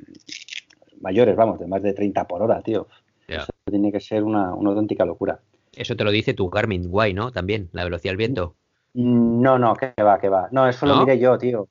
mayores, 1.01 1.37
vamos, 1.37 1.61
de 1.61 1.67
más 1.67 1.83
de 1.83 1.93
30 1.93 2.27
por 2.27 2.43
hora, 2.43 2.61
tío. 2.63 2.89
Tiene 3.73 3.91
que 3.91 4.01
ser 4.01 4.23
una, 4.23 4.55
una 4.55 4.71
auténtica 4.71 5.05
locura. 5.05 5.41
Eso 5.75 5.97
te 5.97 6.05
lo 6.05 6.11
dice 6.11 6.35
tu 6.35 6.49
Garmin 6.49 6.89
guay, 6.89 7.15
¿no? 7.15 7.33
También, 7.33 7.71
la 7.73 7.85
velocidad 7.85 8.13
del 8.13 8.19
viento. 8.19 8.55
No, 8.95 9.59
no, 9.59 9.75
que 9.75 9.95
va, 10.03 10.19
que 10.19 10.29
va. 10.29 10.49
No, 10.53 10.69
eso 10.69 10.85
lo 10.85 10.99
miré 10.99 11.19
yo, 11.19 11.39
tío. 11.39 11.69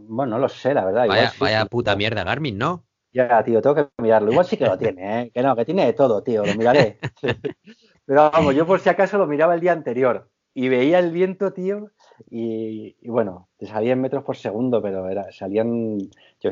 bueno, 0.00 0.36
no 0.36 0.38
lo 0.38 0.48
sé, 0.48 0.72
la 0.72 0.84
verdad. 0.84 1.08
Vaya, 1.38 1.66
puta 1.66 1.96
mierda, 1.96 2.22
Garmin, 2.22 2.56
¿no? 2.56 2.84
Ya, 3.12 3.42
tío, 3.42 3.60
tengo 3.60 3.74
que 3.74 3.88
mirarlo. 3.98 4.30
Igual 4.30 4.46
sí 4.46 4.56
que 4.56 4.64
lo 4.64 4.78
tiene, 4.78 5.22
¿eh? 5.22 5.30
Que 5.34 5.42
no, 5.42 5.54
que 5.56 5.64
tiene 5.64 5.84
de 5.84 5.92
todo, 5.92 6.22
tío, 6.22 6.46
lo 6.46 6.54
miraré. 6.54 6.98
Pero 8.06 8.30
vamos, 8.30 8.54
yo 8.54 8.66
por 8.66 8.80
si 8.80 8.88
acaso 8.88 9.18
lo 9.18 9.26
miraba 9.26 9.54
el 9.54 9.60
día 9.60 9.72
anterior 9.72 10.30
y 10.54 10.68
veía 10.68 10.98
el 10.98 11.12
viento, 11.12 11.52
tío, 11.52 11.90
y, 12.30 12.96
bueno, 13.08 13.48
te 13.56 13.66
salían 13.66 14.00
metros 14.00 14.24
por 14.24 14.36
segundo, 14.36 14.82
pero 14.82 15.08
era, 15.08 15.30
salían 15.32 15.98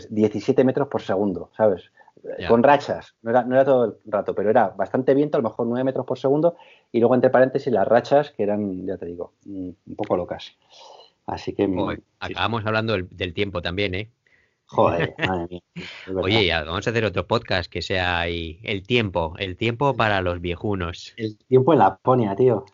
17 0.09 0.65
metros 0.65 0.89
por 0.89 1.03
segundo, 1.03 1.51
¿sabes? 1.57 1.93
Con 2.49 2.63
rachas, 2.63 3.15
no 3.23 3.31
era, 3.31 3.45
no 3.45 3.55
era 3.55 3.65
todo 3.65 3.85
el 3.85 4.13
rato, 4.13 4.35
pero 4.35 4.51
era 4.51 4.69
bastante 4.69 5.15
viento, 5.15 5.39
a 5.39 5.41
lo 5.41 5.49
mejor 5.49 5.67
9 5.67 5.85
metros 5.85 6.07
por 6.07 6.19
segundo, 6.19 6.57
y 6.93 7.01
luego 7.01 7.15
entre 7.15 7.31
paréntesis 7.31 7.73
las 7.73 7.87
rachas 7.87 8.31
que 8.31 8.43
eran, 8.43 8.87
ya 8.87 8.97
te 8.97 9.07
digo, 9.07 9.35
un 9.47 9.77
poco 9.97 10.17
locas. 10.17 10.57
Así 11.27 11.55
que... 11.55 11.69
acabamos 12.19 12.67
hablando 12.67 12.95
del, 12.95 13.35
tiempo 13.35 13.63
también, 13.63 13.95
¿eh? 13.95 14.11
Joder, 14.67 15.15
madre 15.19 15.47
mía. 15.49 15.63
Oye, 16.15 16.47
ya, 16.47 16.65
vamos 16.65 16.87
a 16.87 16.91
hacer 16.91 17.05
otro 17.05 17.27
podcast 17.27 17.71
que 17.71 17.83
sea 17.83 18.21
ahí, 18.21 18.61
el 18.63 18.85
tiempo, 18.85 19.35
el 19.39 19.57
tiempo 19.57 19.97
para 19.97 20.21
los 20.23 20.41
viejunos. 20.41 21.13
El 21.17 21.37
tiempo 21.39 21.73
en 21.73 21.79
Laponia, 21.81 22.35
tío. 22.37 22.65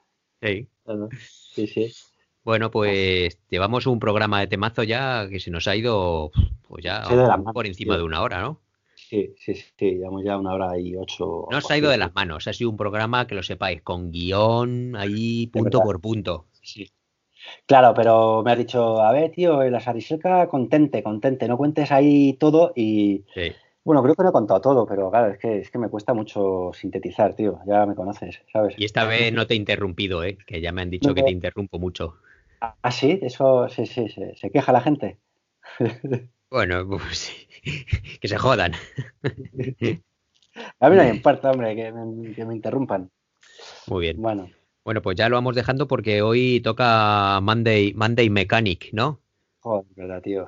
Sí. 0.42 0.68
Sí, 1.18 1.66
sí. 1.66 1.92
Bueno, 2.44 2.70
pues 2.70 3.40
llevamos 3.48 3.86
un 3.86 3.98
programa 3.98 4.40
de 4.40 4.46
temazo 4.46 4.84
ya 4.84 5.28
que 5.28 5.40
se 5.40 5.50
nos 5.50 5.66
ha 5.66 5.74
ido, 5.74 6.30
pues 6.68 6.84
ya 6.84 7.02
por 7.52 7.66
encima 7.66 7.96
de 7.96 8.04
una 8.04 8.22
hora, 8.22 8.40
¿no? 8.40 8.60
Sí, 9.08 9.34
sí, 9.38 9.54
sí, 9.54 9.72
llevamos 9.78 10.24
ya 10.24 10.36
una 10.36 10.52
hora 10.52 10.78
y 10.78 10.96
ocho. 10.96 11.46
No 11.48 11.60
se 11.60 11.72
ha 11.72 11.78
ido 11.78 11.90
de 11.90 11.96
las 11.96 12.12
manos, 12.14 12.48
ha 12.48 12.52
sido 12.52 12.70
un 12.70 12.76
programa 12.76 13.28
que 13.28 13.36
lo 13.36 13.42
sepáis, 13.44 13.80
con 13.82 14.10
guion 14.10 14.96
ahí 14.96 15.46
punto 15.46 15.80
por 15.80 16.00
punto. 16.00 16.46
Sí. 16.60 16.90
Claro, 17.66 17.94
pero 17.94 18.42
me 18.42 18.50
has 18.50 18.58
dicho, 18.58 19.00
a 19.00 19.12
ver, 19.12 19.30
tío, 19.30 19.62
en 19.62 19.72
la 19.72 19.78
Sariseca, 19.78 20.48
contente, 20.48 21.04
contente, 21.04 21.46
no 21.46 21.56
cuentes 21.56 21.92
ahí 21.92 22.32
todo 22.32 22.72
y... 22.74 23.24
Bueno, 23.84 24.02
creo 24.02 24.16
que 24.16 24.24
no 24.24 24.30
he 24.30 24.32
contado 24.32 24.60
todo, 24.60 24.84
pero 24.84 25.08
claro, 25.12 25.32
es 25.32 25.38
que, 25.38 25.60
es 25.60 25.70
que 25.70 25.78
me 25.78 25.88
cuesta 25.88 26.12
mucho 26.12 26.72
sintetizar, 26.74 27.34
tío, 27.34 27.60
ya 27.64 27.86
me 27.86 27.94
conoces, 27.94 28.42
¿sabes? 28.52 28.74
Y 28.76 28.84
esta 28.84 29.04
vez 29.04 29.32
no 29.32 29.46
te 29.46 29.54
he 29.54 29.56
interrumpido, 29.56 30.24
¿eh? 30.24 30.36
Que 30.44 30.60
ya 30.60 30.72
me 30.72 30.82
han 30.82 30.90
dicho 30.90 31.14
que 31.14 31.22
te 31.22 31.30
interrumpo 31.30 31.78
mucho. 31.78 32.16
Ah, 32.60 32.90
sí, 32.90 33.20
eso, 33.22 33.68
sí, 33.68 33.86
sí, 33.86 34.08
se 34.08 34.50
queja 34.50 34.72
la 34.72 34.80
gente. 34.80 35.18
bueno, 36.50 36.84
pues 36.88 37.45
que 38.20 38.28
se 38.28 38.38
jodan. 38.38 38.72
A 40.80 40.90
mí 40.90 40.96
no 40.96 41.02
me 41.02 41.10
importa, 41.10 41.50
hombre, 41.50 41.74
que 41.76 41.92
me, 41.92 42.54
interrumpan. 42.54 43.10
Muy 43.86 44.02
bien. 44.02 44.20
Bueno. 44.20 44.50
Bueno, 44.84 45.02
pues 45.02 45.16
ya 45.16 45.28
lo 45.28 45.36
vamos 45.36 45.56
dejando 45.56 45.88
porque 45.88 46.22
hoy 46.22 46.60
toca 46.60 47.40
Monday, 47.42 47.92
Monday 47.94 48.30
Mechanic, 48.30 48.90
¿no? 48.92 49.20
Joder, 49.60 49.84
verdad, 49.96 50.22
tío. 50.22 50.46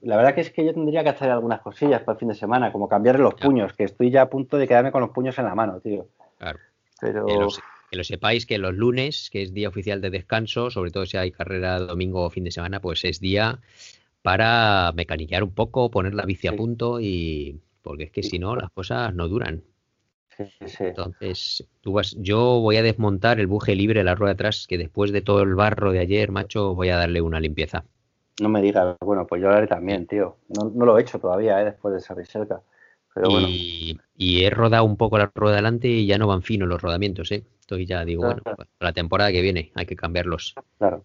La 0.00 0.16
verdad 0.16 0.34
que 0.34 0.40
es 0.40 0.50
que 0.50 0.64
yo 0.64 0.72
tendría 0.72 1.02
que 1.02 1.10
hacer 1.10 1.30
algunas 1.30 1.60
cosillas 1.60 2.02
para 2.02 2.14
el 2.14 2.18
fin 2.18 2.28
de 2.28 2.34
semana, 2.34 2.72
como 2.72 2.88
cambiar 2.88 3.18
los 3.20 3.34
puños, 3.34 3.72
que 3.74 3.84
estoy 3.84 4.10
ya 4.10 4.22
a 4.22 4.30
punto 4.30 4.56
de 4.56 4.66
quedarme 4.66 4.92
con 4.92 5.02
los 5.02 5.10
puños 5.10 5.38
en 5.38 5.44
la 5.44 5.54
mano, 5.54 5.80
tío. 5.80 6.08
Claro. 6.38 6.58
Pero... 7.00 7.26
Que 7.90 7.96
lo, 7.96 8.04
sepáis 8.04 8.46
que 8.46 8.58
los 8.58 8.74
lunes, 8.74 9.28
que 9.30 9.42
es 9.42 9.54
día 9.54 9.68
oficial 9.68 10.00
de 10.00 10.10
descanso, 10.10 10.70
sobre 10.70 10.90
todo 10.90 11.06
si 11.06 11.16
hay 11.16 11.30
carrera 11.30 11.78
domingo 11.78 12.24
o 12.24 12.30
fin 12.30 12.44
de 12.44 12.50
semana, 12.50 12.80
pues 12.80 13.04
es 13.04 13.20
día 13.20 13.60
para 14.24 14.90
mecaniquear 14.92 15.44
un 15.44 15.52
poco, 15.52 15.90
poner 15.90 16.14
la 16.14 16.24
bici 16.24 16.48
a 16.48 16.56
punto 16.56 16.98
y 16.98 17.60
porque 17.82 18.04
es 18.04 18.10
que 18.10 18.22
si 18.22 18.38
no 18.38 18.56
las 18.56 18.70
cosas 18.70 19.14
no 19.14 19.28
duran. 19.28 19.62
Sí, 20.34 20.44
sí. 20.64 20.84
Entonces, 20.84 21.68
tú 21.82 21.92
vas, 21.92 22.16
yo 22.18 22.58
voy 22.60 22.78
a 22.78 22.82
desmontar 22.82 23.38
el 23.38 23.46
buje 23.46 23.74
libre 23.74 24.00
de 24.00 24.04
la 24.04 24.14
rueda 24.14 24.32
atrás, 24.32 24.66
que 24.66 24.78
después 24.78 25.12
de 25.12 25.20
todo 25.20 25.42
el 25.42 25.54
barro 25.54 25.92
de 25.92 25.98
ayer, 25.98 26.30
macho, 26.30 26.74
voy 26.74 26.88
a 26.88 26.96
darle 26.96 27.20
una 27.20 27.38
limpieza. 27.38 27.84
No 28.40 28.48
me 28.48 28.62
digas, 28.62 28.96
bueno, 29.02 29.26
pues 29.26 29.42
yo 29.42 29.48
lo 29.48 29.56
haré 29.56 29.66
también, 29.66 30.06
tío. 30.06 30.38
No, 30.48 30.86
lo 30.86 30.96
he 30.96 31.02
hecho 31.02 31.18
todavía, 31.18 31.60
¿eh? 31.60 31.66
después 31.66 31.92
de 31.92 31.98
esa 31.98 32.14
reserva. 32.14 32.62
Pero 33.12 33.28
bueno. 33.28 33.46
Y, 33.46 33.98
he 34.16 34.48
rodado 34.48 34.86
un 34.86 34.96
poco 34.96 35.18
la 35.18 35.30
rueda 35.34 35.56
delante 35.56 35.88
y 35.88 36.06
ya 36.06 36.16
no 36.16 36.28
van 36.28 36.40
finos 36.40 36.66
los 36.66 36.80
rodamientos, 36.80 37.30
¿eh? 37.30 37.44
Estoy 37.60 37.84
ya, 37.84 38.06
digo, 38.06 38.24
bueno, 38.24 38.42
para 38.42 38.66
la 38.80 38.92
temporada 38.94 39.30
que 39.30 39.42
viene 39.42 39.70
hay 39.74 39.84
que 39.84 39.96
cambiarlos. 39.96 40.54
Claro. 40.78 41.04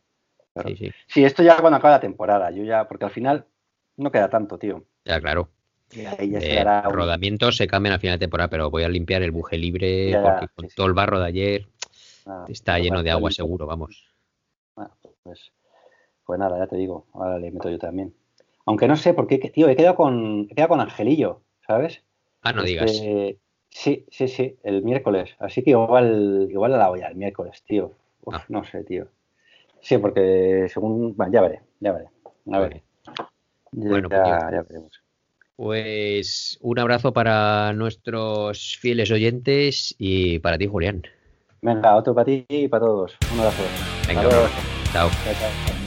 Sí, 0.65 0.75
sí. 0.75 0.91
sí, 1.07 1.23
esto 1.23 1.43
ya 1.43 1.57
cuando 1.57 1.77
acabe 1.77 1.93
la 1.93 1.99
temporada, 1.99 2.51
yo 2.51 2.63
ya, 2.63 2.87
porque 2.87 3.05
al 3.05 3.11
final 3.11 3.45
no 3.97 4.11
queda 4.11 4.29
tanto, 4.29 4.57
tío. 4.57 4.83
Ya, 5.05 5.19
claro. 5.19 5.49
Ya 5.91 6.15
eh, 6.19 6.63
Rodamientos 6.89 7.57
se 7.57 7.67
cambian 7.67 7.93
al 7.93 7.99
final 7.99 8.15
de 8.15 8.25
temporada, 8.25 8.49
pero 8.49 8.69
voy 8.69 8.83
a 8.83 8.89
limpiar 8.89 9.23
el 9.23 9.31
buje 9.31 9.57
libre 9.57 10.19
porque 10.21 10.47
con 10.49 10.67
todo 10.67 10.85
el 10.85 10.93
barro 10.93 11.19
de 11.19 11.27
ayer 11.27 11.67
ah, 12.27 12.45
está 12.47 12.77
lleno 12.77 13.01
de 13.01 13.09
agua 13.09 13.31
seguro, 13.31 13.65
vamos. 13.65 14.05
Bueno, 14.75 14.91
pues 15.23 15.51
pues 16.29 16.39
nada, 16.39 16.59
ya 16.59 16.67
te 16.67 16.75
digo, 16.75 17.07
ahora 17.13 17.39
le 17.39 17.49
meto 17.49 17.71
yo 17.71 17.79
también. 17.79 18.13
Aunque 18.67 18.87
no 18.87 18.95
sé 18.95 19.15
por 19.15 19.25
qué, 19.25 19.39
tío, 19.39 19.67
he 19.67 19.75
quedado 19.75 19.95
con, 19.95 20.45
he 20.47 20.53
quedado 20.53 20.69
con 20.69 20.79
Angelillo, 20.79 21.41
¿sabes? 21.65 22.03
Ah, 22.43 22.53
no 22.53 22.61
digas. 22.61 22.91
Este, 22.91 23.39
sí, 23.71 24.05
sí, 24.11 24.27
sí, 24.27 24.55
el 24.61 24.83
miércoles. 24.83 25.35
Así 25.39 25.63
que 25.63 25.71
igual, 25.71 26.47
igual 26.51 26.73
la 26.73 26.89
voy 26.89 27.01
al 27.01 27.15
miércoles, 27.15 27.63
tío. 27.63 27.93
Ah. 28.31 28.45
No 28.47 28.63
sé, 28.63 28.83
tío. 28.83 29.07
Sí, 29.81 29.97
porque 29.97 30.67
según. 30.71 31.15
Bueno, 31.15 31.31
ya 31.31 31.41
veré, 31.41 31.61
ya 31.79 31.91
veré. 31.91 32.09
A 32.51 32.59
ver. 32.59 32.83
Bueno, 33.71 34.09
pues 34.09 34.21
ya, 34.25 34.49
ya 34.51 34.61
veremos. 34.63 35.01
Pues 35.55 36.57
un 36.61 36.79
abrazo 36.79 37.11
para 37.11 37.73
nuestros 37.73 38.77
fieles 38.79 39.11
oyentes 39.11 39.93
y 39.97 40.39
para 40.39 40.57
ti, 40.57 40.67
Julián. 40.67 41.03
Venga, 41.61 41.95
otro 41.97 42.15
para 42.15 42.25
ti 42.25 42.45
y 42.47 42.67
para 42.67 42.85
todos. 42.85 43.17
Un 43.33 43.39
abrazo. 43.39 43.63
Venga, 44.07 44.21
chao. 44.21 44.47
chao, 44.93 45.09
chao. 45.09 45.78